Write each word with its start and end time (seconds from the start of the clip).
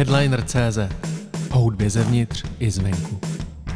Headliner.cz 0.00 0.78
O 1.50 1.58
hudbě 1.58 1.90
zevnitř 1.90 2.44
i 2.58 2.70
zvenku. 2.70 3.20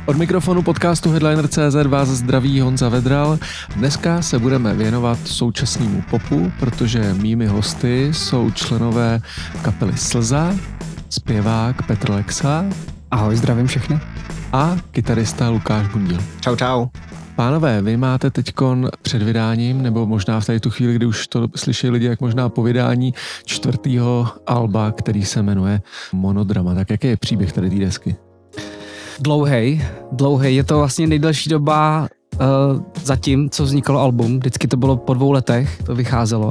Od 0.07 0.17
mikrofonu 0.17 0.62
podcastu 0.62 1.11
Headliner.cz 1.11 1.89
vás 1.89 2.08
zdraví 2.08 2.61
Honza 2.61 2.89
Vedral. 2.89 3.39
Dneska 3.77 4.23
se 4.23 4.39
budeme 4.39 4.75
věnovat 4.75 5.18
současnému 5.25 6.02
popu, 6.10 6.52
protože 6.58 7.15
mými 7.15 7.47
hosty 7.47 8.09
jsou 8.14 8.50
členové 8.50 9.21
kapely 9.62 9.96
Slza, 9.96 10.55
zpěvák 11.11 11.87
Petr 11.87 12.11
Lexa. 12.11 12.64
Ahoj, 13.11 13.36
zdravím 13.36 13.66
všechny. 13.66 14.00
A 14.52 14.77
kytarista 14.91 15.48
Lukáš 15.48 15.88
Bundil. 15.88 16.18
Čau, 16.41 16.56
čau. 16.56 16.86
Pánové, 17.37 17.82
vy 17.82 17.96
máte 17.96 18.30
teď 18.30 18.53
před 19.03 19.23
vydáním, 19.23 19.83
nebo 19.83 20.07
možná 20.07 20.41
v 20.41 20.46
tady 20.46 20.61
tu 20.61 20.71
chvíli, 20.71 20.95
kdy 20.95 21.07
už 21.07 21.27
to 21.27 21.48
slyší 21.57 21.91
lidi, 21.91 22.07
jak 22.07 22.21
možná 22.21 22.48
po 22.48 22.62
vydání 22.62 23.14
čtvrtého 23.45 24.29
alba, 24.46 24.93
který 24.93 25.25
se 25.25 25.43
jmenuje 25.43 25.80
Monodrama. 26.12 26.75
Tak 26.75 26.91
jaký 26.91 27.07
je 27.07 27.16
příběh 27.16 27.52
tady 27.52 27.70
té 27.70 27.77
desky? 27.77 28.16
Dlouhej, 29.20 29.84
dlouhej. 30.12 30.55
Je 30.55 30.65
to 30.65 30.79
vlastně 30.79 31.07
nejdelší 31.07 31.51
doba 31.51 32.09
uh, 32.34 32.83
zatím, 33.05 33.51
co 33.51 33.65
vzniklo 33.65 34.01
album. 34.01 34.38
Vždycky 34.38 34.69
to 34.69 34.77
bylo 34.77 34.96
po 34.96 35.15
dvou 35.15 35.32
letech, 35.32 35.82
to 35.82 35.95
vycházelo. 35.95 36.51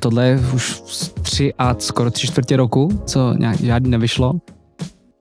Tohle 0.00 0.26
je 0.26 0.40
už 0.54 0.82
tři 1.22 1.54
a 1.58 1.74
skoro 1.78 2.10
tři 2.10 2.26
čtvrtě 2.26 2.56
roku, 2.56 3.02
co 3.04 3.34
nějak 3.38 3.60
žádný 3.60 3.90
nevyšlo. 3.90 4.32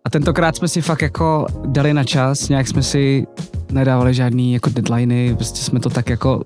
A 0.06 0.10
tentokrát 0.10 0.56
jsme 0.56 0.68
si 0.68 0.82
fakt 0.82 1.02
jako 1.02 1.46
dali 1.66 1.94
na 1.94 2.04
čas, 2.04 2.50
nějak 2.50 2.68
jsme 2.68 2.84
si 2.84 3.28
nedávali 3.72 4.14
žádný 4.14 4.54
jako 4.54 4.70
deadliny, 4.70 5.36
prostě 5.36 5.60
jsme 5.60 5.80
to 5.80 5.90
tak 5.90 6.10
jako 6.10 6.44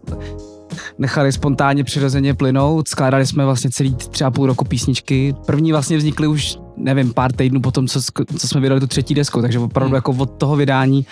nechali 0.98 1.32
spontánně 1.32 1.84
přirozeně 1.84 2.34
plynout. 2.34 2.88
Skládali 2.88 3.26
jsme 3.26 3.46
vlastně 3.46 3.70
celý 3.70 3.96
třeba 3.96 4.32
půl 4.32 4.48
roku 4.48 4.66
písničky. 4.66 5.36
První 5.46 5.72
vlastně 5.72 5.98
vznikly 5.98 6.28
už, 6.28 6.58
nevím, 6.78 7.14
pár 7.14 7.32
týdnů 7.32 7.62
potom, 7.62 7.88
co, 7.88 8.02
co 8.38 8.48
jsme 8.48 8.62
vydali 8.62 8.82
tu 8.82 8.88
třetí 8.88 9.14
desku, 9.14 9.42
takže 9.42 9.60
opravdu 9.60 9.90
hmm. 9.90 9.96
jako 9.96 10.12
od 10.12 10.38
toho 10.38 10.56
vydání 10.56 11.06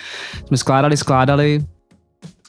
jsme 0.46 0.56
skládali, 0.56 0.96
skládali 0.96 1.64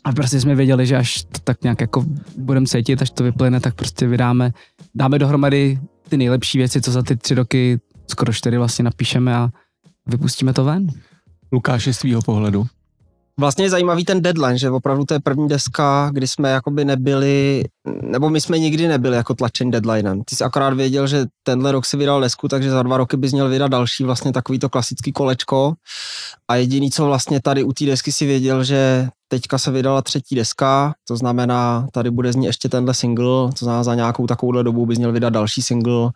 a 0.03 0.11
prostě 0.11 0.39
jsme 0.39 0.55
věděli, 0.55 0.85
že 0.85 0.97
až 0.97 1.23
to 1.23 1.39
tak 1.43 1.63
nějak 1.63 1.81
jako 1.81 2.05
budeme 2.37 2.65
cítit, 2.65 3.01
až 3.01 3.09
to 3.09 3.23
vyplyne, 3.23 3.59
tak 3.59 3.75
prostě 3.75 4.07
vydáme, 4.07 4.53
dáme 4.95 5.19
dohromady 5.19 5.79
ty 6.09 6.17
nejlepší 6.17 6.57
věci, 6.57 6.81
co 6.81 6.91
za 6.91 7.03
ty 7.03 7.15
tři 7.15 7.35
roky, 7.35 7.79
skoro 8.11 8.33
čtyři 8.33 8.57
vlastně 8.57 8.83
napíšeme 8.83 9.35
a 9.35 9.49
vypustíme 10.07 10.53
to 10.53 10.63
ven. 10.63 10.87
Lukáši, 11.51 11.93
z 11.93 11.99
tvýho 11.99 12.21
pohledu? 12.21 12.67
Vlastně 13.39 13.65
je 13.65 13.69
zajímavý 13.69 14.05
ten 14.05 14.21
deadline, 14.21 14.57
že 14.57 14.69
opravdu 14.69 15.05
to 15.05 15.13
je 15.13 15.19
první 15.19 15.47
deska, 15.47 16.09
kdy 16.13 16.27
jsme 16.27 16.49
jakoby 16.49 16.85
nebyli, 16.85 17.63
nebo 18.01 18.29
my 18.29 18.41
jsme 18.41 18.59
nikdy 18.59 18.87
nebyli 18.87 19.15
jako 19.15 19.33
tlačeni 19.33 19.71
deadlinem. 19.71 20.23
Ty 20.23 20.35
jsi 20.35 20.43
akorát 20.43 20.73
věděl, 20.73 21.07
že 21.07 21.25
tenhle 21.43 21.71
rok 21.71 21.85
si 21.85 21.97
vydal 21.97 22.21
desku, 22.21 22.47
takže 22.47 22.71
za 22.71 22.83
dva 22.83 22.97
roky 22.97 23.17
bys 23.17 23.33
měl 23.33 23.49
vydat 23.49 23.67
další, 23.67 24.03
vlastně 24.03 24.33
takový 24.33 24.59
to 24.59 24.69
klasický 24.69 25.11
kolečko. 25.11 25.73
A 26.47 26.55
jediný, 26.55 26.91
co 26.91 27.05
vlastně 27.05 27.41
tady 27.41 27.63
u 27.63 27.73
té 27.73 27.85
desky 27.85 28.11
si 28.11 28.25
věděl, 28.25 28.63
že 28.63 29.07
teďka 29.27 29.57
se 29.57 29.71
vydala 29.71 30.01
třetí 30.01 30.35
deska, 30.35 30.93
to 31.07 31.17
znamená, 31.17 31.87
tady 31.91 32.11
bude 32.11 32.33
z 32.33 32.35
ní 32.35 32.45
ještě 32.45 32.69
tenhle 32.69 32.93
single, 32.93 33.49
to 33.59 33.65
znamená 33.65 33.83
za 33.83 33.95
nějakou 33.95 34.27
takovouhle 34.27 34.63
dobu 34.63 34.85
bys 34.85 34.97
měl 34.97 35.11
vydat 35.11 35.29
další 35.29 35.61
single 35.61 36.11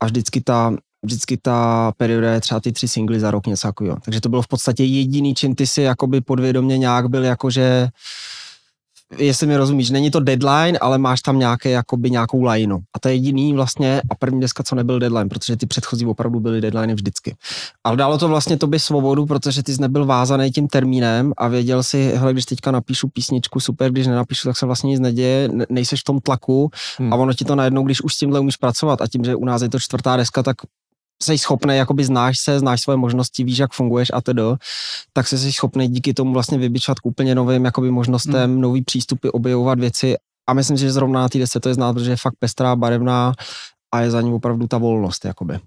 a 0.00 0.06
vždycky 0.06 0.40
ta 0.40 0.76
vždycky 1.04 1.36
ta 1.36 1.92
perioda 1.96 2.32
je 2.32 2.40
třeba 2.40 2.60
ty 2.60 2.72
tři 2.72 2.88
singly 2.88 3.20
za 3.20 3.30
rok, 3.30 3.46
něco 3.46 3.68
takového. 3.68 3.98
Takže 4.04 4.20
to 4.20 4.28
bylo 4.28 4.42
v 4.42 4.48
podstatě 4.48 4.84
jediný, 4.84 5.34
čím 5.34 5.54
ty 5.54 5.66
si 5.66 5.82
jakoby 5.82 6.20
podvědomě 6.20 6.78
nějak 6.78 7.08
byl 7.08 7.24
jakože 7.24 7.88
jestli 9.18 9.46
mi 9.46 9.56
rozumíš, 9.56 9.90
není 9.90 10.10
to 10.10 10.20
deadline, 10.20 10.78
ale 10.78 10.98
máš 10.98 11.22
tam 11.22 11.38
nějaké, 11.38 11.70
jakoby 11.70 12.10
nějakou 12.10 12.42
lineu. 12.44 12.78
A 12.94 12.98
to 13.00 13.08
je 13.08 13.14
jediný 13.14 13.52
vlastně 13.52 14.02
a 14.10 14.14
první 14.14 14.40
deska, 14.40 14.62
co 14.62 14.74
nebyl 14.74 14.98
deadline, 14.98 15.28
protože 15.28 15.56
ty 15.56 15.66
předchozí 15.66 16.06
opravdu 16.06 16.40
byly 16.40 16.60
deadline 16.60 16.94
vždycky. 16.94 17.36
Ale 17.84 17.96
dalo 17.96 18.18
to 18.18 18.28
vlastně 18.28 18.56
tobě 18.56 18.80
svobodu, 18.80 19.26
protože 19.26 19.62
ty 19.62 19.74
jsi 19.74 19.80
nebyl 19.80 20.06
vázaný 20.06 20.50
tím 20.50 20.68
termínem 20.68 21.32
a 21.36 21.48
věděl 21.48 21.82
si, 21.82 22.12
hele, 22.16 22.32
když 22.32 22.44
teďka 22.44 22.70
napíšu 22.70 23.08
písničku, 23.08 23.60
super, 23.60 23.90
když 23.90 24.06
nenapíšu, 24.06 24.48
tak 24.48 24.56
se 24.56 24.66
vlastně 24.66 24.90
nic 24.90 25.00
neděje, 25.00 25.48
nejseš 25.68 26.00
v 26.00 26.04
tom 26.04 26.20
tlaku 26.20 26.70
hmm. 26.98 27.12
a 27.12 27.16
ono 27.16 27.34
ti 27.34 27.44
to 27.44 27.54
najednou, 27.54 27.82
když 27.82 28.02
už 28.02 28.14
s 28.14 28.18
tímhle 28.18 28.40
umíš 28.40 28.56
pracovat 28.56 29.02
a 29.02 29.06
tím, 29.06 29.24
že 29.24 29.36
u 29.36 29.44
nás 29.44 29.62
je 29.62 29.68
to 29.68 29.78
čtvrtá 29.78 30.16
deska, 30.16 30.42
tak 30.42 30.56
jsi 31.22 31.38
schopný, 31.38 31.76
jakoby 31.76 32.04
znáš 32.04 32.38
se, 32.38 32.58
znáš 32.58 32.80
svoje 32.80 32.96
možnosti, 32.96 33.44
víš, 33.44 33.58
jak 33.58 33.72
funguješ 33.72 34.08
a 34.14 34.20
tedy, 34.20 34.42
tak 35.12 35.28
se 35.28 35.38
jsi 35.38 35.52
schopný 35.52 35.88
díky 35.88 36.14
tomu 36.14 36.32
vlastně 36.32 36.58
vybičovat 36.58 36.98
k 36.98 37.06
úplně 37.06 37.34
novým 37.34 37.64
jakoby 37.64 37.90
možnostem, 37.90 38.50
hmm. 38.50 38.60
nový 38.60 38.82
přístupy, 38.82 39.28
objevovat 39.28 39.80
věci 39.80 40.16
a 40.46 40.54
myslím 40.54 40.78
si, 40.78 40.84
že 40.84 40.92
zrovna 40.92 41.20
na 41.20 41.28
té 41.28 41.38
desce 41.38 41.60
to 41.60 41.68
je 41.68 41.74
znát, 41.74 41.92
protože 41.92 42.10
je 42.10 42.16
fakt 42.16 42.34
pestrá, 42.38 42.76
barevná 42.76 43.32
a 43.94 44.00
je 44.00 44.10
za 44.10 44.20
ní 44.20 44.32
opravdu 44.32 44.66
ta 44.66 44.78
volnost, 44.78 45.24
jakoby. 45.24 45.58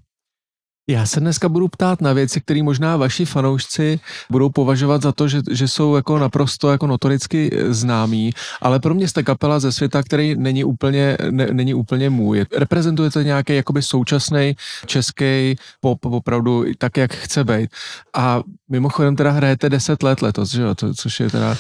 Já 0.90 1.06
se 1.06 1.20
dneska 1.20 1.50
budu 1.50 1.68
ptát 1.68 2.02
na 2.02 2.14
věci, 2.14 2.42
které 2.42 2.64
možná 2.64 2.98
vaši 2.98 3.26
fanoušci 3.26 4.00
budou 4.30 4.50
považovat 4.50 5.02
za 5.02 5.12
to, 5.12 5.28
že, 5.28 5.42
že 5.52 5.68
jsou 5.68 5.96
jako 5.96 6.20
naprosto 6.20 6.72
jako 6.72 6.88
notoricky 6.88 7.50
eh, 7.54 7.74
známí, 7.74 8.32
ale 8.62 8.80
pro 8.80 8.94
mě 8.94 9.08
jste 9.08 9.24
kapela 9.24 9.60
ze 9.60 9.72
světa, 9.72 10.04
který 10.04 10.36
není 10.36 10.64
úplně, 10.64 11.18
ne, 11.30 11.48
není 11.52 11.74
úplně 11.74 12.10
můj. 12.10 12.46
Reprezentujete 12.56 13.24
nějaký 13.24 13.56
jakoby 13.56 13.82
současný 13.82 14.56
český 14.86 15.56
pop 15.80 16.06
opravdu 16.06 16.66
tak, 16.78 16.98
jak 16.98 17.14
chce 17.14 17.44
být. 17.44 17.70
A 18.16 18.42
mimochodem 18.70 19.16
teda 19.16 19.32
hrajete 19.32 19.70
10 19.70 20.04
let 20.04 20.22
letos, 20.22 20.52
že 20.52 20.62
jo? 20.62 20.76
To, 20.76 20.94
což 20.94 21.20
je 21.20 21.30
teda... 21.30 21.58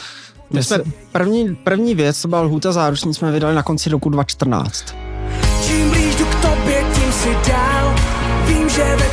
My 0.49 0.63
jsme 0.63 0.79
první, 1.11 1.55
první 1.55 1.95
věc, 1.95 2.21
to 2.21 2.27
byla 2.27 2.41
Lhůta 2.41 2.71
záruční, 2.71 3.13
jsme 3.13 3.31
vydali 3.31 3.55
na 3.55 3.63
konci 3.63 3.89
roku 3.89 4.09
2014. 4.09 4.95
Čím 5.67 5.89
blíž 5.89 6.15
k 6.15 6.41
tobě, 6.41 6.85
tím 6.95 7.11
si 7.11 7.49
dál 7.49 7.95
Vím, 8.47 8.69
že 8.69 8.95
ve 8.95 9.06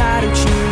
záruční. 0.00 0.62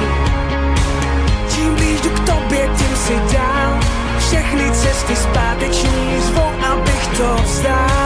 Čím 1.55 1.75
blíž 1.75 2.00
jdu 2.00 2.11
k 2.11 2.21
tobě, 2.21 2.71
tím 2.78 2.97
si 2.97 3.15
dál. 3.33 3.81
Všechny 4.19 4.71
cesty 4.71 5.16
zpáteční 5.16 6.21
zvou, 6.21 6.53
abych 6.72 7.06
to 7.06 7.43
vzdál. 7.43 7.98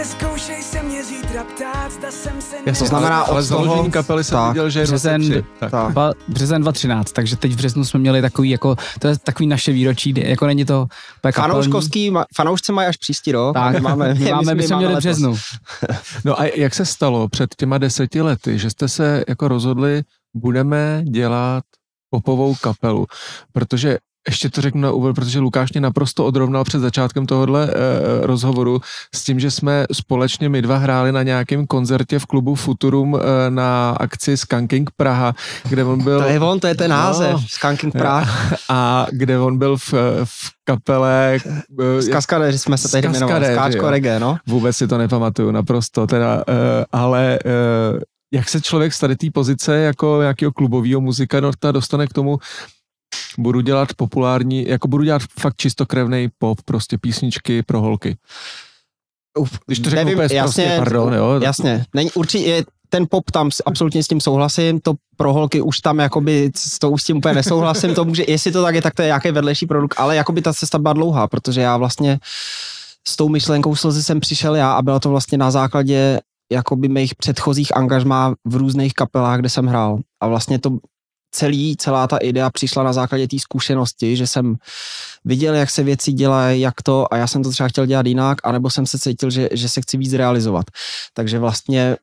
Neskoušej 0.00 0.62
se 0.62 0.82
mě 0.82 1.04
zítra 1.04 1.44
ptát, 1.44 1.92
zda 1.92 2.10
jsem 2.10 2.40
se... 2.40 2.56
Já 2.66 2.74
to 2.74 2.86
znamená, 2.86 3.20
ale 3.20 3.42
z 3.42 3.48
toho... 3.48 3.90
kapely 3.90 4.24
jsem 4.24 4.38
tak, 4.38 4.48
viděl, 4.48 4.70
že 4.70 4.80
je 4.80 4.86
březen, 4.86 5.44
tak. 5.58 5.70
Tak. 5.70 5.92
Dva, 5.92 6.12
březen 6.28 6.62
2013, 6.62 7.12
takže 7.12 7.36
teď 7.36 7.52
v 7.52 7.56
březnu 7.56 7.84
jsme 7.84 8.00
měli 8.00 8.22
takový, 8.22 8.50
jako, 8.50 8.76
to 8.98 9.08
je 9.08 9.18
takový 9.18 9.46
naše 9.46 9.72
výročí, 9.72 10.14
jako 10.16 10.46
není 10.46 10.64
to... 10.64 10.86
Fanouškovský, 11.34 12.12
fanoušci 12.36 12.72
mají 12.72 12.88
až 12.88 12.96
příští 12.96 13.32
rok. 13.32 13.54
Tak, 13.54 13.80
máme, 13.80 14.14
my, 14.14 14.30
máme, 14.30 14.54
my 14.54 14.62
jsme 14.62 14.76
měli 14.76 14.96
březnu. 14.96 15.36
no 16.24 16.40
a 16.40 16.44
jak 16.44 16.74
se 16.74 16.84
stalo 16.84 17.28
před 17.28 17.54
těma 17.54 17.78
deseti 17.78 18.22
lety, 18.22 18.58
že 18.58 18.70
jste 18.70 18.88
se 18.88 19.24
jako 19.28 19.48
rozhodli, 19.48 20.02
budeme 20.36 21.02
dělat 21.10 21.64
popovou 22.10 22.54
kapelu, 22.54 23.06
protože 23.52 23.98
ještě 24.28 24.50
to 24.50 24.60
řeknu 24.60 24.80
na 24.80 24.92
úvod, 24.92 25.14
protože 25.14 25.38
Lukáš 25.38 25.72
mě 25.72 25.80
naprosto 25.80 26.24
odrovnal 26.24 26.64
před 26.64 26.78
začátkem 26.78 27.26
tohohle 27.26 27.66
uh, 27.66 27.72
rozhovoru 28.26 28.80
s 29.14 29.24
tím, 29.24 29.40
že 29.40 29.50
jsme 29.50 29.86
společně 29.92 30.48
my 30.48 30.62
dva 30.62 30.76
hráli 30.76 31.12
na 31.12 31.22
nějakém 31.22 31.66
koncertě 31.66 32.18
v 32.18 32.26
klubu 32.26 32.54
Futurum 32.54 33.12
uh, 33.12 33.20
na 33.48 33.90
akci 33.90 34.36
Skanking 34.36 34.90
Praha, 34.96 35.34
kde 35.68 35.84
on 35.84 36.04
byl... 36.04 36.20
To 36.24 36.28
je 36.28 36.40
on, 36.40 36.60
to 36.60 36.66
je 36.66 36.74
ten 36.74 36.90
název, 36.90 37.32
no, 37.32 37.42
Skanking 37.48 37.92
Praha. 37.92 38.56
A 38.68 39.06
kde 39.10 39.38
on 39.38 39.58
byl 39.58 39.76
v, 39.76 39.94
v 40.24 40.50
kapele... 40.64 41.38
Uh, 41.78 42.00
z 42.00 42.08
Kaskadeři 42.08 42.58
jsme 42.58 42.78
se 42.78 42.88
tehdy 42.88 43.08
jmenovali, 43.08 43.46
Skáčko 43.46 43.90
Reggae, 43.90 44.20
no. 44.20 44.36
Vůbec 44.46 44.76
si 44.76 44.88
to 44.88 44.98
nepamatuju, 44.98 45.50
naprosto, 45.50 46.06
teda, 46.06 46.36
uh, 46.36 46.44
ale... 46.92 47.38
Jak 48.32 48.48
se 48.48 48.60
člověk 48.60 48.94
z 48.94 48.98
tady 48.98 49.16
té 49.16 49.26
pozice 49.34 49.76
jako 49.76 50.18
nějakého 50.20 50.52
klubového 50.52 51.00
muzika 51.00 51.40
dostane 51.72 52.06
k 52.06 52.12
tomu, 52.12 52.38
budu 53.38 53.60
dělat 53.60 53.94
populární, 53.94 54.68
jako 54.68 54.88
budu 54.88 55.04
dělat 55.04 55.22
fakt 55.40 55.56
čistokrevný 55.56 56.28
pop, 56.38 56.62
prostě 56.62 56.98
písničky 56.98 57.62
pro 57.62 57.80
holky. 57.80 58.16
Uf, 59.38 59.58
Když 59.66 59.78
to 59.78 59.90
řeknu 59.90 60.12
úplně 60.12 60.28
jasně, 60.32 60.42
prostě, 60.42 60.74
pardon, 60.78 61.14
jo. 61.14 61.40
Jasně, 61.42 61.84
Není, 61.94 62.10
určitě 62.12 62.64
ten 62.88 63.06
pop 63.10 63.30
tam 63.30 63.50
absolutně 63.66 64.02
s 64.02 64.08
tím 64.08 64.20
souhlasím, 64.20 64.80
to 64.80 64.94
pro 65.16 65.32
holky 65.32 65.60
už 65.60 65.80
tam 65.80 65.98
jakoby 65.98 66.50
s 66.56 66.78
tou 66.78 66.98
s 66.98 67.04
tím 67.04 67.16
úplně 67.16 67.34
nesouhlasím, 67.34 67.94
to 67.94 68.04
může, 68.04 68.24
jestli 68.28 68.52
to 68.52 68.62
tak 68.62 68.74
je, 68.74 68.82
tak 68.82 68.94
to 68.94 69.02
je 69.02 69.06
nějaký 69.06 69.30
vedlejší 69.30 69.66
produkt, 69.66 69.94
ale 69.98 70.16
jakoby 70.16 70.42
ta 70.42 70.54
cesta 70.54 70.78
byla 70.78 70.92
dlouhá, 70.92 71.28
protože 71.28 71.60
já 71.60 71.76
vlastně 71.76 72.18
s 73.08 73.16
tou 73.16 73.28
myšlenkou 73.28 73.76
slzy 73.76 74.02
jsem 74.02 74.20
přišel 74.20 74.54
já 74.54 74.72
a 74.72 74.82
bylo 74.82 75.00
to 75.00 75.10
vlastně 75.10 75.38
na 75.38 75.50
základě 75.50 76.20
jakoby 76.52 76.88
mých 76.88 77.14
předchozích 77.14 77.76
angažmá 77.76 78.34
v 78.44 78.56
různých 78.56 78.94
kapelách, 78.94 79.40
kde 79.40 79.48
jsem 79.48 79.66
hrál. 79.66 79.98
A 80.20 80.28
vlastně 80.28 80.58
to 80.58 80.78
celý, 81.30 81.76
celá 81.76 82.06
ta 82.06 82.16
idea 82.16 82.50
přišla 82.50 82.82
na 82.82 82.92
základě 82.92 83.28
té 83.28 83.38
zkušenosti, 83.38 84.16
že 84.16 84.26
jsem 84.26 84.56
viděl, 85.24 85.54
jak 85.54 85.70
se 85.70 85.82
věci 85.82 86.12
dělají, 86.12 86.60
jak 86.60 86.82
to 86.82 87.14
a 87.14 87.16
já 87.16 87.26
jsem 87.26 87.42
to 87.42 87.50
třeba 87.50 87.68
chtěl 87.68 87.86
dělat 87.86 88.06
jinak, 88.06 88.38
anebo 88.44 88.70
jsem 88.70 88.86
se 88.86 88.98
cítil, 88.98 89.30
že, 89.30 89.48
že 89.52 89.68
se 89.68 89.80
chci 89.80 89.96
víc 89.96 90.12
realizovat. 90.12 90.64
Takže 91.14 91.38
vlastně 91.38 91.96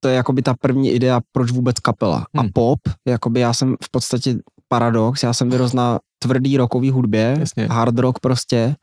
to 0.00 0.08
je 0.08 0.14
jakoby 0.14 0.42
ta 0.42 0.54
první 0.60 0.90
idea, 0.90 1.20
proč 1.32 1.50
vůbec 1.50 1.80
kapela. 1.80 2.26
Hmm. 2.34 2.46
A 2.46 2.48
pop, 2.54 2.78
jakoby 3.06 3.40
já 3.40 3.52
jsem 3.52 3.76
v 3.84 3.90
podstatě 3.90 4.36
paradox, 4.68 5.22
já 5.22 5.32
jsem 5.32 5.50
vyrost 5.50 5.74
na 5.74 5.98
tvrdý 6.18 6.56
rokový 6.56 6.90
hudbě, 6.90 7.36
Jasně. 7.40 7.66
hard 7.70 7.98
rock 7.98 8.18
prostě, 8.18 8.76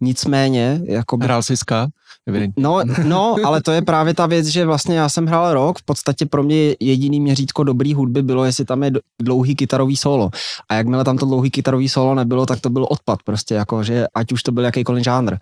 nicméně, 0.00 0.80
jakoby 0.84 1.24
Hrál 1.24 1.42
jsi 1.42 1.56
ska? 1.56 1.88
Evidentně. 2.26 2.62
No, 2.62 2.80
no, 3.04 3.36
ale 3.44 3.62
to 3.62 3.72
je 3.72 3.82
právě 3.82 4.14
ta 4.14 4.26
věc, 4.26 4.46
že 4.46 4.66
vlastně 4.66 4.98
já 4.98 5.08
jsem 5.08 5.26
hrál 5.26 5.54
rok, 5.54 5.78
v 5.78 5.84
podstatě 5.84 6.26
pro 6.26 6.42
mě 6.42 6.74
jediný 6.80 7.20
měřítko 7.20 7.64
dobrý 7.64 7.94
hudby 7.94 8.22
bylo, 8.22 8.44
jestli 8.44 8.64
tam 8.64 8.82
je 8.82 8.92
dlouhý 9.22 9.54
kytarový 9.54 9.96
solo. 9.96 10.30
A 10.68 10.74
jakmile 10.74 11.04
tam 11.04 11.18
to 11.18 11.26
dlouhý 11.26 11.50
kytarový 11.50 11.88
solo 11.88 12.14
nebylo, 12.14 12.46
tak 12.46 12.60
to 12.60 12.70
byl 12.70 12.86
odpad 12.90 13.22
prostě, 13.22 13.54
jako, 13.54 13.82
že 13.82 14.06
ať 14.14 14.32
už 14.32 14.42
to 14.42 14.52
byl 14.52 14.64
jakýkoliv 14.64 15.04
žánr. 15.04 15.36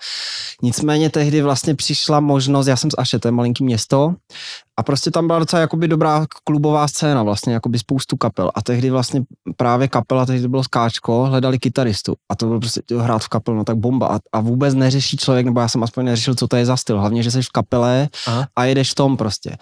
Nicméně 0.62 1.10
tehdy 1.10 1.42
vlastně 1.42 1.74
přišla 1.74 2.20
možnost, 2.20 2.66
já 2.66 2.76
jsem 2.76 2.90
z 2.90 2.94
Aše, 2.98 3.18
to 3.18 3.28
je 3.28 3.32
malinký 3.32 3.64
město, 3.64 4.14
a 4.80 4.82
prostě 4.82 5.10
tam 5.10 5.26
byla 5.26 5.38
docela 5.38 5.60
jakoby 5.60 5.88
dobrá 5.88 6.26
klubová 6.44 6.88
scéna, 6.88 7.22
vlastně 7.22 7.54
jakoby 7.54 7.78
spoustu 7.78 8.16
kapel. 8.16 8.50
A 8.54 8.62
tehdy 8.62 8.90
vlastně 8.90 9.22
právě 9.56 9.88
kapela, 9.88 10.26
tehdy 10.26 10.42
to 10.42 10.48
bylo 10.48 10.64
skáčko, 10.64 11.28
hledali 11.40 11.58
kytaristu. 11.58 12.14
A 12.30 12.36
to 12.36 12.46
bylo 12.46 12.60
prostě 12.60 12.80
hrát 12.98 13.22
v 13.24 13.28
kapelu, 13.28 13.56
no 13.56 13.64
tak 13.64 13.76
bomba. 13.76 14.06
A, 14.06 14.18
a 14.32 14.40
vůbec 14.40 14.74
neřeší 14.74 15.16
člověk, 15.16 15.46
nebo 15.46 15.60
já 15.60 15.68
jsem 15.68 15.82
aspoň 15.82 16.04
neřešil, 16.04 16.34
co 16.34 16.48
to 16.48 16.56
je 16.56 16.66
za 16.66 16.76
styl. 16.76 17.00
Hlavně, 17.00 17.22
že 17.22 17.30
jsi 17.30 17.42
v 17.42 17.48
kapele 17.48 18.08
Aha. 18.26 18.46
a 18.56 18.64
jedeš 18.64 18.90
v 18.90 18.94
tom 18.94 19.16
prostě. 19.16 19.56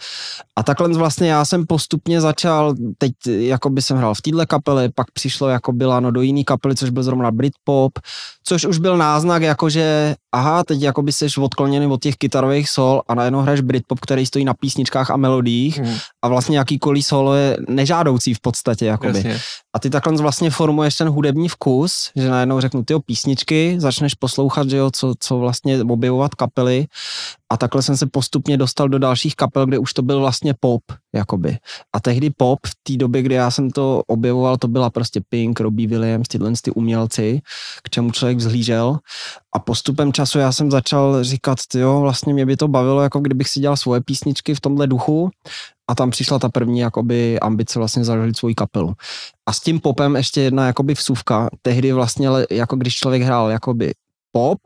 A 0.56 0.62
takhle 0.62 0.88
vlastně 0.88 1.30
já 1.30 1.44
jsem 1.44 1.66
postupně 1.66 2.20
začal, 2.20 2.74
teď 2.98 3.12
jakoby 3.26 3.82
jsem 3.82 3.96
hrál 3.96 4.14
v 4.14 4.22
téhle 4.22 4.46
kapele, 4.46 4.88
pak 4.94 5.10
přišlo 5.10 5.48
jako 5.48 5.72
byla 5.72 6.00
no 6.00 6.10
do 6.10 6.22
jiný 6.22 6.44
kapely, 6.44 6.74
což 6.74 6.90
byl 6.90 7.02
zrovna 7.02 7.30
Britpop, 7.30 7.98
což 8.44 8.64
už 8.64 8.78
byl 8.78 8.96
náznak, 8.96 9.42
jakože 9.42 10.16
aha, 10.32 10.64
teď 10.64 10.82
jakoby 10.82 11.12
jsi 11.12 11.26
odkloněný 11.40 11.86
od 11.86 12.02
těch 12.02 12.16
kytarových 12.16 12.68
sol 12.68 13.02
a 13.08 13.14
najednou 13.14 13.40
hraješ 13.40 13.60
Britpop, 13.60 14.00
který 14.00 14.26
stojí 14.26 14.44
na 14.44 14.54
písničkách 14.54 15.10
a 15.10 15.16
melodiích 15.16 15.78
Hmm. 15.78 15.96
A 16.22 16.28
vlastně 16.28 16.58
jakýkoliv 16.58 17.06
solo 17.06 17.34
je 17.34 17.56
nežádoucí 17.68 18.34
v 18.34 18.40
podstatě, 18.40 18.86
jakoby. 18.86 19.18
Jasně. 19.18 19.38
A 19.76 19.78
ty 19.78 19.90
takhle 19.90 20.16
vlastně 20.16 20.50
formuješ 20.50 20.96
ten 20.96 21.08
hudební 21.08 21.48
vkus, 21.48 22.10
že 22.16 22.30
najednou 22.30 22.60
řeknu 22.60 22.84
ty 22.84 22.94
písničky, 23.06 23.76
začneš 23.78 24.14
poslouchat, 24.14 24.70
že 24.70 24.76
jo, 24.76 24.90
co, 24.90 25.14
co 25.20 25.38
vlastně 25.38 25.82
objevovat 25.82 26.34
kapely 26.34 26.86
a 27.52 27.56
takhle 27.56 27.82
jsem 27.82 27.96
se 27.96 28.06
postupně 28.06 28.56
dostal 28.56 28.88
do 28.88 28.98
dalších 28.98 29.36
kapel, 29.36 29.66
kde 29.66 29.78
už 29.78 29.94
to 29.94 30.02
byl 30.02 30.20
vlastně 30.20 30.54
pop, 30.60 30.82
jakoby. 31.14 31.58
A 31.96 32.00
tehdy 32.00 32.30
pop 32.30 32.58
v 32.66 32.72
té 32.82 32.96
době, 32.96 33.22
kdy 33.22 33.34
já 33.34 33.50
jsem 33.50 33.70
to 33.70 34.02
objevoval, 34.06 34.56
to 34.56 34.68
byla 34.68 34.90
prostě 34.90 35.20
Pink, 35.28 35.60
Robbie 35.60 35.88
Williams, 35.88 36.28
tyhle 36.28 36.52
ty 36.62 36.70
umělci, 36.70 37.40
k 37.82 37.90
čemu 37.90 38.10
člověk 38.10 38.38
vzhlížel. 38.38 38.98
A 39.54 39.58
postupem 39.58 40.12
času 40.12 40.38
já 40.38 40.52
jsem 40.52 40.70
začal 40.70 41.24
říkat, 41.24 41.58
jo, 41.74 42.00
vlastně 42.00 42.34
mě 42.34 42.46
by 42.46 42.56
to 42.56 42.68
bavilo, 42.68 43.02
jako 43.02 43.20
kdybych 43.20 43.48
si 43.48 43.60
dělal 43.60 43.76
svoje 43.76 44.00
písničky 44.00 44.54
v 44.54 44.60
tomhle 44.60 44.86
duchu. 44.86 45.30
A 45.88 45.94
tam 45.94 46.10
přišla 46.10 46.38
ta 46.38 46.48
první 46.48 46.78
jakoby 46.78 47.40
ambice 47.40 47.78
vlastně 47.78 48.04
založit 48.04 48.36
svoji 48.36 48.54
kapelu. 48.54 48.94
A 49.46 49.52
s 49.52 49.60
tím 49.60 49.80
popem 49.80 50.16
ještě 50.16 50.40
jedna 50.40 50.66
jakoby 50.66 50.94
vsuvka. 50.94 51.48
Tehdy 51.62 51.92
vlastně, 51.92 52.28
jako 52.50 52.76
když 52.76 52.94
člověk 52.94 53.22
hrál 53.22 53.50
jakoby 53.50 53.94
pop, 54.32 54.58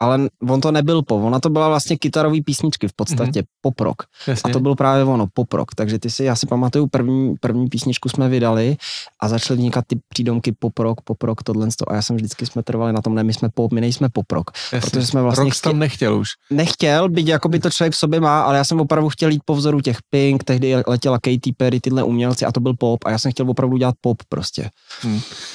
ale 0.00 0.28
on 0.48 0.60
to 0.60 0.72
nebyl 0.72 1.02
pop, 1.02 1.22
ona 1.22 1.40
to 1.40 1.50
byla 1.50 1.68
vlastně 1.68 1.96
kytarový 1.96 2.42
písničky 2.42 2.88
v 2.88 2.92
podstatě, 2.96 3.40
mm-hmm. 3.40 3.60
pop 3.60 3.80
rock. 3.80 4.02
Jasně. 4.26 4.50
A 4.50 4.52
to 4.52 4.60
byl 4.60 4.74
právě 4.74 5.04
ono, 5.04 5.26
pop 5.34 5.52
rock. 5.52 5.74
Takže 5.74 5.98
ty 5.98 6.10
si, 6.10 6.24
já 6.24 6.36
si 6.36 6.46
pamatuju, 6.46 6.86
první, 6.86 7.34
první 7.40 7.68
písničku 7.68 8.08
jsme 8.08 8.28
vydali 8.28 8.76
a 9.22 9.28
začaly 9.28 9.58
vznikat 9.58 9.84
ty 9.86 9.98
přídomky 10.08 10.52
pop 10.52 10.78
rock, 10.78 11.00
pop 11.00 11.22
rock, 11.22 11.42
tohle 11.42 11.68
a 11.88 11.94
já 11.94 12.02
jsem 12.02 12.16
vždycky 12.16 12.46
jsme 12.46 12.62
trvali 12.62 12.92
na 12.92 13.02
tom, 13.02 13.14
ne, 13.14 13.24
my 13.24 13.34
jsme 13.34 13.48
pop, 13.54 13.72
my 13.72 13.80
nejsme 13.80 14.08
pop 14.08 14.32
rock. 14.32 14.50
Jasně. 14.72 14.90
protože 14.90 15.06
jsme 15.06 15.22
vlastně 15.22 15.44
Rock 15.44 15.60
tam 15.60 15.78
nechtěl 15.78 16.18
už. 16.18 16.28
Nechtěl, 16.50 17.08
byť 17.08 17.26
jakoby 17.26 17.60
to 17.60 17.70
člověk 17.70 17.92
v 17.92 17.96
sobě 17.96 18.20
má, 18.20 18.42
ale 18.42 18.56
já 18.56 18.64
jsem 18.64 18.80
opravdu 18.80 19.08
chtěl 19.08 19.30
jít 19.30 19.42
po 19.44 19.54
vzoru 19.54 19.80
těch 19.80 19.96
Pink, 20.10 20.44
tehdy 20.44 20.74
letěla 20.86 21.18
Katy 21.18 21.52
Perry, 21.56 21.80
tyhle 21.80 22.02
umělci 22.02 22.44
a 22.44 22.52
to 22.52 22.60
byl 22.60 22.74
pop 22.74 23.04
a 23.04 23.10
já 23.10 23.18
jsem 23.18 23.32
chtěl 23.32 23.50
opravdu 23.50 23.76
dělat 23.76 23.94
pop 24.00 24.16
prostě. 24.28 24.70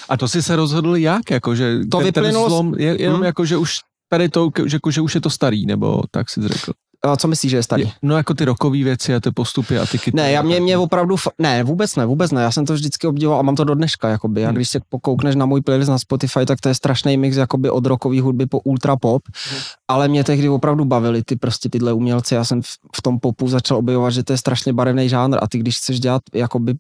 A 0.10 0.18
to 0.18 0.28
si 0.28 0.44
se 0.44 0.56
rozhodl 0.56 0.96
jak? 0.96 1.32
Jako, 1.32 1.56
že 1.56 1.80
To 1.92 1.98
ten, 1.98 2.06
vyplynulo 2.06 2.44
ten 2.44 2.50
zlom, 2.50 2.74
je, 2.78 3.02
jenom 3.02 3.16
Hmm. 3.16 3.26
jako, 3.26 3.46
že 3.46 3.58
už 3.58 3.80
tady 4.14 4.30
to, 4.30 4.50
že, 4.66 4.76
jako, 4.76 4.92
že 4.92 5.02
už 5.02 5.16
je 5.16 5.22
to 5.22 5.30
starý, 5.30 5.66
nebo 5.66 6.04
tak 6.12 6.30
si 6.30 6.48
řekl. 6.48 6.72
A 7.06 7.18
co 7.18 7.28
myslíš, 7.28 7.50
že 7.52 7.58
je 7.58 7.64
starý? 7.64 7.92
No 8.02 8.18
jako 8.18 8.34
ty 8.34 8.46
rokové 8.46 8.78
věci 8.84 9.16
a 9.16 9.20
ty 9.20 9.32
postupy 9.32 9.80
a 9.80 9.86
ty 9.86 9.98
kytary. 10.00 10.24
Ne, 10.24 10.32
já 10.32 10.42
mě, 10.42 10.60
mě 10.60 10.78
opravdu, 10.78 11.16
ne, 11.40 11.64
vůbec 11.64 11.96
ne, 11.96 12.06
vůbec 12.06 12.32
ne, 12.32 12.42
já 12.42 12.52
jsem 12.52 12.66
to 12.66 12.74
vždycky 12.74 13.08
obdivoval 13.08 13.40
a 13.40 13.44
mám 13.44 13.56
to 13.56 13.64
do 13.64 13.76
dneška, 13.76 14.10
jakoby, 14.10 14.46
a 14.46 14.48
Hmm. 14.48 14.56
když 14.56 14.70
se 14.70 14.80
pokoukneš 14.90 15.36
na 15.36 15.46
můj 15.46 15.62
playlist 15.62 15.90
na 15.90 16.00
Spotify, 16.00 16.46
tak 16.46 16.62
to 16.62 16.70
je 16.70 16.76
strašný 16.76 17.18
mix, 17.18 17.38
jakoby 17.38 17.70
od 17.70 17.86
rockové 17.86 18.22
hudby 18.22 18.46
po 18.46 18.60
ultra 18.60 18.96
pop, 18.96 19.22
Hmm. 19.52 19.60
ale 19.88 20.08
mě 20.08 20.24
tehdy 20.24 20.50
opravdu 20.50 20.86
bavili 20.86 21.24
ty 21.24 21.36
prostě 21.36 21.70
tyhle 21.70 21.94
umělci, 21.94 22.36
já 22.36 22.44
jsem 22.44 22.62
v, 22.62 22.68
v 22.96 23.02
tom 23.02 23.20
popu 23.20 23.48
začal 23.48 23.78
objevovat, 23.78 24.14
že 24.14 24.24
to 24.24 24.34
je 24.34 24.38
strašně 24.38 24.74
barevný 24.74 25.10
žánr 25.10 25.38
a 25.42 25.48
ty 25.48 25.58
když 25.58 25.78
chceš 25.78 26.00
dělat 26.00 26.22
jakoby 26.34 26.74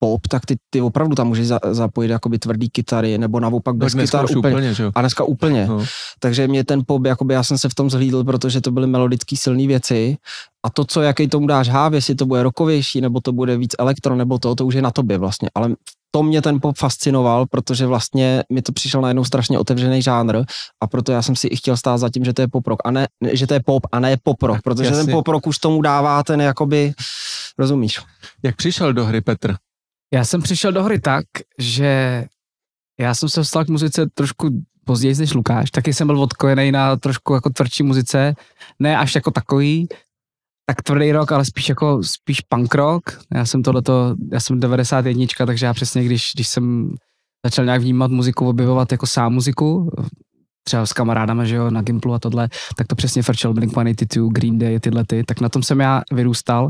pop, 0.00 0.28
tak 0.28 0.46
ty, 0.46 0.56
ty 0.70 0.80
opravdu 0.80 1.14
tam 1.14 1.26
můžeš 1.28 1.46
za, 1.46 1.60
zapojit 1.70 2.10
jakoby 2.10 2.38
tvrdý 2.38 2.70
kytary, 2.70 3.18
nebo 3.18 3.40
naopak 3.40 3.76
bez 3.76 3.94
kytar 3.94 4.24
úplně. 4.24 4.54
úplně, 4.54 4.74
že 4.74 4.82
jo. 4.82 4.92
A 4.94 5.00
dneska 5.00 5.24
úplně. 5.24 5.66
No. 5.66 5.84
Takže 6.18 6.48
mě 6.48 6.64
ten 6.64 6.82
pop, 6.86 7.06
jakoby 7.06 7.34
já 7.34 7.42
jsem 7.42 7.58
se 7.58 7.68
v 7.68 7.74
tom 7.74 7.90
zhlídl, 7.90 8.24
protože 8.24 8.60
to 8.60 8.70
byly 8.70 8.86
melodicky 8.86 9.36
silné 9.36 9.66
věci. 9.66 10.16
A 10.66 10.70
to, 10.70 10.84
co 10.84 11.02
jaký 11.02 11.28
tomu 11.28 11.46
dáš 11.46 11.68
háv, 11.68 11.92
jestli 11.92 12.14
to 12.14 12.26
bude 12.26 12.42
rokovější, 12.42 13.00
nebo 13.00 13.20
to 13.20 13.32
bude 13.32 13.56
víc 13.56 13.72
elektro, 13.78 14.16
nebo 14.16 14.38
to, 14.38 14.54
to 14.54 14.66
už 14.66 14.74
je 14.74 14.82
na 14.82 14.90
tobě 14.90 15.18
vlastně. 15.18 15.48
Ale 15.54 15.74
to 16.10 16.22
mě 16.22 16.42
ten 16.42 16.60
pop 16.60 16.78
fascinoval, 16.78 17.46
protože 17.46 17.86
vlastně 17.86 18.42
mi 18.52 18.62
to 18.62 18.72
přišel 18.72 19.00
najednou 19.00 19.24
strašně 19.24 19.58
otevřený 19.58 20.02
žánr 20.02 20.42
a 20.82 20.86
proto 20.86 21.12
já 21.12 21.22
jsem 21.22 21.36
si 21.36 21.46
i 21.46 21.56
chtěl 21.56 21.76
stát 21.76 21.98
za 21.98 22.08
tím, 22.08 22.24
že 22.24 22.32
to 22.32 22.42
je 22.42 22.48
pop 22.48 22.66
rock, 22.66 22.80
a 22.84 22.90
ne, 22.90 23.08
ne- 23.20 23.36
že 23.36 23.46
to 23.46 23.54
je 23.54 23.60
pop 23.60 23.86
a 23.92 24.00
ne 24.00 24.16
pop 24.22 24.42
rock, 24.42 24.62
protože 24.62 24.88
Jasně. 24.88 25.04
ten 25.04 25.14
pop 25.14 25.28
rock 25.28 25.46
už 25.46 25.58
tomu 25.58 25.82
dává 25.82 26.22
ten 26.22 26.40
jakoby, 26.40 26.92
rozumíš? 27.58 28.00
Jak 28.42 28.56
přišel 28.56 28.92
do 28.92 29.04
hry 29.04 29.20
Petr? 29.20 29.54
Já 30.14 30.24
jsem 30.24 30.42
přišel 30.42 30.72
do 30.72 30.82
hry 30.82 31.00
tak, 31.00 31.24
že 31.58 32.24
já 33.00 33.14
jsem 33.14 33.28
se 33.28 33.40
dostal 33.40 33.64
k 33.64 33.68
muzice 33.68 34.06
trošku 34.14 34.48
později 34.84 35.14
než 35.18 35.34
Lukáš, 35.34 35.70
taky 35.70 35.94
jsem 35.94 36.06
byl 36.06 36.22
odkojený 36.22 36.72
na 36.72 36.96
trošku 36.96 37.34
jako 37.34 37.50
tvrdší 37.50 37.82
muzice, 37.82 38.34
ne 38.78 38.98
až 38.98 39.14
jako 39.14 39.30
takový, 39.30 39.88
tak 40.66 40.82
tvrdý 40.82 41.12
rock, 41.12 41.32
ale 41.32 41.44
spíš 41.44 41.68
jako 41.68 42.02
spíš 42.02 42.40
punk 42.40 42.74
rock. 42.74 43.20
Já 43.34 43.46
jsem 43.46 43.62
tohleto, 43.62 44.14
já 44.32 44.40
jsem 44.40 44.60
91, 44.60 45.26
takže 45.46 45.66
já 45.66 45.74
přesně, 45.74 46.04
když, 46.04 46.30
když 46.34 46.48
jsem 46.48 46.94
začal 47.46 47.64
nějak 47.64 47.82
vnímat 47.82 48.10
muziku, 48.10 48.48
objevovat 48.48 48.92
jako 48.92 49.06
sám 49.06 49.32
muziku, 49.32 49.90
třeba 50.64 50.86
s 50.86 50.92
kamarádama, 50.92 51.44
že 51.44 51.56
jo, 51.56 51.70
na 51.70 51.82
Gimplu 51.82 52.14
a 52.14 52.18
tohle, 52.18 52.48
tak 52.76 52.86
to 52.86 52.94
přesně 52.94 53.22
frčel 53.22 53.54
Blink-182, 53.54 54.32
Green 54.32 54.58
Day, 54.58 54.80
tyhle 54.80 55.04
ty, 55.06 55.24
tak 55.24 55.40
na 55.40 55.48
tom 55.48 55.62
jsem 55.62 55.80
já 55.80 56.02
vyrůstal. 56.12 56.68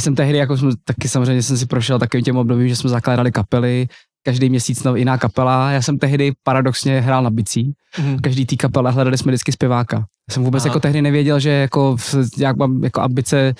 Jsem 0.00 0.14
tehdy, 0.14 0.38
jako 0.38 0.56
jsme, 0.56 0.70
taky 0.84 1.08
samozřejmě 1.08 1.42
jsem 1.42 1.56
si 1.58 1.66
prošel 1.66 1.98
takovým 1.98 2.24
těm 2.24 2.36
obdobím, 2.36 2.68
že 2.68 2.76
jsme 2.76 2.90
zakládali 2.90 3.32
kapely, 3.32 3.88
každý 4.22 4.50
měsíc 4.50 4.82
no, 4.82 4.96
jiná 4.96 5.18
kapela. 5.18 5.70
Já 5.70 5.82
jsem 5.82 5.98
tehdy 5.98 6.32
paradoxně 6.42 7.00
hrál 7.00 7.22
na 7.22 7.30
bicí. 7.30 7.72
Mhm. 7.98 8.18
Každý 8.18 8.46
té 8.46 8.56
kapele 8.56 8.90
hledali 8.90 9.18
jsme 9.18 9.32
vždycky 9.32 9.52
zpěváka. 9.52 9.96
Já 9.96 10.34
jsem 10.34 10.44
vůbec 10.44 10.64
Aha. 10.64 10.68
jako 10.68 10.80
tehdy 10.80 11.02
nevěděl, 11.02 11.40
že 11.40 11.50
jako, 11.50 11.96
jak 12.38 12.56
mám 12.56 12.84
jako 12.84 13.00
ambice 13.00 13.54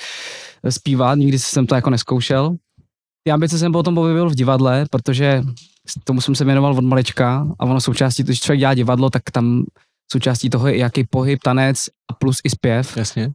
zpívat, 0.68 1.18
nikdy 1.18 1.38
jsem 1.38 1.66
to 1.66 1.75
jako 1.75 1.90
neskoušel. 1.90 2.57
Ty 3.25 3.33
ambice 3.33 3.59
jsem 3.59 3.73
potom 3.73 3.99
objevil 3.99 4.30
v 4.30 4.35
divadle, 4.35 4.87
protože 4.90 5.42
tomu 6.04 6.21
jsem 6.21 6.35
se 6.35 6.45
věnoval 6.45 6.73
od 6.73 6.85
malička 6.85 7.47
a 7.59 7.64
ono 7.64 7.80
součástí, 7.80 8.23
když 8.23 8.40
člověk 8.40 8.61
dělá 8.61 8.75
divadlo, 8.75 9.11
tak 9.11 9.23
tam 9.33 9.64
součástí 10.12 10.50
toho 10.50 10.68
je 10.68 10.76
jaký 10.76 11.04
pohyb, 11.11 11.40
tanec 11.42 11.87
a 12.11 12.14
plus 12.14 12.40
i 12.45 12.50
zpěv. 12.50 12.97
Jasně. 12.97 13.30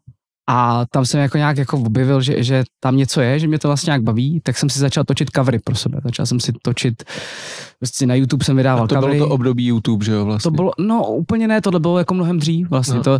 A 0.50 0.86
tam 0.92 1.06
jsem 1.06 1.20
jako 1.20 1.38
nějak 1.38 1.58
jako 1.58 1.78
objevil, 1.78 2.22
že, 2.22 2.44
že 2.44 2.64
tam 2.80 2.98
něco 2.98 3.22
je, 3.22 3.40
že 3.40 3.48
mě 3.48 3.60
to 3.60 3.68
vlastně 3.68 3.90
nějak 3.90 4.02
baví, 4.04 4.42
tak 4.44 4.58
jsem 4.58 4.70
si 4.70 4.80
začal 4.80 5.04
točit 5.04 5.30
covery 5.36 5.60
pro 5.60 5.76
sebe. 5.76 6.00
Začal 6.04 6.26
jsem 6.26 6.40
si 6.40 6.54
točit, 6.62 7.04
prostě 7.80 8.06
na 8.06 8.16
YouTube 8.16 8.46
jsem 8.46 8.58
vydával 8.58 8.84
A 8.84 8.88
to 8.88 8.96
covery. 8.96 9.18
bylo 9.18 9.28
to 9.28 9.34
období 9.34 9.66
YouTube, 9.66 10.06
že 10.06 10.12
jo 10.12 10.26
vlastně. 10.26 10.52
To 10.52 10.56
bylo, 10.56 10.72
no 10.80 11.08
úplně 11.08 11.48
ne, 11.48 11.62
tohle 11.62 11.80
bylo 11.80 11.98
jako 11.98 12.14
mnohem 12.14 12.40
dřív 12.40 12.70
vlastně. 12.70 12.94
Aha. 12.94 13.04
To, 13.04 13.20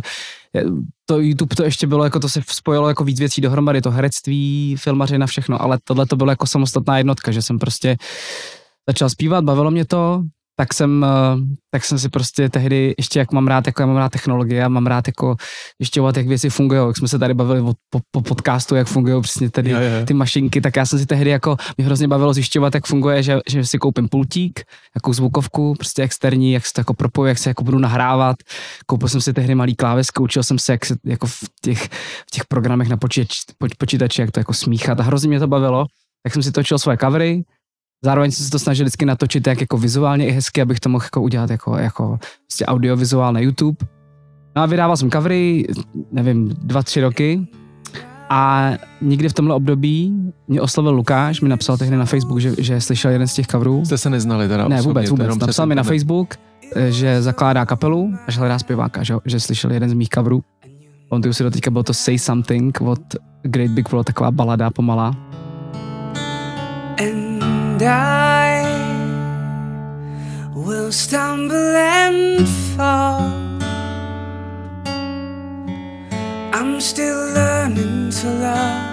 to 1.06 1.20
YouTube 1.20 1.56
to 1.56 1.64
ještě 1.64 1.86
bylo, 1.86 2.04
jako 2.04 2.20
to 2.20 2.28
se 2.28 2.40
spojilo 2.48 2.88
jako 2.88 3.04
víc 3.04 3.18
věcí 3.18 3.40
dohromady, 3.40 3.80
to 3.80 3.90
herectví, 3.90 4.76
filmařina, 4.78 5.26
všechno, 5.26 5.62
ale 5.62 5.78
tohle 5.84 6.06
to 6.06 6.16
bylo 6.16 6.30
jako 6.30 6.46
samostatná 6.46 6.98
jednotka, 6.98 7.32
že 7.32 7.42
jsem 7.42 7.58
prostě 7.58 7.96
začal 8.88 9.10
zpívat, 9.10 9.44
bavilo 9.44 9.70
mě 9.70 9.84
to, 9.84 10.22
tak 10.56 10.74
jsem, 10.74 11.04
eh, 11.04 11.56
tak 11.70 11.84
jsem 11.84 11.98
si 11.98 12.08
prostě 12.08 12.48
tehdy, 12.48 12.94
ještě 12.98 13.18
jak 13.18 13.32
mám 13.32 13.46
rád, 13.46 13.66
jako 13.66 13.82
já 13.82 13.86
mám 13.86 13.96
rád 13.96 14.12
technologie 14.12 14.64
a 14.64 14.68
mám 14.68 14.86
rád 14.86 15.06
jako 15.06 15.36
zjišťovat, 15.80 16.16
jak 16.16 16.26
věci 16.26 16.50
fungují, 16.50 16.80
jak 16.86 16.96
jsme 16.96 17.08
se 17.08 17.18
tady 17.18 17.34
bavili 17.34 17.60
o, 17.60 17.72
po, 17.90 18.00
po 18.10 18.20
podcastu, 18.20 18.74
jak 18.74 18.86
fungují 18.86 19.22
přesně 19.22 19.50
tady 19.50 19.70
Jo, 19.70 19.78
jo. 19.78 20.06
ty 20.06 20.14
mašinky, 20.14 20.60
tak 20.60 20.76
já 20.76 20.86
jsem 20.86 20.98
si 20.98 21.06
tehdy 21.06 21.30
jako, 21.30 21.56
mě 21.76 21.86
hrozně 21.86 22.08
bavilo 22.08 22.34
zjišťovat, 22.34 22.74
jak 22.74 22.86
funguje, 22.86 23.22
že, 23.22 23.38
že 23.48 23.64
si 23.64 23.78
koupím 23.78 24.08
pultík, 24.08 24.60
jakou 24.94 25.12
zvukovku, 25.12 25.74
prostě 25.74 26.02
externí, 26.02 26.52
jak 26.52 26.66
se 26.66 26.72
to 26.72 26.80
jako 26.80 26.94
propoju, 26.94 27.28
jak 27.28 27.38
se 27.38 27.50
jako 27.50 27.64
budu 27.64 27.78
nahrávat. 27.78 28.36
Koupil 28.86 29.08
jsem 29.08 29.20
si 29.20 29.32
tehdy 29.32 29.54
malý 29.54 29.74
klávesky, 29.74 30.22
učil 30.22 30.42
jsem 30.42 30.58
se, 30.58 30.72
jak 30.72 30.86
se 30.86 30.96
jako 31.04 31.26
v 31.26 31.40
těch, 31.62 31.84
v 32.28 32.30
těch 32.32 32.44
programech 32.44 32.88
na 32.88 32.96
počítač, 32.96 33.36
poč, 33.58 33.74
počítači, 33.74 34.20
jak 34.20 34.30
to 34.30 34.40
jako 34.40 34.52
smíchat 34.52 35.00
a 35.00 35.02
hrozně 35.02 35.28
mě 35.28 35.40
to 35.40 35.46
bavilo. 35.46 35.86
Tak 36.22 36.32
jsem 36.32 36.42
si 36.42 36.52
točil 36.52 36.78
svoje 36.78 36.98
covery, 36.98 37.44
Zároveň 38.04 38.30
jsem 38.30 38.44
se 38.44 38.50
to 38.50 38.58
snažil 38.58 38.84
vždycky 38.84 39.06
natočit 39.06 39.46
jak 39.46 39.60
jako 39.60 39.78
vizuálně 39.78 40.26
i 40.26 40.30
hezky, 40.30 40.62
abych 40.62 40.80
to 40.80 40.88
mohl 40.88 41.04
jako 41.04 41.22
udělat 41.22 41.50
jako, 41.50 41.76
jako 41.76 42.18
prostě 42.46 42.66
audiovizuál 42.66 43.32
na 43.32 43.40
YouTube. 43.40 43.86
No 44.56 44.62
a 44.62 44.66
vydával 44.66 44.96
jsem 44.96 45.10
covery, 45.10 45.66
nevím, 46.12 46.48
dva, 46.62 46.82
tři 46.82 47.00
roky. 47.00 47.46
A 48.30 48.70
někdy 49.02 49.28
v 49.28 49.32
tomhle 49.32 49.54
období 49.54 50.14
mě 50.48 50.60
oslovil 50.60 50.92
Lukáš, 50.92 51.40
mi 51.40 51.48
napsal 51.48 51.78
tehdy 51.78 51.96
na 51.96 52.04
Facebook, 52.04 52.38
že, 52.38 52.54
že 52.58 52.80
slyšel 52.80 53.10
jeden 53.10 53.28
z 53.28 53.34
těch 53.34 53.46
coverů. 53.46 53.84
Jste 53.84 53.98
se 53.98 54.10
neznali 54.10 54.48
teda 54.48 54.68
Ne, 54.68 54.82
vůbec, 54.82 55.10
vůbec. 55.10 55.36
Napsal 55.38 55.66
mi 55.66 55.74
na. 55.74 55.82
Facebook, 55.82 56.34
že 56.88 57.22
zakládá 57.22 57.66
kapelu 57.66 58.12
a 58.26 58.30
že 58.30 58.40
hledá 58.40 58.58
zpěváka, 58.58 59.02
že, 59.02 59.14
že 59.24 59.40
slyšel 59.40 59.72
jeden 59.72 59.90
z 59.90 59.92
mých 59.92 60.08
coverů. 60.08 60.42
Pamatuju 61.08 61.34
si 61.34 61.42
do 61.42 61.50
teďka, 61.50 61.70
bylo 61.70 61.82
to 61.82 61.94
Say 61.94 62.18
Something 62.18 62.80
od 62.80 63.00
Great 63.42 63.70
Big 63.70 63.92
World, 63.92 64.06
taková 64.06 64.30
balada 64.30 64.70
pomalá. 64.70 65.16
I 67.86 68.64
will 70.54 70.90
stumble 70.92 71.76
and 71.76 72.48
fall. 72.74 73.20
I'm 76.52 76.80
still 76.80 77.32
learning 77.34 78.10
to 78.10 78.30
love, 78.48 78.84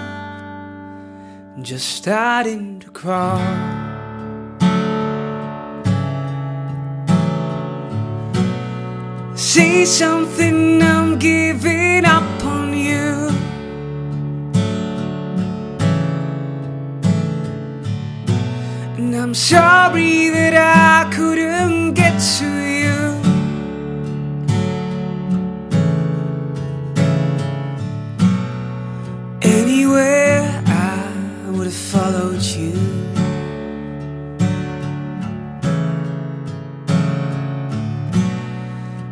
just 1.62 1.88
starting 1.88 2.80
to 2.80 2.90
crawl. 2.90 3.40
Say 9.34 9.84
something, 9.84 10.82
I'm 10.82 11.18
giving 11.18 12.04
up 12.04 12.11
I'm 19.32 19.36
sorry 19.36 20.28
that 20.28 20.52
I 20.52 21.10
couldn't 21.10 21.94
get 21.94 22.20
to 22.36 22.48
you. 22.82 22.98
Anywhere 29.40 30.62
I 30.66 31.50
would 31.50 31.64
have 31.64 31.72
followed 31.72 32.42
you. 32.42 32.76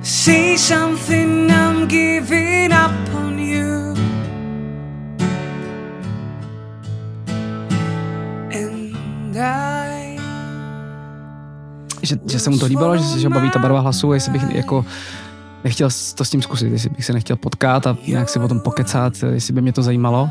Say 0.03 0.59
something, 0.59 1.51
I'm 1.51 1.89
giving 1.89 2.73
up 2.73 3.00
Že, 12.11 12.17
že 12.27 12.39
se 12.39 12.51
mu 12.51 12.59
to 12.59 12.67
líbilo, 12.67 12.97
že, 12.97 13.29
ho 13.29 13.35
baví 13.35 13.51
ta 13.51 13.59
barva 13.59 13.81
hlasu, 13.81 14.13
jestli 14.13 14.33
bych 14.33 14.43
jako 14.51 14.85
nechtěl 15.65 15.89
to 16.15 16.25
s 16.25 16.31
tím 16.31 16.43
zkusit, 16.43 16.73
jestli 16.73 16.91
bych 16.91 17.05
se 17.05 17.13
nechtěl 17.13 17.37
potkat 17.37 17.87
a 17.87 17.97
nějak 18.07 18.29
si 18.29 18.39
o 18.39 18.49
tom 18.49 18.61
pokecat, 18.61 19.13
jestli 19.31 19.53
by 19.53 19.63
mě 19.63 19.73
to 19.73 19.83
zajímalo. 19.83 20.31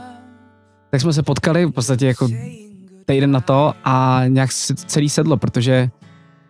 Tak 0.91 1.01
jsme 1.01 1.13
se 1.13 1.24
potkali 1.24 1.65
v 1.65 1.71
podstatě 1.71 2.07
jako 2.07 2.27
týden 3.05 3.31
na 3.31 3.41
to 3.41 3.74
a 3.83 4.21
nějak 4.27 4.50
to 4.67 4.74
celý 4.74 5.09
sedlo, 5.09 5.38
protože 5.38 5.89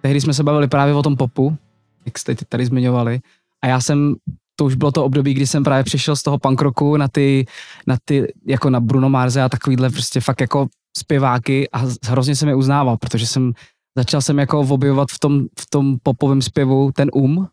tehdy 0.01 0.21
jsme 0.21 0.33
se 0.33 0.43
bavili 0.43 0.67
právě 0.67 0.93
o 0.93 1.03
tom 1.03 1.15
popu, 1.15 1.57
jak 2.05 2.19
jste 2.19 2.35
tady 2.49 2.65
zmiňovali. 2.65 3.19
A 3.63 3.67
já 3.67 3.81
jsem, 3.81 4.15
to 4.55 4.65
už 4.65 4.75
bylo 4.75 4.91
to 4.91 5.05
období, 5.05 5.33
kdy 5.33 5.47
jsem 5.47 5.63
právě 5.63 5.83
přišel 5.83 6.15
z 6.15 6.23
toho 6.23 6.39
punk 6.39 6.61
rocku 6.61 6.97
na 6.97 7.07
ty, 7.07 7.45
na 7.87 7.97
ty 8.05 8.33
jako 8.47 8.69
na 8.69 8.79
Bruno 8.79 9.09
Marze 9.09 9.41
a 9.41 9.49
takovýhle 9.49 9.89
prostě 9.89 10.21
fakt 10.21 10.41
jako 10.41 10.67
zpěváky 10.97 11.69
a 11.69 11.81
hrozně 12.07 12.35
jsem 12.35 12.49
je 12.49 12.55
uznával, 12.55 12.97
protože 12.97 13.27
jsem 13.27 13.53
začal 13.97 14.21
jsem 14.21 14.39
jako 14.39 14.59
objevovat 14.59 15.07
v 15.11 15.19
tom, 15.19 15.45
v 15.59 15.69
tom 15.69 15.97
popovém 16.03 16.41
zpěvu 16.41 16.91
ten 16.91 17.09
um, 17.13 17.47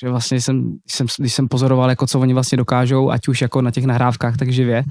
že 0.00 0.08
vlastně 0.08 0.40
jsem, 0.40 0.78
jsem, 0.90 1.06
když 1.18 1.34
jsem 1.34 1.48
pozoroval, 1.48 1.90
jako 1.90 2.06
co 2.06 2.20
oni 2.20 2.34
vlastně 2.34 2.56
dokážou, 2.56 3.10
ať 3.10 3.28
už 3.28 3.42
jako 3.42 3.62
na 3.62 3.70
těch 3.70 3.84
nahrávkách, 3.84 4.36
tak 4.36 4.52
živě, 4.52 4.84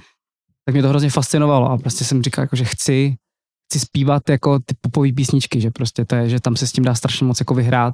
tak 0.66 0.74
mě 0.74 0.82
to 0.82 0.90
hrozně 0.90 1.10
fascinovalo 1.10 1.70
a 1.70 1.78
prostě 1.78 2.06
jsem 2.06 2.24
říkal, 2.24 2.44
jako, 2.44 2.56
že 2.56 2.66
chci, 2.66 3.16
chci 3.66 3.80
zpívat 3.80 4.30
jako 4.30 4.60
ty 4.60 4.76
popové 4.82 5.14
písničky, 5.14 5.62
že 5.62 5.72
prostě 5.72 6.06
to 6.06 6.16
je, 6.16 6.30
že 6.30 6.40
tam 6.40 6.56
se 6.56 6.68
s 6.68 6.72
tím 6.72 6.84
dá 6.84 6.96
strašně 6.96 7.28
moc 7.28 7.40
jako 7.40 7.54
vyhrát. 7.54 7.94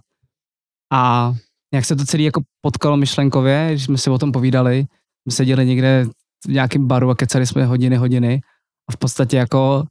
A 0.94 1.34
jak 1.74 1.86
se 1.86 1.96
to 1.96 2.06
celé 2.06 2.24
jako 2.24 2.42
potkalo 2.62 2.98
myšlenkově, 2.98 3.68
když 3.72 3.84
jsme 3.84 3.98
si 3.98 4.10
o 4.10 4.18
tom 4.18 4.32
povídali, 4.32 4.86
jsme 5.24 5.32
seděli 5.32 5.66
někde 5.66 6.06
v 6.46 6.50
nějakém 6.50 6.88
baru 6.88 7.10
a 7.10 7.16
kecali 7.16 7.48
jsme 7.48 7.66
hodiny, 7.66 7.96
hodiny 7.96 8.42
a 8.90 8.92
v 8.92 8.98
podstatě 8.98 9.38
jako 9.38 9.84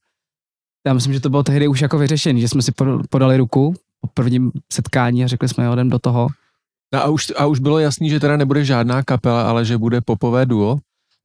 já 0.86 0.94
myslím, 0.94 1.12
že 1.12 1.20
to 1.20 1.30
bylo 1.30 1.42
tehdy 1.42 1.68
už 1.68 1.80
jako 1.80 1.98
vyřešený, 1.98 2.40
že 2.40 2.48
jsme 2.48 2.62
si 2.62 2.72
pod- 2.72 3.06
podali 3.10 3.36
ruku 3.36 3.74
po 4.00 4.08
prvním 4.14 4.52
setkání 4.72 5.24
a 5.24 5.26
řekli 5.26 5.48
jsme, 5.48 5.64
jo, 5.64 5.72
jdem 5.72 5.90
do 5.90 5.98
toho. 5.98 6.28
No 6.94 7.00
a 7.02 7.08
už, 7.08 7.32
a 7.36 7.46
už 7.46 7.58
bylo 7.58 7.78
jasný, 7.78 8.10
že 8.10 8.20
teda 8.20 8.36
nebude 8.36 8.64
žádná 8.64 9.02
kapela, 9.02 9.42
ale 9.42 9.64
že 9.64 9.78
bude 9.78 10.00
popové 10.00 10.46
duo. 10.46 10.78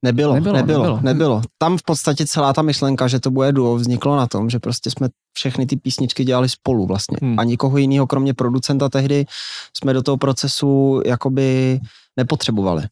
Nebylo, 0.04 0.34
Nebylo, 0.34 0.56
nebylo, 0.56 0.82
nebylo. 0.82 1.00
nebylo. 1.02 1.42
Tam 1.58 1.78
v 1.78 1.82
podstatě 1.82 2.26
celá 2.26 2.52
ta 2.52 2.62
myšlenka, 2.62 3.08
že 3.08 3.20
to 3.20 3.30
bude 3.30 3.52
duo, 3.52 3.76
vzniklo 3.76 4.16
na 4.16 4.26
tom, 4.26 4.50
že 4.50 4.58
prostě 4.58 4.90
jsme 4.90 5.08
všechny 5.36 5.66
ty 5.66 5.76
písničky 5.76 6.24
dělali 6.24 6.48
spolu 6.48 6.86
vlastně. 6.86 7.18
Hmm. 7.22 7.38
A 7.38 7.44
nikoho 7.44 7.78
jiného, 7.78 8.06
kromě 8.06 8.34
producenta 8.34 8.88
tehdy, 8.88 9.24
jsme 9.76 9.92
do 9.92 10.02
toho 10.02 10.16
procesu 10.16 11.02
jakoby 11.06 11.80
nepotřebovali. 12.16 12.82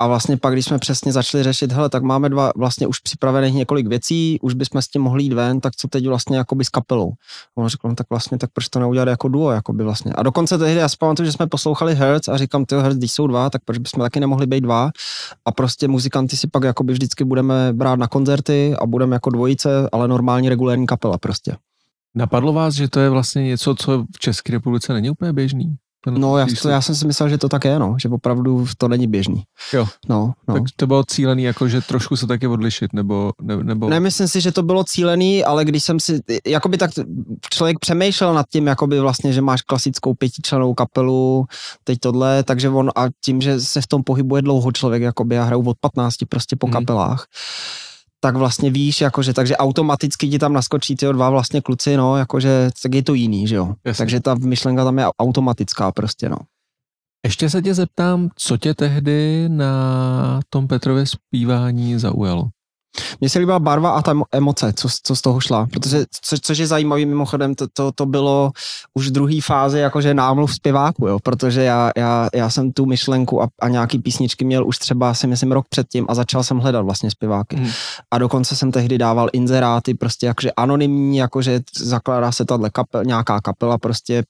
A 0.00 0.06
vlastně 0.06 0.36
pak, 0.36 0.52
když 0.52 0.64
jsme 0.64 0.78
přesně 0.78 1.12
začali 1.12 1.44
řešit, 1.44 1.72
hele, 1.72 1.88
tak 1.88 2.02
máme 2.02 2.28
dva 2.28 2.52
vlastně 2.56 2.86
už 2.86 2.98
připravených 2.98 3.54
několik 3.54 3.86
věcí, 3.86 4.38
už 4.42 4.54
bychom 4.54 4.82
s 4.82 4.88
tím 4.88 5.02
mohli 5.02 5.22
jít 5.22 5.32
ven, 5.32 5.60
tak 5.60 5.76
co 5.76 5.88
teď 5.88 6.06
vlastně 6.06 6.36
jakoby 6.36 6.64
s 6.64 6.68
kapelou. 6.68 7.12
On 7.54 7.68
řekl, 7.68 7.88
no 7.88 7.94
tak 7.94 8.06
vlastně, 8.10 8.38
tak 8.38 8.50
proč 8.52 8.68
to 8.68 8.80
neudělat 8.80 9.08
jako 9.08 9.28
duo, 9.28 9.50
jakoby 9.50 9.84
vlastně. 9.84 10.12
A 10.12 10.22
dokonce 10.22 10.58
tehdy, 10.58 10.80
já 10.80 10.88
si 10.88 10.96
pamatuju, 11.00 11.26
že 11.26 11.32
jsme 11.32 11.46
poslouchali 11.46 11.94
Hertz 11.94 12.28
a 12.28 12.36
říkám, 12.36 12.64
ty 12.64 12.74
Hertz, 12.74 12.96
když 12.96 13.12
jsou 13.12 13.26
dva, 13.26 13.50
tak 13.50 13.62
proč 13.64 13.78
bychom 13.78 14.02
taky 14.02 14.20
nemohli 14.20 14.46
být 14.46 14.60
dva. 14.60 14.90
A 15.44 15.52
prostě 15.52 15.88
muzikanty 15.88 16.36
si 16.36 16.48
pak 16.48 16.62
jakoby 16.62 16.92
vždycky 16.92 17.24
budeme 17.24 17.72
brát 17.72 17.98
na 17.98 18.08
koncerty 18.08 18.74
a 18.80 18.86
budeme 18.86 19.16
jako 19.16 19.30
dvojice, 19.30 19.88
ale 19.92 20.08
normální 20.08 20.48
regulární 20.48 20.86
kapela 20.86 21.18
prostě. 21.18 21.56
Napadlo 22.14 22.52
vás, 22.52 22.74
že 22.74 22.88
to 22.88 23.00
je 23.00 23.10
vlastně 23.10 23.42
něco, 23.42 23.74
co 23.74 24.04
v 24.16 24.18
České 24.18 24.52
republice 24.52 24.92
není 24.92 25.10
úplně 25.10 25.32
běžný? 25.32 25.76
Ten 26.12 26.20
No, 26.20 26.38
já, 26.38 26.46
to, 26.62 26.68
já 26.68 26.80
jsem 26.80 26.94
si 26.94 27.06
myslel, 27.06 27.28
že 27.28 27.38
to 27.38 27.48
tak 27.48 27.64
je, 27.64 27.78
no, 27.78 27.96
že 28.02 28.08
opravdu 28.08 28.66
to 28.78 28.88
není 28.88 29.06
běžný. 29.06 29.42
Jo. 29.72 29.86
No, 30.08 30.32
no. 30.48 30.54
Tak 30.54 30.62
to 30.76 30.86
bylo 30.86 31.04
cílený, 31.04 31.42
jako 31.42 31.68
že 31.68 31.80
trošku 31.80 32.16
se 32.16 32.26
taky 32.26 32.46
odlišit, 32.46 32.92
nebo... 32.92 33.32
Ne, 33.42 33.56
nebo... 33.56 33.88
Nemyslím 33.88 34.28
si, 34.28 34.40
že 34.40 34.52
to 34.52 34.62
bylo 34.62 34.84
cílený, 34.84 35.44
ale 35.44 35.64
když 35.64 35.82
jsem 35.84 36.00
si, 36.00 36.20
jakoby 36.46 36.78
tak 36.78 36.90
člověk 37.52 37.78
přemýšlel 37.78 38.34
nad 38.34 38.46
tím, 38.52 38.66
jakoby 38.66 39.00
vlastně, 39.00 39.32
že 39.32 39.40
máš 39.42 39.62
klasickou 39.62 40.14
pětičlenou 40.14 40.74
kapelu, 40.74 41.46
teď 41.84 41.98
tohle, 42.00 42.42
takže 42.42 42.68
on 42.68 42.90
a 42.96 43.04
tím, 43.24 43.40
že 43.40 43.60
se 43.60 43.80
v 43.80 43.86
tom 43.86 44.02
pohybuje 44.02 44.42
dlouho 44.42 44.72
člověk, 44.72 45.02
jakoby 45.02 45.34
já 45.34 45.44
hraju 45.44 45.62
od 45.68 45.76
15 45.80 46.16
prostě 46.28 46.56
po 46.56 46.66
Mhm. 46.66 46.72
kapelách, 46.72 47.24
tak 48.20 48.36
vlastně 48.36 48.70
víš, 48.70 49.00
jakože, 49.00 49.32
takže 49.32 49.56
automaticky 49.56 50.28
ti 50.28 50.38
tam 50.38 50.52
naskočí 50.52 50.96
ty 50.96 51.06
dva 51.06 51.30
vlastně 51.30 51.60
kluci, 51.60 51.96
no, 51.96 52.16
jakože, 52.16 52.70
tak 52.82 52.94
je 52.94 53.02
to 53.02 53.14
jiný, 53.14 53.48
že 53.48 53.56
jo. 53.56 53.74
Jasně. 53.84 53.98
Takže 53.98 54.20
ta 54.20 54.34
myšlenka 54.34 54.84
tam 54.84 54.98
je 54.98 55.04
automatická 55.20 55.92
prostě, 55.92 56.28
no. 56.28 56.36
Ještě 57.24 57.50
se 57.50 57.62
tě 57.62 57.74
zeptám, 57.74 58.28
co 58.36 58.56
tě 58.56 58.74
tehdy 58.74 59.48
na 59.48 60.40
tom 60.50 60.68
Petrově 60.68 61.04
zpívání 61.06 61.98
zaujalo? 61.98 62.48
Mně 63.20 63.30
se 63.30 63.38
líbila 63.38 63.58
barva 63.58 63.90
a 63.90 64.02
ta 64.02 64.12
emo- 64.14 64.24
emoce, 64.32 64.72
co, 64.72 64.88
z- 64.88 65.00
co 65.02 65.16
z 65.16 65.22
toho 65.22 65.40
šla, 65.40 65.66
protože, 65.72 66.04
co, 66.22 66.36
což 66.42 66.58
je 66.58 66.66
zajímavý 66.66 67.06
mimochodem, 67.06 67.54
to, 67.54 67.66
to, 67.72 67.92
to 67.92 68.06
bylo 68.06 68.50
už 68.94 69.08
v 69.08 69.10
druhé 69.12 69.40
fázi 69.42 69.78
jakože 69.78 70.14
námluv 70.14 70.54
zpěváku, 70.54 71.06
jo, 71.06 71.18
protože 71.22 71.62
já, 71.62 71.90
já, 71.96 72.28
já 72.34 72.50
jsem 72.50 72.72
tu 72.72 72.86
myšlenku 72.86 73.42
a, 73.42 73.48
a 73.60 73.68
nějaký 73.68 73.98
písničky 73.98 74.44
měl 74.44 74.66
už 74.66 74.78
třeba 74.78 75.14
si 75.14 75.26
myslím 75.26 75.52
rok 75.52 75.66
předtím 75.68 76.06
a 76.08 76.14
začal 76.14 76.42
jsem 76.42 76.58
hledat 76.58 76.82
vlastně 76.82 77.10
zpěváky. 77.10 77.56
Hmm. 77.56 77.70
A 78.10 78.18
dokonce 78.18 78.56
jsem 78.56 78.72
tehdy 78.72 78.98
dával 78.98 79.28
inzeráty, 79.32 79.94
prostě 79.94 80.26
jakože 80.26 80.52
anonymní, 80.52 81.16
jakože 81.16 81.60
zakládá 81.78 82.32
se 82.32 82.44
tahle 82.44 82.70
kapel, 82.70 83.04
nějaká 83.04 83.40
kapela, 83.40 83.78
prostě 83.78 84.22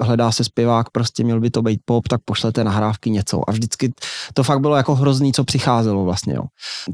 hledá 0.00 0.32
se 0.32 0.44
zpěvák, 0.44 0.90
prostě 0.90 1.24
měl 1.24 1.40
by 1.40 1.50
to 1.50 1.62
být 1.62 1.80
pop, 1.84 2.08
tak 2.08 2.20
pošlete 2.24 2.64
nahrávky 2.64 3.10
něco. 3.10 3.40
A 3.48 3.52
vždycky 3.52 3.92
to 4.34 4.42
fakt 4.42 4.60
bylo 4.60 4.76
jako 4.76 4.94
hrozný, 4.94 5.32
co 5.32 5.44
přicházelo 5.44 6.04
vlastně, 6.04 6.34
jo. 6.34 6.42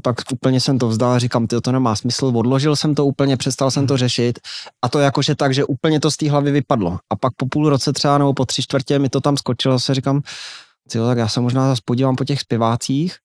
Pak 0.01 0.15
úplně 0.33 0.59
jsem 0.59 0.79
to 0.79 0.87
vzdal 0.93 1.11
a 1.11 1.19
říkám, 1.19 1.47
ty 1.47 1.61
to 1.61 1.71
nemá 1.71 1.95
smysl, 1.95 2.25
odložil 2.35 2.75
jsem 2.75 2.95
to 2.95 3.05
úplně, 3.05 3.37
přestal 3.37 3.71
jsem 3.71 3.87
to 3.87 3.97
řešit. 3.97 4.39
A 4.81 4.89
to 4.89 4.99
jakože 4.99 5.35
tak, 5.35 5.53
že 5.53 5.65
úplně 5.65 5.99
to 5.99 6.11
z 6.11 6.17
té 6.17 6.29
hlavy 6.31 6.51
vypadlo. 6.51 6.99
A 7.09 7.15
pak 7.15 7.33
po 7.37 7.45
půl 7.45 7.69
roce 7.69 7.93
třeba 7.93 8.17
nebo 8.17 8.33
po 8.33 8.45
tři 8.45 8.61
čtvrtě 8.61 8.99
mi 8.99 9.09
to 9.09 9.21
tam 9.21 9.37
skočilo, 9.37 9.79
se 9.79 9.93
říkám, 9.93 10.21
tyjo, 10.91 11.05
tak 11.05 11.17
já 11.17 11.27
se 11.27 11.41
možná 11.41 11.69
zase 11.69 11.81
podívám 11.85 12.15
po 12.15 12.25
těch 12.25 12.39
zpěvácích. 12.39 13.15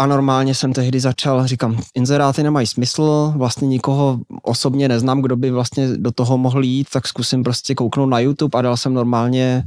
A 0.00 0.06
normálně 0.06 0.54
jsem 0.54 0.72
tehdy 0.72 1.00
začal, 1.00 1.46
říkám, 1.46 1.80
inzeráty 1.94 2.42
nemají 2.42 2.66
smysl, 2.66 3.32
vlastně 3.36 3.68
nikoho 3.68 4.20
osobně 4.42 4.88
neznám, 4.88 5.22
kdo 5.22 5.36
by 5.36 5.50
vlastně 5.50 5.96
do 5.96 6.12
toho 6.12 6.38
mohl 6.38 6.64
jít, 6.64 6.88
tak 6.92 7.08
zkusím 7.08 7.42
prostě 7.42 7.74
kouknout 7.74 8.10
na 8.10 8.18
YouTube. 8.18 8.58
A 8.58 8.62
dal 8.62 8.76
jsem 8.76 8.94
normálně 8.94 9.64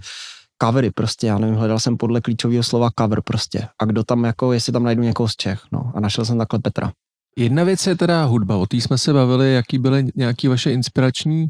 covery 0.63 0.91
prostě, 0.91 1.27
já 1.27 1.37
nevím, 1.37 1.55
hledal 1.55 1.79
jsem 1.79 1.97
podle 1.97 2.21
klíčového 2.21 2.63
slova 2.63 2.89
cover 2.99 3.21
prostě. 3.21 3.67
A 3.81 3.85
kdo 3.85 4.03
tam 4.03 4.23
jako, 4.23 4.53
jestli 4.53 4.73
tam 4.73 4.83
najdu 4.83 5.01
někoho 5.01 5.27
z 5.27 5.35
Čech, 5.35 5.61
no. 5.71 5.91
A 5.95 5.99
našel 5.99 6.25
jsem 6.25 6.37
takhle 6.37 6.59
Petra. 6.59 6.91
Jedna 7.37 7.63
věc 7.63 7.87
je 7.87 7.95
teda 7.95 8.23
hudba, 8.23 8.55
o 8.55 8.65
té 8.65 8.77
jsme 8.77 8.97
se 8.97 9.13
bavili, 9.13 9.53
jaký 9.53 9.77
byly 9.77 10.07
nějaký 10.15 10.47
vaše 10.47 10.71
inspirační 10.71 11.49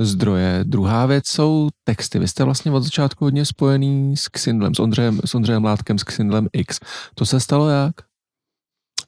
zdroje. 0.00 0.60
Druhá 0.64 1.06
věc 1.06 1.28
jsou 1.28 1.68
texty. 1.84 2.18
Vy 2.18 2.28
jste 2.28 2.44
vlastně 2.44 2.72
od 2.72 2.82
začátku 2.82 3.24
hodně 3.24 3.44
spojený 3.44 4.16
s 4.16 4.28
Xindlem, 4.28 4.74
s 4.74 4.78
Ondřejem, 4.78 5.20
s 5.24 5.34
Ondřejem 5.34 5.64
Látkem, 5.64 5.98
s 5.98 6.04
Xindlem 6.04 6.48
X. 6.52 6.80
To 7.14 7.26
se 7.26 7.40
stalo 7.40 7.68
jak? 7.68 7.94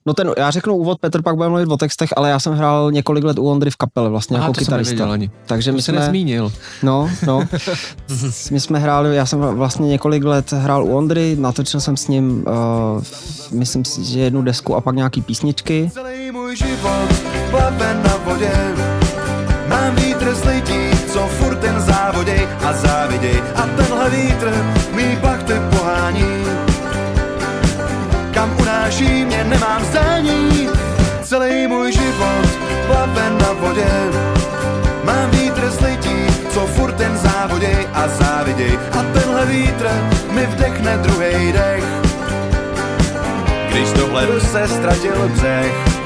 No 0.06 0.14
ten, 0.14 0.30
já 0.38 0.50
řeknu 0.50 0.74
úvod, 0.76 0.98
Petr 1.00 1.22
pak 1.22 1.36
bude 1.36 1.48
mluvit 1.48 1.68
o 1.68 1.76
textech, 1.76 2.10
ale 2.16 2.30
já 2.30 2.40
jsem 2.40 2.52
hrál 2.54 2.92
několik 2.92 3.24
let 3.24 3.38
u 3.38 3.48
Ondry 3.48 3.70
v 3.70 3.76
kapele, 3.76 4.10
vlastně 4.10 4.36
Aha, 4.36 4.46
jako 4.46 4.52
kytarista. 4.58 5.12
ani. 5.12 5.30
Takže 5.46 5.70
To 5.70 5.76
my 5.76 5.82
se 5.82 5.92
jsme, 5.92 6.00
nezmínil. 6.00 6.52
no, 6.82 7.10
no, 7.26 7.44
my 8.50 8.60
jsme 8.60 8.78
hráli, 8.78 9.16
já 9.16 9.26
jsem 9.26 9.40
vlastně 9.40 9.88
několik 9.88 10.24
let 10.24 10.52
hrál 10.52 10.84
u 10.84 10.96
Ondry, 10.96 11.36
natočil 11.38 11.80
jsem 11.80 11.96
s 11.96 12.08
ním, 12.08 12.44
uh, 12.46 13.02
myslím 13.58 13.84
si, 13.84 14.04
že 14.04 14.20
jednu 14.20 14.42
desku 14.42 14.74
a 14.76 14.80
pak 14.80 14.94
nějaký 14.94 15.22
písničky. 15.22 15.90
Celý 15.94 16.30
můj 16.30 16.56
život 16.56 17.08
na 18.04 18.16
vodě 18.24 18.50
Mám 19.68 19.94
vítr 19.94 20.34
z 20.34 20.44
lidí, 20.44 20.90
co 21.12 21.18
furt 21.18 21.56
ten 21.56 21.80
závoděj 21.80 22.48
a 22.64 22.72
záviděj 22.72 23.42
A 23.54 23.62
tenhle 23.76 24.10
vítr 24.10 24.52
plachty 25.20 25.52
pohání 25.52 25.71
Unáší 28.92 29.24
mě 29.24 29.44
nemám 29.44 29.84
zdání 29.84 30.68
Celý 31.22 31.66
můj 31.66 31.92
život 31.92 32.46
plave 32.86 33.30
na 33.30 33.52
vodě. 33.52 33.86
Mám 35.04 35.30
vítr 35.30 35.72
lidí, 35.84 36.26
co 36.50 36.66
furt 36.66 36.92
ten 36.92 37.18
závoděj 37.18 37.88
a 37.92 38.08
záviděj. 38.08 38.78
A 38.92 39.02
tenhle 39.12 39.46
vítr 39.46 39.88
mi 40.30 40.46
vdechne 40.46 40.98
druhý 40.98 41.52
dech. 41.52 41.84
Když 43.68 43.92
dohledu 43.92 44.40
se 44.40 44.68
ztratil 44.68 45.28
břeh. 45.28 46.01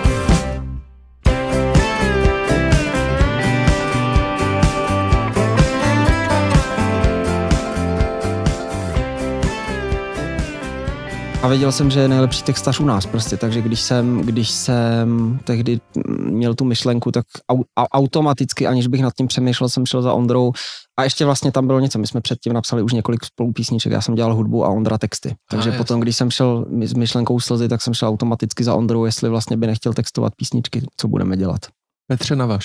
A 11.46 11.48
věděl 11.48 11.72
jsem, 11.72 11.90
že 11.90 12.00
je 12.00 12.08
nejlepší 12.08 12.42
textař 12.42 12.80
u 12.80 12.84
nás 12.84 13.06
prostě, 13.06 13.36
takže 13.36 13.62
když 13.62 13.80
jsem, 13.80 14.20
když 14.20 14.50
jsem 14.50 15.38
tehdy 15.44 15.80
měl 16.08 16.54
tu 16.54 16.64
myšlenku, 16.64 17.12
tak 17.12 17.24
au, 17.52 17.62
a, 17.76 17.92
automaticky, 17.92 18.66
aniž 18.66 18.86
bych 18.86 19.02
nad 19.02 19.14
tím 19.14 19.26
přemýšlel, 19.26 19.68
jsem 19.68 19.86
šel 19.86 20.02
za 20.02 20.12
Ondrou 20.12 20.52
a 20.98 21.04
ještě 21.04 21.24
vlastně 21.24 21.52
tam 21.52 21.66
bylo 21.66 21.80
něco, 21.80 21.98
my 21.98 22.06
jsme 22.06 22.20
předtím 22.20 22.52
napsali 22.52 22.82
už 22.82 22.92
několik 22.92 23.24
spolupísniček, 23.24 23.92
já 23.92 24.00
jsem 24.00 24.14
dělal 24.14 24.34
hudbu 24.34 24.64
a 24.64 24.68
Ondra 24.68 24.98
texty. 24.98 25.34
Takže 25.50 25.68
jasně. 25.68 25.78
potom, 25.78 26.00
když 26.00 26.16
jsem 26.16 26.30
šel 26.30 26.66
s 26.82 26.94
myšlenkou 26.94 27.40
slzy, 27.40 27.68
tak 27.68 27.82
jsem 27.82 27.94
šel 27.94 28.08
automaticky 28.08 28.64
za 28.64 28.74
Ondrou, 28.74 29.04
jestli 29.04 29.28
vlastně 29.28 29.56
by 29.56 29.66
nechtěl 29.66 29.92
textovat 29.92 30.32
písničky, 30.36 30.82
co 30.96 31.08
budeme 31.08 31.36
dělat. 31.36 31.60
Petře, 32.06 32.36
na 32.36 32.46
vaš. 32.46 32.64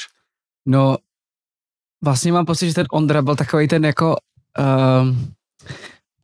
No, 0.68 0.98
vlastně 2.04 2.32
mám 2.32 2.46
pocit, 2.46 2.68
že 2.68 2.74
ten 2.74 2.86
Ondra 2.92 3.22
byl 3.22 3.36
takový 3.36 3.68
ten 3.68 3.86
jako 3.86 4.16
um, 5.02 5.34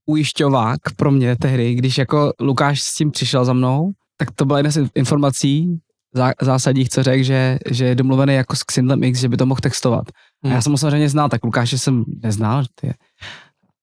ujišťovák 0.07 0.79
pro 0.95 1.11
mě 1.11 1.35
tehdy, 1.35 1.75
když 1.75 1.97
jako 1.97 2.33
Lukáš 2.39 2.81
s 2.81 2.95
tím 2.95 3.11
přišel 3.11 3.45
za 3.45 3.53
mnou, 3.53 3.91
tak 4.17 4.31
to 4.31 4.45
byla 4.45 4.59
jedna 4.59 4.71
z 4.71 4.89
informací 4.95 5.79
zá, 6.15 6.31
zásadních, 6.41 6.89
co 6.89 7.03
řekl, 7.03 7.23
že, 7.23 7.59
že 7.71 7.85
je 7.85 7.95
domluvený 7.95 8.33
jako 8.33 8.55
s 8.55 8.63
Xindlem 8.63 9.03
X, 9.03 9.19
že 9.19 9.29
by 9.29 9.37
to 9.37 9.45
mohl 9.45 9.61
textovat. 9.61 10.05
A 10.43 10.47
já 10.47 10.53
Hmm. 10.53 10.61
jsem 10.61 10.71
ho 10.71 10.77
samozřejmě 10.77 11.09
znal, 11.09 11.29
tak 11.29 11.43
Lukáše 11.43 11.77
jsem 11.77 12.03
neznal, 12.23 12.63
že 12.63 12.69
ty. 12.75 12.93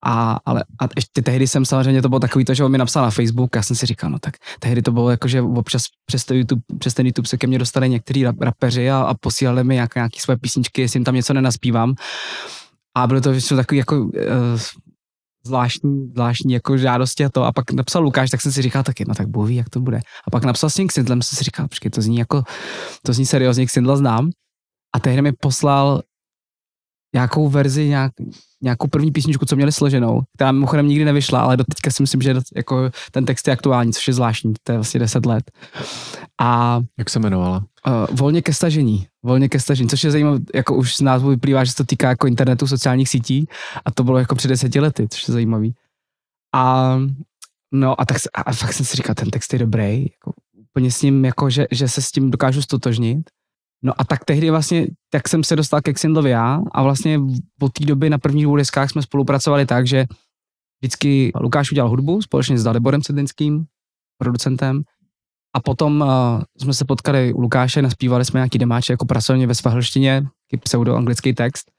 A, 0.07 0.39
ale 0.47 0.65
a 0.81 0.85
ještě 0.97 1.23
tehdy 1.23 1.47
jsem 1.47 1.65
samozřejmě, 1.65 2.03
to 2.03 2.09
bylo 2.09 2.21
takový 2.21 2.45
to, 2.45 2.55
že 2.55 2.65
on 2.65 2.73
mi 2.73 2.79
napsal 2.79 3.05
na 3.05 3.11
Facebook, 3.11 3.57
já 3.57 3.63
jsem 3.63 3.77
si 3.77 3.87
říkal, 3.87 4.11
no 4.11 4.19
tak 4.19 4.35
tehdy 4.61 4.83
to 4.83 4.93
bylo 4.93 5.11
jako, 5.11 5.29
že 5.29 5.43
občas 5.43 5.85
přes, 6.07 6.25
to 6.25 6.35
YouTube, 6.35 6.63
přes 6.79 6.95
ten 6.95 7.07
YouTube 7.07 7.29
se 7.29 7.37
ke 7.37 7.47
mně 7.47 7.59
dostali 7.59 7.89
některý 7.89 8.25
rap, 8.25 8.41
rapeři 8.41 8.91
a, 8.91 8.99
a 8.99 9.15
posílali 9.15 9.65
mi 9.65 9.77
jak, 9.77 9.95
nějaký 9.95 10.21
své 10.21 10.37
písničky, 10.37 10.81
jestli 10.81 10.97
jim 10.97 11.05
tam 11.05 11.15
něco 11.15 11.33
nenaspívám. 11.33 11.95
A 12.97 13.07
bylo 13.07 13.21
to 13.21 13.31
většinou 13.31 13.57
takový 13.57 13.79
jako 13.79 14.03
uh, 14.03 14.11
zvláštní, 15.47 16.09
zvláštní 16.13 16.53
jako 16.53 16.79
žádosti 16.79 17.25
a 17.25 17.29
to. 17.29 17.45
A 17.45 17.53
pak 17.53 17.73
napsal 17.73 18.03
Lukáš, 18.03 18.31
tak 18.31 18.41
jsem 18.41 18.53
si 18.53 18.63
říkal 18.63 18.83
taky, 18.83 19.05
no 19.09 19.15
tak 19.15 19.29
Bůh 19.29 19.49
ví, 19.49 19.57
jak 19.57 19.69
to 19.69 19.81
bude. 19.81 20.01
A 20.27 20.31
pak 20.31 20.45
napsal 20.45 20.71
s 20.71 20.75
tím 20.75 20.89
Xindlem, 20.89 21.23
jsem 21.23 21.37
si 21.37 21.45
říkal, 21.45 21.69
počkej, 21.69 21.91
to 21.91 22.03
zní 22.03 22.19
jako, 22.19 22.43
to 23.03 23.13
zní 23.13 23.27
seriózně, 23.27 23.67
Xindla 23.67 23.97
znám. 23.97 24.31
A 24.95 25.01
tehdy 25.01 25.23
mi 25.23 25.33
poslal 25.33 26.03
nějakou 27.15 27.49
verzi, 27.49 27.89
nějak, 27.89 28.13
nějakou 28.63 28.87
první 28.87 29.13
písničku, 29.13 29.47
co 29.47 29.57
měli 29.57 29.73
složenou, 29.73 30.21
která 30.35 30.53
mimochodem 30.53 30.89
nikdy 30.89 31.05
nevyšla, 31.05 31.41
ale 31.41 31.57
do 31.57 31.65
teďka 31.65 31.91
si 31.91 32.03
myslím, 32.03 32.23
že 32.23 32.35
jako 32.57 32.91
ten 33.11 33.25
text 33.25 33.49
je 33.49 33.53
aktuální, 33.53 33.93
což 33.93 34.09
je 34.09 34.15
zvláštní, 34.15 34.55
to 34.63 34.73
je 34.73 34.79
vlastně 34.79 35.01
10 35.01 35.27
let. 35.27 35.51
A 36.41 36.81
Jak 36.99 37.11
se 37.11 37.19
jmenovala? 37.19 37.65
Uh, 37.87 38.17
volně 38.17 38.43
ke 38.43 38.53
stažení. 38.53 39.07
Volně 39.23 39.49
ke 39.49 39.61
stažení, 39.61 39.89
což 39.89 40.05
je 40.05 40.11
zajímavé, 40.11 40.39
jako 40.55 40.77
už 40.77 40.97
z 40.97 41.01
názvu 41.01 41.29
vyplývá, 41.29 41.65
že 41.65 41.71
se 41.71 41.77
to 41.77 41.85
týká 41.85 42.09
jako 42.09 42.27
internetu, 42.27 42.67
sociálních 42.67 43.09
sítí 43.09 43.47
a 43.85 43.91
to 43.91 44.05
bylo 44.05 44.19
jako 44.19 44.35
před 44.35 44.49
deseti 44.49 44.81
lety, 44.81 45.07
což 45.11 45.29
je 45.29 45.33
zajímavý. 45.33 45.75
A 46.55 46.97
no 47.73 48.01
a 48.01 48.05
tak 48.05 48.17
a 48.35 48.53
fakt 48.53 48.73
jsem 48.73 48.87
si 48.87 48.97
říkal, 48.97 49.15
ten 49.15 49.31
text 49.31 49.53
je 49.53 49.59
dobrý, 49.59 50.03
jako 50.03 50.33
úplně 50.75 50.91
s 50.91 51.03
ním, 51.03 51.25
jako 51.25 51.51
že, 51.51 51.67
že 51.71 51.89
se 51.89 52.03
s 52.03 52.11
tím 52.11 52.31
dokážu 52.31 52.63
stotožnit. 52.63 53.31
No 53.85 53.93
a 53.99 54.05
tak 54.05 54.25
tehdy 54.25 54.51
vlastně, 54.51 54.87
tak 55.11 55.29
jsem 55.29 55.45
se 55.45 55.57
dostal 55.57 55.81
ke 55.81 55.93
Xindlovi 55.93 56.31
já 56.31 56.61
a 56.73 56.83
vlastně 56.83 57.21
od 57.61 57.73
té 57.73 57.85
doby 57.85 58.11
na 58.11 58.19
prvních 58.19 58.45
dvou 58.45 58.57
deskách 58.57 58.91
jsme 58.91 59.03
spolupracovali 59.03 59.67
tak, 59.67 59.87
že 59.87 60.05
vždycky 60.83 61.33
Lukáš 61.41 61.73
udělal 61.73 61.91
hudbu 61.91 62.23
společně 62.23 62.59
s 62.59 62.65
Daliborem 62.65 63.03
Cedinským, 63.03 63.65
producentem, 64.19 64.83
a 65.57 65.61
potom 65.61 66.01
uh, 66.01 66.43
jsme 66.61 66.75
se 66.75 66.85
potkali 66.85 67.33
u 67.33 67.41
Lukáše, 67.41 67.83
naspívali 67.83 68.25
jsme 68.25 68.39
nějaký 68.39 68.59
demáče 68.59 68.93
jako 68.93 69.07
pracovně 69.07 69.47
ve 69.47 69.55
svahlštině, 69.55 70.27
pseudo-anglický 70.61 71.35
text. 71.35 71.71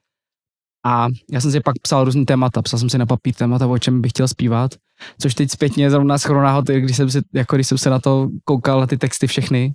A 0.85 1.07
já 1.31 1.41
jsem 1.41 1.51
si 1.51 1.59
pak 1.59 1.75
psal 1.81 2.03
různý 2.03 2.25
témata, 2.25 2.61
psal 2.61 2.79
jsem 2.79 2.89
si 2.89 2.97
na 2.97 3.05
papír 3.05 3.33
témata, 3.33 3.67
o 3.67 3.77
čem 3.77 4.01
bych 4.01 4.11
chtěl 4.11 4.27
zpívat, 4.27 4.71
což 5.21 5.35
teď 5.35 5.51
zpětně 5.51 5.91
zrovna 5.91 6.17
skoro 6.17 6.41
náhody, 6.43 6.81
když 6.81 6.97
jsem, 6.97 7.09
si, 7.09 7.21
jako 7.33 7.55
když 7.55 7.67
jsem 7.67 7.77
se 7.77 7.89
na 7.89 7.99
to 7.99 8.29
koukal, 8.43 8.79
na 8.79 8.87
ty 8.87 8.97
texty 8.97 9.27
všechny, 9.27 9.73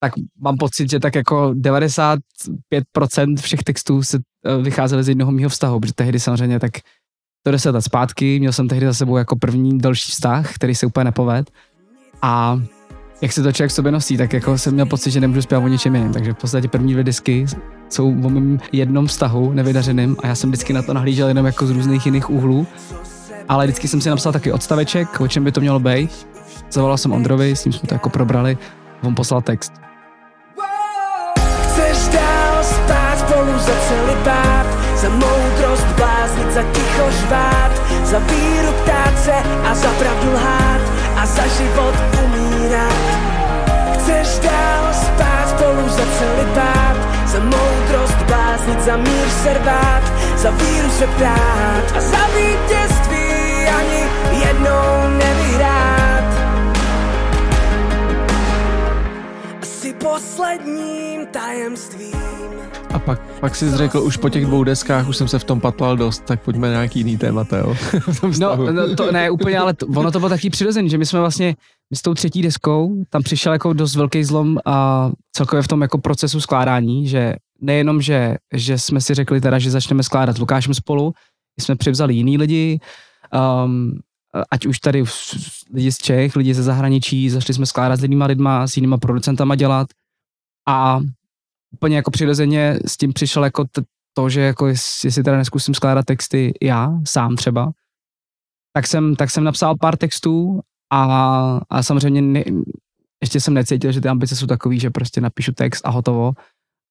tak 0.00 0.12
mám 0.40 0.56
pocit, 0.56 0.90
že 0.90 1.00
tak 1.00 1.14
jako 1.14 1.50
95% 1.50 3.36
všech 3.40 3.62
textů 3.62 4.02
se 4.02 4.18
eh, 4.18 4.62
vycházely 4.62 5.04
z 5.04 5.08
jednoho 5.08 5.32
mýho 5.32 5.50
vztahu, 5.50 5.80
protože 5.80 5.94
tehdy 5.94 6.20
samozřejmě 6.20 6.60
tak 6.60 6.72
to 7.42 7.50
deset 7.50 7.70
let 7.70 7.82
zpátky, 7.82 8.38
měl 8.38 8.52
jsem 8.52 8.68
tehdy 8.68 8.86
za 8.86 8.94
sebou 8.94 9.16
jako 9.16 9.36
první 9.36 9.78
další 9.78 10.12
vztah, 10.12 10.54
který 10.54 10.74
se 10.74 10.86
úplně 10.86 11.04
nepoved. 11.04 11.50
A 12.22 12.60
jak 13.22 13.32
se 13.32 13.42
to 13.42 13.52
člověk 13.52 13.70
sobě 13.70 13.92
nosí, 13.92 14.16
tak 14.16 14.32
jako 14.32 14.58
jsem 14.58 14.74
měl 14.74 14.86
pocit, 14.86 15.10
že 15.10 15.20
nemůžu 15.20 15.42
zpívat 15.42 15.64
o 15.64 15.68
ničem 15.68 15.94
jiném. 15.94 16.12
Takže 16.12 16.32
v 16.32 16.36
podstatě 16.36 16.68
první 16.68 16.92
dvě 16.92 17.04
disky 17.04 17.46
jsou 17.88 18.08
o 18.08 18.30
mém 18.30 18.58
jednom 18.72 19.06
vztahu 19.06 19.52
nevydařeným 19.52 20.16
a 20.22 20.26
já 20.26 20.34
jsem 20.34 20.50
vždycky 20.50 20.72
na 20.72 20.82
to 20.82 20.94
nahlížel 20.94 21.28
jenom 21.28 21.46
jako 21.46 21.66
z 21.66 21.70
různých 21.70 22.06
jiných 22.06 22.30
úhlů. 22.30 22.66
Ale 23.48 23.66
vždycky 23.66 23.88
jsem 23.88 24.00
si 24.00 24.08
napsal 24.08 24.32
taky 24.32 24.52
odstaveček, 24.52 25.20
o 25.20 25.28
čem 25.28 25.44
by 25.44 25.52
to 25.52 25.60
mělo 25.60 25.80
být. 25.80 26.28
Zavolal 26.70 26.96
jsem 26.96 27.12
Ondrovi, 27.12 27.56
s 27.56 27.64
ním 27.64 27.72
jsme 27.72 27.88
to 27.88 27.94
jako 27.94 28.10
probrali, 28.10 28.58
on 29.02 29.14
poslal 29.14 29.42
text. 29.42 29.87
Za 36.58 36.64
ticho 36.74 37.06
žvát 37.10 37.72
Za 38.04 38.18
víru 38.18 38.72
ptát 38.82 39.14
se 39.24 39.36
a 39.70 39.74
za 39.74 39.90
pravdu 39.98 40.32
lhát 40.32 40.82
A 41.16 41.26
za 41.26 41.46
život 41.46 41.94
umírat 42.24 43.04
Chceš 43.94 44.38
dál 44.38 44.84
spát 44.92 45.46
spolu 45.48 45.88
za 45.88 46.06
celý 46.18 46.46
pát 46.54 46.96
Za 47.26 47.40
moudrost 47.40 48.18
bláznit, 48.26 48.80
za 48.80 48.96
mír 48.96 49.28
se 49.42 49.54
rvát 49.54 50.02
Za 50.36 50.50
víru 50.50 50.90
se 50.90 51.06
ptát 51.06 51.84
A 51.96 52.00
za 52.00 52.22
vítězství 52.36 53.28
ani 53.78 54.02
jednou 54.46 55.18
nevyhrát. 55.18 56.28
Asi 59.62 59.92
posledním 59.92 61.26
tajemstvím 61.26 62.67
A 62.98 63.00
pak, 63.00 63.20
pak 63.40 63.56
jsi 63.56 63.76
řekl, 63.76 63.98
už 63.98 64.16
po 64.16 64.28
těch 64.28 64.46
dvou 64.46 64.64
deskách 64.64 65.08
už 65.08 65.16
jsem 65.16 65.28
se 65.28 65.38
v 65.38 65.44
tom 65.44 65.60
patlal 65.60 65.96
dost, 65.96 66.24
tak 66.24 66.42
pojďme 66.42 66.66
na 66.66 66.72
nějaký 66.72 66.98
jiný 66.98 67.18
témata, 67.18 67.58
jo? 67.58 67.74
No, 68.40 68.56
no 68.72 68.96
to 68.96 69.12
ne 69.12 69.30
úplně, 69.30 69.58
ale 69.58 69.74
to, 69.74 69.86
ono 69.86 70.10
to 70.10 70.18
bylo 70.18 70.28
taky 70.28 70.50
přirozený, 70.50 70.90
že 70.90 70.98
my 70.98 71.06
jsme 71.06 71.20
vlastně, 71.20 71.56
my 71.90 71.96
s 71.96 72.02
tou 72.02 72.14
třetí 72.14 72.42
deskou, 72.42 73.04
tam 73.10 73.22
přišel 73.22 73.52
jako 73.52 73.72
dost 73.72 73.96
velký 73.96 74.24
zlom 74.24 74.58
a 74.64 75.10
celkově 75.32 75.62
v 75.62 75.68
tom 75.68 75.82
jako 75.82 75.98
procesu 75.98 76.40
skládání, 76.40 77.08
že 77.08 77.34
nejenom, 77.60 78.02
že, 78.02 78.36
že 78.54 78.78
jsme 78.78 79.00
si 79.00 79.14
řekli 79.14 79.40
teda, 79.40 79.58
že 79.58 79.70
začneme 79.70 80.02
skládat 80.02 80.36
s 80.36 80.40
Lukášem 80.40 80.74
spolu, 80.74 81.12
my 81.56 81.64
jsme 81.64 81.76
přivzali 81.76 82.14
jiný 82.14 82.38
lidi, 82.38 82.80
um, 83.64 83.98
ať 84.50 84.66
už 84.66 84.78
tady 84.78 85.04
lidi 85.74 85.92
z 85.92 85.98
Čech, 85.98 86.36
lidi 86.36 86.54
ze 86.54 86.62
zahraničí, 86.62 87.30
začali 87.30 87.54
jsme 87.54 87.66
skládat 87.66 88.00
s 88.00 88.02
jinýma 88.02 88.26
lidma, 88.26 88.66
s 88.66 88.76
jinýma 88.76 88.98
producentama 88.98 89.54
dělat 89.54 89.86
a 90.68 91.00
úplně 91.74 91.96
jako 91.96 92.10
přirozeně 92.10 92.78
s 92.86 92.96
tím 92.96 93.12
přišel 93.12 93.44
jako 93.44 93.64
t- 93.64 93.82
to, 94.16 94.28
že 94.28 94.40
jako 94.40 94.66
jest- 94.66 95.04
jestli 95.04 95.22
teda 95.22 95.36
neskusím 95.36 95.74
skládat 95.74 96.04
texty 96.04 96.52
já, 96.62 96.92
sám 97.04 97.36
třeba, 97.36 97.70
tak 98.76 98.86
jsem, 98.86 99.16
tak 99.16 99.30
jsem 99.30 99.44
napsal 99.44 99.76
pár 99.80 99.96
textů 99.96 100.60
a, 100.92 101.60
a 101.70 101.82
samozřejmě 101.82 102.22
ne, 102.22 102.44
ještě 103.22 103.40
jsem 103.40 103.54
necítil, 103.54 103.92
že 103.92 104.00
ty 104.00 104.08
ambice 104.08 104.36
jsou 104.36 104.46
takový, 104.46 104.80
že 104.80 104.90
prostě 104.90 105.20
napíšu 105.20 105.52
text 105.52 105.86
a 105.86 105.90
hotovo. 105.90 106.32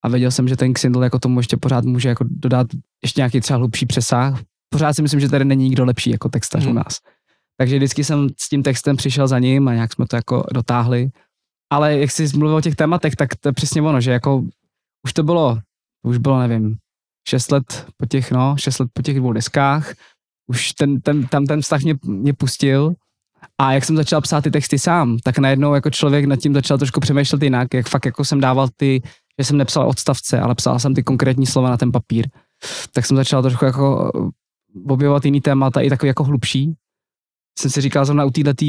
A 0.05 0.09
věděl 0.09 0.31
jsem, 0.31 0.47
že 0.47 0.57
ten 0.57 0.73
Xindle 0.73 1.05
jako 1.05 1.19
tomu 1.19 1.39
ještě 1.39 1.57
pořád 1.57 1.83
může 1.85 2.09
jako 2.09 2.25
dodat 2.29 2.67
ještě 3.03 3.21
nějaký 3.21 3.41
třeba 3.41 3.57
hlubší 3.57 3.85
přesah. 3.85 4.41
Pořád 4.69 4.93
si 4.93 5.01
myslím, 5.01 5.19
že 5.19 5.29
tady 5.29 5.45
není 5.45 5.63
nikdo 5.63 5.85
lepší 5.85 6.09
jako 6.09 6.29
textař 6.29 6.63
Mhm. 6.63 6.71
u 6.71 6.75
nás. 6.75 6.99
Takže 7.57 7.77
vždycky 7.77 8.03
jsem 8.03 8.27
s 8.39 8.49
tím 8.49 8.63
textem 8.63 8.95
přišel 8.95 9.27
za 9.27 9.39
ním 9.39 9.67
a 9.67 9.73
nějak 9.73 9.93
jsme 9.93 10.07
to 10.07 10.15
jako 10.15 10.43
dotáhli. 10.53 11.09
Ale 11.73 11.97
jak 11.97 12.11
jsi 12.11 12.37
mluvil 12.37 12.55
o 12.55 12.61
těch 12.61 12.75
tématech, 12.75 13.15
tak 13.15 13.35
to 13.35 13.49
je 13.49 13.53
přesně 13.53 13.81
ono, 13.81 14.01
že 14.01 14.11
jako 14.11 14.43
už 15.07 15.13
to 15.13 15.23
bylo, 15.23 15.59
už 16.03 16.17
bylo, 16.17 16.39
nevím, 16.39 16.77
šest 17.27 17.51
let 17.51 17.87
po 17.97 18.05
těch, 18.05 18.31
no, 18.31 18.55
šest 18.59 18.79
let 18.79 18.89
po 18.93 19.01
těch 19.01 19.17
dvou 19.17 19.33
deskách, 19.33 19.93
už 20.47 20.73
ten, 20.73 21.01
ten, 21.01 21.27
tam 21.27 21.45
ten 21.45 21.61
vztah 21.61 21.81
mě, 21.81 21.95
mě 22.03 22.33
pustil 22.33 22.93
a 23.57 23.73
jak 23.73 23.85
jsem 23.85 23.95
začal 23.95 24.21
psát 24.21 24.43
ty 24.43 24.51
texty 24.51 24.79
sám, 24.79 25.17
tak 25.23 25.37
najednou 25.37 25.73
jako 25.73 25.89
člověk 25.89 26.25
nad 26.25 26.35
tím 26.35 26.53
začal 26.53 26.77
trošku 26.77 26.99
přemýšlet 26.99 27.43
jinak, 27.43 27.73
jak 27.73 27.89
fakt 27.89 28.05
jako 28.05 28.25
jsem 28.25 28.39
dával 28.39 28.67
ty, 28.77 29.01
že 29.39 29.45
jsem 29.45 29.57
nepsal 29.57 29.89
odstavce, 29.89 30.39
ale 30.39 30.55
psal 30.55 30.79
jsem 30.79 30.95
ty 30.95 31.03
konkrétní 31.03 31.45
slova 31.45 31.69
na 31.69 31.77
ten 31.77 31.91
papír. 31.91 32.27
Tak 32.91 33.05
jsem 33.05 33.17
začal 33.17 33.41
trošku 33.41 33.65
jako 33.65 34.11
eh, 34.15 34.91
objevovat 34.91 35.25
jiný 35.25 35.41
témata, 35.41 35.81
i 35.81 35.89
takový 35.89 36.07
jako 36.07 36.23
hlubší. 36.23 36.73
Jsem 37.59 37.71
si 37.71 37.81
říkal 37.81 38.05
zrovna 38.05 38.25
u 38.25 38.31
této 38.31 38.65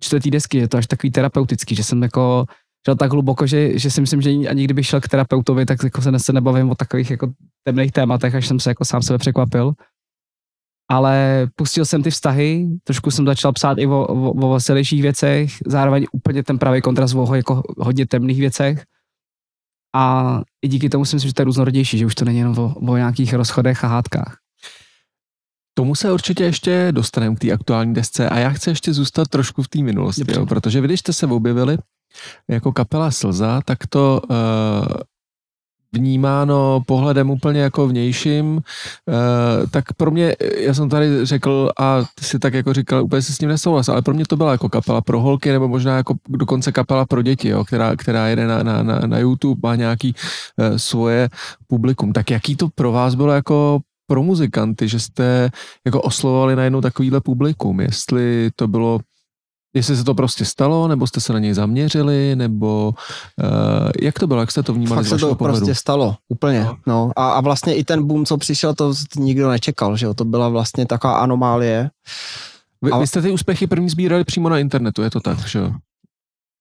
čtvrtý 0.00 0.30
desky, 0.30 0.58
je 0.58 0.68
to 0.68 0.76
až 0.76 0.86
takový 0.86 1.10
terapeutický, 1.10 1.74
že 1.74 1.84
jsem 1.84 2.02
jako 2.02 2.46
šel 2.86 2.96
tak 2.96 3.12
hluboko, 3.12 3.46
že, 3.46 3.78
že 3.78 3.90
si 3.90 4.00
myslím, 4.00 4.22
že 4.22 4.30
ani 4.30 4.64
kdybych 4.64 4.86
šel 4.86 5.00
k 5.00 5.08
terapeutovi, 5.08 5.66
tak 5.66 5.84
jako 5.84 6.02
se, 6.02 6.18
se 6.18 6.32
nebavím 6.32 6.70
o 6.70 6.74
takových 6.74 7.10
jako 7.10 7.32
temných 7.64 7.92
tématech, 7.92 8.34
až 8.34 8.46
jsem 8.46 8.60
se 8.60 8.70
jako 8.70 8.84
sám 8.84 9.02
sebe 9.02 9.18
překvapil. 9.18 9.72
Ale 10.90 11.46
pustil 11.56 11.84
jsem 11.84 12.02
ty 12.02 12.10
vztahy, 12.10 12.68
trošku 12.84 13.10
jsem 13.10 13.26
začal 13.26 13.52
psát 13.52 13.78
i 13.78 13.86
o, 13.86 14.06
o, 14.06 14.30
o 14.30 14.52
veselějších 14.52 15.02
věcech, 15.02 15.52
zároveň 15.66 16.06
úplně 16.12 16.42
ten 16.42 16.58
pravý 16.58 16.80
kontrast 16.80 17.14
o 17.14 17.34
jako 17.34 17.62
hodně 17.78 18.06
temných 18.06 18.40
věcech. 18.40 18.84
A 19.94 20.40
i 20.62 20.68
díky 20.68 20.88
tomu 20.88 21.04
si 21.04 21.16
myslím, 21.16 21.28
že 21.28 21.34
to 21.34 21.42
je 21.42 21.44
různorodější, 21.44 21.98
že 21.98 22.06
už 22.06 22.14
to 22.14 22.24
není 22.24 22.38
jenom 22.38 22.58
o, 22.58 22.74
o 22.74 22.96
nějakých 22.96 23.34
rozchodech 23.34 23.84
a 23.84 23.88
hádkách. 23.88 24.38
Tomu 25.74 25.94
se 25.94 26.12
určitě 26.12 26.44
ještě 26.44 26.88
dostaneme 26.90 27.36
k 27.36 27.38
té 27.38 27.52
aktuální 27.52 27.94
desce 27.94 28.28
a 28.28 28.38
já 28.38 28.50
chci 28.50 28.70
ještě 28.70 28.92
zůstat 28.92 29.28
trošku 29.28 29.62
v 29.62 29.68
té 29.68 29.82
minulosti, 29.82 30.24
Dobře. 30.24 30.40
jo, 30.40 30.46
protože 30.46 30.80
vy, 30.80 30.86
když 30.86 31.00
jste 31.00 31.12
se 31.12 31.26
objevili 31.26 31.78
jako 32.48 32.72
kapela 32.72 33.10
Slza, 33.10 33.60
tak 33.64 33.86
to 33.86 34.20
uh, 34.30 34.36
vnímáno 35.92 36.82
pohledem 36.86 37.30
úplně 37.30 37.60
jako 37.60 37.88
vnějším, 37.88 38.56
uh, 38.56 38.62
tak 39.70 39.92
pro 39.92 40.10
mě, 40.10 40.36
já 40.56 40.74
jsem 40.74 40.88
tady 40.88 41.26
řekl 41.26 41.70
a 41.80 42.02
ty 42.14 42.24
si 42.24 42.38
tak 42.38 42.54
jako 42.54 42.72
říkal, 42.72 43.04
úplně 43.04 43.22
si 43.22 43.32
s 43.32 43.40
ním 43.40 43.50
nesouhlasil, 43.50 43.94
ale 43.94 44.02
pro 44.02 44.14
mě 44.14 44.24
to 44.24 44.36
byla 44.36 44.52
jako 44.52 44.68
kapela 44.68 45.00
pro 45.00 45.20
holky 45.20 45.52
nebo 45.52 45.68
možná 45.68 45.96
jako 45.96 46.14
dokonce 46.28 46.72
kapela 46.72 47.04
pro 47.04 47.22
děti, 47.22 47.48
jo, 47.48 47.64
která, 47.64 47.96
která 47.96 48.28
jede 48.28 48.46
na, 48.46 48.62
na, 48.62 48.82
na, 48.82 48.98
na 48.98 49.18
YouTube, 49.18 49.60
má 49.62 49.76
nějaký 49.76 50.14
uh, 50.56 50.76
svoje 50.76 51.28
publikum. 51.66 52.12
Tak 52.12 52.30
jaký 52.30 52.56
to 52.56 52.68
pro 52.74 52.92
vás 52.92 53.14
bylo 53.14 53.32
jako 53.32 53.80
pro 54.06 54.22
muzikanty, 54.22 54.88
že 54.88 55.00
jste 55.00 55.50
jako 55.86 56.02
oslovovali 56.02 56.56
najednou 56.56 56.80
takovýhle 56.80 57.20
publikum, 57.20 57.80
jestli 57.80 58.50
to 58.56 58.68
bylo 58.68 59.00
Jestli 59.74 59.96
se 59.96 60.04
to 60.04 60.14
prostě 60.14 60.44
stalo, 60.44 60.88
nebo 60.88 61.06
jste 61.06 61.20
se 61.20 61.32
na 61.32 61.38
něj 61.38 61.54
zaměřili, 61.54 62.36
nebo 62.36 62.94
uh, 63.42 63.90
jak 64.02 64.18
to 64.18 64.26
bylo, 64.26 64.40
jak 64.40 64.50
jste 64.50 64.62
to 64.62 64.72
vnímali 64.72 64.96
Fakt 64.98 65.06
z 65.06 65.08
se 65.08 65.18
to 65.26 65.34
pohledu? 65.34 65.58
prostě 65.58 65.74
stalo, 65.74 66.16
úplně. 66.28 66.60
No. 66.64 66.76
No. 66.86 67.10
A, 67.16 67.30
a 67.32 67.40
vlastně 67.40 67.74
i 67.74 67.84
ten 67.84 68.06
boom, 68.06 68.24
co 68.26 68.36
přišel, 68.36 68.74
to 68.74 68.94
nikdo 69.16 69.50
nečekal, 69.50 69.96
že 69.96 70.06
jo, 70.06 70.14
to 70.14 70.24
byla 70.24 70.48
vlastně 70.48 70.86
taková 70.86 71.14
anomálie. 71.18 71.90
Vy, 72.82 72.90
ale- 72.90 73.00
vy 73.02 73.06
jste 73.06 73.22
ty 73.22 73.30
úspěchy 73.30 73.66
první 73.66 73.88
sbírali 73.90 74.24
přímo 74.24 74.48
na 74.48 74.58
internetu, 74.58 75.02
je 75.02 75.10
to 75.10 75.20
tak, 75.20 75.38
že 75.48 75.58
jo? 75.58 75.72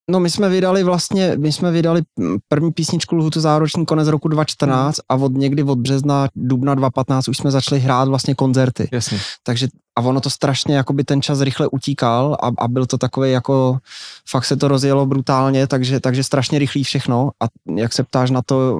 No 0.09 0.19
my 0.19 0.29
jsme 0.29 0.49
vydali 0.49 0.83
vlastně, 0.83 1.35
my 1.37 1.51
jsme 1.51 1.71
vydali 1.71 2.01
první 2.47 2.71
písničku 2.71 3.15
Lhutu 3.15 3.39
zároční 3.39 3.85
konec 3.85 4.07
roku 4.07 4.27
2014 4.27 4.99
a 5.09 5.15
od 5.15 5.31
někdy 5.33 5.63
od 5.63 5.79
března, 5.79 6.27
dubna 6.35 6.75
2015 6.75 7.27
už 7.27 7.37
jsme 7.37 7.51
začali 7.51 7.81
hrát 7.81 8.07
vlastně 8.07 8.35
koncerty. 8.35 8.89
Jasně. 8.91 9.19
Takže 9.43 9.67
a 9.95 10.01
ono 10.01 10.21
to 10.21 10.29
strašně, 10.29 10.75
jakoby 10.75 11.03
ten 11.03 11.21
čas 11.21 11.41
rychle 11.41 11.67
utíkal 11.67 12.37
a, 12.41 12.51
a 12.57 12.67
byl 12.67 12.85
to 12.85 12.97
takový 12.97 13.31
jako, 13.31 13.77
fakt 14.29 14.45
se 14.45 14.55
to 14.57 14.67
rozjelo 14.67 15.05
brutálně, 15.05 15.67
takže, 15.67 15.99
takže 15.99 16.23
strašně 16.23 16.59
rychlý 16.59 16.83
všechno 16.83 17.31
a 17.43 17.45
jak 17.75 17.93
se 17.93 18.03
ptáš 18.03 18.31
na 18.31 18.41
to, 18.41 18.79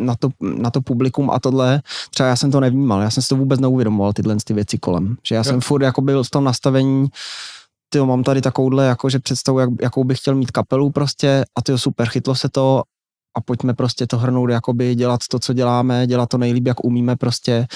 na 0.00 0.14
to, 0.14 0.28
na 0.40 0.70
to 0.70 0.80
publikum 0.80 1.30
a 1.30 1.40
tohle, 1.40 1.82
třeba 2.10 2.28
já 2.28 2.36
jsem 2.36 2.50
to 2.50 2.60
nevnímal, 2.60 3.00
já 3.02 3.10
jsem 3.10 3.22
si 3.22 3.28
to 3.28 3.36
vůbec 3.36 3.60
neuvědomoval, 3.60 4.12
tyhle 4.12 4.36
ty 4.44 4.54
věci 4.54 4.78
kolem, 4.78 5.16
že 5.26 5.34
já 5.34 5.38
Jo. 5.38 5.44
jsem 5.44 5.60
furt 5.60 5.82
jako 5.82 6.00
byl 6.00 6.24
v 6.24 6.30
tom 6.30 6.44
nastavení, 6.44 7.06
ty 7.94 8.00
mám 8.00 8.22
tady 8.22 8.40
takovouhle 8.40 8.86
jakože 8.86 9.18
představu, 9.18 9.58
jak, 9.58 9.70
jakou 9.82 10.04
bych 10.04 10.18
chtěl 10.18 10.34
mít 10.34 10.50
kapelu 10.50 10.90
prostě 10.90 11.44
a 11.58 11.62
ty 11.62 11.78
super, 11.78 12.08
chytlo 12.08 12.34
se 12.34 12.48
to 12.48 12.82
a 13.36 13.40
pojďme 13.40 13.74
prostě 13.74 14.06
to 14.06 14.18
hrnout, 14.18 14.50
jakoby 14.50 14.94
dělat 14.94 15.20
to, 15.30 15.38
co 15.38 15.52
děláme, 15.52 16.06
dělat 16.06 16.28
to 16.28 16.38
nejlíp, 16.38 16.66
jak 16.66 16.84
umíme 16.84 17.16
prostě 17.16 17.66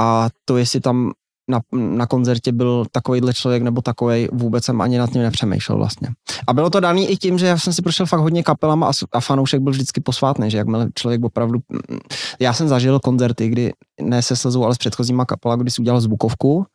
a 0.00 0.28
to, 0.44 0.56
jestli 0.56 0.80
tam 0.80 1.12
na, 1.50 1.60
na 1.72 2.06
koncertě 2.06 2.52
byl 2.52 2.84
takovýhle 2.92 3.34
člověk 3.34 3.62
nebo 3.62 3.82
takový, 3.82 4.28
vůbec 4.32 4.64
jsem 4.64 4.80
ani 4.80 4.98
nad 4.98 5.10
tím 5.10 5.22
nepřemýšlel 5.22 5.78
vlastně. 5.78 6.08
A 6.46 6.52
bylo 6.52 6.70
to 6.70 6.80
daný 6.80 7.08
i 7.10 7.16
tím, 7.16 7.38
že 7.38 7.46
já 7.46 7.58
jsem 7.58 7.72
si 7.72 7.82
prošel 7.82 8.06
fakt 8.06 8.20
hodně 8.20 8.42
kapelama 8.42 8.86
a, 8.88 8.90
a 9.12 9.20
fanoušek 9.20 9.60
byl 9.60 9.72
vždycky 9.72 10.00
posvátný, 10.00 10.50
že 10.50 10.58
jakmile 10.58 10.88
člověk 10.94 11.24
opravdu... 11.24 11.58
mm, 11.68 11.98
Já 12.40 12.52
jsem 12.52 12.68
zažil 12.68 13.00
koncerty, 13.00 13.48
kdy 13.48 13.72
ne 14.00 14.22
se 14.22 14.36
slzou, 14.36 14.64
ale 14.64 14.74
s 14.74 14.78
předchozíma 14.78 15.24
kapela, 15.24 15.56
kdy 15.56 15.70
si 15.70 15.80
udělal 15.82 16.00
zvukovku, 16.00 16.66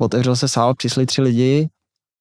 otevřel 0.00 0.36
se 0.36 0.48
sál, 0.48 0.74
přišli 0.74 1.06
tři 1.06 1.22
lidi 1.22 1.68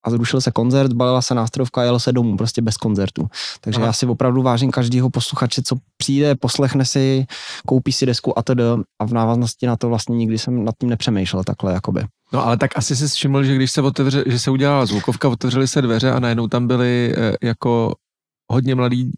a 0.05 0.09
zrušil 0.09 0.41
se 0.41 0.51
koncert, 0.51 0.93
balila 0.93 1.21
se 1.21 1.35
nástrojovka 1.35 1.81
a 1.81 1.83
jelo 1.83 1.99
se 1.99 2.11
domů, 2.11 2.37
prostě 2.37 2.61
bez 2.61 2.77
koncertu. 2.77 3.27
Takže 3.61 3.77
Aha. 3.77 3.87
já 3.87 3.93
si 3.93 4.05
opravdu 4.05 4.41
vážím 4.41 4.71
každého 4.71 5.09
posluchače, 5.09 5.61
co 5.61 5.75
přijde, 5.97 6.35
poslechne 6.35 6.85
si, 6.85 7.25
koupí 7.67 7.91
si 7.91 8.05
desku 8.05 8.39
a 8.39 8.43
to 8.43 8.53
a 8.99 9.05
v 9.05 9.13
návaznosti 9.13 9.67
na 9.67 9.75
to 9.75 9.89
vlastně 9.89 10.15
nikdy 10.15 10.37
jsem 10.37 10.65
nad 10.65 10.75
tím 10.79 10.89
nepřemýšlel 10.89 11.43
takhle, 11.43 11.73
jakoby. 11.73 12.05
No 12.33 12.45
ale 12.45 12.57
tak 12.57 12.71
asi 12.75 12.95
si 12.95 13.07
všiml, 13.07 13.43
že 13.43 13.55
když 13.55 13.71
se 13.71 13.81
otevře, 13.81 14.23
že 14.27 14.39
se 14.39 14.51
udělala 14.51 14.85
zvukovka, 14.85 15.29
otevřely 15.29 15.67
se 15.67 15.81
dveře 15.81 16.11
a 16.11 16.19
najednou 16.19 16.47
tam 16.47 16.67
byly 16.67 17.13
eh, 17.17 17.35
jako 17.43 17.95
hodně 18.51 18.75
mladí. 18.75 19.11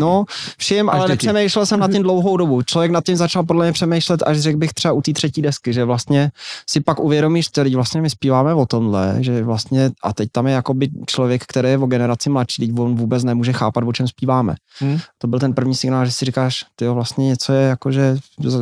No, 0.00 0.24
všim, 0.58 0.90
ale 0.90 1.08
nepřemýšlel 1.08 1.66
jsem 1.66 1.80
nad 1.80 1.90
tím 1.90 2.02
dlouhou 2.02 2.36
dobu. 2.36 2.62
Člověk 2.62 2.90
nad 2.90 3.04
tím 3.04 3.16
začal 3.16 3.42
podle 3.42 3.66
mě 3.66 3.72
přemýšlet, 3.72 4.22
až 4.26 4.40
řekl 4.40 4.58
bych 4.58 4.72
třeba 4.72 4.92
u 4.92 5.02
té 5.02 5.12
třetí 5.12 5.42
desky, 5.42 5.72
že 5.72 5.84
vlastně 5.84 6.30
si 6.70 6.80
pak 6.80 7.00
uvědomíš, 7.00 7.48
že 7.64 7.76
vlastně 7.76 8.00
my 8.00 8.10
zpíváme 8.10 8.54
o 8.54 8.66
tomhle, 8.66 9.16
že 9.20 9.44
vlastně, 9.44 9.90
a 10.02 10.12
teď 10.12 10.28
tam 10.32 10.46
je 10.46 10.54
jakoby 10.54 10.88
člověk, 11.06 11.44
který 11.46 11.68
je 11.68 11.78
o 11.78 11.86
generaci 11.86 12.30
mladší, 12.30 12.66
teď 12.66 12.78
on 12.78 12.94
vůbec 12.96 13.24
nemůže 13.24 13.52
chápat, 13.52 13.84
o 13.86 13.92
čem 13.92 14.08
zpíváme. 14.08 14.54
Hmm. 14.78 14.98
To 15.18 15.26
byl 15.26 15.38
ten 15.38 15.54
první 15.54 15.74
signál, 15.74 16.06
že 16.06 16.12
si 16.12 16.24
říkáš, 16.24 16.64
ty 16.76 16.88
vlastně 16.88 17.26
něco 17.26 17.52
je 17.52 17.62
jakože 17.62 18.16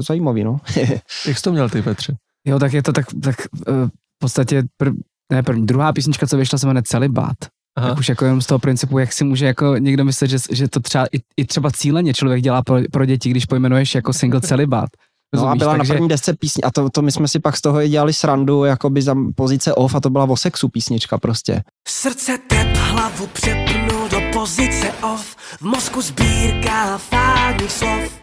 zajímavý, 0.08 0.44
no. 0.44 0.60
Jak 1.26 1.38
jsi 1.38 1.42
to 1.42 1.52
měl 1.52 1.68
ty, 1.68 1.82
Petře? 1.82 2.16
Jo, 2.44 2.58
tak 2.58 2.72
je 2.72 2.82
to 2.82 2.92
tak, 2.92 3.06
tak 3.22 3.36
eh, 3.68 3.72
v 3.86 4.18
podstatě 4.18 4.62
prv, 4.76 4.94
ne 5.32 5.42
první, 5.42 5.66
druhá 5.66 5.92
písnička, 5.92 6.26
co 6.26 6.36
vyšla, 6.36 6.58
se 6.58 6.66
jmenuje 6.66 6.82
Celibát. 6.86 7.36
Aha. 7.80 7.88
Tak 7.88 7.98
už 7.98 8.08
jako 8.08 8.24
jenom 8.24 8.40
z 8.40 8.46
toho 8.46 8.58
principu, 8.58 8.98
jak 8.98 9.12
si 9.12 9.24
může 9.24 9.46
jako 9.46 9.76
někdo 9.76 10.04
myslet, 10.04 10.28
že, 10.28 10.36
že 10.50 10.68
to 10.68 10.80
třeba 10.80 11.06
i, 11.06 11.20
i 11.36 11.44
třeba 11.44 11.70
cíleně 11.70 12.14
člověk 12.14 12.42
dělá 12.42 12.62
pro, 12.62 12.78
pro 12.92 13.04
děti, 13.04 13.30
když 13.30 13.46
pojmenuješ 13.46 13.94
jako 13.94 14.12
single 14.12 14.40
Celibát. 14.40 14.88
No 15.34 15.48
a 15.48 15.54
byla 15.54 15.76
Takže- 15.76 15.92
na 15.92 15.94
první 15.94 16.08
desce 16.08 16.34
písně, 16.34 16.62
a 16.62 16.70
to, 16.70 16.90
to 16.90 17.02
my 17.02 17.12
jsme 17.12 17.28
si 17.28 17.38
pak 17.38 17.56
z 17.56 17.60
toho 17.60 17.80
i 17.82 17.88
dělali 17.88 18.12
srandu, 18.12 18.64
jakoby 18.64 19.02
za 19.02 19.14
pozice 19.34 19.74
off 19.74 19.94
a 19.94 20.00
to 20.00 20.10
byla 20.10 20.24
o 20.24 20.36
sexu 20.36 20.68
písnička 20.68 21.18
prostě. 21.18 21.62
Srdce 21.88 22.38
tep 22.46 22.76
hlavu 22.76 23.26
přepnul 23.26 24.08
do 24.10 24.20
pozice 24.32 24.92
off 25.02 25.36
V 25.36 25.62
mozku 25.62 26.02
sbírka 26.02 26.98
fádních 26.98 27.72
slov 27.72 28.20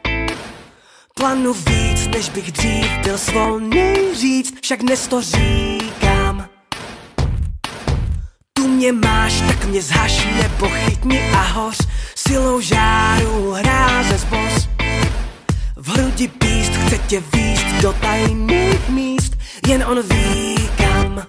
Planu 1.16 1.54
víc, 1.54 2.08
než 2.08 2.30
bych 2.30 2.52
dřív 2.52 2.86
byl 3.04 3.18
svolný 3.18 3.94
říct 4.20 4.54
Však 4.62 4.80
dnes 4.82 5.08
to 5.08 5.22
říkám 5.22 5.77
Tu 8.58 8.68
mě 8.68 8.92
máš, 8.92 9.42
tak 9.42 9.66
mě 9.66 9.82
zhaš 9.82 10.28
nebo 10.42 10.70
chytni 10.70 11.22
a 11.32 11.42
hoř 11.42 11.78
Silou 12.16 12.62
žáru 12.62 13.52
hráze 13.52 14.18
zboř 14.18 14.68
v 15.76 15.90
hrudi 15.90 16.28
píst, 16.28 16.72
chce 16.72 16.98
tě 16.98 17.24
výst 17.34 17.66
do 17.82 17.94
tajných 17.94 18.90
míst, 18.90 19.38
jen 19.68 19.84
on 19.84 20.02
ví 20.02 20.70
kam. 20.78 21.28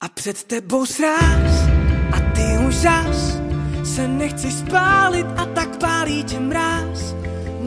A 0.00 0.08
před 0.14 0.44
tebou 0.44 0.86
sráz 0.86 1.68
a 2.12 2.20
ty 2.34 2.66
úžas 2.68 3.38
se 3.84 4.08
nechceš 4.08 4.54
spálit 4.54 5.26
a 5.36 5.46
tak 5.46 5.76
pálí 5.76 6.24
tě 6.24 6.40
mráz. 6.40 7.14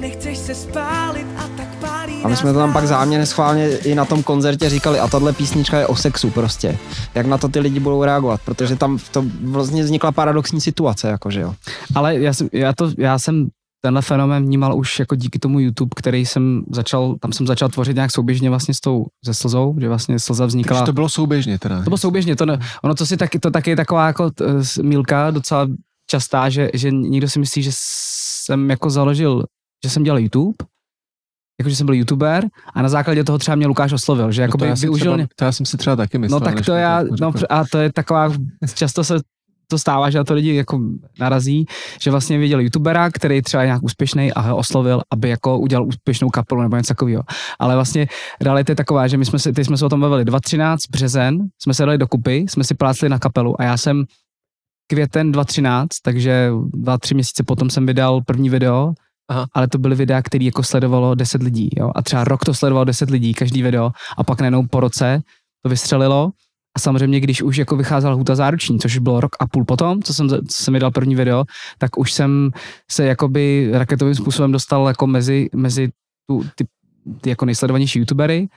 Nechceš 0.01 0.37
se 0.37 0.55
spálit 0.55 1.27
a 1.37 1.47
tak 1.57 1.67
pálí 1.75 2.13
A 2.23 2.27
my 2.27 2.35
jsme 2.35 2.53
to 2.53 2.59
tam 2.59 2.73
pak 2.73 2.87
záměrně 2.87 3.25
schválně 3.25 3.77
i 3.77 3.95
na 3.95 4.05
tom 4.05 4.23
koncertě 4.23 4.69
říkali 4.69 4.99
a 4.99 5.07
tahle 5.07 5.33
písnička 5.33 5.79
je 5.79 5.87
o 5.87 5.95
sexu 5.95 6.29
prostě. 6.29 6.77
Jak 7.15 7.25
na 7.25 7.37
to 7.37 7.47
ty 7.47 7.59
lidi 7.59 7.79
budou 7.79 8.03
reagovat, 8.03 8.41
protože 8.45 8.75
tam 8.75 8.97
to 9.11 9.25
vlastně 9.43 9.83
vznikla 9.83 10.11
paradoxní 10.11 10.61
situace, 10.61 11.07
jakože 11.07 11.41
jo. 11.41 11.55
Ale 11.95 12.19
já 12.19 12.33
jsem, 12.33 12.49
já, 12.53 12.73
to, 12.73 12.91
já 12.97 13.19
jsem 13.19 13.47
tenhle 13.81 14.01
fenomén 14.01 14.43
vnímal 14.43 14.77
už 14.77 14.99
jako 14.99 15.15
díky 15.15 15.39
tomu 15.39 15.59
YouTube, 15.59 15.89
který 15.95 16.25
jsem 16.25 16.63
začal, 16.71 17.15
tam 17.19 17.33
jsem 17.33 17.47
začal 17.47 17.69
tvořit 17.69 17.95
nějak 17.95 18.11
souběžně 18.11 18.49
vlastně 18.49 18.73
s 18.73 18.79
tou, 18.79 19.05
se 19.25 19.33
slzou, 19.33 19.75
že 19.79 19.87
vlastně 19.87 20.19
slza 20.19 20.45
vznikla. 20.45 20.77
Takže 20.77 20.85
to 20.85 20.93
bylo 20.93 21.09
souběžně 21.09 21.59
teda. 21.59 21.77
To 21.77 21.89
bylo 21.89 21.97
souběžně, 21.97 22.35
to, 22.35 22.45
ne, 22.45 22.59
ono 22.83 22.95
to 22.95 23.05
si 23.05 23.17
taky, 23.17 23.39
to 23.39 23.51
taky 23.51 23.69
je 23.69 23.75
taková 23.75 24.07
jako 24.07 24.31
t, 24.31 24.45
milka 24.81 25.31
docela 25.31 25.67
častá, 26.09 26.49
že, 26.49 26.69
že 26.73 26.91
někdo 26.91 27.29
si 27.29 27.39
myslí, 27.39 27.63
že 27.63 27.71
jsem 27.73 28.69
jako 28.69 28.89
založil, 28.89 29.43
že 29.83 29.89
jsem 29.89 30.03
dělal 30.03 30.19
YouTube, 30.19 30.55
jako 31.59 31.69
že 31.69 31.75
jsem 31.75 31.85
byl 31.85 31.95
youtuber 31.95 32.45
a 32.73 32.81
na 32.81 32.89
základě 32.89 33.23
toho 33.23 33.37
třeba 33.37 33.55
mě 33.55 33.67
Lukáš 33.67 33.93
oslovil, 33.93 34.31
že 34.31 34.41
jako 34.41 34.57
no 34.57 34.59
to, 34.59 34.65
já 34.65 34.73
využil... 34.73 35.13
třeba, 35.13 35.27
to 35.35 35.45
já 35.45 35.51
jsem 35.51 35.65
si 35.65 35.77
třeba 35.77 35.95
taky 35.95 36.17
myslel. 36.17 36.39
no 36.39 36.45
tak 36.45 36.65
to 36.65 36.73
já, 36.73 37.03
no 37.21 37.33
a 37.49 37.63
to 37.71 37.77
je 37.77 37.93
taková, 37.93 38.33
často 38.75 39.03
se 39.03 39.19
to 39.71 39.79
stává, 39.79 40.09
že 40.09 40.17
na 40.17 40.23
to 40.23 40.33
lidi 40.33 40.55
jako 40.55 40.79
narazí, 41.19 41.65
že 42.01 42.11
vlastně 42.11 42.37
viděl 42.37 42.59
youtubera, 42.59 43.09
který 43.11 43.41
třeba 43.41 43.63
je 43.63 43.67
nějak 43.67 43.83
úspěšný 43.83 44.33
a 44.33 44.39
ho 44.41 44.57
oslovil, 44.57 45.01
aby 45.11 45.29
jako 45.29 45.59
udělal 45.59 45.87
úspěšnou 45.87 46.29
kapelu 46.29 46.61
nebo 46.61 46.77
něco 46.77 46.87
takového. 46.87 47.23
Ale 47.59 47.75
vlastně 47.75 48.07
realita 48.41 48.71
je 48.71 48.75
taková, 48.75 49.07
že 49.07 49.17
my 49.17 49.25
jsme 49.25 49.39
si, 49.39 49.53
teď 49.53 49.67
jsme 49.67 49.77
se 49.77 49.85
o 49.85 49.89
tom 49.89 50.01
bavili, 50.01 50.25
2013 50.25 50.79
březen, 50.91 51.37
jsme 51.61 51.73
se 51.73 51.85
dali 51.85 51.97
dokupy, 51.97 52.45
jsme 52.49 52.63
si 52.63 52.75
plácli 52.75 53.09
na 53.09 53.19
kapelu 53.19 53.61
a 53.61 53.63
já 53.63 53.77
jsem 53.77 54.03
květen 54.87 55.31
2013, 55.31 55.87
takže 56.03 56.51
dva, 56.73 56.97
tři 56.97 57.13
měsíce 57.13 57.43
potom 57.43 57.69
jsem 57.69 57.85
vydal 57.85 58.21
první 58.21 58.49
video, 58.49 58.93
Aha. 59.31 59.47
ale 59.53 59.67
to 59.67 59.77
byly 59.77 59.95
videa, 59.95 60.21
které 60.21 60.45
jako 60.45 60.63
sledovalo 60.63 61.15
10 61.15 61.43
lidí, 61.43 61.69
jo, 61.77 61.91
a 61.95 62.01
třeba 62.01 62.23
rok 62.23 62.45
to 62.45 62.53
sledovalo 62.53 62.85
10 62.85 63.09
lidí, 63.09 63.33
každý 63.33 63.63
video, 63.63 63.91
a 64.17 64.23
pak 64.23 64.39
najednou 64.39 64.67
po 64.67 64.79
roce 64.79 65.21
to 65.63 65.69
vystřelilo 65.69 66.31
a 66.77 66.79
samozřejmě, 66.79 67.19
když 67.19 67.41
už 67.41 67.57
jako 67.57 67.75
vycházela 67.75 68.13
Huta 68.13 68.35
záruční, 68.35 68.79
což 68.79 68.97
bylo 68.97 69.21
rok 69.21 69.35
a 69.39 69.47
půl 69.47 69.65
potom, 69.65 70.03
co 70.03 70.13
jsem, 70.13 70.29
co 70.29 70.63
jsem 70.63 70.73
vydal 70.73 70.91
první 70.91 71.15
video, 71.15 71.43
tak 71.77 71.97
už 71.97 72.13
jsem 72.13 72.51
se 72.91 73.05
jakoby 73.05 73.69
raketovým 73.73 74.15
způsobem 74.15 74.51
dostal 74.51 74.87
jako 74.87 75.07
mezi, 75.07 75.49
mezi 75.55 75.89
tu, 76.29 76.43
ty, 76.55 76.65
ty 77.21 77.29
jako 77.29 77.45
nejsledovanější 77.45 77.99
youtubery, 77.99 78.47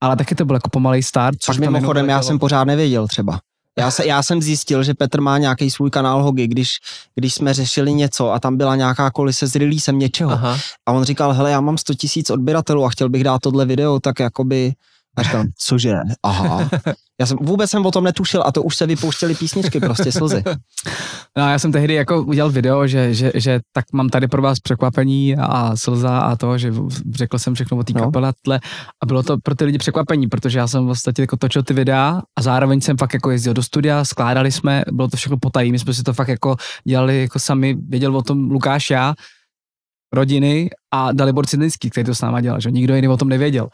ale 0.00 0.16
taky 0.16 0.34
to 0.34 0.44
byl 0.44 0.56
jako 0.56 0.70
pomalej 0.70 1.02
start. 1.02 1.38
Tam 1.46 1.60
mimochodem 1.60 2.08
já 2.08 2.22
jsem 2.22 2.38
pořád 2.38 2.64
nevěděl 2.64 3.08
třeba. 3.08 3.40
Já, 3.78 3.90
se, 3.90 4.06
já 4.06 4.22
jsem 4.22 4.42
zjistil, 4.42 4.82
že 4.82 4.94
Petr 4.94 5.20
má 5.20 5.38
nějaký 5.38 5.70
svůj 5.70 5.90
kanál 5.90 6.22
Hogy, 6.22 6.34
když, 6.34 6.68
když 7.14 7.34
jsme 7.34 7.54
řešili 7.54 7.94
něco 7.94 8.32
a 8.32 8.38
tam 8.38 8.56
byla 8.56 8.76
nějaká 8.76 9.10
kolise 9.10 9.46
s 9.46 9.54
releasem 9.54 9.98
něčeho. 9.98 10.32
Aha. 10.32 10.58
A 10.86 10.92
on 10.92 11.04
říkal, 11.04 11.32
hele, 11.32 11.50
já 11.50 11.60
mám 11.60 11.78
100 11.78 11.94
tisíc 11.94 12.30
odběratelů 12.30 12.84
a 12.84 12.90
chtěl 12.90 13.08
bych 13.08 13.24
dát 13.24 13.38
tohle 13.42 13.66
video, 13.66 14.00
tak 14.00 14.20
jakoby... 14.20 14.72
A 15.16 15.22
říkám, 15.22 15.46
cože? 15.66 15.94
Aha. 16.22 16.68
Já 17.20 17.26
jsem 17.26 17.38
vůbec 17.40 17.70
jsem 17.70 17.86
o 17.86 17.90
tom 17.90 18.04
netušil 18.04 18.42
a 18.46 18.52
to 18.52 18.62
už 18.62 18.76
se 18.76 18.86
vypouštěly 18.86 19.34
písničky, 19.34 19.80
prostě 19.80 20.12
slzy. 20.12 20.42
No, 21.38 21.48
já 21.50 21.58
jsem 21.58 21.72
tehdy 21.72 21.94
jako 21.94 22.22
udělal 22.22 22.50
video, 22.50 22.86
že, 22.86 23.14
že, 23.14 23.32
že 23.34 23.60
tak 23.72 23.84
mám 23.92 24.08
tady 24.08 24.28
pro 24.28 24.42
vás 24.42 24.60
překvapení 24.60 25.36
a 25.36 25.76
slza 25.76 26.18
a 26.18 26.36
to, 26.36 26.58
že 26.58 26.72
řekl 27.14 27.38
jsem 27.38 27.54
všechno 27.54 27.76
o 27.76 27.82
té 27.84 27.92
No. 27.92 28.00
kapele 28.00 28.28
a 28.28 28.32
tle, 28.42 28.60
a 29.02 29.06
bylo 29.06 29.22
to 29.22 29.36
pro 29.42 29.54
ty 29.54 29.64
lidi 29.64 29.78
překvapení, 29.78 30.26
protože 30.28 30.58
já 30.58 30.66
jsem 30.68 30.86
vlastně 30.86 31.12
jako 31.18 31.36
točil 31.36 31.62
ty 31.62 31.74
videa 31.74 32.22
a 32.38 32.42
zároveň 32.42 32.80
jsem 32.80 32.96
fakt 32.96 33.14
jako 33.14 33.30
jezdil 33.30 33.54
do 33.54 33.62
studia, 33.62 34.04
skládali 34.04 34.52
jsme, 34.52 34.82
bylo 34.92 35.08
to 35.08 35.16
všechno 35.16 35.36
potají, 35.36 35.72
my 35.72 35.78
jsme 35.78 35.94
si 35.94 36.02
to 36.02 36.12
fakt 36.12 36.28
jako 36.28 36.56
dělali 36.84 37.20
jako 37.20 37.38
sami, 37.38 37.76
věděl 37.88 38.16
o 38.16 38.22
tom 38.22 38.50
Lukáš 38.50 38.90
já, 38.90 39.14
rodiny 40.12 40.70
a 40.90 41.12
Dalibor 41.12 41.46
Cidlinský, 41.46 41.90
který 41.90 42.04
to 42.04 42.14
s 42.14 42.20
náma 42.20 42.40
dělal, 42.40 42.60
že 42.60 42.70
nikdo 42.70 42.94
jiný 42.94 43.08
o 43.08 43.16
tom 43.16 43.28
nevěděl. 43.28 43.68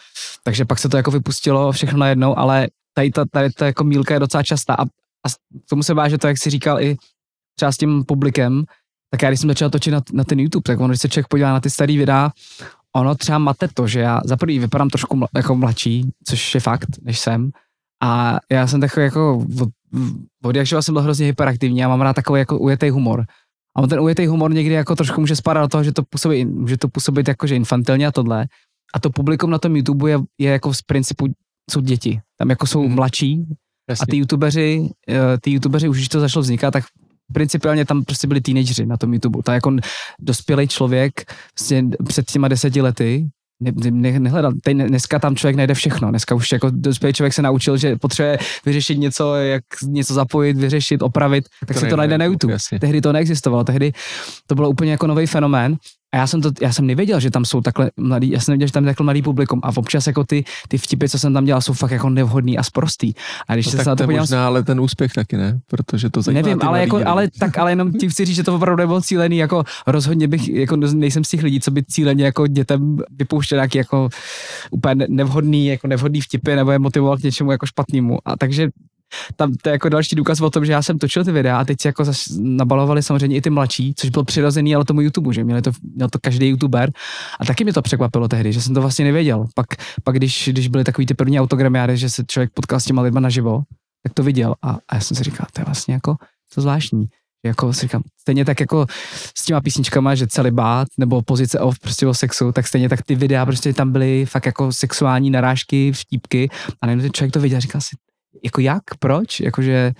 Takže 0.45 0.65
pak 0.65 0.79
se 0.79 0.89
to 0.89 0.97
jako 0.97 1.11
vypustilo 1.11 1.73
všechno 1.73 1.99
najednou, 1.99 2.39
ale 2.39 2.69
tady 2.95 3.11
ta, 3.11 3.25
tady 3.33 3.51
ta 3.51 3.67
jako 3.67 3.85
mílka 3.85 4.15
je 4.15 4.21
docela 4.21 4.43
častá 4.43 4.75
a, 4.75 4.83
a 4.83 5.29
tomu 5.71 5.83
se 5.83 5.95
váže 5.95 6.19
to, 6.19 6.27
jak 6.27 6.39
si 6.39 6.51
říkal 6.51 6.81
i 6.81 6.97
třeba 7.57 7.73
s 7.73 7.77
tím 7.77 8.05
publikem, 8.05 8.65
tak 9.11 9.23
já 9.23 9.31
když 9.31 9.41
jsem 9.41 9.51
začal 9.51 9.71
točit 9.71 9.93
na, 9.93 10.01
na 10.13 10.25
ten 10.25 10.41
YouTube, 10.41 10.63
tak 10.63 10.79
ono, 10.79 10.89
když 10.89 11.01
se 11.01 11.09
člověk 11.09 11.29
podívá 11.29 11.53
na 11.53 11.61
ty 11.61 11.71
starý 11.71 11.99
videa, 11.99 12.31
ono 12.97 13.15
třeba 13.15 13.39
mate 13.39 13.69
to, 13.75 13.87
že 13.87 14.01
já 14.01 14.21
za 14.25 14.37
prvý 14.37 14.59
vypadám 14.59 14.89
trošku 14.91 15.17
mla, 15.17 15.29
jako 15.37 15.55
mladší, 15.55 16.11
což 16.25 16.55
je 16.55 16.61
fakt, 16.61 16.89
než 17.03 17.19
jsem. 17.19 17.51
A 18.03 18.39
já 18.51 18.67
jsem 18.67 18.81
takový 18.81 19.05
jako, 19.05 19.47
od, 19.61 19.69
od 20.45 20.57
jak 20.57 20.67
jsem 20.81 20.95
byl 20.95 21.03
hrozně 21.03 21.27
hyperaktivní 21.27 21.85
a 21.85 21.89
mám 21.89 22.01
rád 22.01 22.13
takový 22.13 22.39
jako 22.39 22.59
ujetý 22.59 22.91
humor. 22.91 23.25
A 23.79 23.87
ten 23.87 24.01
ujetý 24.01 24.27
humor 24.27 24.53
někdy 24.55 24.75
jako 24.75 24.97
trošku 24.97 25.21
může 25.21 25.37
spadat 25.37 25.65
do 25.65 25.69
toho, 25.69 25.85
že 25.85 25.93
to 25.93 26.03
působí, 26.03 26.45
může 26.45 26.77
to 26.77 26.89
působit 26.89 27.29
jako, 27.29 27.47
že 27.47 27.57
infantilně 27.57 28.07
a 28.07 28.13
tohle. 28.13 28.47
A 28.95 29.01
to 29.01 29.11
publikum 29.11 29.51
na 29.51 29.59
tom 29.59 29.77
YouTube 29.77 30.11
je, 30.11 30.19
je 30.39 30.51
jako 30.51 30.75
z 30.75 30.83
principu, 30.83 31.27
jsou 31.71 31.81
děti. 31.81 32.21
Tam 32.39 32.51
jako 32.51 32.67
jsou 32.67 32.83
Mhm. 32.83 32.95
mladší, 32.95 33.45
Jasně. 33.91 34.03
a 34.03 34.07
ty 34.11 34.17
youtubeři, 34.17 34.91
eh, 35.09 35.39
ty 35.41 35.51
youtubeři 35.51 35.89
už 35.89 35.97
když 35.97 36.09
to 36.09 36.21
začalo 36.21 36.43
vznikat, 36.43 36.71
tak 36.71 36.85
principiálně 37.33 37.85
tam 37.85 38.05
prostě 38.05 38.27
byli 38.27 38.41
teenageři 38.41 38.87
na 38.87 38.97
tom 38.97 39.13
YouTube. 39.15 39.43
Tak 39.43 39.55
jako 39.55 39.77
dospělý 40.21 40.69
člověk 40.69 41.13
prostě 41.55 41.85
před 42.09 42.31
těma 42.31 42.49
deseti 42.49 42.81
lety 42.83 43.29
ne, 43.61 43.73
ne, 43.91 44.21
nehledal. 44.21 44.53
Teď 44.63 44.77
dneska 44.77 45.19
tam 45.19 45.37
člověk 45.37 45.57
najde 45.57 45.75
všechno. 45.75 46.11
Dneska 46.11 46.35
už 46.35 46.53
jako 46.53 46.71
dospělý 46.71 47.13
člověk 47.13 47.33
se 47.33 47.43
naučil, 47.43 47.77
že 47.77 47.97
potřebuje 47.97 48.39
vyřešit 48.67 48.99
něco, 48.99 49.35
jak 49.35 49.63
něco 49.87 50.15
zapojit, 50.15 50.57
vyřešit, 50.57 51.03
opravit, 51.03 51.45
tak 51.67 51.77
To 51.77 51.81
si 51.81 51.89
to 51.89 51.97
najde 51.97 52.19
na 52.19 52.25
YouTube. 52.25 52.53
jasně. 52.53 52.81
Tehdy 52.81 53.01
to 53.01 53.13
neexistovalo, 53.13 53.65
tehdy 53.65 53.93
to 54.47 54.55
bylo 54.55 54.71
úplně 54.71 54.91
jako 54.91 55.07
nový 55.07 55.27
fenomén. 55.27 55.77
A 56.13 56.17
já 56.17 56.27
jsem, 56.27 56.41
to, 56.41 56.51
já 56.61 56.73
jsem 56.73 56.87
nevěděl, 56.87 57.21
že 57.21 57.31
tam 57.31 57.45
jsou 57.45 57.61
takhle 57.61 57.91
mladý, 57.97 58.31
já 58.31 58.41
jsem 58.41 58.53
nevěděl, 58.53 58.67
že 58.67 58.73
tam 58.73 58.85
je 58.85 58.91
takhle 58.91 59.05
mladý 59.05 59.23
publikum. 59.23 59.61
A 59.63 59.71
občas 59.77 60.07
jako 60.07 60.25
ty, 60.25 60.45
ty 60.69 60.79
vtipy, 60.79 61.09
co 61.09 61.19
jsem 61.19 61.35
tam 61.35 61.45
dělal, 61.45 61.61
jsou 61.63 61.73
fakt 61.73 61.91
jako 61.91 62.09
nevhodný 62.11 62.59
a 62.59 62.63
sprostý. 62.63 63.13
A 63.49 63.55
když 63.55 63.67
No, 63.67 63.71
se 63.71 63.77
tak 63.77 63.87
na 63.87 63.97
to 63.97 64.05
podívám 64.05 64.23
možná 64.23 64.47
ale 64.47 64.63
ten 64.63 64.81
úspěch 64.81 65.13
taky 65.13 65.37
ne, 65.37 65.61
protože 65.67 66.11
to 66.11 66.23
zajímá 66.23 66.43
Nevím, 66.43 66.59
ale, 66.63 66.81
jako, 66.81 66.97
lidi. 66.97 67.05
ale, 67.05 67.29
tak, 67.39 67.59
ale 67.59 67.73
jenom 67.73 67.93
ti 67.93 68.09
chci 68.11 68.25
říct, 68.25 68.37
že 68.37 68.43
to 68.43 68.55
opravdu 68.57 68.81
nebylo 68.81 69.01
cílený, 69.01 69.37
jako 69.39 69.65
rozhodně 69.87 70.29
bych, 70.29 70.49
jako 70.49 70.77
nejsem 70.77 71.25
z 71.25 71.29
těch 71.29 71.43
lidí, 71.43 71.61
co 71.61 71.71
by 71.71 71.83
cíleně 71.85 72.25
jako 72.25 72.47
dětem 72.47 72.99
vypouštěl 73.19 73.57
nějaký 73.57 73.79
jako 73.79 74.09
úplně 74.71 74.95
ne- 74.95 75.07
nevhodný, 75.09 75.67
jako 75.67 75.87
nevhodný 75.87 76.21
vtipy 76.21 76.57
nebo 76.57 76.71
je 76.71 76.79
motivoval 76.79 77.17
k 77.19 77.23
něčemu 77.23 77.53
jako 77.53 77.67
špatnému. 77.67 78.19
A 78.25 78.37
takže 78.37 78.69
tam 79.37 79.55
to 79.63 79.69
je 79.69 79.73
jako 79.73 79.89
další 79.89 80.17
důkaz 80.17 80.41
o 80.41 80.51
tom, 80.51 80.65
že 80.65 80.73
já 80.73 80.83
jsem 80.83 80.99
točil 80.99 81.25
ty 81.25 81.33
videa 81.33 81.59
a 81.59 81.65
teď 81.65 81.85
jako 81.87 82.05
nabalovali 82.41 83.03
samozřejmě 83.03 83.37
i 83.37 83.41
ty 83.41 83.51
mladší, 83.51 83.95
což 83.97 84.11
bylo 84.11 84.25
přirozený, 84.25 84.75
ale 84.75 84.85
tomu 84.85 85.01
YouTube, 85.01 85.35
že 85.35 85.45
měli 85.45 85.63
to, 85.63 85.71
měl 85.95 86.09
to 86.09 86.19
každý 86.19 86.49
YouTuber. 86.49 86.91
A 87.41 87.45
taky 87.45 87.65
mě 87.65 87.73
to 87.73 87.83
překvapilo 87.83 88.29
tehdy, 88.29 88.53
že 88.53 88.61
jsem 88.61 88.75
to 88.75 88.81
vlastně 88.81 89.05
nevěděl. 89.05 89.45
Pak, 89.55 89.67
pak 90.05 90.17
když, 90.17 90.49
když 90.53 90.69
byly 90.69 90.85
takový 90.85 91.07
ty 91.07 91.15
první 91.15 91.41
autogramiády, 91.41 91.97
že 91.97 92.11
se 92.11 92.25
člověk 92.27 92.51
potkal 92.55 92.81
s 92.81 92.85
těma 92.85 93.03
lidma 93.03 93.21
naživo, 93.21 93.63
tak 94.03 94.15
to 94.15 94.23
viděl. 94.23 94.55
A, 94.63 94.71
a 94.71 94.95
já 94.95 95.01
jsem 95.01 95.17
si 95.17 95.23
říkal, 95.23 95.47
to 95.53 95.61
je 95.61 95.65
vlastně 95.65 95.95
jako 95.95 96.17
to 96.55 96.61
zvláštní. 96.61 97.07
Jako 97.45 97.73
si 97.73 97.81
říkám, 97.81 98.03
stejně 98.21 98.45
tak 98.45 98.61
jako 98.61 98.87
s 99.39 99.45
těma 99.45 99.61
písničkama, 99.61 100.15
že 100.15 100.27
celibát 100.27 100.89
nebo 100.99 101.23
pozice 101.23 101.61
off 101.61 101.79
prostě 101.79 102.07
o 102.07 102.15
sexu, 102.15 102.53
tak 102.53 102.67
stejně 102.67 102.89
tak 102.89 103.03
ty 103.03 103.15
videa 103.15 103.47
prostě 103.47 103.73
tam 103.73 103.93
byly 103.93 104.27
fakt 104.27 104.47
jako 104.47 104.73
sexuální 104.73 105.31
narážky, 105.31 105.93
vtípky 105.93 106.49
a 106.83 106.87
najednou 106.87 107.03
ten 107.03 107.13
člověk 107.13 107.33
to 107.33 107.41
viděl 107.41 107.57
a 107.57 107.61
říkal 107.61 107.81
si, 107.81 107.97
jako 108.45 108.61
jak, 108.61 108.83
proč, 108.99 109.41
jakože 109.41 109.93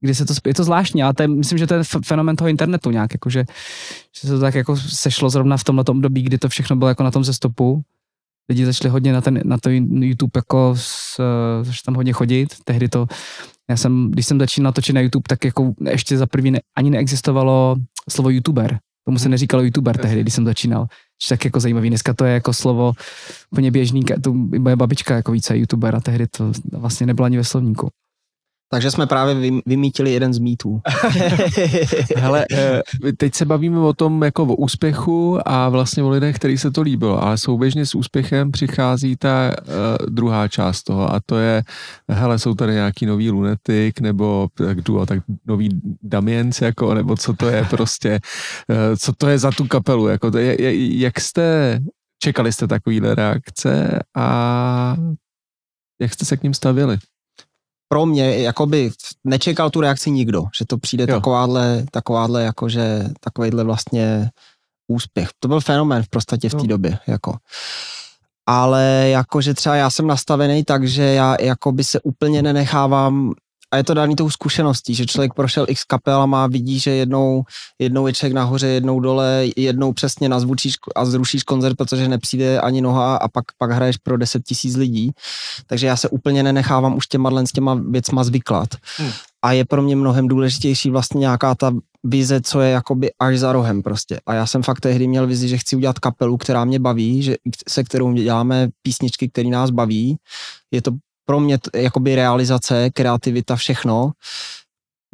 kdy 0.00 0.14
se 0.14 0.24
to, 0.24 0.34
je 0.46 0.54
to 0.54 0.64
zvláštní, 0.64 1.02
ale 1.02 1.14
to 1.14 1.22
je, 1.22 1.28
myslím, 1.28 1.58
že 1.58 1.66
to 1.66 1.74
je 1.74 1.82
fenomen 2.04 2.36
toho 2.36 2.48
internetu 2.48 2.90
nějak, 2.90 3.12
jakože, 3.12 3.44
že 4.20 4.28
se 4.28 4.34
to 4.34 4.40
tak 4.40 4.54
jako 4.54 4.76
sešlo 4.76 5.30
zrovna 5.30 5.56
v 5.56 5.64
tomhle 5.64 5.84
období, 5.88 6.22
kdy 6.22 6.38
to 6.38 6.48
všechno 6.48 6.76
bylo 6.76 6.88
jako 6.88 7.02
na 7.02 7.10
tom 7.10 7.24
zestopu, 7.24 7.82
lidi 8.48 8.66
začali 8.66 8.90
hodně 8.90 9.12
na 9.12 9.20
ten 9.20 9.40
na 9.44 9.58
to 9.58 9.70
YouTube 9.70 10.30
jako 10.36 10.74
s, 10.78 11.16
začali 11.62 11.82
tam 11.84 11.94
hodně 11.94 12.12
chodit, 12.12 12.48
tehdy 12.64 12.88
to, 12.88 13.06
já 13.70 13.76
jsem, 13.76 14.10
když 14.10 14.26
jsem 14.26 14.38
začínal 14.38 14.72
točit 14.72 14.94
na 14.94 15.00
YouTube, 15.00 15.24
tak 15.28 15.44
jako 15.44 15.72
ještě 15.90 16.18
za 16.18 16.26
první 16.26 16.50
ne, 16.50 16.60
ani 16.76 16.90
neexistovalo 16.90 17.76
slovo 18.10 18.30
YouTuber, 18.30 18.78
tomu 19.04 19.18
se 19.18 19.28
neříkalo 19.28 19.62
YouTuber 19.62 19.98
tehdy, 19.98 20.20
když 20.20 20.34
jsem 20.34 20.44
začínal, 20.44 20.86
tak 21.28 21.44
jako 21.44 21.60
zajímavý, 21.60 21.88
dneska 21.88 22.14
to 22.14 22.24
je 22.24 22.34
jako 22.34 22.52
slovo 22.52 22.92
úplně 23.50 23.70
běžný, 23.70 24.04
to 24.22 24.32
moje 24.34 24.76
babička 24.76 25.16
jako 25.16 25.32
více 25.32 25.58
YouTuber 25.58 25.96
a 25.96 26.00
tehdy 26.00 26.26
to 26.26 26.52
vlastně 26.72 27.06
nebylo 27.06 27.26
ani 27.26 27.36
ve 27.36 27.44
slovníku. 27.44 27.90
Takže 28.72 28.90
jsme 28.90 29.06
právě 29.06 29.34
vym- 29.34 29.60
vymítili 29.66 30.12
jeden 30.12 30.34
z 30.34 30.38
mýtů. 30.38 30.80
Hele, 32.16 32.46
eh, 32.52 32.82
teď 33.16 33.34
se 33.34 33.44
bavíme 33.44 33.78
o 33.78 33.92
tom 33.92 34.22
jako 34.22 34.42
o 34.42 34.56
úspěchu 34.56 35.38
a 35.48 35.68
vlastně 35.68 36.02
o 36.02 36.08
lidech, 36.08 36.36
který 36.36 36.58
se 36.58 36.70
to 36.70 36.82
líbilo, 36.82 37.22
ale 37.22 37.38
souběžně 37.38 37.86
s 37.86 37.94
úspěchem 37.94 38.52
přichází 38.52 39.16
ta 39.16 39.50
uh, 39.50 40.06
druhá 40.08 40.48
část 40.48 40.82
toho 40.82 41.14
a 41.14 41.20
to 41.26 41.38
je, 41.38 41.62
hele, 42.08 42.38
jsou 42.38 42.54
tady 42.54 42.72
nějaký 42.72 43.06
nový 43.06 43.30
lunetik 43.30 44.00
nebo 44.00 44.48
tak 44.54 44.80
duo, 44.80 45.06
tak 45.06 45.22
nový 45.46 45.80
Damiens, 46.02 46.60
jako, 46.60 46.94
nebo 46.94 47.16
co 47.16 47.32
to 47.32 47.48
je 47.48 47.64
prostě, 47.70 48.20
uh, 48.68 48.96
co 48.96 49.12
to 49.12 49.28
je 49.28 49.38
za 49.38 49.50
tu 49.50 49.66
kapelu, 49.66 50.08
jako 50.08 50.30
to 50.30 50.38
je, 50.38 50.62
je, 50.62 50.98
jak 50.98 51.20
jste, 51.20 51.78
čekali 52.22 52.52
jste 52.52 52.66
takovýhle 52.66 53.14
reakce 53.14 53.98
a 54.16 54.96
jak 56.00 56.12
jste 56.12 56.24
se 56.24 56.36
k 56.36 56.42
ním 56.42 56.54
stavili? 56.54 56.98
Pro 57.92 58.06
mě, 58.06 58.38
jakoby 58.38 58.90
nečekal 59.24 59.70
tu 59.70 59.80
reakci 59.80 60.10
nikdo, 60.10 60.42
že 60.58 60.64
to 60.64 60.78
přijde 60.78 61.06
Jo. 61.08 61.14
takováhle, 61.16 61.84
takováhle 61.90 62.42
jakože, 62.42 63.04
takovejhle 63.20 63.64
vlastně 63.64 64.30
úspěch. 64.88 65.28
To 65.38 65.48
byl 65.48 65.60
fenomén 65.60 66.02
v 66.02 66.08
podstatě 66.08 66.48
v 66.48 66.52
té 66.54 66.60
Jo. 66.60 66.66
době, 66.66 66.98
jako. 67.06 67.36
Ale 68.46 69.08
jakože 69.10 69.54
třeba 69.54 69.76
já 69.76 69.90
jsem 69.90 70.06
nastavený 70.06 70.64
tak, 70.64 70.88
že 70.88 71.02
já 71.02 71.36
jakoby 71.40 71.84
se 71.84 72.00
úplně 72.00 72.42
nenechávám 72.42 73.32
a 73.72 73.76
je 73.76 73.84
to 73.84 73.94
daný 73.94 74.16
tou 74.16 74.30
zkušeností, 74.30 74.94
že 74.94 75.06
člověk 75.06 75.34
prošel 75.34 75.66
x 75.68 75.84
kapel 75.84 76.20
a 76.20 76.26
má 76.26 76.46
vidí, 76.46 76.78
že 76.78 76.90
jednou, 76.90 77.42
jednou 77.78 78.06
je 78.06 78.12
člověk 78.12 78.34
nahoře, 78.34 78.66
jednou 78.66 79.00
dole, 79.00 79.44
jednou 79.56 79.92
přesně 79.92 80.28
nazvučíš 80.28 80.74
a 80.96 81.04
zrušíš 81.04 81.42
koncert, 81.42 81.76
protože 81.76 82.08
nepřijde 82.08 82.60
ani 82.60 82.80
noha 82.80 83.16
a 83.16 83.28
pak, 83.28 83.44
pak 83.58 83.70
hraješ 83.70 83.96
pro 83.96 84.16
10 84.16 84.42
tisíc 84.44 84.76
lidí. 84.76 85.10
Takže 85.66 85.86
já 85.86 85.96
se 85.96 86.08
úplně 86.08 86.42
nenechávám 86.42 86.96
už 86.96 87.06
těma, 87.06 87.46
s 87.46 87.52
těma 87.52 87.80
věcma 87.90 88.24
zvyklat. 88.24 88.68
Hmm. 88.96 89.10
A 89.42 89.52
je 89.52 89.64
pro 89.64 89.82
mě 89.82 89.96
mnohem 89.96 90.28
důležitější 90.28 90.90
vlastně 90.90 91.18
nějaká 91.18 91.54
ta 91.54 91.72
vize, 92.04 92.40
co 92.40 92.60
je 92.60 92.70
jakoby 92.70 93.10
až 93.18 93.38
za 93.38 93.52
rohem 93.52 93.82
prostě. 93.82 94.20
A 94.26 94.34
já 94.34 94.46
jsem 94.46 94.62
fakt 94.62 94.80
tehdy 94.80 95.08
měl 95.08 95.26
vizi, 95.26 95.48
že 95.48 95.58
chci 95.58 95.76
udělat 95.76 95.98
kapelu, 95.98 96.36
která 96.36 96.64
mě 96.64 96.78
baví, 96.78 97.22
že, 97.22 97.36
se 97.68 97.84
kterou 97.84 98.12
děláme 98.12 98.68
písničky, 98.82 99.28
které 99.28 99.48
nás 99.48 99.70
baví. 99.70 100.16
Je 100.70 100.82
to 100.82 100.92
pro 101.24 101.40
mě 101.40 101.58
t- 101.58 101.80
jakoby 101.80 102.14
realizace, 102.14 102.90
kreativita, 102.90 103.56
všechno. 103.56 104.10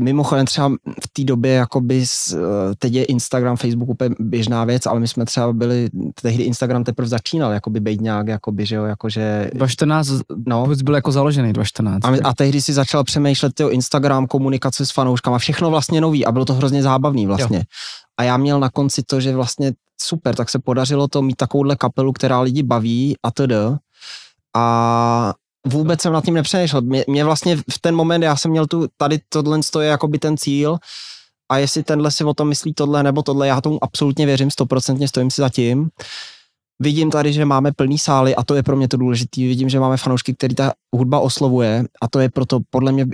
Mimochodem 0.00 0.46
třeba 0.46 0.68
v 0.84 1.08
té 1.12 1.24
době, 1.24 1.52
jakoby, 1.52 2.04
eh, 2.32 2.36
teď 2.78 2.92
je 2.92 3.04
Instagram, 3.04 3.56
Facebook 3.56 3.88
úplně 3.88 4.14
běžná 4.20 4.64
věc, 4.64 4.86
ale 4.86 5.00
my 5.00 5.08
jsme 5.08 5.24
třeba 5.24 5.52
byli, 5.52 5.88
tehdy 6.22 6.42
Instagram 6.42 6.84
teprve 6.84 7.08
začínal, 7.08 7.52
jakoby 7.52 7.80
být 7.80 8.00
nějak, 8.00 8.26
jakoby, 8.28 8.66
že 8.66 8.76
jo, 8.76 8.84
jakože, 8.84 9.50
2014 9.54 10.08
no. 10.46 10.62
vůbec 10.62 10.82
byl 10.82 10.94
jako 10.94 11.12
založený 11.12 11.52
2014. 11.52 12.04
A, 12.04 12.10
my- 12.10 12.20
a 12.20 12.34
tehdy 12.34 12.62
si 12.62 12.72
začal 12.72 13.04
přemýšlet 13.04 13.54
tyjo, 13.54 13.68
Instagram, 13.68 14.26
komunikace 14.26 14.86
s 14.86 14.90
fanouškama, 14.90 15.38
všechno 15.38 15.70
vlastně 15.70 16.00
nový 16.00 16.26
a 16.26 16.32
bylo 16.32 16.44
to 16.44 16.54
hrozně 16.54 16.82
zábavný 16.82 17.26
vlastně. 17.26 17.56
Jo. 17.56 17.62
A 18.16 18.22
já 18.22 18.36
měl 18.36 18.60
na 18.60 18.70
konci 18.70 19.02
to, 19.02 19.20
že 19.20 19.34
vlastně 19.34 19.72
super, 20.00 20.34
tak 20.34 20.50
se 20.50 20.58
podařilo 20.58 21.08
to 21.08 21.22
mít 21.22 21.36
takovouhle 21.36 21.76
kapelu, 21.76 22.12
která 22.12 22.40
lidi 22.40 22.62
baví 22.62 23.16
a 23.22 23.30
td. 23.30 23.52
A 24.56 25.34
vůbec 25.68 26.00
jsem 26.00 26.12
nad 26.12 26.24
tím 26.24 26.34
nepřemýšlel. 26.34 26.82
Mě, 26.82 27.04
mě 27.08 27.24
vlastně 27.24 27.56
v 27.56 27.78
ten 27.80 27.96
moment, 27.96 28.22
já 28.22 28.36
jsem 28.36 28.50
měl 28.50 28.66
tu, 28.66 28.86
tady 28.96 29.18
tohle 29.28 29.60
je 29.80 29.88
jakoby 29.88 30.18
ten 30.18 30.36
cíl 30.36 30.78
a 31.48 31.58
jestli 31.58 31.82
tenhle 31.82 32.10
si 32.10 32.24
o 32.24 32.34
tom 32.34 32.48
myslí 32.48 32.74
tohle 32.74 33.02
nebo 33.02 33.22
tohle, 33.22 33.48
já 33.48 33.60
tomu 33.60 33.84
absolutně 33.84 34.26
věřím, 34.26 34.50
stoprocentně 34.50 35.08
stojím 35.08 35.30
si 35.30 35.40
za 35.40 35.48
tím. 35.48 35.88
Vidím 36.82 37.10
tady, 37.10 37.32
že 37.32 37.44
máme 37.44 37.72
plný 37.72 37.98
sály 37.98 38.36
a 38.36 38.44
to 38.44 38.54
je 38.54 38.62
pro 38.62 38.76
mě 38.76 38.88
to 38.88 38.96
důležité. 38.96 39.40
Vidím, 39.40 39.68
že 39.68 39.80
máme 39.80 39.96
fanoušky, 39.96 40.34
který 40.34 40.54
ta 40.54 40.72
hudba 40.96 41.20
oslovuje 41.20 41.84
a 42.00 42.08
to 42.08 42.20
je 42.20 42.28
proto, 42.28 42.60
podle 42.70 42.92
mě, 42.92 43.06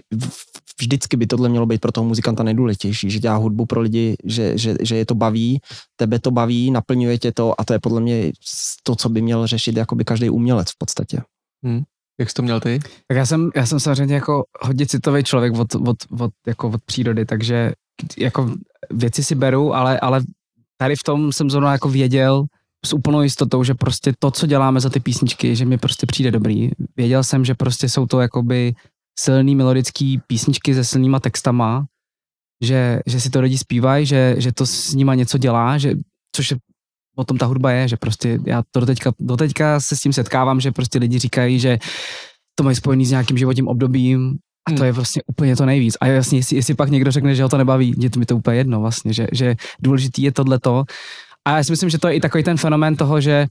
vždycky 0.80 1.16
by 1.16 1.26
tohle 1.26 1.48
mělo 1.48 1.66
být 1.66 1.80
pro 1.80 1.92
toho 1.92 2.04
muzikanta 2.04 2.42
nejdůležitější, 2.42 3.10
že 3.10 3.18
dělá 3.18 3.36
hudbu 3.36 3.66
pro 3.66 3.80
lidi, 3.80 4.16
že, 4.24 4.58
že, 4.58 4.76
že 4.80 4.96
je 4.96 5.06
to 5.06 5.14
baví, 5.14 5.60
tebe 5.96 6.18
to 6.18 6.30
baví, 6.30 6.70
naplňuje 6.70 7.18
tě 7.18 7.32
to 7.32 7.60
a 7.60 7.64
to 7.64 7.72
je 7.72 7.78
podle 7.78 8.00
mě 8.00 8.32
to, 8.82 8.96
co 8.96 9.08
by 9.08 9.22
měl 9.22 9.46
řešit 9.46 9.76
jakoby 9.76 10.04
každý 10.04 10.30
umělec 10.30 10.70
v 10.70 10.78
podstatě. 10.78 11.22
Jak 12.20 12.31
jsi 12.31 12.35
to 12.35 12.42
měl 12.42 12.61
ty? 12.61 12.79
Tak 13.07 13.16
já 13.16 13.27
jsem, 13.27 13.50
já 13.55 13.66
jsem 13.66 13.81
samozřejmě 13.81 14.14
jako 14.14 14.44
hodně 14.61 14.87
citový 14.87 15.24
člověk 15.24 15.55
od, 15.55 15.74
od, 15.74 15.96
od, 16.20 16.31
jako 16.46 16.68
od 16.68 16.83
přírody, 16.85 17.27
takže 17.27 17.72
jako 18.18 18.55
věci 18.90 19.24
si 19.24 19.35
beru, 19.35 19.74
ale, 19.74 20.00
ale 20.00 20.22
tady 20.77 20.96
v 20.96 21.03
tom 21.03 21.33
jsem 21.33 21.50
zrovna 21.50 21.72
jako 21.72 21.88
věděl 21.88 22.44
s 22.87 22.92
úplnou 22.92 23.22
jistotou, 23.22 23.64
že 23.64 23.74
prostě 23.74 24.12
to, 24.18 24.31
co 24.31 24.46
děláme 24.46 24.81
za 24.81 24.90
ty 24.90 25.00
písničky, 25.00 25.57
že 25.57 25.64
mi 25.64 25.79
prostě 25.79 26.07
přijde 26.07 26.31
dobrý. 26.31 26.70
Věděl 26.96 27.24
jsem, 27.24 27.44
že 27.44 27.55
prostě 27.55 27.88
jsou 27.88 28.07
to 28.07 28.20
jakoby 28.20 28.74
silný 29.18 29.55
melodický 29.55 30.20
písničky 30.27 30.74
se 30.74 30.85
silnýma 30.85 31.20
textama, 31.20 31.87
že, 32.62 33.00
že 33.07 33.20
si 33.20 33.31
to 33.31 33.40
lidi 33.40 33.59
zpívají, 33.59 34.07
že, 34.07 34.35
že 34.38 34.53
to 34.53 34.66
s 34.66 34.94
nima 34.94 35.14
něco 35.14 35.38
dělá, 35.38 35.79
že, 35.79 35.94
což 36.37 36.50
je, 36.50 36.57
o 37.16 37.24
tom 37.24 37.38
ta 37.38 37.46
hudba 37.46 37.70
je, 37.70 37.88
že 37.88 37.96
prostě 37.96 38.38
já 38.46 38.62
to 38.70 38.81
doteďka, 38.81 39.12
doteďka 39.20 39.81
se 39.81 39.96
s 39.96 40.00
tím 40.00 40.12
setkávám, 40.12 40.61
že 40.61 40.72
prostě 40.72 40.98
lidi 40.98 41.18
říkají, 41.18 41.59
že 41.59 41.79
to 42.55 42.64
mají 42.64 42.77
spojený 42.77 43.07
s 43.07 43.11
nějakým 43.11 43.38
životním 43.38 43.68
obdobím 43.68 44.38
a 44.68 44.70
to 44.70 44.77
Hmm. 44.77 44.87
je 44.87 44.92
vlastně 44.92 45.22
úplně 45.27 45.57
to 45.57 45.66
nejvíc. 45.66 45.96
A 46.00 46.07
jasně, 46.07 46.38
jestli, 46.38 46.57
jestli 46.57 46.74
pak 46.74 46.90
někdo 46.90 47.11
řekne, 47.11 47.35
že 47.35 47.42
ho 47.42 47.48
to 47.48 47.59
nebaví, 47.59 47.94
je 47.98 48.11
to 48.11 48.18
mi 48.18 48.27
to 48.27 48.37
úplně 48.37 48.57
jedno 48.57 48.81
vlastně, 48.81 49.12
že, 49.12 49.27
že 49.33 49.55
důležitý 49.83 50.22
je 50.22 50.33
tohleto. 50.33 50.85
A 51.44 51.57
já 51.57 51.64
si 51.64 51.72
myslím, 51.72 51.90
že 51.90 51.98
to 51.98 52.09
je 52.09 52.14
i 52.14 52.20
takový 52.20 52.44
ten 52.44 52.57
fenomén 52.57 52.96
toho, 52.96 53.20
že 53.20 53.46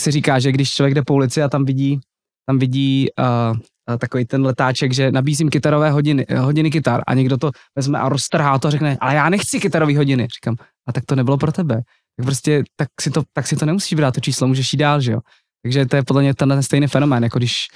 se 0.00 0.10
říká, 0.10 0.38
že 0.38 0.52
když 0.52 0.70
člověk 0.70 0.94
jde 0.94 1.02
po 1.02 1.14
ulici 1.14 1.42
a 1.42 1.48
tam 1.48 1.64
vidí, 1.64 2.00
tam 2.46 2.58
vidí 2.58 3.08
uh, 3.18 3.98
takový 3.98 4.24
ten 4.24 4.44
letáček, 4.44 4.92
že 4.92 5.12
nabízím 5.12 5.50
kytarové 5.50 5.90
hodiny, 5.90 6.26
hodiny 6.38 6.70
kytar 6.70 7.02
a 7.06 7.14
někdo 7.14 7.36
to 7.36 7.50
vezme 7.76 7.98
a 7.98 8.08
roztrhá 8.08 8.58
to 8.58 8.68
a 8.68 8.70
řekne, 8.70 8.96
ale 9.00 9.14
já 9.14 9.28
nechci 9.28 9.60
kytarové 9.60 9.96
hodiny. 9.96 10.26
Říkám, 10.36 10.56
a 10.88 10.92
tak 10.92 11.04
to 11.04 11.16
nebylo 11.16 11.36
pro 11.36 11.52
tebe. 11.52 11.80
Tak 12.18 12.26
prostě, 12.26 12.62
tak 12.76 12.88
si 13.00 13.10
to, 13.10 13.22
tak 13.32 13.46
si 13.46 13.56
to 13.56 13.66
nemusíš 13.66 13.94
brát, 13.94 14.14
to 14.14 14.20
číslo 14.20 14.48
můžeš 14.48 14.72
jít 14.72 14.78
dál, 14.78 15.00
že 15.00 15.12
jo. 15.12 15.20
Takže 15.62 15.86
to 15.86 15.96
je 15.96 16.02
podle 16.02 16.22
mě 16.22 16.34
ten 16.34 16.62
stejný 16.62 16.86
fenomén, 16.86 17.24
jako 17.24 17.38
když 17.38 17.66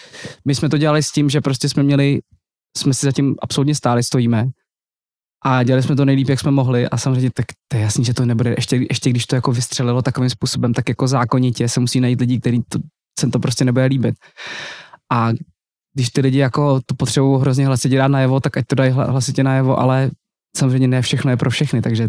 my 0.44 0.54
jsme 0.54 0.68
to 0.68 0.78
dělali 0.78 1.02
s 1.02 1.12
tím, 1.12 1.30
že 1.30 1.40
prostě 1.40 1.68
jsme 1.68 1.82
měli, 1.82 2.20
jsme 2.78 2.94
si 2.94 3.06
zatím 3.06 3.36
absolutně 3.42 3.74
stáli, 3.74 4.02
stojíme 4.02 4.46
a 5.44 5.62
dělali 5.62 5.82
jsme 5.82 5.96
to 5.96 6.04
nejlíp, 6.04 6.28
jak 6.28 6.40
jsme 6.40 6.50
mohli 6.50 6.88
a 6.88 6.96
samozřejmě 6.96 7.30
tak 7.34 7.46
to 7.68 7.76
je 7.76 7.82
jasný, 7.82 8.04
že 8.04 8.14
to 8.14 8.26
nebude, 8.26 8.54
ještě, 8.58 8.76
ještě 8.76 9.10
když 9.10 9.26
to 9.26 9.34
jako 9.34 9.52
vystřelilo 9.52 10.02
takovým 10.02 10.30
způsobem, 10.30 10.74
tak 10.74 10.88
jako 10.88 11.08
zákonitě 11.08 11.68
se 11.68 11.80
musí 11.80 12.00
najít 12.00 12.20
lidi, 12.20 12.40
který 12.40 12.60
to, 12.68 12.78
se 13.18 13.28
to 13.28 13.38
prostě 13.38 13.64
nebude 13.64 13.84
líbit. 13.84 14.14
A 15.12 15.32
když 15.94 16.10
ty 16.10 16.20
lidi 16.20 16.38
jako 16.38 16.80
to 16.86 16.94
potřebují 16.94 17.40
hrozně 17.40 17.66
hlasitě 17.66 17.96
dát 17.96 18.08
najevo, 18.08 18.40
tak 18.40 18.56
ať 18.56 18.66
to 18.66 18.74
dají 18.74 18.92
hla- 18.92 19.10
hlasitě 19.10 19.42
najevo, 19.42 19.78
ale 19.78 20.10
samozřejmě 20.56 20.88
ne 20.88 21.02
všechno 21.02 21.30
je 21.30 21.36
pro 21.36 21.50
všechny, 21.50 21.82
takže 21.82 22.08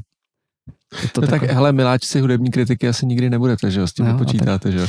to 1.11 1.21
No 1.21 1.27
tak 1.27 1.43
hele, 1.43 1.71
miláčci 1.71 2.19
hudební 2.19 2.51
kritiky 2.51 2.87
asi 2.87 3.05
nikdy 3.05 3.29
nebudete, 3.29 3.71
že 3.71 3.79
jo, 3.79 3.87
s 3.87 3.93
tím 3.93 4.05
No, 4.05 4.11
a 4.11 4.13
nepočítáte, 4.13 4.71
že 4.71 4.79
jo. 4.79 4.87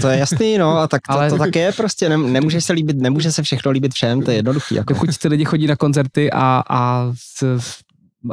To 0.00 0.08
je 0.08 0.18
jasný, 0.18 0.58
no, 0.58 0.78
a 0.78 0.88
tak 0.88 1.00
to, 1.08 1.12
Ale- 1.12 1.30
to 1.30 1.38
tak 1.38 1.56
je 1.56 1.72
prostě, 1.72 2.08
nem, 2.08 2.32
nemůže 2.32 2.60
se 2.60 2.72
líbit, 2.72 2.96
nemůže 2.96 3.32
se 3.32 3.42
všechno 3.42 3.70
líbit 3.70 3.94
všem, 3.94 4.22
to 4.22 4.30
je 4.30 4.36
jednoduchý. 4.36 4.74
Jako. 4.74 4.92
dokud 4.92 5.18
ty 5.18 5.28
lidi 5.28 5.44
chodí 5.44 5.66
na 5.66 5.76
koncerty 5.76 6.30
a, 6.32 6.62
a 6.70 7.12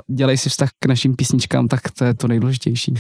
dělají 0.08 0.38
si 0.38 0.50
vztah 0.50 0.70
k 0.80 0.86
našim 0.86 1.16
písničkám, 1.16 1.68
tak 1.68 1.92
to 1.92 2.06
je 2.06 2.14
to 2.14 2.28
nejdůležitější. 2.28 2.94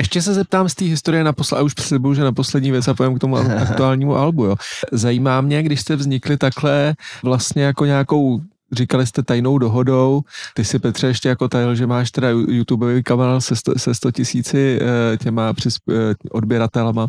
Ještě 0.00 0.22
se 0.22 0.34
zeptám 0.34 0.68
z 0.68 0.74
té 0.74 0.84
historie 0.84 1.24
na 1.24 1.32
posle, 1.32 1.58
a 1.58 1.62
už 1.62 1.72
slibuju, 1.80 2.14
že 2.14 2.22
na 2.24 2.32
poslední 2.32 2.70
věc 2.70 2.88
a 2.88 2.94
povím 2.94 3.16
k 3.16 3.20
tomu 3.20 3.36
aktuálnímu 3.36 4.16
albu. 4.16 4.44
Jo. 4.44 4.56
Zajímá 4.92 5.40
mě, 5.40 5.62
když 5.62 5.80
jste 5.80 5.96
vznikli 5.96 6.36
takhle 6.36 6.94
vlastně 7.22 7.62
jako 7.62 7.84
nějakou 7.84 8.40
Říkali 8.72 9.06
jste 9.06 9.22
tajnou 9.22 9.58
dohodou, 9.58 10.22
ty 10.54 10.64
si 10.64 10.78
Petře 10.78 11.06
ještě 11.06 11.28
jako 11.28 11.48
tajil, 11.48 11.74
že 11.74 11.86
máš 11.86 12.10
teda 12.10 12.28
YouTubeový 12.28 13.02
kanál 13.02 13.40
se 13.40 13.56
100, 13.56 13.72
se 13.76 13.94
100 13.94 14.10
tisíci 14.10 14.78
eh, 14.82 15.16
těma 15.16 15.52
přes, 15.52 15.76
eh, 15.90 16.14
odběratelama, 16.30 17.06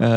eh, 0.00 0.08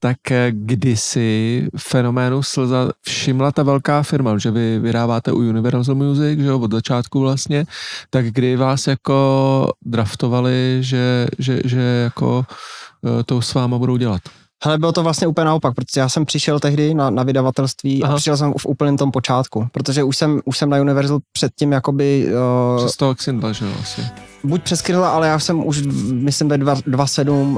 tak 0.00 0.30
eh, 0.30 0.52
kdysi 0.52 1.68
fenoménu 1.76 2.42
Slza 2.42 2.90
všimla 3.02 3.52
ta 3.52 3.62
velká 3.62 4.02
firma, 4.02 4.38
že 4.38 4.50
vy 4.50 4.78
vydáváte 4.78 5.32
u 5.32 5.38
Universal 5.38 5.94
Music, 5.94 6.38
že 6.38 6.46
jo, 6.46 6.58
od 6.58 6.72
začátku 6.72 7.20
vlastně, 7.20 7.66
tak 8.10 8.26
kdy 8.26 8.56
vás 8.56 8.86
jako 8.86 9.72
draftovali, 9.84 10.78
že, 10.80 11.26
že, 11.38 11.60
že 11.64 11.80
jako 11.80 12.44
to 13.26 13.42
s 13.42 13.54
váma 13.54 13.78
budou 13.78 13.96
dělat? 13.96 14.20
Hele, 14.64 14.78
bylo 14.78 14.92
to 14.92 15.02
vlastně 15.02 15.26
úplně 15.26 15.44
naopak, 15.44 15.74
protože 15.74 16.00
já 16.00 16.08
jsem 16.08 16.24
přišel 16.24 16.60
tehdy 16.60 16.94
na, 16.94 17.10
na 17.10 17.22
vydavatelství 17.22 18.02
Aha. 18.02 18.12
a 18.12 18.16
přišel 18.16 18.36
jsem 18.36 18.52
v 18.58 18.66
úplném 18.66 18.96
tom 18.96 19.10
počátku, 19.10 19.66
protože 19.72 20.02
už 20.02 20.16
jsem, 20.16 20.40
už 20.44 20.58
jsem 20.58 20.70
na 20.70 20.80
Universal 20.80 21.18
předtím 21.32 21.72
jakoby, 21.72 22.26
uh, 22.78 22.84
Přes 22.84 22.96
toho 22.96 23.14
Xindla, 23.14 23.52
že 23.52 23.64
jo, 23.64 23.70
asi. 23.80 24.02
buď 24.44 24.62
přes 24.62 24.82
Kryla, 24.82 25.10
ale 25.10 25.28
já 25.28 25.38
jsem 25.38 25.66
už, 25.66 25.82
myslím, 26.12 26.48
ve 26.48 26.56
2.7 26.58 27.30
uh, 27.30 27.56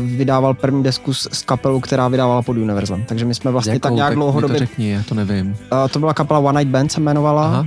vydával 0.00 0.54
první 0.54 0.82
desku 0.82 1.14
s, 1.14 1.28
s 1.32 1.42
kapelou, 1.42 1.80
která 1.80 2.08
vydávala 2.08 2.42
pod 2.42 2.56
Universal. 2.56 2.98
Takže 3.06 3.24
my 3.24 3.34
jsme 3.34 3.50
vlastně 3.50 3.80
tak 3.80 3.92
nějak 3.92 4.10
mi 4.10 4.16
dlouhodobě, 4.16 4.54
to 4.54 4.58
řekni, 4.58 4.90
já 4.90 5.02
to 5.08 5.14
nevím. 5.14 5.56
uh, 5.72 5.88
to 5.88 5.98
byla 5.98 6.14
kapela 6.14 6.40
One 6.40 6.60
Night 6.60 6.72
Band 6.72 6.92
se 6.92 7.00
jmenovala. 7.00 7.46
Aha. 7.46 7.66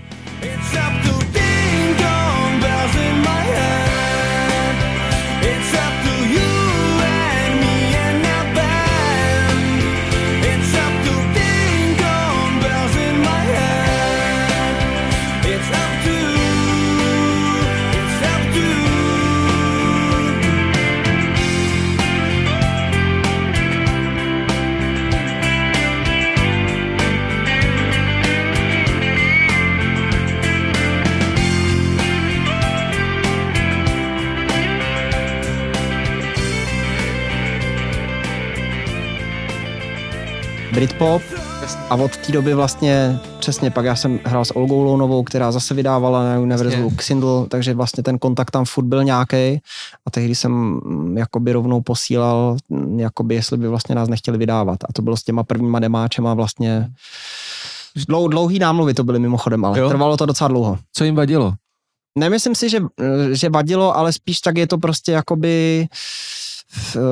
Britpop 40.76 41.22
a 41.90 41.96
od 41.96 42.18
té 42.18 42.32
doby 42.32 42.54
vlastně 42.54 43.20
přesně 43.40 43.72
pak 43.72 43.86
já 43.86 43.96
jsem 43.96 44.20
hrál 44.26 44.46
s 44.46 44.56
Olgou 44.56 44.84
Lounovou, 44.84 45.24
která 45.24 45.52
zase 45.52 45.74
vydávala 45.74 46.24
na 46.24 46.56
Jasně. 46.56 46.90
Xindl, 46.96 47.48
takže 47.50 47.74
vlastně 47.74 48.04
ten 48.04 48.20
kontakt 48.20 48.52
tam 48.52 48.66
furt 48.66 48.86
byl 48.86 49.04
nějaký 49.04 49.62
a 50.06 50.12
tehdy 50.12 50.36
jsem 50.36 50.52
mm, 50.52 51.18
jakoby 51.18 51.52
rovnou 51.52 51.82
posílal, 51.82 52.58
mm, 52.70 53.00
jakoby 53.00 53.36
jestli 53.36 53.58
by 53.58 53.68
vlastně 53.68 53.96
nás 53.96 54.10
nechtěli 54.10 54.38
vydávat 54.38 54.84
a 54.84 54.94
to 54.94 55.02
bylo 55.02 55.18
s 55.18 55.24
těma 55.24 55.44
prvníma 55.44 55.80
demáčema 55.80 56.34
vlastně 56.34 56.90
Dlou, 58.08 58.28
dlouhý 58.28 58.60
námluvy 58.60 58.94
to 58.94 59.04
byly 59.04 59.20
mimochodem, 59.20 59.66
ale 59.66 59.80
jo? 59.80 59.90
trvalo 59.90 60.18
to 60.18 60.26
docela 60.26 60.48
dlouho. 60.48 60.78
Co 60.94 61.04
jim 61.04 61.16
vadilo? 61.16 61.54
Nemyslím 62.20 62.56
si, 62.56 62.70
že, 62.70 62.80
že 63.32 63.50
vadilo, 63.50 63.98
ale 63.98 64.14
spíš 64.14 64.40
tak 64.40 64.58
je 64.58 64.68
to 64.68 64.78
prostě 64.78 65.12
jakoby 65.12 65.88
uh, 66.96 67.04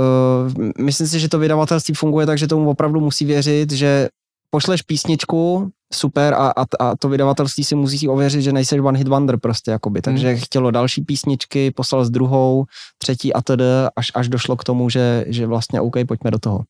myslím 0.79 1.07
si, 1.07 1.19
že 1.19 1.29
to 1.29 1.39
vydavatelství 1.39 1.93
funguje 1.93 2.25
tak, 2.25 2.37
že 2.37 2.47
tomu 2.47 2.69
opravdu 2.69 2.99
musí 2.99 3.25
věřit, 3.25 3.71
že 3.71 4.09
pošleš 4.49 4.81
písničku, 4.81 5.71
super, 5.93 6.33
a, 6.33 6.49
a, 6.49 6.65
a 6.79 6.95
to 6.95 7.09
vydavatelství 7.09 7.63
si 7.63 7.75
musí 7.75 8.07
ověřit, 8.07 8.41
že 8.41 8.53
nejseš 8.53 8.79
one 8.79 8.97
hit 8.97 9.07
wonder 9.07 9.39
prostě, 9.39 9.71
jakoby. 9.71 10.01
Takže 10.01 10.27
Hmm. 10.27 10.37
chtělo 10.37 10.71
další 10.71 11.01
písničky, 11.01 11.71
poslal 11.71 12.05
s 12.05 12.09
druhou, 12.09 12.65
třetí 12.97 13.33
a 13.33 13.41
td, 13.41 13.61
až, 13.95 14.11
až 14.15 14.29
došlo 14.29 14.55
k 14.55 14.63
tomu, 14.63 14.89
že, 14.89 15.25
že 15.27 15.47
vlastně 15.47 15.81
OK, 15.81 15.95
pojďme 16.07 16.31
do 16.31 16.39
toho. 16.39 16.63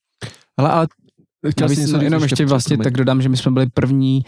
Ale, 0.58 0.70
ale 0.70 0.88
chtěl 1.50 1.68
něco 1.68 1.82
říct 1.82 2.02
jenom 2.02 2.24
ještě 2.24 2.46
vlastně 2.46 2.78
tak 2.78 2.94
dodám, 2.94 3.22
že 3.22 3.30
my 3.30 3.38
jsme 3.38 3.52
byli 3.52 3.68
první 3.74 4.22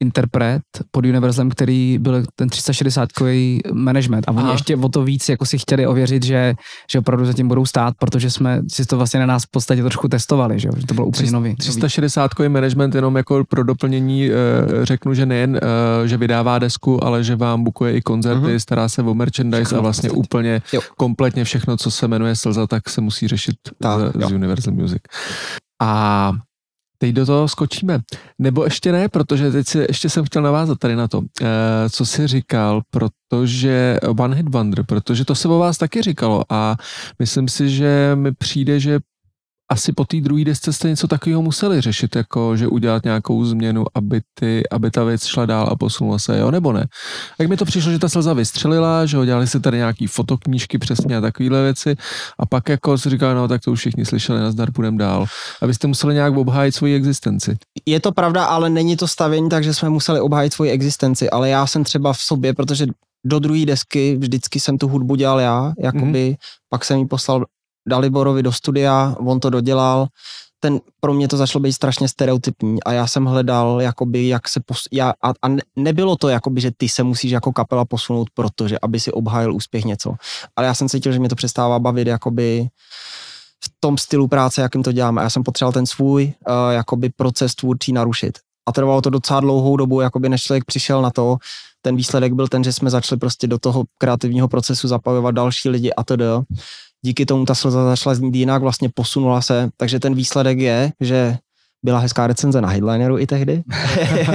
interpret 0.00 0.62
pod 0.90 1.04
Universalem, 1.06 1.50
který 1.50 1.98
byl 2.00 2.24
ten 2.36 2.48
360-kový 2.48 3.60
management 3.72 4.24
a 4.28 4.32
oni 4.32 4.40
Aha. 4.42 4.52
ještě 4.52 4.76
o 4.76 4.88
to 4.88 5.04
víc 5.04 5.28
jako 5.28 5.46
si 5.46 5.58
chtěli 5.58 5.86
ověřit, 5.86 6.22
že, 6.24 6.54
že 6.90 6.98
opravdu 6.98 7.26
zatím 7.26 7.48
budou 7.48 7.66
stát, 7.66 7.94
protože 7.98 8.30
jsme 8.30 8.62
si 8.68 8.84
to 8.86 8.96
vlastně 8.96 9.20
na 9.20 9.26
nás 9.26 9.42
v 9.44 9.50
podstatě 9.50 9.82
trošku 9.82 10.08
testovali, 10.08 10.60
že, 10.60 10.68
jo, 10.68 10.72
že 10.76 10.86
to 10.86 10.94
bylo 10.94 11.06
úplně 11.06 11.30
nový. 11.30 11.48
nový. 11.48 11.56
360 11.56 12.30
management 12.48 12.94
jenom 12.94 13.16
jako 13.16 13.44
pro 13.48 13.64
doplnění 13.64 14.30
eh, 14.30 14.34
řeknu, 14.82 15.14
že 15.14 15.26
nejen, 15.26 15.56
eh, 16.04 16.08
že 16.08 16.16
vydává 16.16 16.58
desku, 16.58 17.04
ale 17.04 17.24
že 17.24 17.36
vám 17.36 17.64
bukuje 17.64 17.96
i 17.96 18.00
koncerty, 18.02 18.40
Mhm. 18.46 18.60
stará 18.60 18.88
se 18.88 19.02
o 19.02 19.14
merchandise 19.14 19.64
Všechno 19.64 19.78
a 19.78 19.82
vlastně 19.82 20.10
úplně 20.10 20.62
Jo. 20.72 20.80
kompletně 20.96 21.44
všechno, 21.44 21.76
co 21.76 21.90
se 21.90 22.08
jmenuje 22.08 22.36
Slza, 22.36 22.66
tak 22.66 22.88
se 22.90 23.00
musí 23.00 23.28
řešit 23.28 23.54
Tak, 23.82 24.00
z, 24.00 24.20
jo. 24.20 24.28
z 24.28 24.32
Universal 24.32 24.74
Music. 24.74 25.02
A 25.82 26.32
teď 27.00 27.12
do 27.12 27.26
toho 27.26 27.48
skočíme. 27.48 28.00
Nebo 28.38 28.64
ještě 28.64 28.92
ne, 28.92 29.08
protože 29.08 29.50
teď 29.50 29.66
si, 29.66 29.78
ještě 29.78 30.08
jsem 30.08 30.24
chtěl 30.24 30.42
navázat 30.42 30.78
tady 30.78 30.96
na 30.96 31.08
to, 31.08 31.22
eh, 31.42 31.46
co 31.90 32.06
jsi 32.06 32.26
říkal, 32.26 32.82
protože 32.90 33.98
One 34.18 34.36
Hit 34.36 34.48
Wonder, 34.48 34.84
protože 34.84 35.24
to 35.24 35.34
se 35.34 35.48
o 35.48 35.58
vás 35.58 35.78
taky 35.78 36.02
říkalo 36.02 36.44
a 36.48 36.76
myslím 37.18 37.48
si, 37.48 37.70
že 37.70 38.12
mi 38.14 38.32
přijde, 38.32 38.80
že 38.80 39.00
asi 39.70 39.92
po 39.92 40.04
té 40.04 40.20
druhé 40.20 40.44
desce 40.44 40.72
jste 40.72 40.88
něco 40.88 41.08
takového 41.08 41.42
museli 41.42 41.80
řešit, 41.80 42.16
jako 42.16 42.56
že 42.56 42.66
udělat 42.66 43.04
nějakou 43.04 43.44
změnu, 43.44 43.84
aby, 43.94 44.20
ty, 44.34 44.62
aby 44.70 44.90
ta 44.90 45.04
věc 45.04 45.26
šla 45.26 45.46
dál 45.46 45.68
a 45.70 45.76
posunula 45.76 46.18
se, 46.18 46.38
jo, 46.38 46.50
nebo 46.50 46.72
ne? 46.72 46.86
Jak 47.38 47.48
mi 47.48 47.56
to 47.56 47.64
přišlo, 47.64 47.92
že 47.92 47.98
ta 47.98 48.08
slza 48.08 48.32
vystřelila, 48.32 49.06
že 49.06 49.16
ho 49.16 49.24
dělali 49.24 49.46
se 49.46 49.60
tady 49.60 49.76
nějaký 49.76 50.06
fotoknížky 50.06 50.78
přesně 50.78 51.16
a 51.16 51.20
takovéhle 51.20 51.62
věci 51.62 51.96
a 52.38 52.46
pak 52.46 52.68
jako 52.68 52.98
si 52.98 53.10
říkal, 53.10 53.34
no 53.34 53.48
tak 53.48 53.60
to 53.60 53.72
už 53.72 53.78
všichni 53.78 54.04
slyšeli, 54.04 54.40
nazdar, 54.40 54.72
půjdem 54.72 54.96
dál. 54.96 55.26
A 55.60 55.66
vy 55.66 55.74
jste 55.74 55.86
museli 55.86 56.14
nějak 56.14 56.36
obhájit 56.36 56.74
svoji 56.74 56.94
existenci. 56.94 57.56
Je 57.86 58.00
to 58.00 58.12
pravda, 58.12 58.44
ale 58.44 58.70
není 58.70 58.96
to 58.96 59.08
stavění, 59.08 59.48
takže 59.48 59.74
jsme 59.74 59.88
museli 59.88 60.20
obhájit 60.20 60.54
svoji 60.54 60.70
existenci, 60.70 61.30
ale 61.30 61.48
já 61.48 61.66
jsem 61.66 61.84
třeba 61.84 62.12
v 62.12 62.20
sobě, 62.20 62.54
protože 62.54 62.86
do 63.26 63.38
druhé 63.38 63.66
desky 63.66 64.16
vždycky 64.16 64.60
jsem 64.60 64.78
tu 64.78 64.88
hudbu 64.88 65.14
dělal 65.14 65.40
já, 65.40 65.72
jakoby, 65.78 66.28
mm. 66.28 66.34
pak 66.68 66.84
jsem 66.84 66.98
ji 66.98 67.06
poslal 67.06 67.44
Daliborovi 67.90 68.42
do 68.42 68.52
studia, 68.52 69.14
on 69.18 69.40
to 69.40 69.50
dodělal, 69.50 70.06
ten, 70.60 70.80
pro 71.00 71.14
mě 71.14 71.28
to 71.28 71.36
začalo 71.36 71.62
být 71.62 71.72
strašně 71.72 72.08
stereotypní 72.08 72.82
a 72.82 72.92
já 72.92 73.06
jsem 73.06 73.24
hledal, 73.24 73.80
jakoby, 73.80 74.28
jak 74.28 74.48
se 74.48 74.60
pos, 74.66 74.82
já, 74.92 75.12
a, 75.22 75.32
a 75.42 75.48
ne- 75.48 75.62
nebylo 75.76 76.16
to, 76.16 76.28
jakoby, 76.28 76.60
že 76.60 76.70
ty 76.76 76.88
se 76.88 77.02
musíš 77.02 77.30
jako 77.30 77.52
kapela 77.52 77.84
posunout, 77.84 78.28
protože, 78.34 78.78
aby 78.82 79.00
si 79.00 79.12
obhájil 79.12 79.54
úspěch 79.54 79.84
něco. 79.84 80.14
Ale 80.56 80.66
já 80.66 80.74
jsem 80.74 80.88
cítil, 80.88 81.12
že 81.12 81.18
mě 81.18 81.28
to 81.28 81.34
přestává 81.34 81.78
bavit, 81.78 82.08
jakoby, 82.08 82.68
v 83.64 83.70
tom 83.80 83.98
stylu 83.98 84.28
práce, 84.28 84.60
jakým 84.62 84.82
to 84.82 84.92
děláme. 84.92 85.22
Já 85.22 85.30
jsem 85.30 85.42
potřeboval 85.42 85.72
ten 85.72 85.86
svůj 85.86 86.24
uh, 86.24 86.54
jakoby 86.70 87.10
proces 87.16 87.54
tvůrčí 87.54 87.92
narušit. 87.92 88.38
A 88.68 88.72
trvalo 88.72 89.02
to 89.02 89.10
docela 89.10 89.40
dlouhou 89.40 89.76
dobu, 89.76 90.00
jakoby 90.00 90.28
než 90.28 90.42
člověk 90.42 90.64
přišel 90.64 91.02
na 91.02 91.10
to. 91.10 91.36
Ten 91.82 91.96
výsledek 91.96 92.32
byl 92.32 92.48
ten, 92.48 92.64
že 92.64 92.72
jsme 92.72 92.90
začali 92.90 93.18
prostě 93.18 93.46
do 93.46 93.58
toho 93.58 93.84
kreativního 93.98 94.48
procesu 94.48 94.88
zapojovat 94.88 95.34
další 95.34 95.68
lidi 95.68 95.92
a 95.92 96.04
td. 96.04 96.22
Díky 97.02 97.26
tomu 97.26 97.44
ta 97.44 97.54
slza 97.54 97.84
začala 97.84 98.14
znít 98.14 98.34
jinak, 98.34 98.62
vlastně 98.62 98.88
posunula 98.94 99.42
se, 99.42 99.70
takže 99.76 100.00
ten 100.00 100.14
výsledek 100.14 100.58
je, 100.58 100.92
že 101.00 101.38
byla 101.82 101.98
hezká 101.98 102.26
recenze 102.26 102.60
na 102.60 102.68
Headlineru 102.68 103.18
i 103.18 103.26
tehdy. 103.26 103.62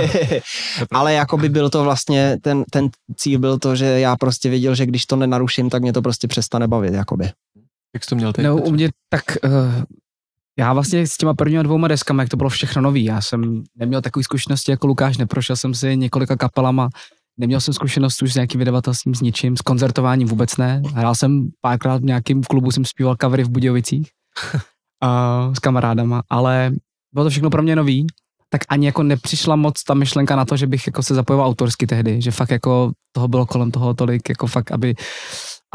Ale 0.91 1.13
jakoby 1.13 1.49
byl 1.49 1.70
to 1.70 1.84
vlastně, 1.84 2.38
ten, 2.41 2.63
ten 2.72 2.89
cíl 3.16 3.39
byl 3.39 3.59
to, 3.59 3.76
že 3.76 3.86
já 3.86 4.16
prostě 4.16 4.49
věděl, 4.49 4.76
že 4.76 4.86
když 4.86 5.05
to 5.05 5.16
nenaruším, 5.16 5.70
tak 5.70 5.82
mě 5.82 5.93
to 5.93 6.01
prostě 6.01 6.28
přestane 6.28 6.68
bavit, 6.68 6.93
jakoby. 6.93 7.30
Jak 7.93 8.03
jsi 8.03 8.09
to 8.09 8.16
měl 8.16 8.34
teď? 8.34 8.45
No, 8.45 8.57
u 8.57 8.72
mě 8.72 8.89
tak 9.09 9.24
uh, 9.43 9.84
já 10.59 10.74
vlastně 10.74 11.07
s 11.07 11.18
těma 11.18 11.34
prvníma 11.34 11.63
dvouma 11.63 11.88
deskami, 11.88 12.22
jak 12.22 12.30
to 12.30 12.38
bylo 12.38 12.49
všechno 12.49 12.82
nový, 12.82 13.03
já 13.03 13.22
jsem 13.22 13.63
neměl 13.76 14.01
takový 14.01 14.24
zkušenosti 14.24 14.72
jako 14.72 14.88
Lukáš, 14.88 15.18
neprošel 15.18 15.55
jsem 15.55 15.74
si 15.74 15.97
několika 15.97 16.36
kapelama, 16.36 16.89
neměl 17.38 17.61
jsem 17.61 17.73
zkušenost 17.73 18.21
už 18.21 18.31
s 18.31 18.36
nějakým 18.36 18.59
vydavatelstvím, 18.59 19.15
s 19.15 19.21
ničím, 19.21 19.57
s 19.57 19.61
koncertováním 19.61 20.27
vůbec 20.27 20.57
ne. 20.57 20.81
Hrál 20.93 21.15
jsem 21.15 21.49
párkrát 21.61 22.01
v 22.01 22.03
nějakém 22.03 22.43
klubu, 22.43 22.71
jsem 22.71 22.86
zpíval 22.86 23.15
covery 23.21 23.43
v 23.43 23.49
Budějovicích 23.49 24.09
uh, 24.53 25.53
s 25.53 25.59
kamarádama, 25.59 26.21
ale 26.29 26.71
bylo 27.13 27.25
to 27.25 27.29
všechno 27.29 27.49
pro 27.49 27.63
mě 27.63 27.75
nový, 27.75 28.07
tak 28.49 28.61
ani 28.69 28.86
jako 28.86 29.03
nepřišla 29.03 29.55
moc 29.55 29.83
ta 29.83 29.93
myšlenka 29.93 30.36
na 30.36 30.45
to, 30.45 30.57
že 30.57 30.67
bych 30.67 30.88
jako 30.88 31.03
se 31.03 31.15
zapojoval 31.15 31.47
autorsky 31.47 31.88
tehdy, 31.88 32.21
že 32.21 32.31
fakt 32.31 32.51
jako 32.51 32.91
toho 33.11 33.27
bylo 33.27 33.45
kolem 33.45 33.71
toho 33.71 33.93
tolik, 33.93 34.29
jako 34.29 34.47
fakt, 34.47 34.71
aby 34.71 34.95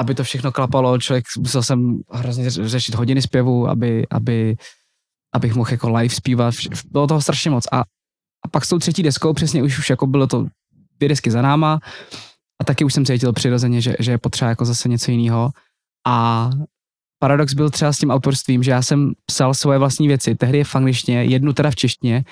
aby 0.01 0.15
to 0.15 0.25
všechno 0.25 0.53
klapalo, 0.53 0.99
člověk 0.99 1.25
musel 1.39 1.63
jsem 1.63 2.01
hrozně 2.11 2.51
řešit 2.51 2.95
hodiny 2.95 3.23
zpěvu, 3.23 3.69
aby, 3.69 4.07
aby, 4.11 4.57
abych 5.35 5.55
mohl 5.55 5.71
jako 5.71 5.91
live 5.91 6.15
zpívat, 6.15 6.55
bylo 6.91 7.07
toho 7.07 7.21
strašně 7.21 7.51
moc. 7.51 7.65
A, 7.73 7.81
a 8.45 8.49
pak 8.51 8.65
s 8.65 8.69
tou 8.69 8.79
třetí 8.79 9.03
deskou 9.03 9.33
přesně 9.33 9.63
už, 9.63 9.79
už 9.79 9.91
jako 9.91 10.07
bylo 10.07 10.27
to 10.27 10.47
dvě 11.01 11.09
desky 11.09 11.31
za 11.31 11.43
náma. 11.43 11.81
A 12.61 12.65
taky 12.65 12.85
už 12.85 12.95
jsem 12.95 13.05
cítil 13.05 13.33
přirozeně, 13.33 13.81
že, 13.81 13.97
že 13.99 14.11
je 14.11 14.19
potřeba 14.19 14.49
jako 14.49 14.65
zase 14.65 14.89
něco 14.89 15.11
jiného. 15.11 15.51
A 16.07 16.51
paradox 17.19 17.55
byl 17.55 17.71
třeba 17.71 17.93
s 17.93 17.99
tím 17.99 18.11
autorstvím, 18.11 18.63
že 18.63 18.71
já 18.71 18.83
jsem 18.83 19.13
psal 19.27 19.55
svoje 19.55 19.79
vlastní 19.79 20.09
věci, 20.09 20.35
tehdy 20.35 20.59
je 20.59 20.65
v 20.65 20.75
angličtině, 20.75 21.25
jednu 21.25 21.53
teda 21.53 21.71
v 21.71 21.77
češtině, 21.77 22.25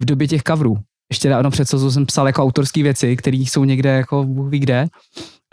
v 0.00 0.04
době 0.04 0.28
těch 0.28 0.42
coverů. 0.42 0.76
Ještě 1.12 1.28
dávno 1.28 1.50
před 1.50 1.68
jsem 1.68 2.06
psal 2.06 2.26
jako 2.26 2.42
autorské 2.42 2.82
věci, 2.82 3.16
které 3.16 3.36
jsou 3.36 3.64
někde 3.64 3.90
jako 3.90 4.24
Bůh 4.24 4.50
ví 4.50 4.58
kde, 4.58 4.86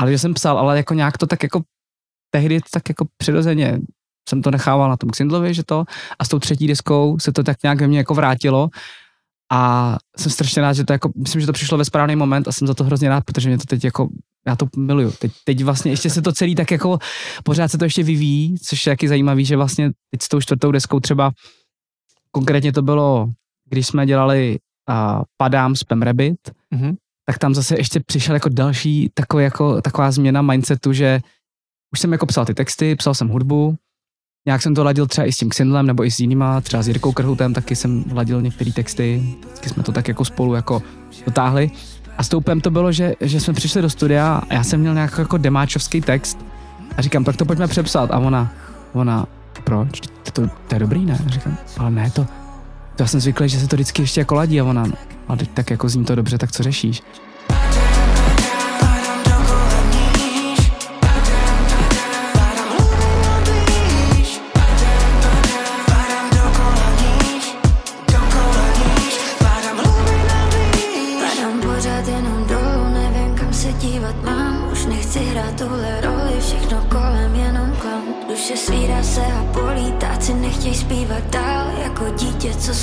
ale 0.01 0.11
že 0.11 0.19
jsem 0.19 0.33
psal, 0.33 0.59
ale 0.59 0.77
jako 0.77 0.93
nějak 0.93 1.17
to 1.17 1.27
tak 1.27 1.43
jako 1.43 1.61
tehdy 2.31 2.59
tak 2.71 2.89
jako 2.89 3.05
přirozeně. 3.17 3.79
Jsem 4.29 4.41
to 4.41 4.51
nechával 4.51 4.89
na 4.89 4.97
tom 4.97 5.09
Xindlovi, 5.09 5.53
že 5.53 5.63
to 5.63 5.83
a 6.19 6.25
s 6.25 6.29
tou 6.29 6.39
třetí 6.39 6.67
deskou 6.67 7.19
se 7.19 7.31
to 7.31 7.43
tak 7.43 7.63
nějak 7.63 7.81
ve 7.81 7.87
mně 7.87 7.97
jako 7.97 8.13
vrátilo 8.13 8.69
a 9.51 9.97
jsem 10.17 10.31
strašně 10.31 10.61
rád, 10.61 10.73
že 10.73 10.83
to 10.83 10.93
jako, 10.93 11.11
myslím, 11.17 11.41
že 11.41 11.47
to 11.47 11.53
přišlo 11.53 11.77
ve 11.77 11.85
správný 11.85 12.15
moment 12.15 12.47
a 12.47 12.51
jsem 12.51 12.67
za 12.67 12.73
to 12.73 12.83
hrozně 12.83 13.09
rád, 13.09 13.23
protože 13.23 13.49
mě 13.49 13.57
to 13.57 13.63
teď 13.63 13.83
jako, 13.83 14.09
já 14.47 14.55
to 14.55 14.67
miluju. 14.77 15.11
Teď, 15.11 15.31
teď 15.43 15.63
vlastně 15.63 15.91
ještě 15.91 16.09
se 16.09 16.21
to 16.21 16.31
celý 16.31 16.55
tak 16.55 16.71
jako, 16.71 16.99
pořád 17.43 17.67
se 17.67 17.77
to 17.77 17.83
ještě 17.85 18.03
vyvíjí, 18.03 18.55
což 18.59 18.85
je 18.85 18.91
taky 18.91 19.07
zajímavý, 19.07 19.45
že 19.45 19.57
vlastně 19.57 19.91
teď 20.11 20.21
s 20.21 20.27
tou 20.29 20.41
čtvrtou 20.41 20.71
deskou 20.71 20.99
třeba, 20.99 21.31
konkrétně 22.31 22.73
to 22.73 22.81
bylo, 22.81 23.29
když 23.69 23.87
jsme 23.87 24.05
dělali 24.05 24.59
uh, 24.89 25.23
Padám 25.37 25.75
s 25.75 25.83
Pem 25.83 26.01
Rabbit, 26.01 26.37
Mhm. 26.71 26.95
tak 27.25 27.37
tam 27.37 27.55
zase 27.55 27.77
ještě 27.77 27.99
přišel 27.99 28.33
jako 28.35 28.49
další 28.49 29.09
takový, 29.13 29.43
jako, 29.43 29.81
taková 29.81 30.11
změna 30.11 30.41
mindsetu, 30.41 30.93
že 30.93 31.19
už 31.93 31.99
jsem 31.99 32.11
jako 32.11 32.25
psal 32.25 32.45
ty 32.45 32.53
texty, 32.53 32.95
psal 32.95 33.13
jsem 33.13 33.27
hudbu, 33.27 33.75
nějak 34.45 34.61
jsem 34.61 34.75
to 34.75 34.83
ladil 34.83 35.07
třeba 35.07 35.27
i 35.27 35.31
s 35.31 35.37
tím 35.37 35.49
Xindlem 35.49 35.85
nebo 35.85 36.05
i 36.05 36.11
s 36.11 36.19
jinýma, 36.19 36.61
třeba 36.61 36.83
s 36.83 36.87
Jirkou 36.87 37.11
Krhutem 37.11 37.53
taky 37.53 37.75
jsem 37.75 38.03
ladil 38.13 38.41
některé 38.41 38.71
texty, 38.71 39.23
vždycky 39.39 39.69
jsme 39.69 39.83
to 39.83 39.91
tak 39.91 40.07
jako 40.07 40.25
spolu 40.25 40.55
jako 40.55 40.81
dotáhli. 41.25 41.71
A 42.17 42.23
s 42.23 42.29
Toupem 42.29 42.61
to 42.61 42.71
bylo, 42.71 42.91
že, 42.91 43.13
že 43.21 43.39
jsme 43.39 43.53
přišli 43.53 43.81
do 43.81 43.89
studia 43.89 44.41
a 44.49 44.53
já 44.53 44.63
jsem 44.63 44.79
měl 44.79 44.93
nějaký 44.93 45.15
jako 45.17 45.37
demáčovský 45.37 46.01
text 46.01 46.45
a 46.97 47.01
říkám, 47.01 47.23
tak 47.23 47.37
to 47.37 47.45
pojďme 47.45 47.67
přepsat 47.67 48.11
a 48.11 48.19
ona, 48.19 48.53
ona, 48.93 49.25
proč? 49.63 49.99
To, 49.99 50.31
to, 50.31 50.49
to 50.67 50.75
je 50.75 50.79
dobrý, 50.79 51.05
ne? 51.05 51.19
A 51.27 51.29
říkám, 51.29 51.57
ale 51.77 51.91
ne, 51.91 52.11
to, 52.11 52.25
to 52.95 53.03
já 53.03 53.07
jsem 53.07 53.19
zvyklý, 53.19 53.49
že 53.49 53.59
se 53.59 53.67
to 53.67 53.75
vždycky 53.75 54.01
ještě 54.01 54.21
jako 54.21 54.35
ladí 54.35 54.61
a 54.61 54.63
ona, 54.63 54.85
ale 55.27 55.37
tak 55.53 55.69
jako 55.69 55.89
zní 55.89 56.05
to 56.05 56.15
dobře, 56.15 56.37
tak 56.37 56.51
co 56.51 56.63
řešíš? 56.63 57.03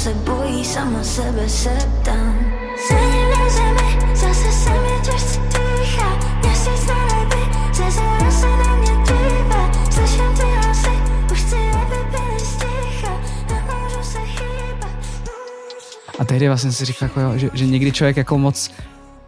Se 0.02 0.14
bojí, 0.14 0.64
sama 0.64 1.02
sebe 1.04 1.48
se 1.48 1.70
ptám 2.00 2.38
Sedím 2.88 3.30
na 3.30 3.48
zemi, 3.48 4.16
zase 4.16 4.52
se 4.52 4.70
mi 4.70 5.00
těžce 5.04 5.40
dýchá 5.40 6.38
Měsíc 6.42 6.86
na 6.86 7.06
nebi, 7.06 7.42
ze 7.74 7.90
zora 7.90 8.30
se 8.30 8.46
na 8.46 8.76
mě 8.76 8.92
dívá 9.06 9.72
Slyším 9.90 10.34
ty 10.36 10.42
hlasy, 10.42 10.88
už 11.32 11.40
chci, 11.42 11.56
aby 11.56 11.96
byly 12.10 12.40
sticha 12.40 13.20
Nemůžu 13.48 14.02
se 14.02 14.18
hýbat 14.18 14.96
A 16.18 16.24
tehdy 16.24 16.48
vlastně 16.48 16.72
si 16.72 16.84
říkal, 16.84 17.06
jako, 17.08 17.20
jo, 17.20 17.32
že, 17.38 17.50
že 17.54 17.66
někdy 17.66 17.92
člověk 17.92 18.16
jako 18.16 18.38
moc 18.38 18.70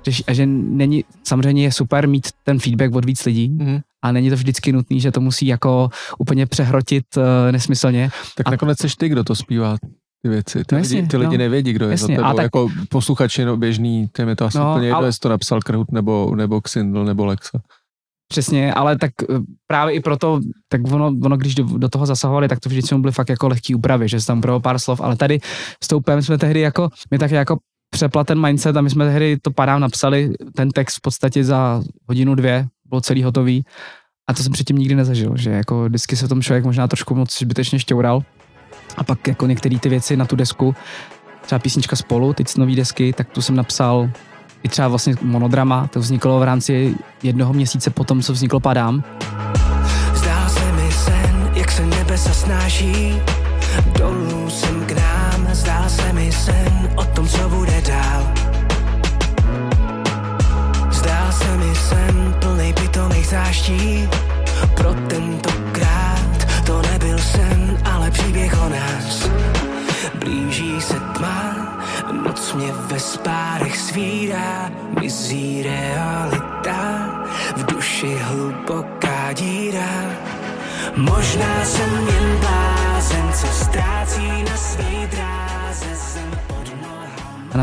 řeší, 0.04 0.24
a 0.26 0.32
že 0.32 0.46
není, 0.46 1.04
samozřejmě 1.24 1.62
je 1.64 1.72
super 1.72 2.08
mít 2.08 2.28
ten 2.44 2.58
feedback 2.58 2.94
od 2.94 3.04
víc 3.04 3.24
lidí, 3.24 3.48
Mhm. 3.48 3.80
a 4.02 4.12
není 4.12 4.30
to 4.30 4.36
vždycky 4.36 4.72
nutný, 4.72 5.00
že 5.00 5.12
to 5.12 5.20
musí 5.20 5.46
jako 5.46 5.88
úplně 6.18 6.46
přehrotit 6.46 7.04
uh, 7.16 7.22
nesmyslně. 7.50 8.10
Tak 8.36 8.48
A- 8.48 8.50
nakonec 8.50 8.78
seš 8.78 8.96
ty, 8.96 9.08
kdo 9.08 9.24
to 9.24 9.34
zpívá. 9.34 9.76
Ty 10.24 10.28
věci. 10.28 10.64
Ty, 10.64 10.74
No 10.74 10.78
jasně, 10.78 10.96
lidi, 10.96 11.08
ty 11.08 11.16
lidi 11.16 11.38
no. 11.38 11.44
nevědí, 11.44 11.72
kdo 11.72 11.84
je 11.86 11.90
Jasně, 11.90 12.16
za 12.16 12.22
tebou. 12.22 12.36
tak- 12.36 12.42
Jako 12.42 12.68
posluchači 12.88 13.44
no, 13.44 13.56
běžný, 13.56 14.08
těm 14.16 14.28
je 14.28 14.36
to 14.36 14.44
asi 14.44 14.58
No, 14.58 14.70
úplně 14.70 14.86
jedno, 14.86 14.98
ale- 14.98 15.08
jestli 15.08 15.20
to 15.20 15.28
napsal 15.28 15.60
Krhut 15.60 15.92
nebo, 15.92 16.32
nebo 16.36 16.60
Xindl 16.60 17.04
nebo 17.04 17.24
Lexa. 17.26 17.58
Přesně, 18.28 18.74
ale 18.74 18.98
tak 18.98 19.10
eh, 19.22 19.34
právě 19.66 19.94
i 19.94 20.00
proto, 20.00 20.40
tak 20.68 20.80
ono, 20.92 21.06
ono 21.24 21.36
když 21.36 21.54
do, 21.54 21.64
do 21.64 21.88
toho 21.88 22.06
zasahovali, 22.06 22.48
tak 22.48 22.60
to 22.60 22.68
vždycky 22.68 22.94
byly 22.94 23.12
fakt 23.12 23.28
jako 23.28 23.48
lehký 23.48 23.74
úpravy, 23.74 24.08
že 24.08 24.20
se 24.20 24.26
tam 24.26 24.38
upravilo 24.38 24.60
pár 24.60 24.78
slov, 24.78 25.00
ale 25.00 25.16
tady 25.16 25.38
s 25.84 25.88
tou 25.88 26.00
PM 26.00 26.22
jsme 26.22 26.38
tehdy 26.38 26.60
jako, 26.60 26.88
my 27.10 27.18
tak 27.18 27.30
jako 27.30 27.56
přepla 27.90 28.24
ten 28.24 28.40
mindset 28.40 28.76
a 28.76 28.80
my 28.80 28.90
jsme 28.90 29.04
tehdy 29.06 29.36
to 29.42 29.50
padám 29.50 29.80
napsali, 29.80 30.30
ten 30.56 30.70
text 30.70 30.96
v 30.96 31.00
podstatě 31.00 31.44
za 31.44 31.82
hodinu 32.08 32.34
dvě, 32.34 32.66
byl 32.90 33.00
celý 33.00 33.22
hotový 33.22 33.64
a 34.28 34.34
to 34.34 34.42
jsem 34.42 34.52
předtím 34.52 34.76
nikdy 34.78 34.94
nezažil, 34.94 35.32
že 35.36 35.50
jako 35.50 35.84
vždycky 35.84 36.16
se 36.16 36.26
v 36.26 36.28
tom 36.28 36.42
člověk 36.42 36.64
možná 36.64 36.88
trošku 36.88 37.14
moc 37.14 37.38
zbytečně 37.38 37.78
šťoural 37.78 38.22
a 38.96 39.04
pak 39.04 39.28
jako 39.28 39.46
některé 39.46 39.78
ty 39.78 39.88
věci 39.88 40.16
na 40.16 40.24
tu 40.24 40.36
desku, 40.36 40.74
třeba 41.40 41.58
písnička 41.58 41.96
spolu, 41.96 42.32
teď 42.32 42.48
z 42.48 42.56
nový 42.56 42.76
desky, 42.76 43.12
tak 43.12 43.28
tu 43.28 43.42
jsem 43.42 43.56
napsal 43.56 44.10
i 44.62 44.68
třeba 44.68 44.88
vlastně 44.88 45.14
monodrama, 45.22 45.86
to 45.86 46.00
vzniklo 46.00 46.40
v 46.40 46.42
rámci 46.42 46.94
jednoho 47.22 47.52
měsíce 47.52 47.90
potom, 47.90 48.22
co 48.22 48.32
vzniklo 48.32 48.60
Padám. 48.60 49.04
Zdá 50.14 50.48
se 50.48 50.72
mi 50.72 50.92
sen, 50.92 51.50
jak 51.54 51.70
se 51.70 51.86
nebesa 51.86 52.32
snáší 52.32 53.14
Dolů 53.98 54.50
sem 54.50 54.83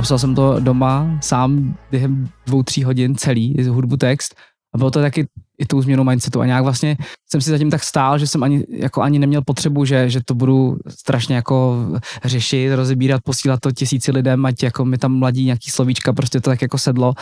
napsal 0.02 0.20
jsem 0.20 0.36
to 0.36 0.60
doma 0.60 1.18
sám 1.22 1.78
během 1.92 2.30
dvou, 2.46 2.64
tří 2.64 2.84
hodin 2.84 3.16
celý, 3.16 3.56
je 3.58 3.70
hudbu 3.70 3.98
text. 3.98 4.36
A 4.74 4.78
bylo 4.78 4.92
to 4.92 5.02
taky 5.02 5.28
i 5.60 5.66
tou 5.66 5.82
změnou 5.82 6.04
mindsetu. 6.04 6.42
A 6.42 6.46
nějak 6.46 6.64
vlastně 6.64 6.98
jsem 7.30 7.42
si 7.42 7.50
zatím 7.50 7.70
tak 7.70 7.84
stál, 7.84 8.18
že 8.18 8.28
jsem 8.28 8.44
ani, 8.44 8.66
jako 8.70 9.02
ani 9.02 9.20
neměl 9.20 9.42
potřebu, 9.42 9.86
že, 9.86 10.10
že 10.10 10.20
to 10.26 10.36
budu 10.36 10.78
strašně 10.88 11.36
jako 11.36 11.86
řešit, 12.24 12.76
rozebírat, 12.76 13.22
posílat 13.24 13.60
to 13.60 13.72
tisíci 13.72 14.12
lidem, 14.12 14.46
ať 14.46 14.64
jako 14.64 14.86
mi 14.86 14.98
tam 14.98 15.20
mladí 15.20 15.46
nějaký 15.46 15.72
slovíčka, 15.72 16.14
prostě 16.14 16.42
to 16.42 16.50
tak 16.50 16.62
jako 16.62 16.78
sedlo. 16.78 17.14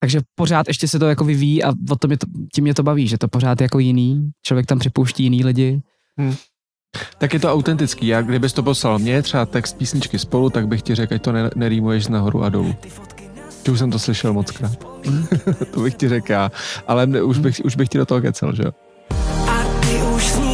Takže 0.00 0.20
pořád 0.34 0.68
ještě 0.68 0.88
se 0.88 0.98
to 0.98 1.08
jako 1.08 1.24
vyvíjí 1.24 1.64
a 1.64 1.72
o 1.90 1.96
tom 1.96 2.08
mě 2.08 2.16
to, 2.16 2.26
tím 2.54 2.64
mě 2.64 2.74
to 2.74 2.82
baví, 2.82 3.08
že 3.08 3.18
to 3.18 3.28
pořád 3.28 3.60
je 3.60 3.64
jako 3.64 3.78
jiný. 3.78 4.30
Člověk 4.46 4.66
tam 4.66 4.78
připouští 4.78 5.22
jiný 5.22 5.44
lidi. 5.44 5.80
Tak 7.18 7.34
je 7.34 7.40
to 7.40 7.52
autentický. 7.52 8.06
Já 8.06 8.22
kdybys 8.22 8.52
to 8.52 8.62
poslal 8.62 8.98
mě, 8.98 9.22
třeba 9.22 9.46
text 9.46 9.78
písničky 9.78 10.18
spolu, 10.18 10.50
tak 10.50 10.68
bych 10.68 10.82
ti 10.82 10.94
řekl, 10.94 11.14
ať 11.14 11.22
to 11.22 11.32
ne, 11.32 11.50
nerýmuješ 11.54 12.08
nahoru 12.08 12.44
a 12.44 12.48
dolů. 12.48 12.74
Že 13.66 13.72
už 13.72 13.78
jsem 13.78 13.90
to 13.90 13.98
slyšel 13.98 14.32
moc 14.32 14.50
krát. 14.50 14.78
to 15.74 15.80
bych 15.80 15.94
ti 15.94 16.08
řekl 16.08 16.32
já. 16.32 16.50
Ale 16.86 17.06
už 17.22 17.38
bych, 17.38 17.60
už 17.64 17.76
bych 17.76 17.88
ti 17.88 17.98
do 17.98 18.06
toho 18.06 18.20
kecel, 18.20 18.54
že 18.54 18.62
jo? 18.62 18.70
A 19.48 19.64
ty 19.80 20.02
už 20.16 20.26
snídáš 20.26 20.47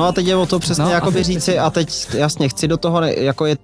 No 0.00 0.06
a 0.06 0.12
teď 0.12 0.26
je 0.26 0.36
o 0.36 0.46
to 0.46 0.58
přesně 0.58 0.84
No, 0.84 0.90
a 0.90 0.92
jakoby 0.94 1.14
teď- 1.14 1.26
říci 1.26 1.58
a 1.58 1.70
teď 1.70 2.14
jasně 2.14 2.48
chci 2.48 2.68
do 2.68 2.76
toho, 2.76 3.02
jako 3.02 3.46
je, 3.46 3.56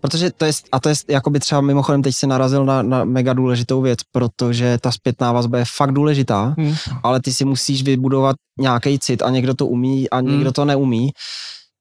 protože 0.00 0.30
to 0.36 0.44
je, 0.44 0.52
a 0.72 0.80
to 0.80 0.88
je 0.88 0.94
jakoby 1.08 1.40
třeba 1.40 1.60
mimochodem 1.60 2.02
teď 2.02 2.14
se 2.14 2.26
narazil 2.26 2.64
na, 2.64 2.82
na 2.82 3.04
mega 3.04 3.32
důležitou 3.32 3.80
věc, 3.80 3.98
protože 4.12 4.78
ta 4.80 4.92
zpětná 4.92 5.32
vazba 5.32 5.58
je 5.58 5.64
fakt 5.76 5.92
důležitá, 5.92 6.54
Hmm. 6.58 6.74
ale 7.02 7.20
ty 7.20 7.34
si 7.34 7.44
musíš 7.44 7.82
vybudovat 7.82 8.36
nějaký 8.60 8.98
cit 8.98 9.22
a 9.22 9.30
někdo 9.30 9.54
to 9.54 9.66
umí 9.66 10.10
a 10.10 10.20
někdo 10.20 10.52
to 10.52 10.64
neumí. 10.64 11.10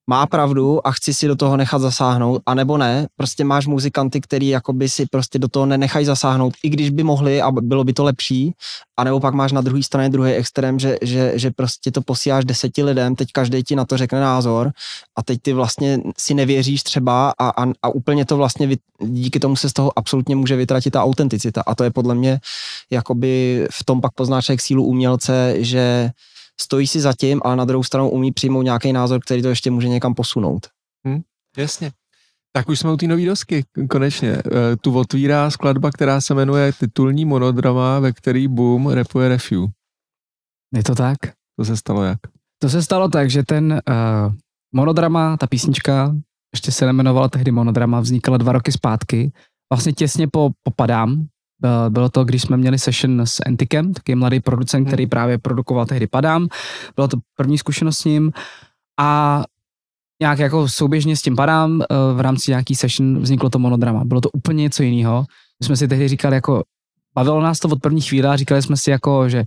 Má 0.10 0.26
pravdu 0.26 0.88
a 0.88 0.92
chci 0.92 1.14
si 1.14 1.28
do 1.28 1.36
toho 1.36 1.58
nechat 1.58 1.82
zasáhnout, 1.82 2.42
anebo 2.46 2.78
ne, 2.78 3.08
prostě 3.16 3.44
máš 3.44 3.68
muzikanty, 3.68 4.22
který 4.22 4.48
jakoby 4.48 4.90
si 4.90 5.06
prostě 5.06 5.40
do 5.40 5.48
toho 5.48 5.66
nenechají 5.66 6.06
zasáhnout, 6.06 6.54
i 6.64 6.70
když 6.70 6.90
by 6.90 7.04
mohli 7.04 7.42
a 7.42 7.52
bylo 7.52 7.84
by 7.84 7.94
to 7.94 8.04
lepší, 8.04 8.54
anebo 8.98 9.20
pak 9.20 9.34
máš 9.34 9.52
na 9.52 9.62
druhé 9.62 9.84
straně 9.84 10.10
druhý 10.10 10.34
extrém, 10.34 10.80
že, 10.80 10.98
že, 11.02 11.32
že 11.36 11.52
prostě 11.52 11.92
to 11.92 12.02
posíláš 12.02 12.46
deseti 12.46 12.84
lidem, 12.84 13.16
teď 13.16 13.30
každý 13.32 13.64
ti 13.64 13.76
na 13.76 13.86
to 13.86 13.98
řekne 13.98 14.20
názor 14.20 14.72
a 15.16 15.24
teď 15.24 15.40
ty 15.42 15.54
vlastně 15.54 16.00
si 16.18 16.34
nevěříš 16.34 16.84
třeba 16.84 17.34
a, 17.40 17.50
a, 17.50 17.66
a 17.82 17.90
úplně 17.90 18.26
to 18.26 18.38
vlastně 18.38 18.68
vy, 18.68 18.78
díky 19.00 19.40
tomu 19.40 19.56
se 19.56 19.70
z 19.70 19.74
toho 19.74 19.92
absolutně 19.96 20.36
může 20.36 20.56
vytratit 20.56 20.94
ta 20.94 21.04
autenticita. 21.04 21.64
A 21.68 21.76
to 21.76 21.84
je 21.84 21.92
podle 21.92 22.16
mě 22.16 22.40
jakoby 22.92 23.68
v 23.72 23.84
tom 23.86 24.02
pak 24.02 24.14
pozná 24.14 24.42
člověk 24.42 24.62
sílu 24.62 24.84
umělce, 24.84 25.56
že 25.58 26.12
stojí 26.62 26.88
si 26.88 27.00
za 27.02 27.14
tím, 27.14 27.42
ale 27.44 27.56
na 27.56 27.66
druhou 27.66 27.84
stranu 27.84 28.10
umí 28.10 28.32
přijmout 28.32 28.62
nějaký 28.62 28.94
názor, 28.94 29.22
který 29.22 29.42
to 29.42 29.50
ještě 29.50 29.72
může 29.72 29.88
někam 29.88 30.14
posunout. 30.14 30.68
Jasně. 31.58 31.92
Tak 32.52 32.70
už 32.70 32.80
jsme 32.80 32.92
u 32.92 32.98
té 32.98 33.08
nové 33.08 33.26
dosky, 33.26 33.66
konečně. 33.90 34.30
Eh, 34.32 34.76
Tu 34.82 34.98
otvírá 34.98 35.52
skladba, 35.52 35.92
která 35.92 36.22
se 36.22 36.34
jmenuje 36.34 36.74
titulní 36.74 37.26
monodrama, 37.26 38.00
ve 38.00 38.12
který 38.14 38.48
Boom 38.48 38.90
repuje 38.90 39.30
Refu. 39.30 39.70
Je 40.76 40.84
to 40.84 40.96
tak? 40.96 41.18
To 41.60 41.66
se 41.66 41.78
stalo 41.78 42.04
jak? 42.04 42.20
To 42.62 42.70
se 42.70 42.84
stalo 42.84 43.10
tak, 43.10 43.30
že 43.30 43.44
ten 43.44 43.72
uh, 43.72 44.34
monodrama, 44.76 45.38
ta 45.38 45.48
písnička, 45.48 46.16
ještě 46.54 46.72
se 46.72 46.86
nemenovala 46.86 47.30
tehdy 47.30 47.52
monodrama, 47.52 48.00
vznikala 48.00 48.38
dva 48.38 48.52
roky 48.52 48.72
zpátky, 48.72 49.32
vlastně 49.74 49.94
těsně 49.94 50.28
po, 50.28 50.50
po 50.64 50.72
Padám. 50.72 51.22
Eh, 51.22 51.26
Bylo 51.90 52.10
to, 52.10 52.26
když 52.26 52.42
jsme 52.42 52.58
měli 52.58 52.80
session 52.80 53.22
s 53.22 53.40
Antikem, 53.46 53.94
taky 53.94 54.16
mladý 54.16 54.40
producent, 54.40 54.88
který 54.88 55.08
právě 55.08 55.38
produkoval 55.38 55.86
tehdy 55.86 56.08
Padám. 56.08 56.48
Bylo 56.96 57.08
to 57.08 57.18
první 57.36 57.58
zkušenost 57.58 57.98
s 57.98 58.06
ním 58.06 58.32
a 59.00 59.44
nějak 60.22 60.40
jako 60.40 60.68
souběžně 60.70 61.16
s 61.16 61.22
tím 61.22 61.36
Padám 61.36 61.82
eh, 61.82 61.96
v 62.14 62.20
rámci 62.20 62.52
nějaký 62.52 62.76
session 62.76 63.20
vzniklo 63.20 63.50
to 63.50 63.60
monodrama. 63.60 64.04
Bylo 64.06 64.22
to 64.22 64.30
úplně 64.30 64.64
něco 64.64 64.84
jiného. 64.84 65.26
My 65.60 65.66
jsme 65.66 65.78
si 65.78 65.88
tehdy 65.88 66.08
říkali 66.08 66.36
jako, 66.36 66.64
bavilo 67.16 67.42
nás 67.42 67.60
to 67.60 67.68
od 67.68 67.82
první 67.82 68.02
chvíle 68.02 68.30
a 68.30 68.36
říkali 68.36 68.62
jsme 68.62 68.78
si 68.78 68.92
jako, 68.92 69.30
že 69.30 69.44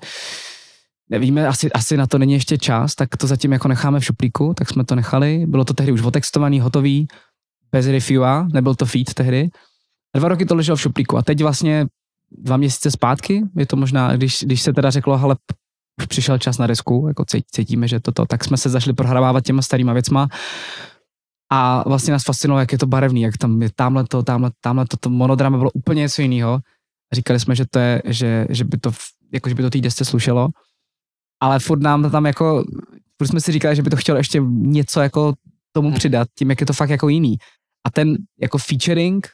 nevíme, 1.11 1.49
asi, 1.49 1.73
asi 1.73 1.97
na 1.97 2.07
to 2.07 2.19
není 2.19 2.33
ještě 2.33 2.59
čas, 2.59 2.95
tak 2.95 3.17
to 3.17 3.27
zatím 3.27 3.53
jako 3.53 3.69
necháme 3.69 4.01
v 4.01 4.05
šuplíku, 4.05 4.55
tak 4.57 4.69
jsme 4.69 4.85
to 4.85 4.95
nechali. 4.95 5.47
Bylo 5.47 5.65
to 5.65 5.75
tehdy 5.75 5.93
už 5.93 6.03
otextovaný, 6.03 6.61
hotový, 6.61 7.09
bez 7.73 7.87
reviewa, 7.87 8.49
nebyl 8.53 8.75
to 8.75 8.87
feed 8.87 9.15
tehdy. 9.15 9.51
A 10.15 10.19
dva 10.19 10.29
roky 10.29 10.45
to 10.47 10.55
leželo 10.55 10.77
v 10.77 10.81
šuplíku 10.81 11.17
a 11.17 11.23
teď 11.23 11.43
vlastně 11.43 11.87
dva 12.39 12.57
měsíce 12.57 12.91
zpátky, 12.91 13.43
je 13.57 13.67
to 13.67 13.77
možná, 13.77 14.17
když, 14.17 14.45
když 14.45 14.63
se 14.63 14.73
teda 14.73 14.91
řeklo, 14.91 15.21
ale 15.23 15.37
už 16.01 16.07
přišel 16.07 16.39
čas 16.39 16.59
na 16.59 16.67
desku, 16.67 17.05
jako 17.09 17.23
cít- 17.23 17.45
cítíme, 17.51 17.89
že 17.89 18.01
toto, 18.01 18.27
tak 18.27 18.45
jsme 18.45 18.57
se 18.57 18.69
zašli 18.69 18.93
prohrávávat 18.93 19.45
těma 19.45 19.63
starýma 19.63 19.93
věcma 19.93 20.29
a 21.53 21.89
vlastně 21.89 22.13
nás 22.13 22.25
fascinovalo, 22.25 22.61
jak 22.61 22.73
je 22.73 22.79
to 22.79 22.87
barevný, 22.87 23.23
jak 23.23 23.37
tam 23.37 23.63
je 23.63 23.71
tamhle 23.75 24.05
to, 24.05 24.23
tamhle, 24.23 24.51
tamhle 24.61 24.87
to, 24.87 24.97
to 24.97 25.11
monodrama 25.11 25.59
bylo 25.59 25.71
úplně 25.71 26.01
něco 26.01 26.23
jiného. 26.23 26.61
Říkali 27.13 27.41
jsme, 27.41 27.55
že 27.55 27.65
to 27.71 27.79
je, 27.79 28.03
že, 28.05 28.47
že 28.51 28.65
by 28.65 28.77
to, 28.77 28.93
jako, 29.33 29.49
že 29.49 29.55
by 29.55 29.63
to 29.63 29.71
té 29.71 29.81
desce 29.81 30.05
slušelo 30.05 30.49
ale 31.43 31.59
furt 31.59 31.83
nám 31.83 32.03
to 32.03 32.11
tam 32.11 32.27
jako, 32.27 32.65
furt 33.19 33.29
jsme 33.29 33.41
si 33.41 33.53
říkali, 33.53 33.77
že 33.77 33.83
by 33.83 33.91
to 33.91 33.97
chtělo 33.97 34.19
ještě 34.19 34.41
něco 34.49 35.01
jako 35.01 35.33
tomu 35.73 35.89
Hmm. 35.89 35.99
přidat, 35.99 36.29
tím, 36.39 36.51
jak 36.51 36.61
je 36.61 36.67
to 36.67 36.73
fakt 36.73 36.91
jako 36.91 37.09
jiný. 37.09 37.37
A 37.87 37.91
ten 37.91 38.17
jako 38.41 38.59
featuring, 38.59 39.29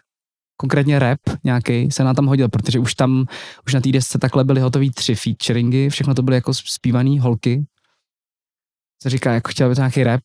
konkrétně 0.60 0.98
rap 0.98 1.20
nějaký, 1.44 1.90
se 1.90 2.04
nám 2.04 2.14
tam 2.14 2.26
hodil, 2.26 2.48
protože 2.48 2.78
už 2.78 2.94
tam, 2.94 3.24
už 3.66 3.74
na 3.74 3.80
té 3.80 3.92
desce 3.92 4.18
takhle 4.18 4.44
byly 4.44 4.60
hotový 4.60 4.90
tři 4.90 5.14
featuringy, 5.14 5.88
všechno 5.88 6.14
to 6.14 6.22
byly 6.22 6.36
jako 6.36 6.54
zpívaný 6.54 7.18
holky. 7.18 7.66
Se 9.02 9.10
říká, 9.10 9.32
jako 9.32 9.50
chtěl 9.50 9.68
by 9.68 9.74
to 9.74 9.80
nějaký 9.80 10.04
rap, 10.04 10.20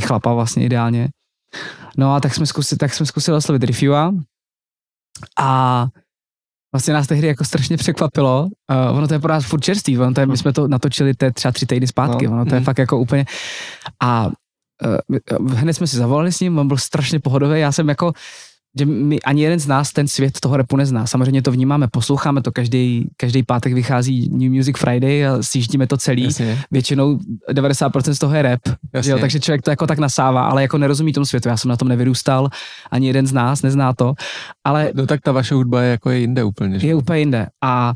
i 0.00 0.02
chlapa 0.02 0.32
vlastně 0.32 0.64
ideálně. 0.64 1.08
No 1.96 2.14
a 2.14 2.20
tak 2.20 2.34
jsme 2.34 2.46
zkusili, 2.46 2.78
tak 2.78 2.94
jsme 2.94 3.06
zkusili 3.06 3.36
oslovit 3.36 3.64
Rifua 3.64 4.14
a 5.38 5.86
vlastně 6.74 6.94
nás 6.94 7.06
tehdy 7.06 7.26
jako 7.26 7.44
strašně 7.44 7.76
překvapilo. 7.76 8.42
Uh, 8.42 8.96
ono 8.98 9.08
to 9.08 9.14
je 9.14 9.20
pro 9.20 9.32
nás 9.32 9.44
furt 9.44 9.60
čerstvý, 9.60 9.98
ono 9.98 10.14
to 10.14 10.20
je, 10.20 10.26
my 10.26 10.36
jsme 10.36 10.52
to 10.52 10.68
natočili 10.68 11.14
te 11.14 11.32
třeba 11.32 11.52
tři 11.52 11.66
týdny 11.66 11.86
zpátky, 11.86 12.26
no. 12.26 12.32
ono 12.32 12.44
to 12.44 12.54
je 12.54 12.60
Mm. 12.60 12.64
fakt 12.64 12.78
jako 12.78 12.98
úplně... 12.98 13.24
A 14.02 14.26
uh, 14.26 15.52
hned 15.52 15.72
jsme 15.72 15.86
si 15.86 15.96
zavolali 15.96 16.32
s 16.32 16.40
ním, 16.40 16.58
on 16.58 16.68
byl 16.68 16.76
strašně 16.76 17.20
pohodový, 17.20 17.60
já 17.60 17.72
jsem 17.72 17.88
jako 17.88 18.12
že 18.78 18.86
my, 18.86 19.20
ani 19.20 19.42
jeden 19.42 19.58
z 19.58 19.66
nás 19.66 19.92
ten 19.92 20.08
svět 20.08 20.40
toho 20.40 20.56
repu 20.56 20.76
nezná. 20.76 21.06
Samozřejmě 21.06 21.42
to 21.42 21.52
vnímáme, 21.52 21.88
posloucháme 21.88 22.42
to, 22.42 22.52
každý, 22.52 23.08
každý 23.16 23.42
pátek 23.42 23.72
vychází 23.72 24.28
New 24.32 24.50
Music 24.52 24.78
Friday 24.78 25.26
a 25.26 25.42
sjíždíme 25.42 25.86
to 25.86 25.96
celý. 25.96 26.22
Jasně. 26.24 26.58
Většinou 26.70 27.18
90% 27.52 28.10
z 28.12 28.18
toho 28.18 28.34
je 28.34 28.42
rap, 28.42 28.60
Jasně. 28.92 29.12
jo, 29.12 29.18
takže 29.18 29.40
člověk 29.40 29.62
to 29.62 29.70
jako 29.70 29.86
tak 29.86 29.98
nasává, 29.98 30.48
ale 30.48 30.62
jako 30.62 30.78
nerozumí 30.78 31.12
tomu 31.12 31.26
světu. 31.26 31.48
Já 31.48 31.56
jsem 31.56 31.68
na 31.68 31.76
tom 31.76 31.88
nevyrůstal, 31.88 32.48
ani 32.90 33.06
jeden 33.06 33.26
z 33.26 33.32
nás 33.32 33.62
nezná 33.62 33.92
to, 33.92 34.14
ale 34.64 34.92
No 34.94 35.06
tak 35.06 35.20
ta 35.20 35.32
vaše 35.32 35.54
hudba 35.54 35.82
je 35.82 35.90
jako 35.90 36.10
je 36.10 36.18
jinde 36.18 36.44
úplně, 36.44 36.78
že? 36.78 36.86
je 36.86 36.94
úplně 36.94 37.18
jinde. 37.18 37.46
A 37.64 37.94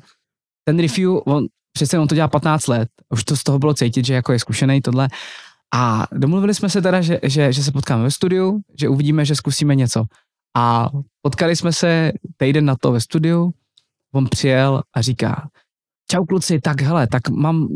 ten 0.64 0.79
review, 0.79 1.11
on 1.25 1.47
přece 1.73 1.99
on 1.99 2.09
to 2.09 2.14
dělá 2.14 2.29
15 2.29 2.66
let, 2.66 2.89
už 3.11 3.25
to 3.25 3.37
z 3.37 3.43
toho 3.43 3.59
bylo 3.59 3.75
cítit, 3.75 4.07
že 4.07 4.14
jako 4.14 4.33
je 4.33 4.39
zkušený 4.39 4.81
tohle. 4.81 5.09
A 5.75 6.07
domluvili 6.12 6.55
jsme 6.55 6.68
se 6.68 6.83
teda, 6.83 7.01
že, 7.01 7.18
že, 7.23 7.53
že 7.53 7.62
se 7.64 7.73
potkáme 7.73 8.03
ve 8.03 8.11
studiu, 8.11 8.61
že 8.81 8.89
uvidíme, 8.89 9.25
že 9.25 9.37
zkusíme 9.37 9.75
něco. 9.75 10.05
A 10.57 10.90
potkali 11.22 11.57
jsme 11.57 11.72
se 11.72 12.12
týden 12.36 12.64
na 12.64 12.76
to 12.76 12.92
ve 12.92 13.00
studiu, 13.00 13.53
on 14.14 14.28
přijel 14.30 14.82
a 14.96 15.03
říká, 15.03 15.48
čau 16.11 16.24
kluci, 16.24 16.61
tak 16.61 16.80
hele, 16.80 17.07
tak 17.07 17.28
mám, 17.28 17.68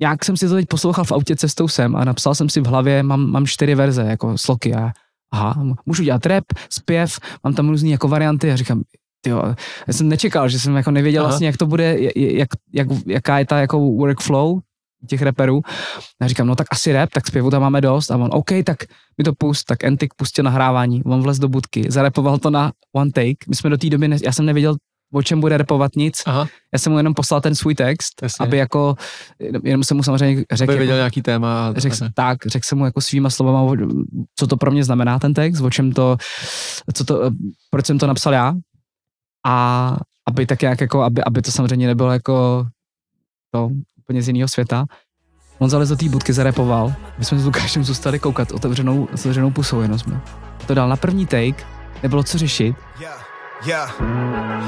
jak 0.00 0.24
jsem 0.24 0.36
si 0.36 0.48
to 0.48 0.54
teď 0.54 0.68
poslouchal 0.68 1.04
v 1.04 1.12
autě 1.12 1.36
cestou 1.36 1.68
sem 1.68 1.96
a 1.96 2.04
napsal 2.04 2.34
jsem 2.34 2.48
si 2.48 2.60
v 2.60 2.66
hlavě, 2.66 3.02
mám, 3.02 3.30
mám 3.30 3.46
čtyři 3.46 3.74
verze, 3.74 4.02
jako 4.02 4.38
sloky. 4.38 4.74
A 4.74 4.92
aha, 5.32 5.76
můžu 5.86 6.02
dělat 6.02 6.26
rap, 6.26 6.44
zpěv, 6.70 7.18
mám 7.44 7.54
tam 7.54 7.68
různé 7.68 7.88
jako 7.88 8.08
varianty. 8.08 8.52
A 8.52 8.56
říkám, 8.56 8.82
jo, 9.26 9.54
já 9.86 9.92
jsem 9.92 10.08
nečekal, 10.08 10.48
že 10.48 10.60
jsem 10.60 10.76
jako 10.76 10.90
nevěděl 10.90 11.22
Aha. 11.22 11.28
vlastně, 11.30 11.46
jak 11.46 11.56
to 11.56 11.66
bude, 11.66 11.96
jak, 12.16 12.48
jak, 12.72 12.88
jaká 13.06 13.38
je 13.38 13.46
ta 13.46 13.60
jako 13.60 13.78
workflow 13.78 14.58
těch 15.06 15.22
rapperů. 15.22 15.60
A 16.20 16.28
říkám, 16.28 16.46
no 16.46 16.56
tak 16.56 16.66
asi 16.70 16.92
rap, 16.92 17.10
tak 17.12 17.26
zpěvu 17.26 17.50
tam 17.50 17.62
máme 17.62 17.80
dost. 17.80 18.10
A 18.10 18.16
on, 18.16 18.30
OK, 18.32 18.50
tak 18.64 18.76
mi 19.18 19.24
to 19.24 19.32
pust, 19.32 19.64
tak 19.66 19.84
Entik 19.84 20.14
pustil 20.14 20.44
nahrávání, 20.44 21.04
on 21.04 21.22
vlez 21.22 21.38
do 21.38 21.48
budky, 21.48 21.84
zarepoval 21.88 22.38
to 22.38 22.50
na 22.50 22.72
one 22.92 23.10
take. 23.10 23.36
My 23.48 23.56
jsme 23.56 23.70
do 23.70 23.78
té 23.78 23.90
doby, 23.90 24.08
ne, 24.08 24.16
já 24.24 24.32
jsem 24.32 24.46
nevěděl, 24.46 24.76
o 25.12 25.22
čem 25.22 25.40
bude 25.40 25.56
repovat 25.58 25.96
nic. 25.96 26.22
Aha, 26.26 26.46
Já 26.72 26.78
jsem 26.78 26.92
mu 26.92 26.98
jenom 26.98 27.14
poslal 27.14 27.40
ten 27.40 27.54
svůj 27.54 27.74
text, 27.74 28.22
Jasně. 28.22 28.46
aby 28.46 28.56
jako, 28.56 28.94
jenom 29.64 29.84
jsem 29.84 29.96
mu 29.96 30.02
samozřejmě 30.02 30.44
řekl, 30.52 30.70
aby 30.72 30.78
věděl 30.78 30.96
jako, 30.96 31.00
nějaký 31.00 31.22
téma. 31.22 31.72
řek, 31.76 31.92
tak, 32.14 32.38
řekl 32.46 32.66
jsem 32.66 32.78
mu 32.78 32.84
jako 32.84 33.00
svýma 33.00 33.30
slovama, 33.30 33.76
co 34.38 34.46
to 34.46 34.56
pro 34.56 34.70
mě 34.70 34.84
znamená 34.84 35.18
ten 35.18 35.34
text, 35.34 35.60
o 35.60 35.70
čem 35.70 35.92
to, 35.92 36.16
co 36.94 37.04
to, 37.04 37.30
proč 37.70 37.86
jsem 37.86 37.98
to 37.98 38.06
napsal 38.06 38.32
já 38.32 38.54
a 39.46 39.96
aby 40.28 40.46
tak 40.46 40.62
nějak 40.62 40.80
jako, 40.80 41.02
aby, 41.02 41.24
aby 41.24 41.42
to 41.42 41.52
samozřejmě 41.52 41.86
nebylo 41.86 42.12
jako 42.12 42.66
to 43.54 43.70
úplně 44.10 44.22
z 44.22 44.28
jiného 44.28 44.48
světa. 44.48 44.84
On 45.58 45.70
zalez 45.70 45.88
do 45.88 45.96
té 45.96 46.08
budky, 46.08 46.32
zarepoval, 46.32 46.92
my 47.18 47.24
jsme 47.24 47.38
s 47.38 47.44
Lukášem 47.44 47.84
zůstali 47.84 48.18
koukat 48.18 48.52
otevřenou, 48.52 49.08
otevřenou 49.14 49.50
pusou, 49.50 49.80
jenom 49.80 49.98
jsme. 49.98 50.20
To 50.66 50.74
dal 50.74 50.88
na 50.88 50.96
první 50.96 51.26
take, 51.26 51.64
nebylo 52.02 52.22
co 52.22 52.38
řešit, 52.38 52.76
Yeah, 53.00 53.26
yeah. 53.66 54.02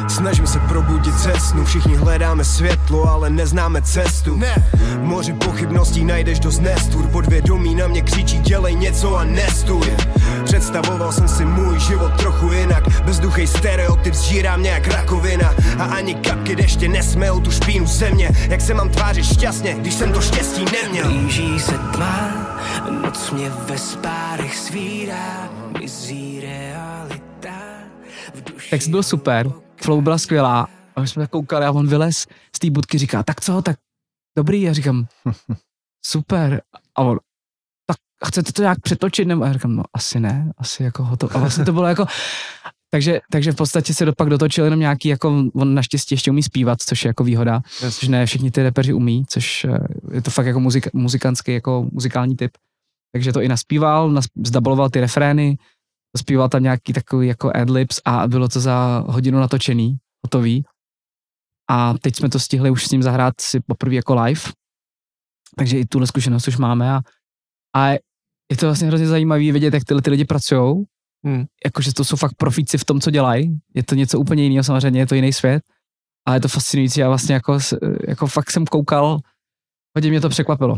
Snažím 0.08 0.46
se 0.46 0.58
probudit 0.58 1.14
cestu, 1.20 1.64
všichni 1.64 1.96
hledáme 1.96 2.44
světlo, 2.44 3.10
ale 3.10 3.30
neznáme 3.30 3.82
cestu. 3.82 4.36
Ne. 4.36 4.70
V 4.74 5.02
moři 5.02 5.32
pochybností 5.32 6.04
najdeš 6.04 6.40
dost 6.40 6.60
nestur, 6.60 7.08
podvědomí 7.08 7.74
na 7.74 7.88
mě 7.88 8.02
křičí, 8.02 8.38
dělej 8.38 8.74
něco 8.74 9.16
a 9.16 9.24
nestůj. 9.24 9.96
Představoval 10.52 11.12
jsem 11.12 11.28
si 11.28 11.44
můj 11.44 11.80
život 11.80 12.12
trochu 12.18 12.52
jinak, 12.52 13.02
bezduchej 13.04 13.46
stereotyp 13.46 14.14
zžírá 14.14 14.56
mě 14.56 14.70
jak 14.70 14.86
rakovina. 14.86 15.54
A 15.78 15.84
ani 15.84 16.14
kapky 16.14 16.56
deště 16.56 16.88
nesmejou 16.88 17.40
tu 17.40 17.50
špínu 17.50 17.86
ze 17.86 18.10
mě, 18.10 18.30
jak 18.48 18.60
se 18.60 18.74
mám 18.74 18.90
tvářit 18.90 19.24
šťastně, 19.24 19.74
když 19.74 19.94
jsem 19.94 20.12
to 20.12 20.20
štěstí 20.20 20.64
neměl. 20.72 21.08
Blíží 21.08 21.60
se 21.60 21.72
tma, 21.72 22.30
noc 23.02 23.30
mě 23.30 23.50
ve 23.50 23.78
spárech 23.78 24.56
svírá, 24.56 25.50
mizí 25.80 26.40
realita. 26.40 27.58
V 28.34 28.44
duši. 28.44 28.70
Text 28.70 28.88
byl 28.88 29.02
super, 29.02 29.52
flow 29.82 30.02
byla 30.02 30.18
skvělá. 30.18 30.68
A 30.96 31.00
my 31.00 31.08
jsme 31.08 31.22
tak 31.22 31.30
koukali 31.30 31.66
a 31.66 31.72
on 31.72 31.88
vylez 31.88 32.26
z 32.56 32.58
té 32.58 32.70
budky, 32.70 32.98
říká, 32.98 33.22
tak 33.22 33.40
co, 33.40 33.62
tak 33.62 33.76
dobrý, 34.36 34.62
já 34.62 34.72
říkám, 34.72 35.06
super. 36.04 36.62
A 36.96 37.02
on, 37.02 37.18
tak 38.22 38.28
chcete 38.28 38.52
to 38.52 38.62
nějak 38.62 38.80
přetočit, 38.80 39.28
nebo 39.28 39.42
a 39.42 39.46
já 39.46 39.52
říkám, 39.52 39.76
no 39.76 39.82
asi 39.94 40.20
ne, 40.20 40.52
asi 40.58 40.82
jako 40.82 41.04
hotovo. 41.04 41.36
A 41.36 41.38
vlastně 41.38 41.64
to 41.64 41.72
bylo 41.72 41.86
jako, 41.86 42.06
takže, 42.90 43.20
takže 43.30 43.52
v 43.52 43.56
podstatě 43.56 43.94
se 43.94 44.12
pak 44.16 44.30
dotočil 44.30 44.64
jenom 44.64 44.80
nějaký, 44.80 45.08
jako 45.08 45.44
on 45.54 45.74
naštěstí 45.74 46.14
ještě 46.14 46.30
umí 46.30 46.42
zpívat, 46.42 46.82
což 46.82 47.04
je 47.04 47.08
jako 47.08 47.24
výhoda, 47.24 47.60
což 47.80 48.08
ne 48.08 48.26
všichni 48.26 48.50
ty 48.50 48.62
repeři 48.62 48.92
umí, 48.92 49.24
což 49.28 49.64
eh, 49.64 49.78
je 50.12 50.22
to 50.22 50.30
fakt 50.30 50.46
jako 50.46 50.60
muzik, 50.60 50.92
muzikantský, 50.92 51.52
jako 51.52 51.86
muzikální 51.92 52.36
typ. 52.36 52.50
Takže 53.12 53.32
to 53.32 53.40
i 53.40 53.48
naspíval, 53.48 54.10
nas, 54.10 54.24
zdaboloval 54.46 54.90
ty 54.90 55.00
refrény, 55.00 55.58
zpíval 56.16 56.48
tam 56.48 56.62
nějaký 56.62 56.92
takový 56.92 57.28
jako 57.28 57.52
adlibs 57.54 58.00
a 58.04 58.28
bylo 58.28 58.48
to 58.48 58.60
za 58.60 59.04
hodinu 59.06 59.38
natočený, 59.38 59.96
hotový. 60.26 60.64
A 61.70 61.94
teď 62.00 62.16
jsme 62.16 62.28
to 62.28 62.38
stihli 62.38 62.70
už 62.70 62.86
s 62.86 62.90
ním 62.90 63.02
zahrát 63.02 63.40
si 63.40 63.60
poprvé 63.60 63.94
jako 63.94 64.14
live, 64.14 64.40
takže 65.56 65.78
i 65.78 65.86
tuhle 65.86 66.06
zkušenost 66.06 66.48
už 66.48 66.56
máme 66.56 66.92
a, 66.92 67.00
a 67.76 67.98
je 68.52 68.56
to 68.56 68.66
vlastně 68.66 68.88
hrozně 68.88 69.06
zajímavé 69.06 69.52
vidět, 69.52 69.74
jak 69.74 69.84
tyhle 69.84 70.02
ty 70.02 70.10
lidi 70.10 70.24
pracují, 70.24 70.84
Hmm. 71.26 71.44
jakože 71.64 71.94
to 71.94 72.04
jsou 72.04 72.16
fakt 72.16 72.34
profíci 72.36 72.78
v 72.78 72.84
tom, 72.84 73.00
co 73.00 73.10
dělají, 73.10 73.58
je 73.74 73.82
to 73.82 73.94
něco 73.94 74.18
úplně 74.18 74.42
jiného, 74.42 74.64
samozřejmě 74.64 75.00
je 75.00 75.06
to 75.06 75.14
jiný 75.14 75.32
svět, 75.32 75.62
ale 76.26 76.36
je 76.36 76.40
to 76.40 76.48
fascinující 76.48 77.02
a 77.02 77.08
vlastně 77.08 77.34
jako, 77.34 77.58
jako 78.08 78.26
fakt 78.26 78.50
jsem 78.50 78.66
koukal, 78.66 79.18
hodně 79.96 80.10
mě 80.10 80.20
to 80.20 80.28
překvapilo. 80.28 80.76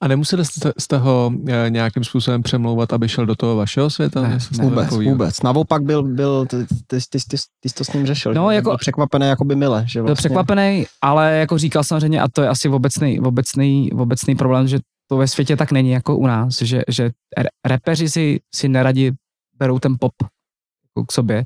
A 0.00 0.08
nemuseli 0.08 0.44
jste, 0.44 0.72
jste 0.78 0.98
ho 0.98 1.32
eh, 1.48 1.70
nějakým 1.70 2.04
způsobem 2.04 2.42
přemlouvat, 2.42 2.92
aby 2.92 3.08
šel 3.08 3.26
do 3.26 3.34
toho 3.34 3.56
vašeho 3.56 3.90
světa? 3.90 4.22
Ne, 4.22 4.28
ne, 4.28 4.64
Vůbec, 4.64 4.84
takovýho? 4.84 5.12
vůbec. 5.12 5.42
Naopak 5.42 5.82
byl, 5.82 6.02
byl 6.02 6.46
ty, 6.46 6.56
ty, 6.66 6.66
ty, 6.86 6.98
ty, 7.10 7.18
ty, 7.28 7.36
ty 7.60 7.68
jsi 7.68 7.74
to 7.74 7.84
s 7.84 7.92
ním 7.92 8.06
řešil, 8.06 8.34
No, 8.34 8.50
že? 8.50 8.54
jako- 8.54 8.70
byl 8.70 8.78
překvapený 8.78 9.26
jakoby 9.26 9.56
mile, 9.56 9.84
že 9.88 9.98
Byl 10.00 10.06
vlastně, 10.06 10.20
překvapený, 10.28 10.86
ale 11.02 11.32
jako 11.36 11.58
říkal 11.58 11.84
samozřejmě, 11.84 12.20
a 12.20 12.28
to 12.28 12.42
je 12.42 12.48
asi 12.48 12.68
obecný, 12.68 13.20
obecný, 13.20 13.92
obecný 13.92 14.34
problém, 14.34 14.68
že 14.68 14.78
to 15.08 15.16
ve 15.16 15.28
světě 15.28 15.56
tak 15.56 15.72
není 15.72 15.90
jako 15.90 16.16
u 16.16 16.26
nás, 16.26 16.62
že, 16.62 16.82
že 16.88 17.10
re- 17.38 17.48
repeři 17.66 18.08
si, 18.08 18.40
si 18.54 18.68
neradi 18.68 19.12
berou 19.58 19.78
ten 19.78 19.96
pop 20.00 20.12
jako 20.96 21.06
k 21.06 21.12
sobě. 21.12 21.44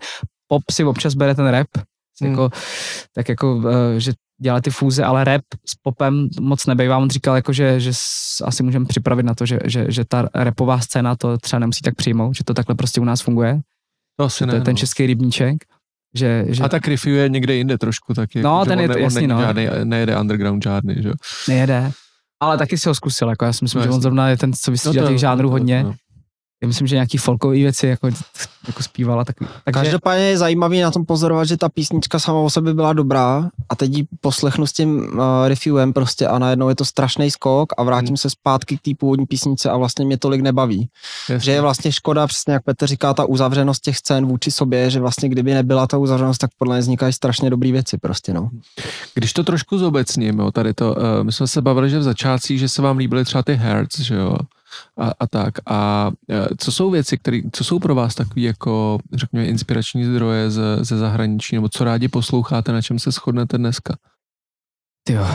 Pop 0.48 0.62
si 0.70 0.84
občas 0.84 1.14
bere 1.14 1.34
ten 1.34 1.46
rap, 1.46 1.66
Hmm. 2.22 2.30
jako, 2.30 2.50
tak 3.14 3.28
jako, 3.28 3.62
eh, 3.96 4.00
že 4.00 4.12
dělá 4.42 4.60
ty 4.60 4.70
fúze, 4.70 5.04
ale 5.04 5.24
rap 5.24 5.42
s 5.66 5.74
popem 5.82 6.28
moc 6.40 6.66
nebejvá. 6.66 6.98
On 6.98 7.10
říkal, 7.10 7.36
jako, 7.36 7.52
že, 7.52 7.80
že 7.80 7.90
asi 8.44 8.62
můžeme 8.62 8.84
připravit 8.86 9.22
na 9.22 9.34
to, 9.34 9.46
že, 9.46 9.58
že, 9.64 9.86
že 9.88 10.04
ta 10.04 10.28
repová 10.34 10.80
scéna 10.80 11.16
to 11.16 11.38
třeba 11.38 11.60
nemusí 11.60 11.80
tak 11.80 11.94
přijmout, 11.94 12.32
že 12.36 12.44
to 12.44 12.54
takhle 12.54 12.74
prostě 12.74 13.00
u 13.00 13.04
nás 13.04 13.20
funguje. 13.20 13.60
To 14.16 14.24
asi 14.24 14.38
To 14.38 14.46
ne, 14.46 14.54
je 14.54 14.60
ten 14.60 14.74
no. 14.74 14.78
český 14.78 15.06
rybníček. 15.06 15.64
Že, 16.14 16.44
že 16.48 16.62
A 16.62 16.68
tak 16.68 16.88
Riffy 16.88 17.10
je 17.10 17.28
někde 17.28 17.54
jinde 17.54 17.78
trošku 17.78 18.14
taky. 18.14 18.42
No, 18.42 18.60
že 18.64 18.68
ten 18.68 18.78
on 18.78 18.82
je- 18.84 18.96
on 18.96 19.02
jasný, 19.02 19.16
není 19.16 19.26
no. 19.28 19.40
Žádný, 19.40 19.66
nejede 19.84 20.20
underground 20.20 20.62
žádný, 20.62 20.94
že 21.02 21.10
nejede. 21.48 21.90
Ale 22.40 22.58
taky 22.58 22.78
si 22.78 22.88
ho 22.88 22.94
zkusil, 22.94 23.28
jako 23.28 23.44
já 23.44 23.52
si 23.52 23.64
myslím, 23.64 23.78
No, 23.80 23.84
že 23.86 23.90
on 23.90 24.00
zrovna 24.02 24.28
je 24.28 24.36
ten, 24.36 24.52
co 24.52 24.70
vystřídal 24.70 25.04
to- 25.06 25.10
těch 25.12 25.18
žánrů 25.18 25.48
to- 25.48 25.50
hodně. 25.52 25.82
no. 25.82 25.94
Já 26.62 26.68
myslím, 26.68 26.86
že 26.86 26.96
nějaký 26.96 27.18
folkové 27.18 27.54
věci 27.54 27.86
jako, 27.86 28.06
jako 28.66 28.82
zpívala. 28.82 29.24
Tak, 29.24 29.36
takže 29.38 29.80
Každopádně 29.80 30.24
je 30.24 30.38
zajímavý 30.38 30.80
na 30.80 30.90
tom 30.90 31.04
pozorovat, 31.04 31.48
že 31.48 31.56
ta 31.56 31.68
písnička 31.68 32.18
sama 32.18 32.38
o 32.38 32.50
sobě 32.50 32.74
byla 32.74 32.92
dobrá 32.92 33.48
a 33.68 33.76
teď 33.76 33.96
ji 33.96 34.06
poslechnu 34.20 34.66
s 34.66 34.72
tím 34.72 34.98
uh, 34.98 35.20
reviewem 35.48 35.92
prostě 35.92 36.26
a 36.26 36.38
najednou 36.38 36.68
je 36.68 36.74
to 36.74 36.84
strašný 36.84 37.30
skok 37.30 37.72
a 37.78 37.82
vrátím 37.82 38.08
Hmm. 38.08 38.16
se 38.16 38.30
zpátky 38.30 38.78
k 38.78 38.82
té 38.82 38.90
původní 38.98 39.26
písničce 39.26 39.70
a 39.70 39.76
vlastně 39.76 40.04
mě 40.04 40.18
tolik 40.18 40.40
nebaví. 40.40 40.88
Jasně. 41.28 41.44
Že 41.44 41.52
je 41.52 41.60
vlastně 41.60 41.92
škoda, 41.92 42.26
přesně 42.26 42.52
jak 42.52 42.64
Petr 42.64 42.86
říká, 42.86 43.14
ta 43.14 43.24
uzavřenost 43.24 43.82
těch 43.82 43.96
scén 43.96 44.26
vůči 44.26 44.50
sobě, 44.50 44.90
že 44.90 45.00
vlastně 45.00 45.28
kdyby 45.28 45.54
nebyla 45.54 45.86
ta 45.86 45.98
uzavřenost, 45.98 46.38
tak 46.38 46.50
podle 46.58 46.74
mě 46.74 46.80
vznikají 46.80 47.12
strašně 47.12 47.50
dobré 47.50 47.72
věci 47.72 47.98
prostě, 47.98 48.34
no. 48.34 48.50
Když 49.14 49.32
to 49.32 49.44
trošku 49.44 49.78
zobecním, 49.78 50.38
jo, 50.38 50.50
tady 50.50 50.74
to, 50.74 50.94
uh, 50.94 51.02
my 51.22 51.32
jsme 51.32 51.46
se 51.46 51.62
bavili, 51.62 51.90
že 51.90 51.98
v 51.98 52.02
začátcích, 52.02 52.58
že 52.58 52.68
se 52.68 52.82
vám 52.82 52.96
líbily 52.96 53.24
třeba 53.24 53.42
ty 53.42 53.54
hertz, 53.54 54.00
že 54.00 54.14
jo, 54.14 54.36
a, 54.96 55.12
a 55.20 55.26
tak. 55.26 55.54
A 55.66 56.10
uh, 56.28 56.46
co 56.58 56.72
jsou 56.72 56.90
věci, 56.90 57.18
které, 57.18 57.40
co 57.52 57.64
jsou 57.64 57.78
pro 57.78 57.94
vás 57.94 58.14
takový 58.14 58.42
jako, 58.42 58.98
řekněme, 59.12 59.46
inspirační 59.46 60.04
zdroje 60.04 60.50
ze, 60.50 60.84
ze 60.84 60.98
zahraničí, 60.98 61.56
nebo 61.56 61.68
co 61.68 61.84
rádi 61.84 62.08
posloucháte, 62.08 62.72
na 62.72 62.82
čem 62.82 62.98
se 62.98 63.10
shodnete 63.10 63.58
dneska? 63.58 63.96
jo. 65.10 65.26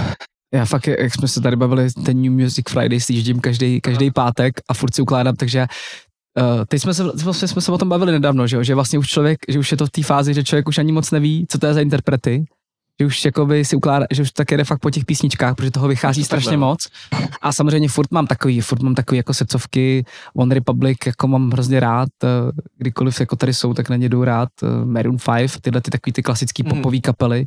Já 0.53 0.65
fakt, 0.65 0.87
jak 0.87 1.13
jsme 1.13 1.27
se 1.27 1.41
tady 1.41 1.55
bavili, 1.55 1.91
ten 2.05 2.21
New 2.21 2.31
Music 2.31 2.65
Friday 2.69 2.99
sjíždím 2.99 3.39
každý, 3.39 3.81
každý 3.81 4.11
pátek 4.11 4.61
a 4.69 4.73
furt 4.73 4.95
si 4.95 5.01
ukládám, 5.01 5.35
takže 5.35 5.67
Uh, 6.39 6.65
teď 6.67 6.81
jsme 6.81 6.93
se, 6.93 7.03
vlastně 7.03 7.47
jsme 7.47 7.61
se 7.61 7.71
o 7.71 7.77
tom 7.77 7.89
bavili 7.89 8.11
nedávno, 8.11 8.47
že, 8.47 8.55
jo? 8.55 8.63
že 8.63 8.75
vlastně 8.75 8.99
už 8.99 9.07
člověk, 9.07 9.39
že 9.47 9.59
už 9.59 9.71
je 9.71 9.77
to 9.77 9.85
v 9.85 9.89
té 9.89 10.03
fázi, 10.03 10.33
že 10.33 10.43
člověk 10.43 10.67
už 10.67 10.77
ani 10.77 10.91
moc 10.91 11.11
neví, 11.11 11.45
co 11.49 11.57
to 11.59 11.65
je 11.65 11.73
za 11.73 11.81
interprety, 11.81 12.45
že 12.99 13.05
už 13.05 13.25
jakoby 13.25 13.65
si 13.65 13.75
ukládá, 13.75 14.05
že 14.11 14.21
už 14.21 14.31
tak 14.31 14.51
jede 14.51 14.63
fakt 14.63 14.79
po 14.79 14.89
těch 14.89 15.05
písničkách, 15.05 15.55
protože 15.55 15.71
toho 15.71 15.87
vychází 15.87 16.21
to 16.21 16.25
strašně 16.25 16.49
takhle, 16.49 16.61
no. 16.61 16.67
moc. 16.67 16.87
A 17.41 17.51
samozřejmě 17.51 17.89
furt 17.89 18.11
mám 18.11 18.27
takový, 18.27 18.61
furt 18.61 18.81
mám 18.81 18.95
takový 18.95 19.17
jako 19.17 19.33
secovky, 19.33 20.05
One 20.35 20.55
Republic 20.55 20.97
jako 21.05 21.27
mám 21.27 21.51
hrozně 21.51 21.79
rád, 21.79 22.09
eh, 22.23 22.27
kdykoliv 22.77 23.19
jako 23.19 23.35
tady 23.35 23.53
jsou, 23.53 23.73
tak 23.73 23.89
na 23.89 23.95
ně 23.95 24.09
jdu 24.09 24.23
rád, 24.23 24.49
eh, 24.63 24.85
Maroon 24.85 25.17
5, 25.17 25.61
tyhle 25.61 25.81
ty 25.81 25.91
takový 25.91 26.13
ty 26.13 26.23
klasický 26.23 26.63
Mhm. 26.63 26.75
popové 26.75 26.99
kapely. 26.99 27.45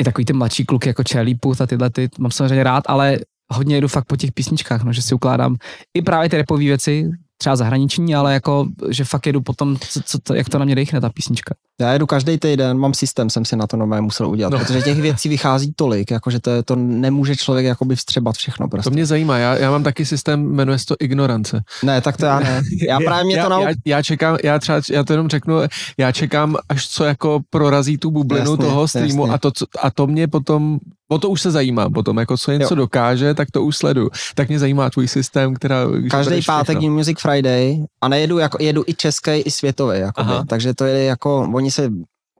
I 0.00 0.04
takový 0.04 0.24
ty 0.24 0.32
mladší 0.32 0.64
kluky 0.64 0.88
jako 0.88 1.02
Charlie 1.12 1.36
Puth 1.40 1.60
a 1.60 1.66
tyhle 1.66 1.90
ty 1.90 2.08
mám 2.18 2.30
samozřejmě 2.30 2.64
rád, 2.64 2.84
ale 2.86 3.18
hodně 3.48 3.76
jedu 3.76 3.88
fakt 3.88 4.04
po 4.04 4.16
těch 4.16 4.32
písničkách, 4.32 4.82
no, 4.84 4.92
že 4.92 5.02
si 5.02 5.14
ukládám 5.14 5.56
i 5.94 6.02
právě 6.02 6.30
ty 6.30 6.36
repové 6.36 6.58
věci, 6.58 7.10
třeba 7.38 7.56
zahraniční, 7.56 8.14
ale 8.14 8.34
jako, 8.34 8.66
že 8.90 9.04
fakt 9.04 9.26
jedu 9.26 9.40
potom, 9.40 9.76
co, 10.04 10.18
co, 10.24 10.34
jak 10.34 10.48
to 10.48 10.58
na 10.58 10.64
mě 10.64 10.74
dechne 10.74 11.00
ta 11.00 11.10
písnička. 11.10 11.54
Já 11.80 11.92
jedu 11.92 12.06
každý 12.06 12.38
týden, 12.38 12.78
mám 12.78 12.94
systém, 12.94 13.30
jsem 13.30 13.44
si 13.44 13.56
na 13.56 13.66
to 13.66 13.76
normálně 13.76 14.02
musel 14.02 14.28
udělat, 14.28 14.50
No. 14.52 14.58
protože 14.58 14.82
těch 14.82 15.00
věcí 15.00 15.28
vychází 15.28 15.72
tolik, 15.76 16.10
jakože 16.10 16.40
to, 16.40 16.62
to 16.62 16.76
nemůže 16.76 17.36
člověk 17.36 17.66
jakoby 17.66 17.96
vstřebat 17.96 18.36
všechno 18.36 18.68
prostě. 18.68 18.90
To 18.90 18.94
mě 18.94 19.06
zajímá, 19.06 19.38
já, 19.38 19.54
já 19.56 19.70
mám 19.70 19.82
taky 19.82 20.06
systém, 20.06 20.52
jmenuje 20.52 20.78
se 20.78 20.86
to 20.86 20.94
ignorance. 21.00 21.62
Ne, 21.82 22.00
tak 22.00 22.16
to 22.16 22.24
já 22.26 22.40
ne. 22.40 22.62
Já 22.88 22.98
právě 23.04 23.24
mě 23.24 23.36
já, 23.36 23.42
to 23.44 23.48
nau... 23.50 23.62
já, 23.62 23.68
já, 23.86 24.02
čekám, 24.02 24.36
já 24.44 24.58
třeba, 24.58 24.80
já 24.90 25.04
to 25.04 25.12
jenom 25.12 25.28
řeknu, 25.28 25.54
já 25.98 26.12
čekám, 26.12 26.56
až 26.68 26.88
co 26.88 27.04
jako 27.04 27.40
prorazí 27.50 27.98
tu 27.98 28.10
bublinu 28.10 28.50
Jasně, 28.50 28.66
toho 28.66 28.88
streamu 28.88 29.22
jasně. 29.26 29.34
a 29.34 29.38
to, 29.38 29.50
a 29.82 29.90
to 29.90 30.06
mě 30.06 30.28
potom, 30.28 30.78
o 31.10 31.18
to 31.18 31.28
už 31.30 31.40
se 31.42 31.50
zajímám 31.50 31.92
potom, 31.92 32.18
jako 32.18 32.36
co 32.38 32.52
něco 32.52 32.74
Jo. 32.74 32.76
dokáže, 32.76 33.34
tak 33.34 33.50
to 33.50 33.62
už 33.62 33.76
sledu. 33.76 34.08
Tak 34.34 34.48
mě 34.48 34.58
zajímá 34.58 34.90
tvůj 34.90 35.08
systém, 35.08 35.54
která... 35.54 35.84
že 36.02 36.08
Každý 36.08 36.42
pátek. 36.46 36.80
New 36.80 36.90
Music 36.92 37.20
Friday 37.20 37.78
a 38.00 38.08
nejedu 38.08 38.38
jako, 38.38 38.58
jedu 38.60 38.84
i 38.86 38.94
český, 38.94 39.30
i 39.30 39.50
světový, 39.50 39.98
jakoby. 39.98 40.30
Aha. 40.30 40.44
takže 40.48 40.74
to 40.74 40.84
je 40.84 41.04
jako, 41.04 41.46
oni 41.64 41.70
se, 41.70 41.90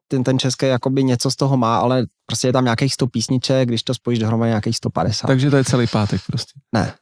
ten, 0.09 0.25
ten 0.25 0.39
český 0.39 0.67
jakoby 0.67 1.05
něco 1.05 1.31
z 1.31 1.37
toho 1.37 1.57
má, 1.57 1.77
ale 1.79 2.07
prostě 2.27 2.49
je 2.49 2.53
tam 2.53 2.65
nějakých 2.65 2.95
100 2.95 3.07
písniček, 3.07 3.69
když 3.69 3.83
to 3.83 3.95
spojíš 3.95 4.19
dohromady 4.19 4.49
nějakých 4.51 4.77
150. 4.77 5.27
Takže 5.27 5.51
to 5.51 5.57
je 5.57 5.65
celý 5.65 5.87
pátek 5.87 6.21
prostě. 6.27 6.53
Ne. 6.75 6.95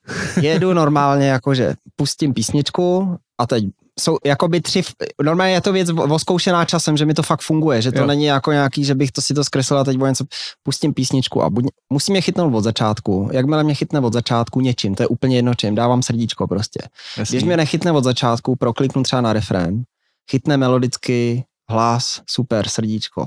Jedu 0.43 0.73
normálně 0.75 1.29
jakože 1.29 1.75
pustím 1.97 2.35
písničku 2.35 3.17
a 3.41 3.47
teď 3.47 3.65
jsou 4.01 4.17
jakoby 4.27 4.61
tři, 4.61 4.83
normálně 5.23 5.53
je 5.53 5.61
to 5.61 5.73
věc 5.73 5.91
vo- 5.91 6.15
oskoušená 6.15 6.65
časem, 6.65 6.97
že 6.97 7.07
mi 7.07 7.15
to 7.15 7.23
fakt 7.23 7.41
funguje, 7.43 7.83
že 7.83 7.93
to 7.93 7.99
Jo. 7.99 8.03
jo. 8.03 8.07
není 8.07 8.25
jako 8.25 8.53
nějaký, 8.53 8.85
že 8.85 8.95
bych 8.95 9.13
to 9.13 9.23
si 9.23 9.35
to 9.35 9.45
zkreslil 9.45 9.79
a 9.81 9.85
teď 9.85 10.03
o 10.03 10.07
něco 10.07 10.25
pustím 10.63 10.95
písničku 10.95 11.43
a 11.43 11.51
buď, 11.51 11.65
musím 11.93 12.15
je 12.17 12.21
chytnout 12.23 12.55
od 12.55 12.61
začátku. 12.65 13.29
Jakmile 13.33 13.65
mě 13.65 13.75
chytne 13.75 14.01
od 14.01 14.13
začátku 14.13 14.61
něčím, 14.61 14.95
to 14.95 15.03
je 15.03 15.07
úplně 15.07 15.37
jedno 15.37 15.55
čím, 15.55 15.75
dávám 15.75 16.03
srdíčko 16.03 16.47
prostě. 16.49 16.81
Jasný. 17.19 17.35
Když 17.37 17.45
mě 17.45 17.57
nechytne 17.57 17.93
od 17.93 18.05
začátku, 18.05 18.57
prokliknu 18.57 19.03
třeba 19.03 19.21
na 19.23 19.33
refrén, 19.33 19.83
chytne 20.31 20.57
melodicky, 20.57 21.45
hlas, 21.73 22.23
super, 22.27 22.69
srdíčko. 22.69 23.27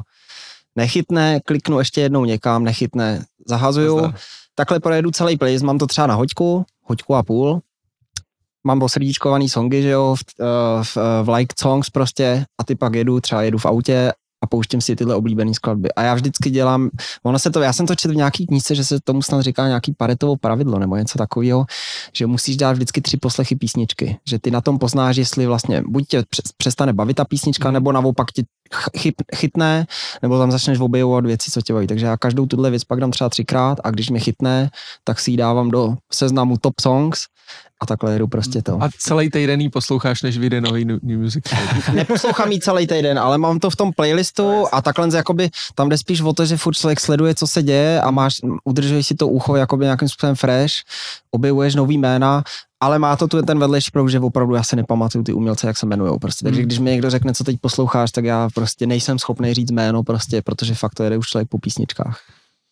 Nechytne, 0.75 1.39
kliknu 1.39 1.79
ještě 1.79 2.01
jednou 2.01 2.25
někam, 2.25 2.63
nechytne, 2.63 3.25
zahazuju, 3.47 3.95
Nazdar. 3.95 4.19
takhle 4.55 4.79
projedu 4.79 5.11
celý 5.11 5.37
playlist, 5.37 5.63
mám 5.63 5.77
to 5.77 5.87
třeba 5.87 6.07
na 6.07 6.15
hoďku, 6.15 6.65
hoďku 6.83 7.15
a 7.15 7.23
půl, 7.23 7.61
mám 8.63 8.81
osrdíčkovaný 8.81 9.49
songy, 9.49 9.81
že 9.81 9.89
jo, 9.89 10.15
v, 10.15 10.23
eh, 10.41 10.83
v, 10.83 10.97
eh, 10.97 11.23
v 11.23 11.29
like 11.29 11.55
songs 11.59 11.89
prostě 11.89 12.45
a 12.57 12.63
ty 12.63 12.75
pak 12.75 12.93
jedu, 12.93 13.21
třeba 13.21 13.41
jedu 13.41 13.57
v 13.57 13.65
autě 13.65 14.11
a 14.45 14.47
pouštím 14.47 14.81
si 14.81 14.95
tyhle 14.95 15.15
oblíbené 15.15 15.53
skladby. 15.53 15.89
A 15.91 16.01
já 16.01 16.13
vždycky 16.13 16.49
dělám, 16.49 16.89
ono 17.23 17.39
se 17.39 17.51
to, 17.51 17.61
já 17.61 17.73
jsem 17.73 17.85
to 17.85 17.95
četl 17.95 18.13
v 18.13 18.17
nějaký 18.17 18.47
knížce, 18.47 18.75
že 18.75 18.85
se 18.85 18.99
tomu 19.03 19.21
snad 19.21 19.41
říká 19.41 19.67
nějaký 19.67 19.93
paretovo 19.97 20.37
pravidlo 20.37 20.79
nebo 20.79 20.95
něco 20.95 21.17
takového, 21.17 21.65
že 22.13 22.27
musíš 22.27 22.57
dát 22.57 22.71
vždycky 22.71 23.01
tři 23.01 23.17
poslechy 23.17 23.55
písničky, 23.55 24.17
že 24.29 24.39
ty 24.39 24.51
na 24.51 24.61
tom 24.61 24.79
poznáš, 24.79 25.17
jestli 25.17 25.47
vlastně 25.47 25.83
buď 25.87 26.07
tě 26.07 26.23
přes- 26.29 26.53
přestane 26.57 26.93
bavit 26.93 27.13
ta 27.13 27.25
písnička, 27.25 27.71
nebo 27.71 27.91
naopak 27.91 28.31
ti 28.31 28.43
ch- 28.73 28.97
chyb, 28.97 29.13
chytne, 29.35 29.85
nebo 30.21 30.39
tam 30.39 30.51
začneš 30.51 30.79
objevovat 30.79 31.25
věci, 31.25 31.51
co 31.51 31.61
tě 31.61 31.73
baví. 31.73 31.87
Takže 31.87 32.05
já 32.05 32.17
každou 32.17 32.45
tuhle 32.45 32.69
věc 32.69 32.83
pak 32.83 32.99
dám 32.99 33.11
třeba 33.11 33.29
třikrát 33.29 33.77
a 33.83 33.91
když 33.91 34.09
mě 34.09 34.19
chytne, 34.19 34.69
tak 35.03 35.19
si 35.19 35.31
ji 35.31 35.37
dávám 35.37 35.71
do 35.71 35.95
seznamu 36.13 36.57
top 36.57 36.73
songs 36.81 37.19
a 37.81 37.85
takhle 37.85 38.13
jedu 38.13 38.27
prostě 38.27 38.61
to. 38.61 38.83
A 38.83 38.89
celý 38.99 39.29
týden 39.29 39.61
jí 39.61 39.69
posloucháš, 39.69 40.21
než 40.21 40.37
vyjde 40.37 40.61
nový 40.61 40.85
New 40.85 40.99
New 41.03 41.19
Music. 41.19 41.43
Neposlouchám 41.93 42.51
ji 42.51 42.59
celý 42.59 42.87
týden, 42.87 43.19
ale 43.19 43.37
mám 43.37 43.59
to 43.59 43.69
v 43.69 43.75
tom 43.75 43.93
playlistu 43.93 44.65
a 44.71 44.81
takhle 44.81 45.09
jakoby, 45.13 45.49
tam 45.75 45.89
jde 45.89 45.97
spíš 45.97 46.21
o 46.21 46.33
to, 46.33 46.45
že 46.45 46.57
furt 46.57 46.73
člověk 46.73 46.99
sleduje, 46.99 47.35
co 47.35 47.47
se 47.47 47.63
děje 47.63 48.01
a 48.01 48.11
máš, 48.11 48.35
udržuješ 48.63 49.07
si 49.07 49.15
to 49.15 49.27
ucho 49.27 49.55
jakoby 49.55 49.85
nějakým 49.85 50.09
způsobem 50.09 50.35
fresh, 50.35 50.73
objevuješ 51.31 51.75
nový 51.75 51.97
jména, 51.97 52.43
ale 52.79 52.99
má 52.99 53.15
to 53.15 53.27
tu 53.27 53.41
ten 53.41 53.59
vedlejší 53.59 53.91
proud, 53.91 54.07
že 54.07 54.19
opravdu 54.19 54.55
já 54.55 54.63
si 54.63 54.75
nepamatuju 54.75 55.23
ty 55.23 55.33
umělce, 55.33 55.67
jak 55.67 55.77
se 55.77 55.85
jmenují 55.85 56.19
prostě. 56.19 56.43
Takže 56.43 56.59
Hmm. 56.61 56.65
když 56.67 56.79
mi 56.79 56.91
někdo 56.91 57.09
řekne, 57.09 57.33
co 57.33 57.43
teď 57.43 57.57
posloucháš, 57.61 58.11
tak 58.11 58.25
já 58.25 58.49
prostě 58.53 58.87
nejsem 58.87 59.19
schopný 59.19 59.53
říct 59.53 59.71
jméno 59.71 60.03
prostě, 60.03 60.41
protože 60.41 60.75
fakt 60.75 60.93
to 60.95 61.03
jede 61.03 61.17
už 61.17 61.27
člověk 61.27 61.49
po 61.49 61.57
písničkách. 61.57 62.19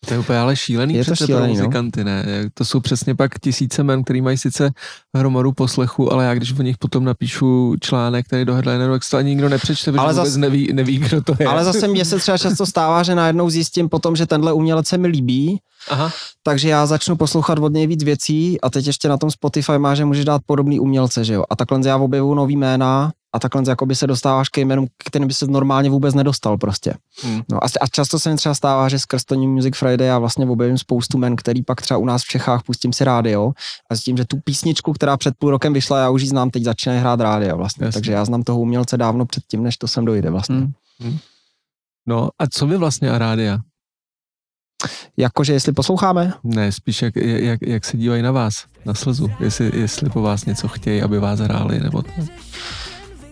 To 0.04 0.14
je 0.14 0.20
úplně 0.20 0.38
ale 0.38 0.56
šílený 0.56 0.94
Je 0.94 1.04
to 1.04 1.12
přece 1.12 1.26
šílený, 1.26 1.46
pro 1.46 1.54
no. 1.56 1.64
muzikanty, 1.64 2.04
ne? 2.04 2.24
To 2.54 2.64
jsou 2.64 2.80
přesně 2.80 3.14
pak 3.14 3.38
tisíce 3.38 3.82
men, 3.82 4.04
který 4.04 4.20
mají 4.20 4.38
sice 4.38 4.70
hromadu 5.16 5.52
poslechu, 5.52 6.12
ale 6.12 6.24
já 6.24 6.34
když 6.34 6.58
o 6.58 6.62
nich 6.62 6.78
potom 6.78 7.04
napíšu 7.04 7.74
článek, 7.80 8.26
který 8.26 8.44
do 8.44 8.54
headlineru, 8.54 8.98
to 9.10 9.16
ani 9.16 9.30
nikdo 9.30 9.48
nepřečte, 9.48 9.92
protože 9.92 10.00
Ale 10.00 10.12
vůbec 10.12 10.28
zas- 10.32 10.36
neví, 10.36 10.72
neví, 10.72 10.98
kdo 10.98 11.22
to 11.22 11.34
je. 11.40 11.46
Ale 11.46 11.64
zase 11.64 11.88
mně 11.88 12.04
se 12.04 12.18
třeba 12.18 12.38
často 12.38 12.66
stává, 12.66 13.02
že 13.02 13.14
najednou 13.14 13.50
zjistím 13.50 13.88
potom, 13.88 14.16
že 14.16 14.26
tenhle 14.26 14.52
umělec 14.52 14.86
se 14.88 14.98
mi 14.98 15.08
líbí, 15.08 15.60
Aha. 15.88 16.10
takže 16.42 16.68
já 16.68 16.86
začnu 16.86 17.16
poslouchat 17.16 17.58
od 17.58 17.72
něj 17.72 17.86
víc 17.86 18.04
věcí 18.04 18.60
a 18.60 18.70
teď 18.70 18.86
ještě 18.86 19.08
na 19.08 19.16
tom 19.16 19.30
Spotify 19.30 19.78
má, 19.78 19.94
že 19.94 20.04
můžeš 20.04 20.24
dát 20.24 20.42
podobný 20.46 20.80
umělce, 20.80 21.24
že 21.24 21.34
jo. 21.34 21.44
A 21.50 21.56
takhle 21.56 21.80
já 21.84 21.96
objevuju 21.96 22.34
nový 22.34 22.56
jména 22.56 23.12
a 23.34 23.38
takhle 23.38 23.62
jakoby 23.68 23.94
se 23.94 24.06
dostáváš 24.06 24.48
ke 24.48 24.60
jménům, 24.60 24.86
kterým 25.08 25.28
by 25.28 25.34
se 25.34 25.46
normálně 25.46 25.90
vůbec 25.90 26.14
nedostal 26.14 26.58
prostě. 26.58 26.94
Hmm. 27.22 27.42
No 27.50 27.64
a, 27.64 27.66
a, 27.80 27.86
často 27.86 28.18
se 28.18 28.30
mi 28.30 28.36
třeba 28.36 28.54
stává, 28.54 28.88
že 28.88 28.98
skrz 28.98 29.24
to 29.24 29.34
New 29.34 29.48
Music 29.48 29.76
Friday 29.76 30.06
já 30.06 30.18
vlastně 30.18 30.46
objevím 30.46 30.78
spoustu 30.78 31.18
men, 31.18 31.36
který 31.36 31.62
pak 31.62 31.82
třeba 31.82 31.98
u 31.98 32.04
nás 32.04 32.22
v 32.22 32.28
Čechách 32.28 32.62
pustím 32.62 32.92
si 32.92 33.04
rádio 33.04 33.52
a 33.90 33.96
s 33.96 34.00
tím, 34.00 34.16
že 34.16 34.24
tu 34.24 34.40
písničku, 34.44 34.92
která 34.92 35.16
před 35.16 35.34
půl 35.38 35.50
rokem 35.50 35.72
vyšla, 35.72 35.98
já 35.98 36.10
už 36.10 36.22
ji 36.22 36.28
znám, 36.28 36.50
teď 36.50 36.64
začínají 36.64 37.00
hrát 37.00 37.20
rádio 37.20 37.56
vlastně. 37.56 37.86
Jasně. 37.86 38.00
Takže 38.00 38.12
já 38.12 38.24
znám 38.24 38.42
toho 38.42 38.60
umělce 38.60 38.96
dávno 38.96 39.26
předtím, 39.26 39.62
než 39.62 39.76
to 39.76 39.88
sem 39.88 40.04
dojde 40.04 40.30
vlastně. 40.30 40.56
Hmm. 41.00 41.18
No 42.06 42.28
a 42.38 42.46
co 42.46 42.66
vy 42.66 42.76
vlastně 42.76 43.10
a 43.10 43.18
rádia? 43.18 43.58
Jakože 45.16 45.52
jestli 45.52 45.72
posloucháme, 45.72 46.32
Ne, 46.44 46.72
spíš 46.72 47.02
jak, 47.02 47.16
jak, 47.16 47.62
jak 47.62 47.84
se 47.84 47.96
dívají 47.96 48.22
na 48.22 48.32
vás, 48.32 48.64
na 48.84 48.94
slzu, 48.94 49.30
jestli, 49.40 49.70
jestli 49.80 50.10
po 50.10 50.22
vás 50.22 50.44
něco 50.44 50.68
chtějí, 50.68 51.02
aby 51.02 51.18
vás 51.18 51.40
hráli, 51.40 51.80
nebo 51.80 52.02
to. 52.02 52.10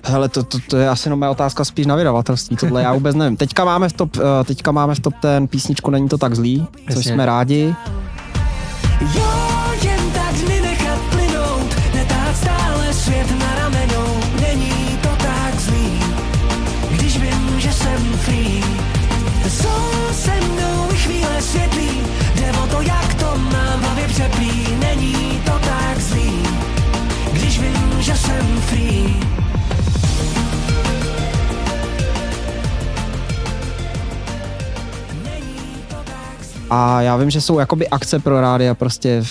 Hele, 0.05 0.29
to, 0.29 0.43
to, 0.43 0.59
to 0.69 0.77
je 0.77 0.89
asi 0.89 1.09
jenom 1.09 1.19
moje 1.19 1.31
otázka 1.31 1.65
spíš 1.65 1.87
na 1.87 1.97
vydavatelství, 1.97 2.57
tohle 2.57 2.83
já 2.83 2.93
vůbec 2.93 3.17
nevím. 3.17 3.37
Teďka 3.37 3.65
máme 3.65 3.89
v 3.89 3.93
top, 3.93 4.17
eh, 4.17 4.45
teďka 4.45 4.73
máme 4.73 4.95
v 4.95 5.01
top 5.01 5.15
ten 5.21 5.49
písničku 5.49 5.91
Není 5.91 6.09
to 6.09 6.19
tak 6.19 6.35
zlý, 6.35 6.67
což 6.87 6.97
Jasně. 6.97 7.13
jsme 7.13 7.27
rádi. 7.27 7.75
Jo, 9.15 9.52
A 36.75 37.03
já 37.03 37.16
vím, 37.16 37.31
že 37.31 37.41
jsou 37.41 37.59
jakoby 37.59 37.89
akce 37.89 38.18
pro 38.18 38.41
rádia, 38.41 38.75
prostě 38.75 39.23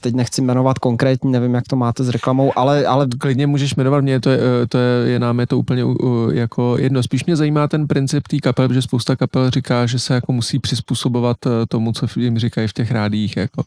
teď 0.00 0.14
nechci 0.14 0.42
jmenovat 0.42 0.78
konkrétní, 0.78 1.32
nevím, 1.32 1.54
jak 1.54 1.64
to 1.68 1.76
máte 1.76 2.04
s 2.04 2.08
reklamou, 2.08 2.58
ale, 2.58 2.86
ale 2.86 3.06
Klidně 3.18 3.46
můžeš 3.46 3.74
jmenovat, 3.74 4.00
mě 4.00 4.20
to 4.20 4.30
je, 4.30 4.38
eh, 4.38 4.66
to 4.66 4.78
je, 4.78 5.10
je 5.10 5.18
nám 5.18 5.40
je 5.40 5.46
to 5.46 5.58
úplně 5.58 5.84
jako 6.32 6.76
jedno. 6.78 7.02
Spíš 7.02 7.24
mě 7.24 7.36
zajímá 7.36 7.68
ten 7.68 7.86
princip 7.86 8.28
té 8.28 8.38
kapel, 8.38 8.68
protože 8.68 8.82
spousta 8.82 9.16
kapel 9.16 9.50
říká, 9.50 9.86
že 9.86 9.98
se 9.98 10.14
jako 10.14 10.32
musí 10.32 10.58
přizpůsobovat 10.58 11.36
eh, 11.46 11.50
tomu, 11.68 11.92
co 11.92 12.06
jim 12.16 12.38
říkají 12.38 12.68
v 12.68 12.72
těch 12.72 12.90
rádích, 12.90 13.36
jako. 13.36 13.62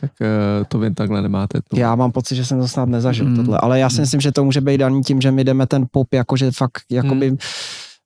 Tak 0.00 0.10
eh, 0.20 0.64
to 0.68 0.78
vy 0.78 0.94
takhle 0.94 1.22
nemáte. 1.22 1.60
To. 1.68 1.78
já 1.78 1.94
mám 1.94 2.12
pocit, 2.12 2.36
že 2.36 2.44
jsem 2.44 2.60
to 2.60 2.68
snad 2.68 2.88
nezažil 2.88 3.26
Mm. 3.26 3.36
tohle, 3.36 3.58
ale 3.62 3.78
já 3.78 3.90
si 3.90 4.00
myslím, 4.00 4.20
že 4.20 4.32
to 4.32 4.44
může 4.44 4.60
být 4.60 4.78
daný 4.78 5.02
tím, 5.02 5.20
že 5.20 5.30
my 5.30 5.44
jdeme 5.44 5.66
ten 5.66 5.86
pop, 5.90 6.14
jakože 6.14 6.50
fakt, 6.50 6.82
jakoby 6.90 7.36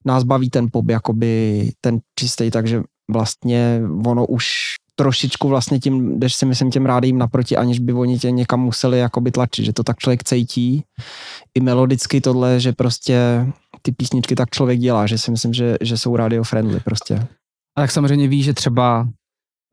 nás 0.05 0.25
baví 0.25 0.51
ten 0.51 0.67
pop, 0.73 0.89
jakoby 0.89 1.71
ten 1.81 1.99
čistý, 2.19 2.51
takže 2.51 2.83
vlastně 3.11 3.83
ono 4.07 4.27
už 4.27 4.47
trošičku 4.97 5.49
vlastně 5.49 5.79
tím, 5.79 6.21
jdeš 6.21 6.35
si 6.35 6.47
myslím 6.47 6.71
těm 6.71 6.87
rádím 6.87 7.19
naproti, 7.19 7.57
aniž 7.57 7.79
by 7.79 7.93
oni 7.93 8.19
tě 8.19 8.31
někam 8.31 8.61
museli 8.61 8.99
jakoby 8.99 9.31
tlačit, 9.31 9.65
že 9.65 9.73
to 9.73 9.83
tak 9.83 9.99
člověk 9.99 10.25
cítí, 10.25 10.85
i 11.55 11.61
melodicky 11.61 12.21
tohle, 12.21 12.61
že 12.61 12.73
prostě 12.73 13.47
ty 13.83 13.93
písničky 13.93 14.35
tak 14.35 14.51
člověk 14.51 14.81
dělá, 14.81 15.07
že 15.07 15.19
si 15.19 15.31
myslím, 15.31 15.53
že, 15.53 15.77
že 15.81 15.99
jsou 15.99 16.17
radio 16.17 16.45
friendly 16.45 16.81
prostě. 16.81 17.15
A 17.77 17.81
tak 17.81 17.91
samozřejmě 17.91 18.29
ví, 18.29 18.43
že 18.43 18.55
třeba 18.55 19.09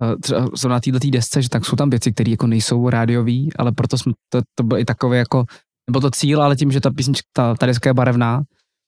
eh, 0.03 0.15
třeba 0.17 0.47
zrovna 0.55 0.75
na 0.75 0.79
této 0.79 1.09
desce, 1.09 1.41
že 1.41 1.49
tak 1.49 1.65
jsou 1.65 1.75
tam 1.75 1.89
věci, 1.89 2.11
které 2.11 2.31
jako 2.31 2.47
nejsou 2.47 2.89
rádiový, 2.89 3.49
ale 3.55 3.71
proto 3.71 3.97
jsme, 3.97 4.13
to, 4.29 4.41
to 4.55 4.63
byl 4.63 4.77
i 4.77 4.85
takový 4.85 5.17
jako, 5.17 5.45
nebo 5.89 5.99
to 5.99 6.11
cíl, 6.11 6.43
ale 6.43 6.55
tím, 6.55 6.71
že 6.71 6.81
ta 6.81 6.91
písnička, 6.91 7.27
ta, 7.33 7.55
ta 7.55 7.65
deska 7.65 7.89
je 7.89 7.93
barevná, 7.93 8.43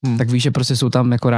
Hmm. 0.06 0.18
tak 0.18 0.30
víš, 0.30 0.44
že 0.44 0.52
prostě 0.52 0.76
jsou 0.76 0.90
tam 0.90 1.12
jako 1.12 1.30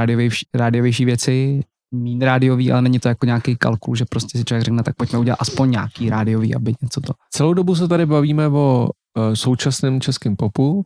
rádiovější 0.54 1.04
věci 1.04 1.60
mín 1.94 2.20
rádiový, 2.20 2.72
ale 2.72 2.82
není 2.82 2.98
to 2.98 3.08
jako 3.08 3.26
nějaký 3.26 3.56
kalkul, 3.56 3.96
že 3.96 4.04
prostě 4.04 4.38
si 4.38 4.44
člověk 4.44 4.64
řekne, 4.64 4.82
tak 4.82 4.96
pojďme 4.96 5.18
udělat 5.18 5.36
aspoň 5.40 5.70
nějaký 5.70 6.10
rádiový, 6.10 6.54
aby 6.54 6.74
něco 6.82 7.00
to. 7.00 7.12
Celou 7.30 7.54
dobu 7.54 7.74
se 7.74 7.88
tady 7.88 8.06
bavíme 8.06 8.48
o 8.48 8.88
e, 9.18 9.36
současném 9.36 10.00
českém 10.00 10.36
popu 10.36 10.84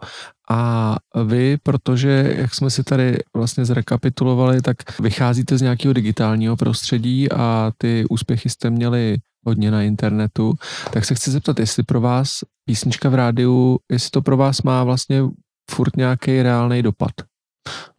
a 0.51 0.97
vy, 1.25 1.59
protože, 1.63 2.35
jak 2.39 2.55
jsme 2.55 2.71
si 2.71 2.85
tady 2.85 3.19
vlastně 3.37 3.65
zrekapitulovali, 3.65 4.63
tak 4.63 5.01
vycházíte 5.01 5.59
z 5.59 5.63
nějakého 5.63 5.93
digitálního 5.93 6.57
prostředí 6.57 7.33
a 7.33 7.73
ty 7.79 8.05
úspěchy 8.11 8.49
jste 8.49 8.71
měli 8.71 9.17
hodně 9.47 9.71
na 9.71 9.83
internetu, 9.83 10.55
tak 10.93 11.05
se 11.05 11.15
chci 11.15 11.31
zeptat, 11.31 11.61
jestli 11.61 11.83
pro 11.83 12.01
vás 12.01 12.39
písnička 12.65 13.09
v 13.09 13.15
rádiu, 13.15 13.79
jestli 13.93 14.11
to 14.11 14.23
pro 14.23 14.37
vás 14.37 14.63
má 14.63 14.85
vlastně 14.85 15.23
furt 15.71 15.97
nějaký 15.97 16.43
reálný 16.43 16.83
dopad. 16.83 17.11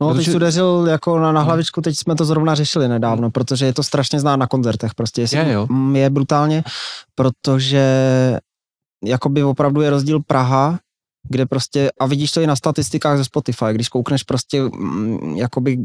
No, 0.02 0.10
Protože- 0.10 0.26
teď 0.32 0.36
udeřil 0.36 0.86
jako 0.90 1.20
na, 1.20 1.32
na 1.32 1.42
hlavičku, 1.42 1.82
teď 1.82 1.98
jsme 1.98 2.16
to 2.16 2.26
zrovna 2.26 2.56
řešili 2.56 2.88
nedávno, 2.88 3.32
protože 3.32 3.66
je 3.66 3.74
to 3.74 3.84
strašně 3.84 4.20
znát 4.20 4.36
na 4.36 4.48
koncertech, 4.48 4.96
prostě 4.96 5.22
jestli, 5.22 5.38
Je, 5.38 5.52
jo. 5.52 5.68
Mm, 5.70 5.96
je 5.96 6.10
brutálně, 6.10 6.64
protože 7.16 7.86
jakoby 9.06 9.44
opravdu 9.44 9.82
je 9.82 9.90
rozdíl 9.90 10.20
Praha, 10.28 10.80
kde 11.30 11.46
prostě, 11.46 11.92
a 12.00 12.06
vidíš 12.06 12.32
to 12.32 12.42
i 12.42 12.48
na 12.48 12.56
statistikách 12.56 13.18
ze 13.18 13.24
Spotify, 13.24 13.66
když 13.72 13.90
koukneš 13.90 14.24
prostě 14.24 14.62
mm, 14.64 15.36
jakoby 15.38 15.78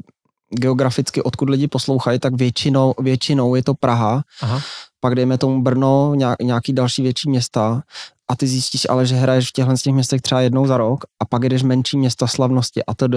geograficky, 0.51 1.22
odkud 1.22 1.51
lidi 1.51 1.68
poslouchají, 1.68 2.18
tak 2.18 2.35
většinou, 2.35 2.95
většinou 3.01 3.55
je 3.55 3.62
to 3.62 3.74
Praha, 3.74 4.22
Aha. 4.43 4.61
pak 5.01 5.14
dejme 5.14 5.39
tomu 5.39 5.62
Brno, 5.62 6.12
nějak- 6.14 6.43
nějaký 6.43 6.72
další 6.72 7.03
větší 7.03 7.31
města 7.31 7.83
a 8.31 8.37
ty 8.37 8.47
zjistíš 8.47 8.87
ale, 8.89 9.07
že 9.07 9.14
hraješ 9.14 9.49
v 9.49 9.53
těchto 9.53 9.77
z 9.77 9.83
těch 9.83 9.95
městech 9.95 10.20
třeba 10.20 10.41
jednou 10.41 10.66
za 10.66 10.77
rok 10.77 11.05
a 11.22 11.24
pak 11.24 11.49
jdeš 11.49 11.62
menší 11.62 11.99
města 11.99 12.27
slavnosti 12.27 12.85
a 12.85 12.95
to 12.95 13.09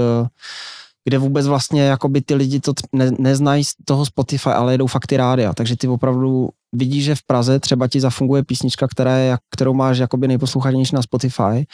kde 1.04 1.18
vůbec 1.18 1.48
vlastně 1.48 1.82
jakoby 1.82 2.22
ty 2.22 2.36
lidi 2.36 2.60
to 2.60 2.74
ne, 2.92 3.12
neznají 3.20 3.64
z 3.64 3.74
toho 3.86 4.06
Spotify, 4.06 4.50
ale 4.50 4.74
jedou 4.74 4.88
fakt 4.88 5.08
ty 5.08 5.18
rádia, 5.18 5.54
takže 5.54 5.76
ty 5.76 5.88
opravdu 5.88 6.50
vidíš, 6.76 7.04
že 7.04 7.16
v 7.16 7.24
Praze 7.24 7.60
třeba 7.60 7.88
ti 7.88 8.00
zafunguje 8.00 8.44
písnička, 8.44 8.88
která 8.88 9.18
je, 9.18 9.38
kterou 9.56 9.74
máš 9.74 9.98
jakoby 9.98 10.28
nejposlouchanější 10.28 10.96
na 10.96 11.02
Spotify, 11.02 11.66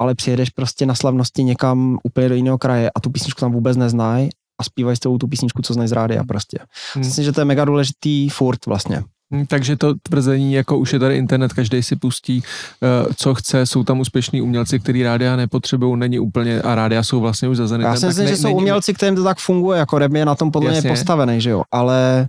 ale 0.00 0.14
přijedeš 0.14 0.50
prostě 0.50 0.86
na 0.86 0.94
slavnosti 0.94 1.44
někam 1.44 1.98
úplně 2.02 2.28
do 2.28 2.34
jiného 2.34 2.58
kraje 2.58 2.90
a 2.94 3.00
tu 3.00 3.10
písničku 3.10 3.40
tam 3.40 3.52
vůbec 3.52 3.76
neznají 3.76 4.30
a 4.60 4.64
zpívají 4.64 4.96
s 4.96 5.00
tou 5.00 5.18
tu 5.18 5.28
písničku, 5.28 5.62
co 5.62 5.74
znají 5.74 5.88
z 5.88 5.92
rádia 5.92 6.24
prostě. 6.24 6.58
Hmm. 6.94 7.04
Myslím, 7.04 7.24
že 7.24 7.32
to 7.32 7.40
je 7.40 7.44
mega 7.44 7.64
důležitý 7.64 8.28
furt 8.28 8.66
vlastně. 8.66 9.04
Hm, 9.34 9.46
Takže 9.46 9.76
to 9.76 9.94
tvrzení, 10.02 10.52
jako 10.52 10.78
už 10.78 10.92
je 10.92 10.98
tady 10.98 11.16
internet, 11.16 11.52
každý 11.52 11.82
si 11.82 11.96
pustí, 11.96 12.42
eh, 12.82 13.14
co 13.16 13.34
chce, 13.34 13.66
jsou 13.66 13.84
tam 13.84 14.00
úspěšní 14.00 14.42
umělci, 14.42 14.80
který 14.80 15.02
rádia 15.02 15.36
nepotřebují, 15.36 15.98
není 15.98 16.18
úplně, 16.18 16.62
a 16.62 16.74
rádia 16.74 17.02
jsou 17.02 17.20
vlastně 17.20 17.48
už 17.48 17.56
za 17.56 17.76
Já 17.76 17.96
si 17.96 18.06
myslím, 18.06 18.24
ne- 18.24 18.30
že 18.30 18.36
jsou 18.36 18.46
není- 18.46 18.56
umělci, 18.56 18.94
kterým 18.94 19.16
to 19.16 19.24
tak 19.24 19.38
funguje, 19.38 19.78
jako 19.78 19.98
rap 19.98 20.12
je 20.12 20.24
na 20.24 20.34
tom 20.34 20.50
podle 20.50 20.70
mě 20.70 20.82
postavený, 20.82 21.40
že 21.40 21.50
jo, 21.50 21.62
ale 21.70 22.28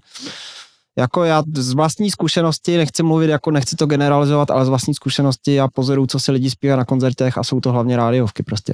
jako 0.97 1.23
já 1.23 1.43
z 1.55 1.73
vlastní 1.73 2.11
zkušenosti, 2.11 2.77
nechci 2.77 3.03
mluvit, 3.03 3.29
jako 3.29 3.51
nechci 3.51 3.75
to 3.75 3.85
generalizovat, 3.85 4.51
ale 4.51 4.65
z 4.65 4.69
vlastní 4.69 4.93
zkušenosti 4.93 5.53
já 5.53 5.67
pozoruju, 5.67 6.07
co 6.07 6.19
si 6.19 6.31
lidi 6.31 6.49
zpívají 6.49 6.77
na 6.77 6.85
koncertech 6.85 7.37
a 7.37 7.43
jsou 7.43 7.59
to 7.59 7.71
hlavně 7.71 7.97
rádiovky 7.97 8.43
prostě. 8.43 8.73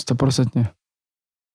100%. 0.00 0.66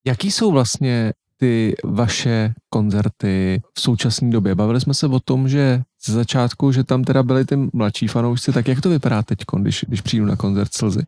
Jaký 0.08 0.32
jsou 0.32 0.52
vlastně 0.52 1.14
ty 1.38 1.76
vaše 1.84 2.54
koncerty 2.70 3.62
v 3.78 3.82
současné 3.82 4.30
době? 4.30 4.56
Bavili 4.56 4.82
jsme 4.82 4.94
se 4.94 5.08
o 5.08 5.20
tom, 5.20 5.50
že 5.50 5.82
ze 6.06 6.14
začátku, 6.14 6.72
že 6.72 6.84
tam 6.84 7.04
teda 7.04 7.24
byli 7.24 7.46
ty 7.46 7.56
mladší 7.74 8.08
fanoušci, 8.08 8.54
tak 8.54 8.68
jak 8.68 8.82
to 8.82 8.90
vypadá 8.90 9.24
teď, 9.24 9.40
když, 9.60 9.86
když 9.88 10.02
přijdu 10.02 10.26
na 10.26 10.36
koncert 10.36 10.74
Slzy? 10.74 11.04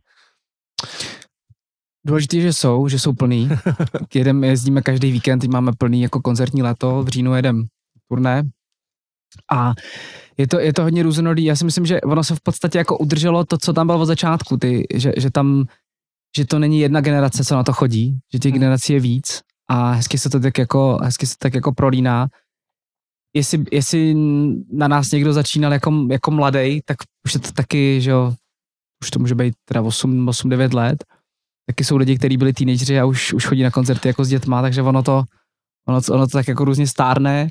Důležité, 2.06 2.42
že 2.42 2.54
jsou, 2.54 2.88
že 2.88 3.00
jsou 3.00 3.14
plný. 3.14 3.50
Jedem, 4.14 4.44
jezdíme 4.44 4.82
každý 4.82 5.12
víkend, 5.12 5.40
teď 5.40 5.50
máme 5.50 5.72
plný 5.78 6.02
jako 6.02 6.22
koncertní 6.22 6.64
leto, 6.64 7.04
v 7.04 7.08
říjnu 7.08 7.36
jedem 7.36 7.66
turné. 8.10 8.44
A 9.52 9.74
je 10.38 10.48
to, 10.48 10.60
je 10.60 10.74
to 10.74 10.84
hodně 10.84 11.04
různorodý. 11.04 11.46
Já 11.46 11.56
si 11.56 11.66
myslím, 11.66 11.86
že 11.86 12.02
ono 12.02 12.24
se 12.24 12.36
v 12.36 12.42
podstatě 12.44 12.78
jako 12.78 12.98
udrželo 12.98 13.46
to, 13.46 13.58
co 13.58 13.74
tam 13.74 13.88
bylo 13.88 14.00
od 14.00 14.06
začátku, 14.06 14.58
ty, 14.58 14.88
že, 14.94 15.14
že 15.18 15.32
tam, 15.32 15.66
že 16.38 16.46
to 16.46 16.60
není 16.60 16.80
jedna 16.80 17.02
generace, 17.02 17.44
co 17.44 17.56
na 17.56 17.64
to 17.64 17.74
chodí, 17.74 18.20
že 18.34 18.40
těch 18.40 18.54
generací 18.54 18.94
je 18.94 19.00
víc 19.00 19.42
a 19.70 19.92
hezky 19.92 20.18
se 20.18 20.30
to 20.30 20.40
tak 20.40 20.58
jako, 20.58 21.00
hezky 21.04 21.28
se 21.28 21.34
to 21.34 21.40
tak 21.40 21.54
jako 21.54 21.72
prolíná. 21.72 22.28
Jestli, 23.36 23.64
jestli 23.72 24.14
na 24.72 24.88
nás 24.88 25.12
někdo 25.12 25.34
začínal 25.34 25.74
jako, 25.74 26.08
jako 26.12 26.32
mladý, 26.32 26.82
tak 26.86 26.98
už 27.26 27.34
je 27.34 27.40
to 27.40 27.52
taky, 27.52 28.02
že 28.02 28.12
jo, 28.12 28.34
už 29.04 29.10
to 29.10 29.20
může 29.20 29.36
být 29.36 29.54
teda 29.66 29.82
8, 29.82 30.28
8 30.28 30.50
9 30.50 30.74
let, 30.74 31.04
taky 31.68 31.84
jsou 31.84 31.98
lidi, 31.98 32.18
kteří 32.18 32.38
byli 32.38 32.54
teenageři 32.54 33.00
a 33.00 33.06
už, 33.06 33.34
už 33.34 33.46
chodí 33.46 33.64
na 33.64 33.72
koncerty 33.72 34.08
jako 34.08 34.26
s 34.26 34.30
dětma, 34.30 34.62
takže 34.62 34.82
ono 34.82 35.04
to, 35.04 35.24
ono, 35.88 36.02
ono 36.12 36.28
to 36.28 36.38
tak 36.38 36.48
jako 36.48 36.66
různě 36.66 36.88
stárne. 36.88 37.50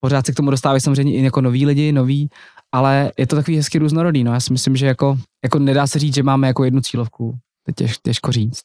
Pořád 0.00 0.26
se 0.26 0.32
k 0.32 0.36
tomu 0.36 0.50
dostávají 0.50 0.80
samozřejmě 0.80 1.12
i 1.12 1.22
jako 1.22 1.40
noví 1.40 1.66
lidi, 1.66 1.92
noví, 1.92 2.28
ale 2.72 3.12
je 3.18 3.26
to 3.26 3.36
takový 3.36 3.56
hezky 3.56 3.78
různorodý. 3.78 4.24
No. 4.24 4.32
Já 4.32 4.40
si 4.40 4.52
myslím, 4.52 4.76
že 4.76 4.86
jako, 4.86 5.18
jako 5.44 5.58
nedá 5.58 5.86
se 5.86 5.98
říct, 5.98 6.14
že 6.14 6.22
máme 6.22 6.46
jako 6.46 6.64
jednu 6.64 6.80
cílovku, 6.80 7.38
to 7.62 7.70
je 7.70 7.74
těž, 7.74 7.98
těžko 8.02 8.32
říct. 8.32 8.62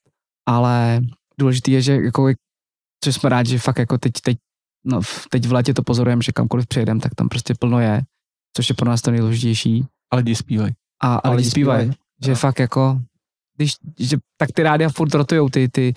Ale 0.48 1.02
důležité 1.40 1.72
je, 1.72 1.82
že 1.82 1.94
jako, 1.94 2.34
což 3.04 3.16
jsme 3.16 3.30
rádi, 3.30 3.52
že 3.52 3.60
fakt 3.60 3.80
jako 3.80 3.98
teď, 3.98 4.14
teď, 4.24 4.38
no, 4.86 5.02
teď 5.30 5.46
v 5.48 5.52
létě 5.54 5.74
to 5.74 5.84
pozorujeme, 5.84 6.22
že 6.22 6.32
kamkoliv 6.32 6.68
přijedeme, 6.68 7.00
tak 7.00 7.16
tam 7.16 7.30
prostě 7.30 7.54
plno 7.60 7.80
je, 7.80 8.02
což 8.58 8.70
je 8.70 8.76
pro 8.76 8.90
nás 8.90 9.02
to 9.02 9.12
nejdůležitější. 9.12 9.86
A 10.12 10.16
lidi 10.16 10.36
zpívají. 10.36 10.74
A, 11.02 11.16
a 11.16 11.18
A 11.18 11.32
lidi 11.32 11.50
zpívají. 11.50 11.82
zpívají. 11.82 11.98
Že 12.26 12.36
fakt 12.36 12.60
jako, 12.60 13.02
když, 13.56 13.74
že, 14.00 14.18
tak 14.38 14.52
ty 14.52 14.64
rádia 14.64 14.90
furt 14.90 15.14
rotujou 15.14 15.50
ty, 15.50 15.70
ty 15.70 15.94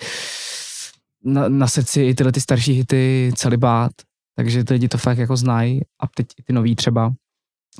na, 1.23 1.49
na 1.49 1.67
seci 1.67 2.01
i 2.01 2.15
tyhle 2.15 2.31
ty 2.31 2.41
starší 2.41 2.73
hity, 2.73 3.31
celibát, 3.35 3.91
takže 4.35 4.63
ty 4.63 4.73
lidi 4.73 4.87
to 4.87 4.97
fakt 4.97 5.17
jako 5.17 5.37
znají 5.37 5.81
a 5.99 6.07
teď 6.07 6.27
i 6.39 6.43
ty 6.43 6.53
nový 6.53 6.75
třeba, 6.75 7.13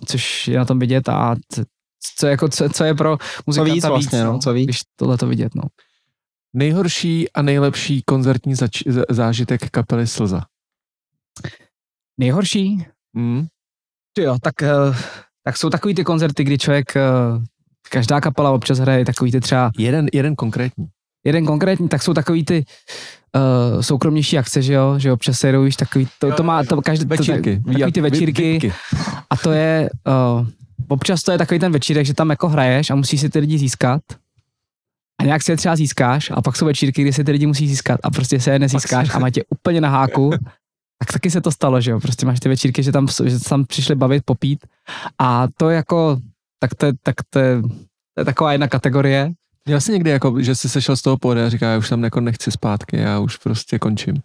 což 0.06 0.48
je 0.48 0.58
na 0.58 0.66
tom 0.66 0.80
vidět 0.80 1.10
a 1.10 1.36
c- 1.50 1.64
co, 2.16 2.28
jako, 2.28 2.50
co, 2.50 2.70
co 2.70 2.84
je 2.84 2.94
pro 2.96 3.18
muzikanta 3.48 3.74
víc 3.76 3.86
vlastně, 3.86 4.24
no, 4.24 4.40
co 4.40 4.54
víc. 4.54 4.66
když 4.66 4.80
tohle 4.96 5.18
to 5.18 5.28
vidět, 5.28 5.56
no. 5.56 5.64
Nejhorší 6.54 7.32
a 7.32 7.42
nejlepší 7.42 8.02
koncertní 8.02 8.56
zač- 8.56 8.84
zážitek 9.10 9.70
kapely 9.70 10.08
Slza. 10.08 10.42
Nejhorší? 12.20 12.86
Mm. 13.14 13.46
Jo, 14.20 14.38
tak, 14.42 14.64
eh, 14.64 14.70
tak 15.44 15.58
jsou 15.58 15.70
takový 15.70 15.96
ty 15.96 16.04
koncerty, 16.04 16.44
kdy 16.44 16.58
člověk, 16.58 16.96
eh, 16.96 17.02
každá 17.90 18.22
kapela 18.22 18.52
občas 18.52 18.80
hraje 18.80 19.06
takový 19.06 19.32
ty 19.32 19.40
třeba 19.42 19.72
Jeden, 19.78 20.08
jeden 20.14 20.36
konkrétní. 20.36 20.88
jeden 21.26 21.46
konkrétní, 21.46 21.90
tak 21.90 22.04
jsou 22.04 22.14
takový 22.14 22.46
ty 22.46 22.66
uh, 23.76 23.82
soukromnější 23.82 24.38
akce, 24.38 24.62
že 24.62 24.74
jo, 24.74 25.00
že 25.00 25.12
občas 25.12 25.38
se 25.40 25.48
jedou, 25.48 25.64
víš, 25.64 25.76
takový, 25.76 26.08
to, 26.20 26.32
to 26.32 26.44
má, 26.44 26.64
to 26.64 26.82
každý, 26.82 27.06
to, 27.06 27.10
Večírky. 27.10 27.62
takový 27.66 27.92
ty 27.92 28.02
večírky 28.02 28.74
a 29.30 29.38
to 29.38 29.52
je, 29.52 29.90
uh, 30.08 30.48
občas 30.88 31.24
to 31.24 31.32
je 31.32 31.38
takový 31.38 31.60
ten 31.60 31.72
večírek, 31.72 32.06
že 32.06 32.14
tam 32.14 32.30
jako 32.30 32.50
hraješ 32.50 32.90
a 32.90 32.96
musíš 32.96 33.22
si 33.22 33.30
ty 33.30 33.40
lidi 33.40 33.58
získat 33.58 34.02
a 35.22 35.26
nějak 35.26 35.44
si 35.44 35.52
je 35.52 35.58
třeba 35.58 35.76
získáš 35.76 36.32
a 36.34 36.42
pak 36.42 36.56
jsou 36.56 36.66
večírky, 36.66 37.02
kdy 37.02 37.14
si 37.14 37.24
ty 37.24 37.32
lidi 37.32 37.46
musí 37.46 37.68
získat 37.68 38.00
a 38.04 38.12
prostě 38.12 38.40
se 38.40 38.52
je 38.52 38.60
nezískáš 38.60 39.10
a 39.14 39.30
tě 39.30 39.44
úplně 39.50 39.82
na 39.82 39.90
háku, 39.90 40.32
tak 41.00 41.14
taky 41.14 41.32
se 41.32 41.42
to 41.42 41.52
stalo, 41.52 41.82
že 41.82 41.92
jo, 41.92 42.00
prostě 42.00 42.26
máš 42.26 42.40
ty 42.40 42.50
večírky, 42.50 42.84
že 42.84 42.92
tam, 42.92 43.08
že 43.26 43.40
tam 43.40 43.66
přišli 43.66 43.96
bavit, 43.96 44.24
popít 44.26 44.60
a 45.20 45.48
to 45.58 45.70
je 45.70 45.76
jako, 45.76 46.18
tak 46.60 46.76
to 46.76 46.86
je, 46.86 46.94
tak 47.04 47.16
to 47.30 47.40
je, 47.40 47.62
to 48.16 48.22
je 48.22 48.26
taková 48.26 48.52
jedna 48.52 48.68
kategorie, 48.68 49.32
Měl 49.66 49.82
jsi 49.82 49.92
někdy, 49.92 50.10
jako, 50.10 50.42
že 50.42 50.56
jsi 50.56 50.70
sešel 50.70 50.96
z 50.96 51.02
toho 51.02 51.18
pódia 51.18 51.46
a 51.46 51.50
říká, 51.50 51.72
já 51.72 51.78
už 51.78 51.90
tam 51.90 52.04
jako 52.04 52.20
nechci 52.22 52.52
zpátky, 52.52 52.98
já 52.98 53.20
už 53.20 53.38
prostě 53.38 53.80
končím. 53.80 54.16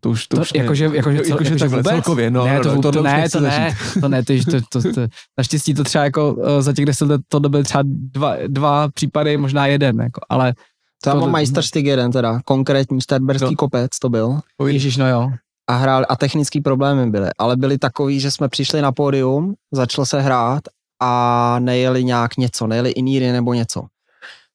To 0.00 0.10
už, 0.10 0.26
to, 0.26 0.36
To, 0.36 0.42
už 0.42 0.50
jakože, 0.54 0.84
jakože, 0.84 1.02
cel, 1.02 1.26
jakože 1.26 1.30
jakože 1.30 1.58
takhle 1.58 1.78
vůbec? 1.78 1.92
celkově, 1.92 2.30
no, 2.30 2.44
ne, 2.44 2.60
to, 2.60 2.68
no, 2.68 2.74
vůbec, 2.74 2.92
tohle 2.94 3.02
to, 3.02 3.08
už 3.08 3.14
ne, 3.14 3.28
to 3.30 3.40
ne, 3.40 3.76
to 4.00 4.08
ne, 4.08 4.22
to, 4.22 4.60
to, 4.70 4.82
to, 4.82 4.92
to, 4.94 5.06
naštěstí 5.38 5.74
to 5.74 5.84
třeba 5.84 6.04
jako 6.04 6.34
uh, 6.34 6.44
za 6.60 6.72
těch 6.72 6.86
deset 6.86 7.08
let 7.08 7.20
to 7.28 7.40
byly 7.40 7.62
třeba 7.64 7.82
dva, 7.86 8.36
dva 8.46 8.88
případy, 8.88 9.36
možná 9.36 9.66
jeden, 9.66 10.00
jako, 10.00 10.20
ale 10.28 10.54
To 11.02 11.10
já 11.10 11.14
To- 11.14 11.20
mám 11.20 11.30
Majsterstyk 11.30 11.86
jeden 11.86 12.12
teda, 12.12 12.40
konkrétní 12.44 13.00
Starberský 13.00 13.44
No. 13.50 13.56
kopec 13.56 13.98
to 13.98 14.08
byl. 14.08 14.40
Ježíš, 14.66 14.96
no 14.96 15.08
jo. 15.08 15.30
A 15.66 15.76
hrál 15.76 16.04
a 16.08 16.16
technický 16.16 16.60
problémy 16.60 17.10
byly, 17.10 17.30
ale 17.38 17.56
byly 17.56 17.78
takový, 17.78 18.20
že 18.20 18.30
jsme 18.30 18.48
přišli 18.48 18.82
na 18.82 18.92
pódium, 18.92 19.54
začalo 19.72 20.06
se 20.06 20.20
hrát 20.20 20.62
a 21.00 21.56
nejeli 21.58 22.04
nějak 22.04 22.36
něco, 22.36 22.66
nejeli 22.66 22.90
iníry 22.90 23.32
nebo 23.32 23.54
něco. 23.54 23.82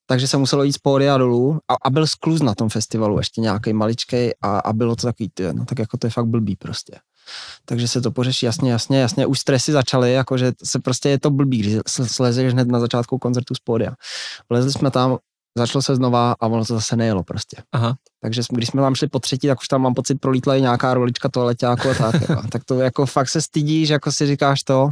Takže 0.06 0.28
se 0.28 0.36
muselo 0.36 0.62
jít 0.62 0.72
z 0.72 0.78
pódia 0.78 1.18
dolů 1.18 1.58
a, 1.68 1.74
a 1.84 1.90
byl 1.90 2.06
skluz 2.06 2.42
na 2.42 2.54
tom 2.54 2.68
festivalu 2.68 3.18
ještě 3.18 3.40
nějaký 3.40 3.72
maličkej 3.72 4.34
a, 4.42 4.58
a 4.58 4.72
bylo 4.72 4.96
to 4.96 5.06
takový, 5.06 5.30
ty, 5.34 5.52
no 5.52 5.64
tak 5.64 5.78
jako 5.78 5.96
to 5.96 6.06
je 6.06 6.10
fakt 6.10 6.26
blbý 6.26 6.56
prostě. 6.56 6.98
Takže 7.64 7.88
se 7.88 8.00
to 8.00 8.10
pořeší 8.10 8.46
jasně, 8.46 8.72
jasně, 8.72 9.00
jasně, 9.00 9.26
už 9.26 9.38
stresy 9.38 9.72
začaly, 9.72 10.12
jakože 10.12 10.52
se 10.64 10.78
prostě 10.78 11.08
je 11.08 11.20
to 11.20 11.30
blbý, 11.30 11.58
když 11.58 11.76
sl- 11.76 12.06
slezeš 12.06 12.52
hned 12.52 12.68
na 12.68 12.80
začátku 12.80 13.18
koncertu 13.18 13.54
z 13.54 13.58
pódia. 13.58 13.92
Vlezli 14.50 14.72
jsme 14.72 14.90
tam, 14.90 15.18
začalo 15.58 15.82
se 15.82 15.96
znova 15.96 16.34
a 16.40 16.46
ono 16.46 16.64
to 16.64 16.74
zase 16.74 16.96
nejelo 16.96 17.22
prostě. 17.22 17.56
Aha. 17.72 17.94
Takže 18.22 18.42
když 18.50 18.68
jsme 18.68 18.82
tam 18.82 18.94
šli 18.94 19.08
po 19.08 19.18
třetí, 19.18 19.46
tak 19.48 19.60
už 19.60 19.68
tam 19.68 19.82
mám 19.82 19.94
pocit 19.94 20.14
prolítla 20.20 20.56
i 20.56 20.60
nějaká 20.60 20.94
rolička 20.94 21.28
toaleťáku 21.28 21.88
a 21.90 21.94
tak. 21.94 22.28
jo. 22.28 22.36
tak 22.50 22.64
to 22.64 22.80
jako 22.80 23.06
fakt 23.06 23.28
se 23.28 23.42
stydíš, 23.42 23.88
jako 23.88 24.12
si 24.12 24.26
říkáš 24.26 24.62
to. 24.62 24.88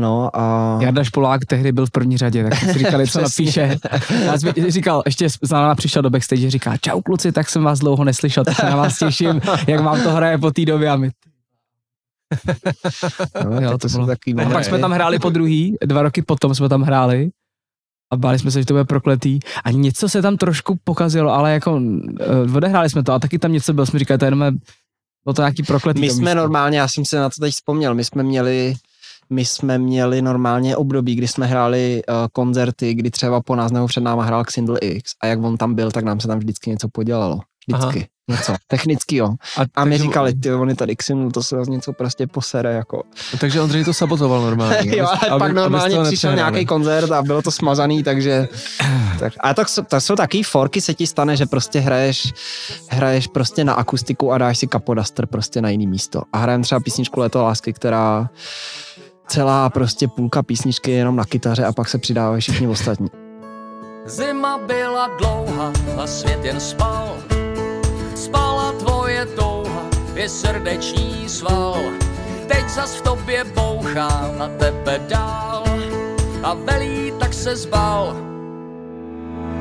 No 0.00 0.30
a... 0.36 0.78
Jarda 0.82 1.04
Špolák 1.04 1.44
tehdy 1.46 1.72
byl 1.72 1.86
v 1.86 1.90
první 1.90 2.18
řadě, 2.18 2.44
tak 2.50 2.58
si 2.58 2.72
říkali, 2.78 3.06
co 3.08 3.20
napíše. 3.22 3.76
Já 4.24 4.38
jsem 4.38 4.52
říkal, 4.68 5.02
ještě 5.06 5.28
za 5.42 5.56
náma 5.60 5.74
přišel 5.74 6.02
do 6.02 6.10
backstage, 6.10 6.50
říká, 6.50 6.76
čau 6.76 7.00
kluci, 7.00 7.32
tak 7.32 7.48
jsem 7.50 7.62
vás 7.64 7.78
dlouho 7.78 8.04
neslyšel, 8.04 8.44
tak 8.44 8.56
se 8.56 8.66
na 8.66 8.76
vás 8.76 8.98
těším, 8.98 9.40
jak 9.66 9.80
vám 9.80 10.02
to 10.02 10.10
hraje 10.10 10.38
po 10.38 10.50
té 10.50 10.64
době 10.64 10.90
a 10.90 10.96
my, 10.96 11.10
No, 13.44 13.60
Jo, 13.60 13.70
to 13.70 13.78
to 13.78 13.88
bylo- 13.88 14.06
takový 14.06 14.36
A 14.36 14.50
pak 14.50 14.64
jsme 14.64 14.78
tam 14.78 14.92
hráli 14.92 15.18
po 15.18 15.30
druhý, 15.30 15.76
dva 15.86 16.02
roky 16.02 16.22
potom 16.22 16.54
jsme 16.54 16.68
tam 16.68 16.82
hráli 16.82 17.30
a 18.10 18.16
báli 18.16 18.38
jsme 18.38 18.50
se, 18.50 18.60
že 18.60 18.66
to 18.66 18.74
bude 18.74 18.84
prokletý. 18.84 19.38
A 19.64 19.70
něco 19.70 20.08
se 20.08 20.22
tam 20.22 20.36
trošku 20.36 20.78
pokazilo, 20.84 21.32
ale 21.32 21.52
jako 21.52 21.72
uh, 21.72 22.56
odehráli 22.56 22.90
jsme 22.90 23.02
to 23.02 23.12
a 23.12 23.18
taky 23.18 23.38
tam 23.38 23.52
něco 23.52 23.72
bylo, 23.72 23.86
jsme 23.86 23.98
říkali, 23.98 24.18
to 24.18 24.24
je 24.24 24.26
jenom 24.26 24.58
bylo 25.24 25.34
to 25.34 25.42
nějaký 25.42 25.62
prokletý. 25.62 26.00
My 26.00 26.10
jsme 26.10 26.20
místo. 26.20 26.34
normálně, 26.34 26.78
já 26.78 26.88
jsem 26.88 27.04
se 27.04 27.18
na 27.18 27.30
to 27.30 27.40
teď 27.40 27.54
vzpomněl, 27.54 27.94
my 27.94 28.04
jsme 28.04 28.22
měli 28.22 28.74
my 29.30 29.44
jsme 29.44 29.78
měli 29.78 30.22
normálně 30.22 30.76
období, 30.76 31.14
kdy 31.14 31.28
jsme 31.28 31.46
hráli 31.46 32.02
uh, 32.08 32.14
koncerty, 32.32 32.94
kdy 32.94 33.10
třeba 33.10 33.40
po 33.40 33.56
nás 33.56 33.72
nebo 33.72 33.86
před 33.86 34.00
náma 34.00 34.24
hrál 34.24 34.44
Xindl 34.44 34.76
X 34.80 35.10
a 35.22 35.26
jak 35.26 35.42
on 35.42 35.56
tam 35.56 35.74
byl, 35.74 35.90
tak 35.90 36.04
nám 36.04 36.20
se 36.20 36.28
tam 36.28 36.38
vždycky 36.38 36.70
něco 36.70 36.88
podělalo. 36.88 37.40
Vždycky. 37.68 37.98
Aha. 37.98 38.06
Něco. 38.28 38.54
Technicky 38.66 39.16
jo. 39.16 39.34
A 39.74 39.84
my 39.84 39.98
říkali, 39.98 40.34
ty 40.34 40.52
on 40.52 40.68
je 40.68 40.74
tady 40.74 40.96
Xindl, 40.96 41.30
to 41.30 41.42
se 41.42 41.56
vás 41.56 41.68
něco 41.68 41.92
prostě 41.92 42.26
posere 42.26 42.72
jako. 42.72 43.02
Takže 43.40 43.60
Ondřej 43.60 43.84
to 43.84 43.94
sabotoval 43.94 44.40
normálně. 44.42 44.96
jo, 44.96 45.06
ale 45.06 45.30
aby- 45.30 45.38
pak 45.38 45.52
normálně 45.52 45.98
přišel 46.04 46.34
nějaký 46.34 46.66
koncert 46.66 47.10
a 47.10 47.22
bylo 47.22 47.42
to 47.42 47.50
smazaný, 47.50 48.02
takže... 48.02 48.48
tak, 49.18 49.32
a 49.40 49.54
tak, 49.54 49.68
jsou- 49.68 49.82
to 49.82 50.00
jsou 50.00 50.16
takový 50.16 50.42
forky, 50.42 50.80
se 50.80 50.94
ti 50.94 51.06
stane, 51.06 51.36
že 51.36 51.46
prostě 51.46 51.80
hraješ, 51.80 52.32
hraješ 52.88 53.26
prostě 53.26 53.64
na 53.64 53.72
akustiku 53.72 54.32
a 54.32 54.38
dáš 54.38 54.58
si 54.58 54.66
kapodaster 54.66 55.26
prostě 55.26 55.62
na 55.62 55.68
jiný 55.70 55.86
místo. 55.86 56.22
A 56.32 56.38
hrajeme 56.38 56.64
třeba 56.64 56.80
písničku 56.80 57.20
Leto 57.20 57.42
lásky, 57.42 57.72
která 57.72 58.28
celá 59.26 59.70
prostě 59.70 60.08
půlka 60.08 60.42
písničky 60.42 60.90
je 60.90 60.96
jenom 60.96 61.16
na 61.16 61.24
kytaře 61.24 61.64
a 61.64 61.72
pak 61.72 61.88
se 61.88 61.98
přidávají 61.98 62.40
všichni 62.40 62.66
ostatní. 62.68 63.08
Zima 64.06 64.58
byla 64.66 65.08
dlouhá 65.18 65.72
a 66.02 66.06
svět 66.06 66.44
jen 66.44 66.60
spal. 66.60 67.16
Tvoje 69.18 69.36
touha, 69.36 69.82
je 70.14 70.28
srdeční 70.28 71.28
sval. 71.28 71.74
Teď 72.46 72.68
zas 72.68 72.94
v 72.94 73.02
tobě 73.02 73.44
bouchá 73.44 74.30
na 74.38 74.48
tebe 74.48 75.00
dál. 75.08 75.64
A 76.42 76.54
velí, 76.54 77.12
tak 77.18 77.34
se 77.34 77.56
zbal. 77.56 78.16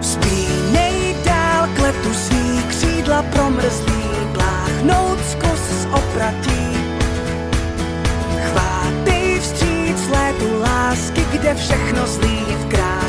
Vzpínej 0.01 1.16
dál 1.26 1.68
k 1.76 1.80
letu 1.80 2.14
svý 2.14 2.64
křídla 2.70 3.22
promrzlý, 3.34 4.03
pláchnout 4.34 5.20
zkus 5.26 5.88
opratí. 5.89 6.78
Chvátej 8.45 9.39
vstříc 9.39 10.10
létu 10.10 10.62
lásky, 10.62 11.26
kde 11.32 11.55
všechno 11.55 12.08
zlý 12.08 12.45
v 12.45 12.66
krásný 12.66 13.07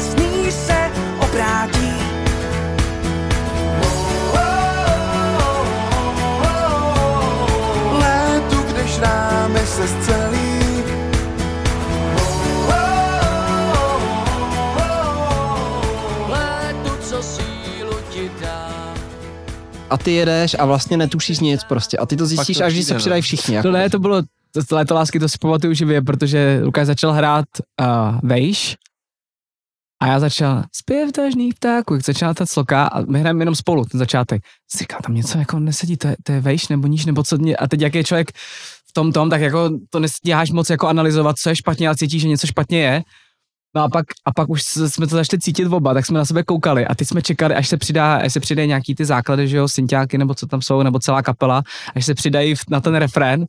se 9.79 9.89
zcelí. 9.89 10.49
A 19.91 19.99
ty 19.99 20.13
jedeš 20.13 20.57
a 20.59 20.65
vlastně 20.65 20.97
netušíš 20.97 21.41
nic 21.41 21.65
prostě. 21.65 21.99
A 21.99 22.07
ty 22.07 22.17
to 22.17 22.27
zjistíš, 22.27 22.59
to 22.59 22.65
až 22.65 22.73
když 22.73 22.87
se 22.87 22.95
no. 22.95 23.01
přidají 23.01 23.23
všichni. 23.23 23.55
Jako. 23.55 23.69
To 23.69 23.73
ne, 23.73 23.91
to 23.91 23.99
bylo, 23.99 24.23
to, 24.53 24.65
to 24.65 24.77
léto 24.77 24.95
lásky, 24.95 25.21
to 25.21 25.29
si 25.29 25.39
pamatuju 25.41 25.75
živě, 25.75 26.03
protože 26.03 26.61
Lukáš 26.65 26.87
začal 26.87 27.13
hrát 27.13 27.45
uh, 27.81 27.87
vejš 28.23 28.77
a 30.03 30.07
já 30.07 30.21
začal 30.21 30.65
zpěv 30.73 31.13
tažných 31.13 31.55
ptáků, 31.55 31.95
jak 31.95 32.05
začala 32.05 32.35
ta 32.35 32.47
sloka 32.47 32.87
a 32.87 33.01
my 33.01 33.21
hrajeme 33.21 33.43
jenom 33.43 33.55
spolu, 33.55 33.85
ten 33.85 33.99
začátek. 33.99 34.43
Říkal, 34.79 35.01
tam 35.07 35.15
něco 35.15 35.39
jako 35.39 35.59
nesedí, 35.59 35.97
to 35.97 36.09
je, 36.09 36.17
to 36.23 36.33
je 36.33 36.41
vejš 36.41 36.69
nebo 36.69 36.87
níž, 36.87 37.07
nebo 37.07 37.23
co 37.23 37.37
mě, 37.37 37.57
a 37.57 37.67
teď 37.67 37.81
jak 37.81 37.95
je 37.95 38.05
člověk 38.05 38.33
tom 38.99 39.13
tom, 39.13 39.31
tak 39.31 39.41
jako 39.41 39.71
to 39.91 40.01
nestíháš 40.01 40.51
moc 40.51 40.71
jako 40.71 40.89
analyzovat, 40.89 41.37
co 41.39 41.49
je 41.49 41.57
špatně, 41.57 41.89
ale 41.89 41.97
cítíš, 41.97 42.23
že 42.23 42.29
něco 42.29 42.47
špatně 42.47 42.81
je. 42.83 43.03
No 43.77 43.83
a 43.83 43.89
pak, 43.89 44.07
a 44.25 44.33
pak 44.33 44.49
už 44.49 44.63
jsme 44.63 45.07
to 45.07 45.17
začali 45.17 45.41
cítit 45.41 45.67
oba, 45.67 45.95
tak 45.95 46.07
jsme 46.07 46.19
na 46.19 46.25
sebe 46.25 46.43
koukali 46.43 46.87
a 46.87 46.95
teď 46.95 47.09
jsme 47.09 47.23
čekali, 47.23 47.55
až 47.55 47.69
se 47.69 47.77
přidá, 47.77 48.17
až 48.17 48.33
se 48.33 48.41
přidají 48.41 48.69
nějaký 48.69 48.95
ty 48.95 49.05
základy, 49.05 49.49
že 49.49 49.57
jo, 49.57 49.69
synťáky 49.69 50.19
nebo 50.19 50.35
co 50.35 50.47
tam 50.47 50.63
jsou, 50.63 50.83
nebo 50.83 50.99
celá 50.99 51.23
kapela, 51.23 51.63
až 51.95 52.07
se 52.07 52.15
přidají 52.15 52.55
na 52.71 52.81
ten 52.81 52.95
refrén, 52.95 53.47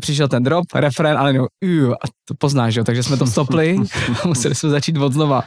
přišel 0.00 0.28
ten 0.28 0.42
drop, 0.42 0.64
refrén, 0.74 1.18
ale 1.18 1.32
no, 1.32 1.46
uh, 1.64 1.92
a 1.92 2.06
to 2.24 2.34
poznáš, 2.34 2.74
že 2.74 2.80
jo, 2.80 2.84
takže 2.84 3.02
jsme 3.02 3.16
to 3.16 3.26
stopli 3.26 3.76
a 4.22 4.28
museli 4.28 4.54
jsme 4.54 4.70
začít 4.70 4.96
od 4.96 5.12
znova. 5.12 5.42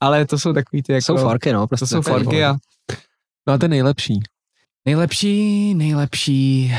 Ale 0.00 0.26
to 0.26 0.38
jsou 0.38 0.52
takový 0.52 0.82
ty 0.82 0.92
jako... 0.92 1.04
jsou 1.04 1.16
forky, 1.16 1.52
no. 1.52 1.66
Prostě 1.66 1.84
To 1.84 1.88
jsou 1.88 2.02
forky 2.02 2.44
a 2.44 2.54
No 3.48 3.54
a 3.54 3.58
ten 3.58 3.70
nejlepší. 3.70 4.20
Nejlepší, 4.86 5.74
nejlepší... 5.74 6.72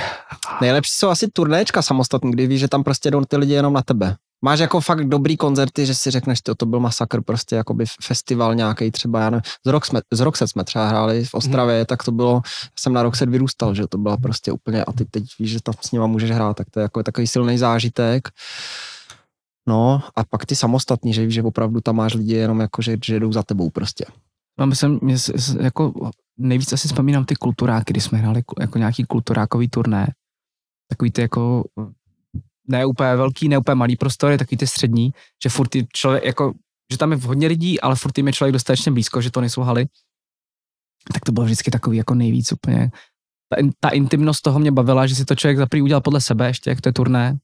Nejlepší 0.61 0.91
jsou 0.93 1.09
asi 1.09 1.27
turnéčka 1.27 1.81
samostatný, 1.81 2.31
kdy 2.31 2.47
víš, 2.47 2.59
že 2.59 2.67
tam 2.67 2.83
prostě 2.83 3.11
jdou 3.11 3.25
ty 3.25 3.37
lidi 3.37 3.53
jenom 3.53 3.73
na 3.73 3.81
tebe. 3.81 4.15
Máš 4.41 4.59
jako 4.59 4.81
fakt 4.81 5.05
dobrý 5.09 5.37
koncerty, 5.37 5.85
že 5.85 5.95
si 5.95 6.11
řekneš, 6.11 6.41
to, 6.41 6.55
to 6.55 6.65
byl 6.65 6.79
masakr, 6.79 7.21
prostě 7.21 7.55
jakoby 7.55 7.85
festival 8.03 8.55
nějaký 8.55 8.91
třeba, 8.91 9.21
já 9.21 9.29
nevím, 9.29 9.41
z, 9.65 9.69
Rock 9.69 9.85
jsme, 9.85 10.01
z 10.13 10.19
Roxet 10.19 10.49
jsme 10.49 10.63
třeba 10.63 10.87
hráli 10.87 11.25
v 11.25 11.33
Ostravě, 11.33 11.75
Mhm. 11.75 11.81
mm. 11.81 11.85
tak 11.85 12.03
to 12.03 12.11
bylo, 12.11 12.41
jsem 12.79 12.93
na 12.93 13.03
Roxet 13.03 13.29
vyrůstal, 13.29 13.75
že 13.75 13.87
to 13.89 13.97
byla 13.97 14.17
prostě 14.17 14.51
úplně, 14.51 14.83
a 14.83 14.91
ty 14.91 15.05
teď 15.05 15.23
víš, 15.39 15.51
že 15.51 15.59
tam 15.63 15.73
s 15.81 15.91
nima 15.91 16.07
můžeš 16.07 16.31
hrát, 16.31 16.57
tak 16.57 16.69
to 16.69 16.79
je 16.79 16.81
jako 16.81 17.03
takový 17.03 17.27
silný 17.27 17.57
zážitek. 17.57 18.27
No 19.67 20.01
a 20.15 20.23
pak 20.23 20.45
ty 20.45 20.55
samostatní, 20.55 21.13
že 21.13 21.25
víš, 21.25 21.33
že 21.33 21.43
opravdu 21.43 21.81
tam 21.81 21.95
máš 21.95 22.13
lidi 22.13 22.33
jenom 22.33 22.59
jako, 22.59 22.81
že, 22.81 22.97
že 23.05 23.19
jdou 23.19 23.33
za 23.33 23.43
tebou 23.43 23.69
prostě. 23.69 24.05
No, 24.59 24.67
myslím, 24.67 24.99
mě 25.01 25.17
s- 25.17 25.29
s- 25.35 25.55
jako 25.55 26.11
nejvíc 26.37 26.73
asi 26.73 26.87
vzpomínám 26.87 27.25
ty 27.25 27.35
kulturáky, 27.35 27.93
kdy 27.93 28.01
jsme 28.01 28.17
hráli 28.17 28.43
jako 28.59 28.77
nějaký 28.77 29.03
kulturákový 29.03 29.69
turné. 29.69 30.13
Takový 30.89 31.11
ty 31.11 31.21
jako 31.21 31.63
ne 32.67 32.85
úplně 32.85 33.15
velký, 33.15 33.49
ne 33.49 33.57
úplně 33.57 33.75
malý 33.75 33.95
prostory, 33.95 34.37
takový 34.37 34.57
ty 34.57 34.67
střední, 34.67 35.11
že 35.43 35.49
furt 35.49 35.67
ty 35.67 35.87
člověk, 35.93 36.23
jako, 36.25 36.53
že 36.91 36.97
tam 36.97 37.11
je 37.11 37.17
hodně 37.17 37.47
lidí, 37.47 37.81
ale 37.81 37.95
furt 37.95 38.17
jim 38.17 38.27
je 38.27 38.33
člověk 38.33 38.53
dostatečně 38.53 38.91
blízko, 38.91 39.21
že 39.21 39.31
to 39.31 39.41
nejsou 39.41 39.61
haly. 39.61 39.87
Tak 41.13 41.25
to 41.25 41.31
bylo 41.31 41.45
vždycky 41.45 41.71
takový 41.71 41.97
jako 41.97 42.15
nejvíc 42.15 42.51
úplně. 42.51 42.91
Ta, 43.49 43.61
ta 43.79 43.89
intimnost 43.89 44.41
toho 44.41 44.59
mě 44.59 44.71
bavila, 44.71 45.07
že 45.07 45.15
si 45.15 45.25
to 45.25 45.35
člověk 45.35 45.57
zaprý 45.57 45.81
udělal 45.81 46.01
podle 46.01 46.21
sebe, 46.21 46.47
ještě 46.47 46.69
jak 46.69 46.81
to 46.81 46.89
je 46.89 46.93
turné, 46.93 47.37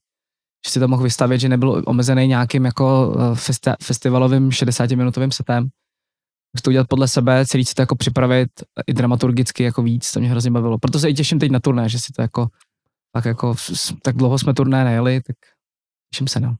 že 0.66 0.72
si 0.72 0.80
to 0.80 0.88
mohl 0.88 1.02
vystavit, 1.02 1.40
že 1.40 1.48
nebyl 1.48 1.82
omezený 1.86 2.26
nějakým 2.26 2.64
jako 2.64 3.14
eh, 3.18 3.34
festi- 3.34 3.76
festivalovým 3.82 4.48
60-minutovým 4.50 5.30
setem. 5.30 5.68
To 6.62 6.70
udělat 6.70 6.86
podle 6.88 7.08
sebe, 7.08 7.46
celý 7.46 7.64
si 7.64 7.74
to 7.74 7.82
jako 7.82 7.96
připravit 7.96 8.48
i 8.86 8.94
dramaturgicky 8.94 9.62
jako 9.62 9.82
víc, 9.82 10.12
to 10.12 10.20
mě 10.20 10.28
hrozně 10.28 10.50
bavilo. 10.50 10.78
Proto 10.78 10.98
se 10.98 11.10
i 11.10 11.14
těším 11.14 11.38
teď 11.38 11.50
na 11.50 11.60
turné, 11.60 11.88
že 11.88 11.98
si 11.98 12.12
to 12.12 12.22
jako 12.22 12.46
tak 13.14 13.24
jako, 13.24 13.54
tak 14.02 14.16
dlouho 14.16 14.38
jsme 14.38 14.54
turné 14.54 14.84
nejeli, 14.84 15.20
tak 15.26 15.36
těším 16.10 16.28
se, 16.28 16.40
no. 16.40 16.56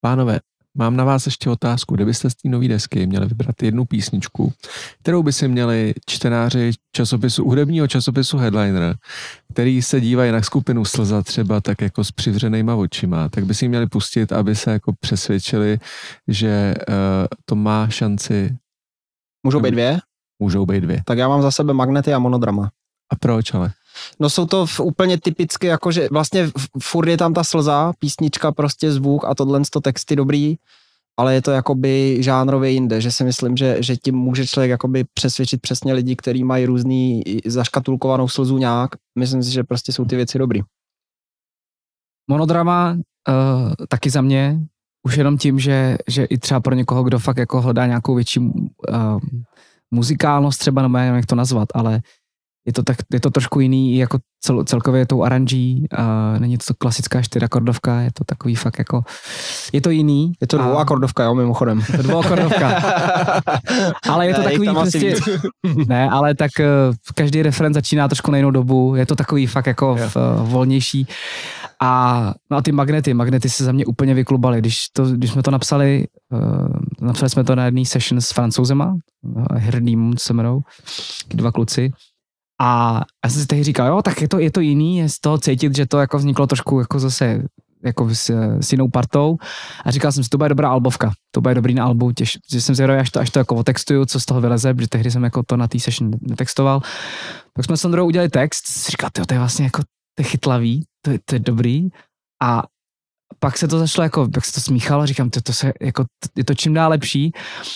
Pánové, 0.00 0.40
mám 0.74 0.96
na 0.96 1.04
vás 1.04 1.26
ještě 1.26 1.50
otázku. 1.50 1.94
Kdybyste 1.94 2.30
z 2.30 2.34
té 2.34 2.48
nové 2.48 2.68
desky 2.68 3.06
měli 3.06 3.26
vybrat 3.26 3.62
jednu 3.62 3.84
písničku, 3.84 4.52
kterou 5.02 5.22
by 5.22 5.32
si 5.32 5.48
měli 5.48 5.94
čtenáři 6.06 6.70
časopisu, 6.92 7.44
hudebního 7.44 7.88
časopisu 7.88 8.38
Headliner, 8.38 8.96
který 9.52 9.82
se 9.82 10.00
dívají 10.00 10.32
na 10.32 10.42
skupinu 10.42 10.84
Slza 10.84 11.22
třeba 11.22 11.60
tak 11.60 11.80
jako 11.80 12.04
s 12.04 12.12
přivřenýma 12.12 12.74
očima, 12.74 13.28
tak 13.28 13.46
by 13.46 13.54
si 13.54 13.68
měli 13.68 13.86
pustit, 13.86 14.32
aby 14.32 14.56
se 14.56 14.70
jako 14.70 14.92
přesvědčili, 15.00 15.78
že 16.28 16.74
uh, 16.88 16.94
to 17.44 17.54
má 17.54 17.88
šanci, 17.88 18.56
Můžou 19.44 19.60
být 19.60 19.70
dvě? 19.70 20.00
můžou 20.38 20.66
být 20.66 20.80
dvě. 20.80 21.02
Tak 21.04 21.18
já 21.18 21.28
mám 21.28 21.42
za 21.42 21.50
sebe 21.50 21.72
magnety 21.72 22.14
a 22.14 22.18
monodrama. 22.18 22.70
A 23.12 23.16
proč 23.16 23.54
ale? 23.54 23.72
No 24.20 24.30
jsou 24.30 24.46
to 24.46 24.66
v, 24.66 24.80
úplně 24.80 25.20
typicky, 25.20 25.66
jakože 25.66 26.08
vlastně 26.10 26.50
furt 26.82 27.08
je 27.08 27.16
tam 27.16 27.34
ta 27.34 27.44
slza, 27.44 27.92
písnička, 27.98 28.52
prostě 28.52 28.92
zvuk 28.92 29.24
a 29.24 29.34
tohle 29.34 29.62
to 29.72 29.80
texty 29.80 30.16
dobrý, 30.16 30.56
ale 31.16 31.34
je 31.34 31.42
to 31.42 31.50
jakoby 31.50 32.22
žánrově 32.22 32.70
jinde, 32.70 33.00
že 33.00 33.12
si 33.12 33.24
myslím, 33.24 33.56
že, 33.56 33.82
že 33.82 33.96
tím 33.96 34.16
může 34.16 34.46
člověk 34.46 34.70
jakoby 34.70 35.04
přesvědčit 35.14 35.60
přesně 35.60 35.92
lidi, 35.92 36.16
kteří 36.16 36.44
mají 36.44 36.66
různý 36.66 37.22
zaškatulkovanou 37.46 38.28
slzu 38.28 38.58
nějak. 38.58 38.90
Myslím 39.18 39.42
si, 39.42 39.52
že 39.52 39.64
prostě 39.64 39.92
jsou 39.92 40.04
ty 40.04 40.16
věci 40.16 40.38
dobrý. 40.38 40.60
Monodrama 42.30 42.92
uh, 42.92 43.72
taky 43.88 44.10
za 44.10 44.20
mě, 44.20 44.60
už 45.02 45.16
jenom 45.16 45.38
tím, 45.38 45.58
že, 45.58 45.98
že 46.08 46.24
i 46.24 46.38
třeba 46.38 46.60
pro 46.60 46.74
někoho, 46.74 47.02
kdo 47.02 47.18
fakt 47.18 47.38
jako 47.38 47.60
hledá 47.60 47.86
nějakou 47.86 48.14
větší 48.14 48.40
uh, 48.40 48.50
muzikálnost 49.90 50.60
třeba, 50.60 50.82
nebo 50.82 50.98
jak 50.98 51.26
to 51.26 51.34
nazvat, 51.34 51.68
ale 51.74 52.00
je 52.68 52.72
to, 52.72 52.82
tak, 52.82 52.96
je 53.12 53.20
to 53.20 53.30
trošku 53.30 53.60
jiný, 53.60 53.96
jako 53.96 54.18
cel, 54.40 54.64
celkově 54.64 55.06
tou 55.06 55.22
aranží, 55.22 55.86
uh, 55.98 56.40
není 56.40 56.58
to 56.58 56.74
klasická 56.78 57.22
čtyřakordovka, 57.22 58.00
je 58.00 58.10
to 58.12 58.24
takový 58.24 58.54
fakt 58.54 58.78
jako, 58.78 59.02
je 59.72 59.80
to 59.80 59.90
jiný. 59.90 60.32
Je 60.40 60.46
to 60.46 60.60
a- 60.60 60.62
dvouakordovka, 60.62 61.24
jo, 61.24 61.34
mimochodem. 61.34 61.82
To 61.96 62.02
dvouakordovka. 62.02 62.68
ale 64.08 64.26
je 64.26 64.34
to 64.34 64.40
Ne, 64.40 64.50
takový 64.50 64.68
prostě, 64.68 65.16
ne, 65.88 66.10
ale 66.10 66.34
tak 66.34 66.50
uh, 66.60 66.94
každý 67.14 67.42
referent 67.42 67.74
začíná 67.74 68.08
trošku 68.08 68.30
na 68.30 68.36
jinou 68.36 68.50
dobu, 68.50 68.94
je 68.96 69.06
to 69.06 69.16
takový 69.16 69.46
fakt 69.46 69.66
jako 69.66 69.96
v, 69.96 70.16
uh, 70.16 70.48
volnější. 70.48 71.06
A, 71.82 72.34
no 72.50 72.56
a 72.56 72.62
ty 72.62 72.72
magnety, 72.72 73.14
magnety 73.14 73.50
se 73.50 73.64
za 73.64 73.72
mě 73.72 73.86
úplně 73.86 74.14
vyklubaly. 74.14 74.58
Když, 74.58 74.88
to, 74.92 75.04
když 75.04 75.30
jsme 75.30 75.42
to 75.42 75.50
napsali, 75.50 76.06
uh, 76.32 76.68
napsali 77.00 77.30
jsme 77.30 77.44
to 77.44 77.54
na 77.54 77.64
jedné 77.64 77.84
session 77.84 78.20
s 78.20 78.32
francouzema, 78.32 78.96
uh, 79.22 79.44
Hrdým 79.52 80.14
se 80.18 80.32
jmenou, 80.32 80.60
dva 81.28 81.52
kluci. 81.52 81.92
A 82.60 83.00
já 83.24 83.30
jsem 83.30 83.40
si 83.40 83.46
tehdy 83.46 83.64
říkal, 83.64 83.86
jo, 83.86 84.02
tak 84.02 84.22
je 84.22 84.28
to, 84.28 84.38
je 84.38 84.50
to 84.50 84.60
jiný, 84.60 84.98
je 84.98 85.08
z 85.08 85.20
toho 85.20 85.38
cítit, 85.38 85.76
že 85.76 85.86
to 85.86 85.98
jako 85.98 86.18
vzniklo 86.18 86.46
trošku 86.46 86.80
jako 86.80 86.98
zase 86.98 87.42
jako 87.84 88.14
s, 88.14 88.30
s 88.60 88.72
jinou 88.72 88.88
partou. 88.88 89.36
A 89.84 89.90
říkal 89.90 90.12
jsem 90.12 90.24
si, 90.24 90.30
to 90.30 90.38
bude 90.38 90.48
dobrá 90.48 90.70
albovka, 90.70 91.12
to 91.30 91.40
bude 91.40 91.54
dobrý 91.54 91.74
na 91.74 91.84
albu, 91.84 92.12
těž, 92.12 92.38
že 92.52 92.60
jsem 92.60 92.74
zvědavý, 92.74 93.00
až 93.00 93.10
to, 93.10 93.20
až 93.20 93.30
to 93.30 93.38
jako 93.38 93.54
otextuju, 93.54 94.04
co 94.04 94.20
z 94.20 94.24
toho 94.24 94.40
vyleze, 94.40 94.74
protože 94.74 94.88
tehdy 94.88 95.10
jsem 95.10 95.24
jako 95.24 95.42
to 95.42 95.56
na 95.56 95.68
té 95.68 95.78
session 95.78 96.10
netextoval. 96.20 96.80
Tak 97.54 97.64
jsme 97.64 97.76
s 97.76 97.80
Sandrou 97.80 98.06
udělali 98.06 98.28
text, 98.28 98.90
říkal, 98.90 99.10
to 99.26 99.34
je 99.34 99.38
vlastně 99.38 99.64
jako 99.64 99.82
to 100.14 100.22
je 100.22 100.24
chytlavý, 100.24 100.84
to 101.04 101.10
je, 101.10 101.18
to 101.24 101.34
je 101.34 101.38
dobrý. 101.38 101.88
A 102.42 102.62
pak 103.38 103.58
se 103.58 103.68
to 103.68 103.78
začalo 103.78 104.02
jako, 104.02 104.28
jak 104.34 104.44
se 104.44 104.52
to 104.52 104.60
smíchalo, 104.60 105.06
říkám, 105.06 105.30
to, 105.30 105.40
to 105.40 105.52
se, 105.52 105.72
jako, 105.80 106.04
je 106.36 106.44
to 106.44 106.54
čím 106.54 106.74
dál 106.74 106.90
lepší. 106.90 107.32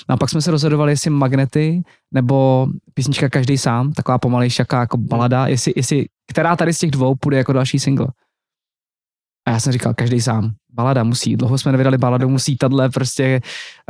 No 0.08 0.14
a 0.14 0.16
pak 0.16 0.30
jsme 0.30 0.42
se 0.42 0.50
rozhodovali, 0.50 0.92
jestli 0.92 1.10
magnety, 1.10 1.82
nebo 2.14 2.66
písnička 2.94 3.28
Každý 3.28 3.58
sám, 3.58 3.92
taková 3.92 4.18
pomalejší 4.18 4.62
jako 4.72 4.96
balada, 4.96 5.46
jestli, 5.46 5.72
jestli, 5.76 6.06
která 6.30 6.56
tady 6.56 6.72
z 6.72 6.78
těch 6.78 6.90
dvou 6.90 7.14
půjde 7.14 7.36
jako 7.36 7.52
další 7.52 7.78
single. 7.78 8.08
A 9.46 9.50
já 9.50 9.60
jsem 9.60 9.72
říkal, 9.72 9.94
každý 9.94 10.20
sám. 10.20 10.50
Balada 10.72 11.04
musí. 11.04 11.36
Dlouho 11.36 11.58
jsme 11.58 11.72
nevydali 11.72 11.98
baladu, 11.98 12.28
musí 12.28 12.56
tahle 12.56 12.90
prostě 12.90 13.40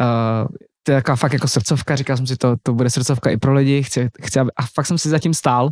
uh, 0.00 0.48
to 0.82 0.92
je 0.92 0.98
taková 0.98 1.16
fakt 1.16 1.32
jako 1.32 1.48
srdcovka, 1.48 1.96
říkal 1.96 2.16
jsem 2.16 2.26
si, 2.26 2.36
to, 2.36 2.56
to 2.62 2.74
bude 2.74 2.90
srdcovka 2.90 3.30
i 3.30 3.36
pro 3.36 3.54
lidi, 3.54 3.82
chci, 3.82 4.08
chci 4.22 4.40
aby, 4.40 4.50
a 4.56 4.66
fakt 4.66 4.86
jsem 4.86 4.98
si 4.98 5.08
zatím 5.08 5.34
stál 5.34 5.70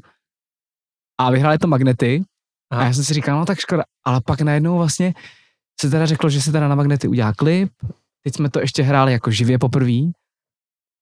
a 1.20 1.30
vyhráli 1.30 1.59
to 1.59 1.66
magnety 1.66 2.22
Aha. 2.70 2.82
a 2.82 2.84
já 2.84 2.93
jsem 2.93 3.05
si 3.05 3.14
říkal, 3.14 3.38
no 3.38 3.47
tak 3.47 3.59
škoda, 3.59 3.84
ale 4.05 4.20
pak 4.20 4.41
najednou 4.41 4.76
vlastně 4.76 5.14
se 5.81 5.91
teda 5.91 6.07
řeklo, 6.07 6.31
že 6.31 6.43
se 6.43 6.53
teda 6.53 6.68
na 6.68 6.74
magnety 6.74 7.09
udělá 7.09 7.33
klip, 7.33 7.70
teď 8.24 8.35
jsme 8.35 8.51
to 8.51 8.61
ještě 8.61 8.83
hráli 8.83 9.12
jako 9.12 9.31
živě 9.31 9.59
poprvé 9.59 10.12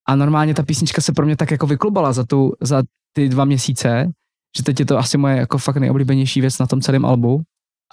a 0.07 0.15
normálně 0.15 0.53
ta 0.53 0.63
písnička 0.63 1.01
se 1.01 1.13
pro 1.13 1.25
mě 1.25 1.37
tak 1.37 1.51
jako 1.51 1.67
vyklubala 1.67 2.13
za, 2.13 2.23
tu, 2.23 2.53
za 2.61 2.83
ty 3.13 3.29
dva 3.29 3.45
měsíce, 3.45 4.11
že 4.57 4.63
teď 4.63 4.79
je 4.79 4.85
to 4.85 4.97
asi 4.97 5.17
moje 5.17 5.37
jako 5.37 5.57
fakt 5.57 5.77
nejoblíbenější 5.77 6.41
věc 6.41 6.59
na 6.59 6.67
tom 6.67 6.81
celém 6.81 7.05
albu 7.05 7.41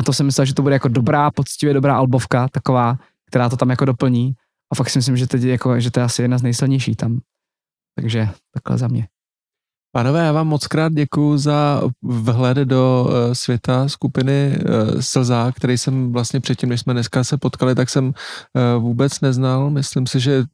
a 0.01 0.03
to 0.03 0.13
jsem 0.13 0.27
myslel, 0.27 0.45
že 0.45 0.55
to 0.55 0.63
bude 0.63 0.75
jako 0.75 0.89
dobrá, 0.89 1.31
poctivě 1.31 1.75
dobrá 1.75 1.97
albovka, 1.97 2.49
taková, 2.49 2.99
která 3.27 3.49
to 3.49 3.57
tam 3.57 3.71
jako 3.71 3.85
doplní. 3.85 4.35
A 4.73 4.75
fakt 4.75 4.91
si 4.91 4.99
myslím, 4.99 5.17
že, 5.17 5.27
teď 5.27 5.43
jako, 5.43 5.81
že 5.81 5.91
to 5.91 6.01
je 6.01 6.05
asi 6.05 6.23
jedna 6.23 6.39
z 6.39 6.43
nejsilnějších 6.43 6.97
tam. 6.97 7.21
Takže 7.95 8.29
takhle 8.55 8.79
za 8.79 8.89
mě. 8.89 9.09
Pánové, 9.97 10.25
já 10.25 10.33
vám 10.33 10.49
moc 10.49 10.67
krát 10.67 10.93
děkuji 10.93 11.39
za 11.39 11.83
vhled 12.03 12.59
do 12.59 13.07
uh, 13.09 13.33
světa 13.33 13.89
skupiny 13.89 14.59
uh, 14.59 15.01
Slza, 15.01 15.53
který 15.57 15.79
jsem 15.79 16.13
vlastně 16.13 16.41
předtím, 16.41 16.69
než 16.69 16.81
jsme 16.81 16.93
dneska 16.93 17.25
se 17.25 17.37
potkali, 17.37 17.75
tak 17.75 17.91
jsem 17.91 18.07
uh, 18.07 18.83
vůbec 18.83 19.21
neznal. 19.21 19.71
Myslím 19.71 20.07
si, 20.07 20.21
že 20.21 20.45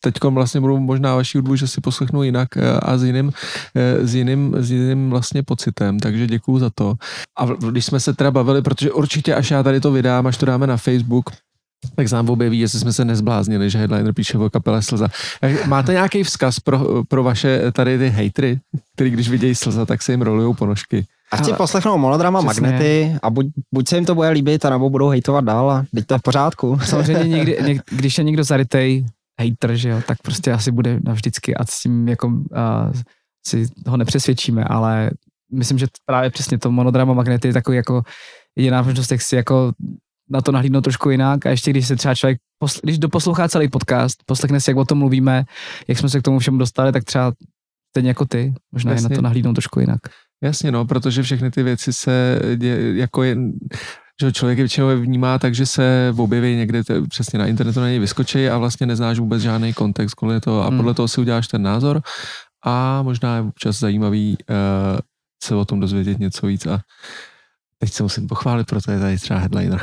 teď 0.00 0.14
vlastně 0.24 0.60
budu 0.60 0.78
možná 0.78 1.14
vaší 1.14 1.38
hudbu, 1.38 1.56
že 1.56 1.68
si 1.68 1.80
poslechnu 1.80 2.22
jinak 2.22 2.48
a 2.82 2.96
s 2.98 3.04
jiným, 3.04 3.32
s, 3.74 4.14
jiným, 4.14 4.56
s 4.58 4.70
jiným 4.70 5.10
vlastně 5.10 5.42
pocitem, 5.42 6.00
takže 6.00 6.26
děkuji 6.26 6.58
za 6.58 6.70
to. 6.74 6.94
A 7.38 7.46
když 7.70 7.84
jsme 7.84 8.00
se 8.00 8.14
teda 8.14 8.30
bavili, 8.30 8.62
protože 8.62 8.92
určitě 8.92 9.34
až 9.34 9.50
já 9.50 9.62
tady 9.62 9.80
to 9.80 9.92
vydám, 9.92 10.26
až 10.26 10.36
to 10.36 10.46
dáme 10.46 10.66
na 10.66 10.76
Facebook, 10.76 11.30
tak 11.94 12.12
nám 12.12 12.30
objeví, 12.30 12.58
jestli 12.58 12.80
jsme 12.80 12.92
se 12.92 13.04
nezbláznili, 13.04 13.70
že 13.70 13.78
headliner 13.78 14.14
píše 14.14 14.38
o 14.38 14.50
kapele 14.50 14.82
Slza. 14.82 15.08
Eh, 15.42 15.66
máte 15.66 15.92
nějaký 15.92 16.22
vzkaz 16.22 16.60
pro, 16.60 17.04
pro 17.08 17.22
vaše 17.22 17.72
tady 17.72 17.98
ty 17.98 18.08
hejtry, 18.08 18.60
který 18.94 19.10
když 19.10 19.28
vidějí 19.28 19.54
Slza, 19.54 19.86
tak 19.86 20.02
se 20.02 20.12
jim 20.12 20.22
rolujou 20.22 20.54
ponožky? 20.54 21.06
A 21.30 21.44
si 21.44 21.52
poslechnou 21.52 21.98
monodrama 21.98 22.42
Přesně. 22.42 22.60
Magnety 22.60 23.16
a 23.22 23.30
buď, 23.30 23.46
buď 23.74 23.88
se 23.88 23.96
jim 23.96 24.04
to 24.04 24.14
bude 24.14 24.28
líbit, 24.28 24.64
anebo 24.64 24.90
budou 24.90 25.08
hejtovat 25.08 25.44
dál 25.44 25.70
a 25.70 25.84
teď 25.94 26.06
to 26.06 26.14
je 26.14 26.18
v 26.18 26.22
pořádku. 26.22 26.78
Samozřejmě 26.84 27.28
někdy, 27.28 27.58
něk, 27.62 27.82
když 27.90 28.18
je 28.18 28.24
někdo 28.24 28.44
zarytej 28.44 29.06
hater, 29.40 29.76
že 29.76 29.88
jo, 29.88 30.00
tak 30.06 30.18
prostě 30.22 30.52
asi 30.52 30.72
bude 30.72 31.00
navždycky 31.04 31.54
a 31.54 31.64
s 31.64 31.80
tím 31.80 32.08
jako 32.08 32.26
uh, 32.26 32.42
si 33.46 33.66
ho 33.86 33.96
nepřesvědčíme, 33.96 34.64
ale 34.64 35.10
myslím, 35.52 35.78
že 35.78 35.86
právě 36.06 36.30
přesně 36.30 36.58
to 36.58 36.70
monodrama 36.70 37.14
Magnety 37.14 37.48
je 37.48 37.54
takový 37.54 37.76
jako 37.76 38.02
jediná 38.56 38.82
možnost, 38.82 39.12
jak 39.12 39.22
si 39.22 39.36
jako 39.36 39.72
na 40.30 40.40
to 40.40 40.52
nahlídnout 40.52 40.84
trošku 40.84 41.10
jinak 41.10 41.46
a 41.46 41.50
ještě 41.50 41.70
když 41.70 41.86
se 41.86 41.96
třeba 41.96 42.14
člověk, 42.14 42.38
posl- 42.64 42.80
když 42.82 42.98
doposlouchá 42.98 43.48
celý 43.48 43.68
podcast, 43.68 44.22
poslechne 44.26 44.60
si, 44.60 44.70
jak 44.70 44.76
o 44.76 44.84
tom 44.84 44.98
mluvíme, 44.98 45.44
jak 45.88 45.98
jsme 45.98 46.08
se 46.08 46.20
k 46.20 46.22
tomu 46.22 46.38
všemu 46.38 46.58
dostali, 46.58 46.92
tak 46.92 47.04
třeba 47.04 47.32
stejně 47.92 48.10
jako 48.10 48.24
ty, 48.24 48.54
možná 48.72 48.92
Jasně. 48.92 49.04
je 49.04 49.08
na 49.10 49.16
to 49.16 49.22
nahlídnout 49.22 49.52
trošku 49.52 49.80
jinak. 49.80 50.00
Jasně, 50.42 50.72
no, 50.72 50.84
protože 50.84 51.22
všechny 51.22 51.50
ty 51.50 51.62
věci 51.62 51.92
se 51.92 52.40
dě, 52.56 52.92
jako 52.94 53.22
je, 53.22 53.36
že 54.22 54.32
člověk 54.32 54.58
je 54.58 54.64
většinou 54.64 55.00
vnímá 55.00 55.38
tak, 55.38 55.54
že 55.54 55.66
se 55.66 56.14
objeví 56.16 56.56
někde 56.56 56.84
to, 56.84 56.94
přesně 57.08 57.38
na 57.38 57.46
internetu 57.46 57.80
na 57.80 57.88
něj 57.88 57.98
vyskočí 57.98 58.48
a 58.48 58.58
vlastně 58.58 58.86
neznáš 58.86 59.18
vůbec 59.18 59.42
žádný 59.42 59.72
kontext 59.72 60.14
kvůli 60.14 60.40
toho 60.40 60.62
a 60.62 60.68
hmm. 60.68 60.76
podle 60.76 60.94
toho 60.94 61.08
si 61.08 61.20
uděláš 61.20 61.48
ten 61.48 61.62
názor 61.62 62.02
a 62.64 63.02
možná 63.02 63.36
je 63.36 63.42
občas 63.42 63.78
zajímavý 63.78 64.36
uh, 64.50 64.98
se 65.42 65.54
o 65.54 65.64
tom 65.64 65.80
dozvědět 65.80 66.18
něco 66.18 66.46
víc 66.46 66.66
a 66.66 66.80
Teď 67.80 67.92
se 67.92 68.02
musím 68.02 68.26
pochválit, 68.26 68.66
proto 68.66 68.90
je 68.90 69.00
tady 69.00 69.18
třeba 69.18 69.38
headliner. 69.38 69.80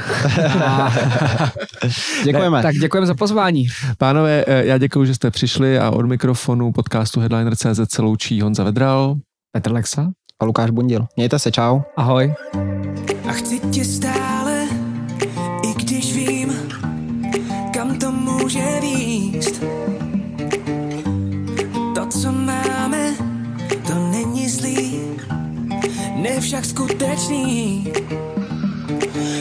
děkujeme. 2.23 2.61
Tak 2.61 2.75
děkujeme 2.75 3.07
za 3.07 3.15
pozvání. 3.15 3.67
Pánové, 3.97 4.43
eh, 4.47 4.65
já 4.65 4.77
děkuji, 4.77 5.05
že 5.05 5.15
jste 5.15 5.31
přišli 5.31 5.79
a 5.79 5.91
od 5.91 6.05
mikrofonu 6.05 6.71
podcastu 6.71 7.19
Headliner.cz 7.19 7.93
se 7.93 8.01
loučí 8.01 8.41
Honza 8.41 8.63
Vedral, 8.63 9.15
Petr 9.51 9.71
Lexa 9.71 10.11
a 10.39 10.45
Lukáš 10.45 10.69
Bundil. 10.69 11.05
Mějte 11.15 11.39
se, 11.39 11.51
čau. 11.51 11.81
Ahoj. 11.97 12.33
A 13.29 13.31
chci 13.31 13.59
tě 13.59 13.85
stále, 13.85 14.34
ne 26.25 26.41
však 26.41 26.65
skutečný. 26.65 27.87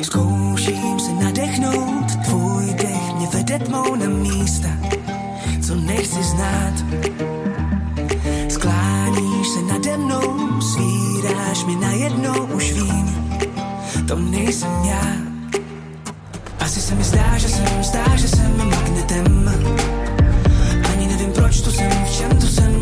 Zkouším 0.02 1.00
se 1.00 1.12
nadechnout, 1.24 2.16
tvůj 2.24 2.74
dech 2.74 3.14
mě 3.16 3.26
vede 3.26 3.58
tmou 3.58 3.94
na 3.94 4.08
místa, 4.08 4.68
co 5.66 5.74
nechci 5.74 6.22
znát. 6.22 6.74
Skláníš 8.48 9.48
se 9.48 9.62
nade 9.62 9.96
mnou, 9.96 10.60
svíráš 10.60 11.64
mi 11.64 11.76
najednou, 11.76 12.46
už 12.54 12.72
vím, 12.72 13.38
to 14.08 14.16
nejsem 14.16 14.84
já. 14.84 15.06
Asi 16.60 16.80
se 16.80 16.94
mi 16.94 17.04
zdá, 17.04 17.38
že 17.38 17.48
jsem, 17.48 17.82
zdá, 17.82 18.16
že 18.16 18.28
jsem 18.28 18.70
magnetem. 18.70 19.50
Ani 20.92 21.06
nevím, 21.06 21.32
proč 21.32 21.60
tu 21.60 21.70
jsem, 21.70 21.90
v 21.90 22.16
čem 22.18 22.38
tu 22.38 22.46
jsem, 22.46 22.73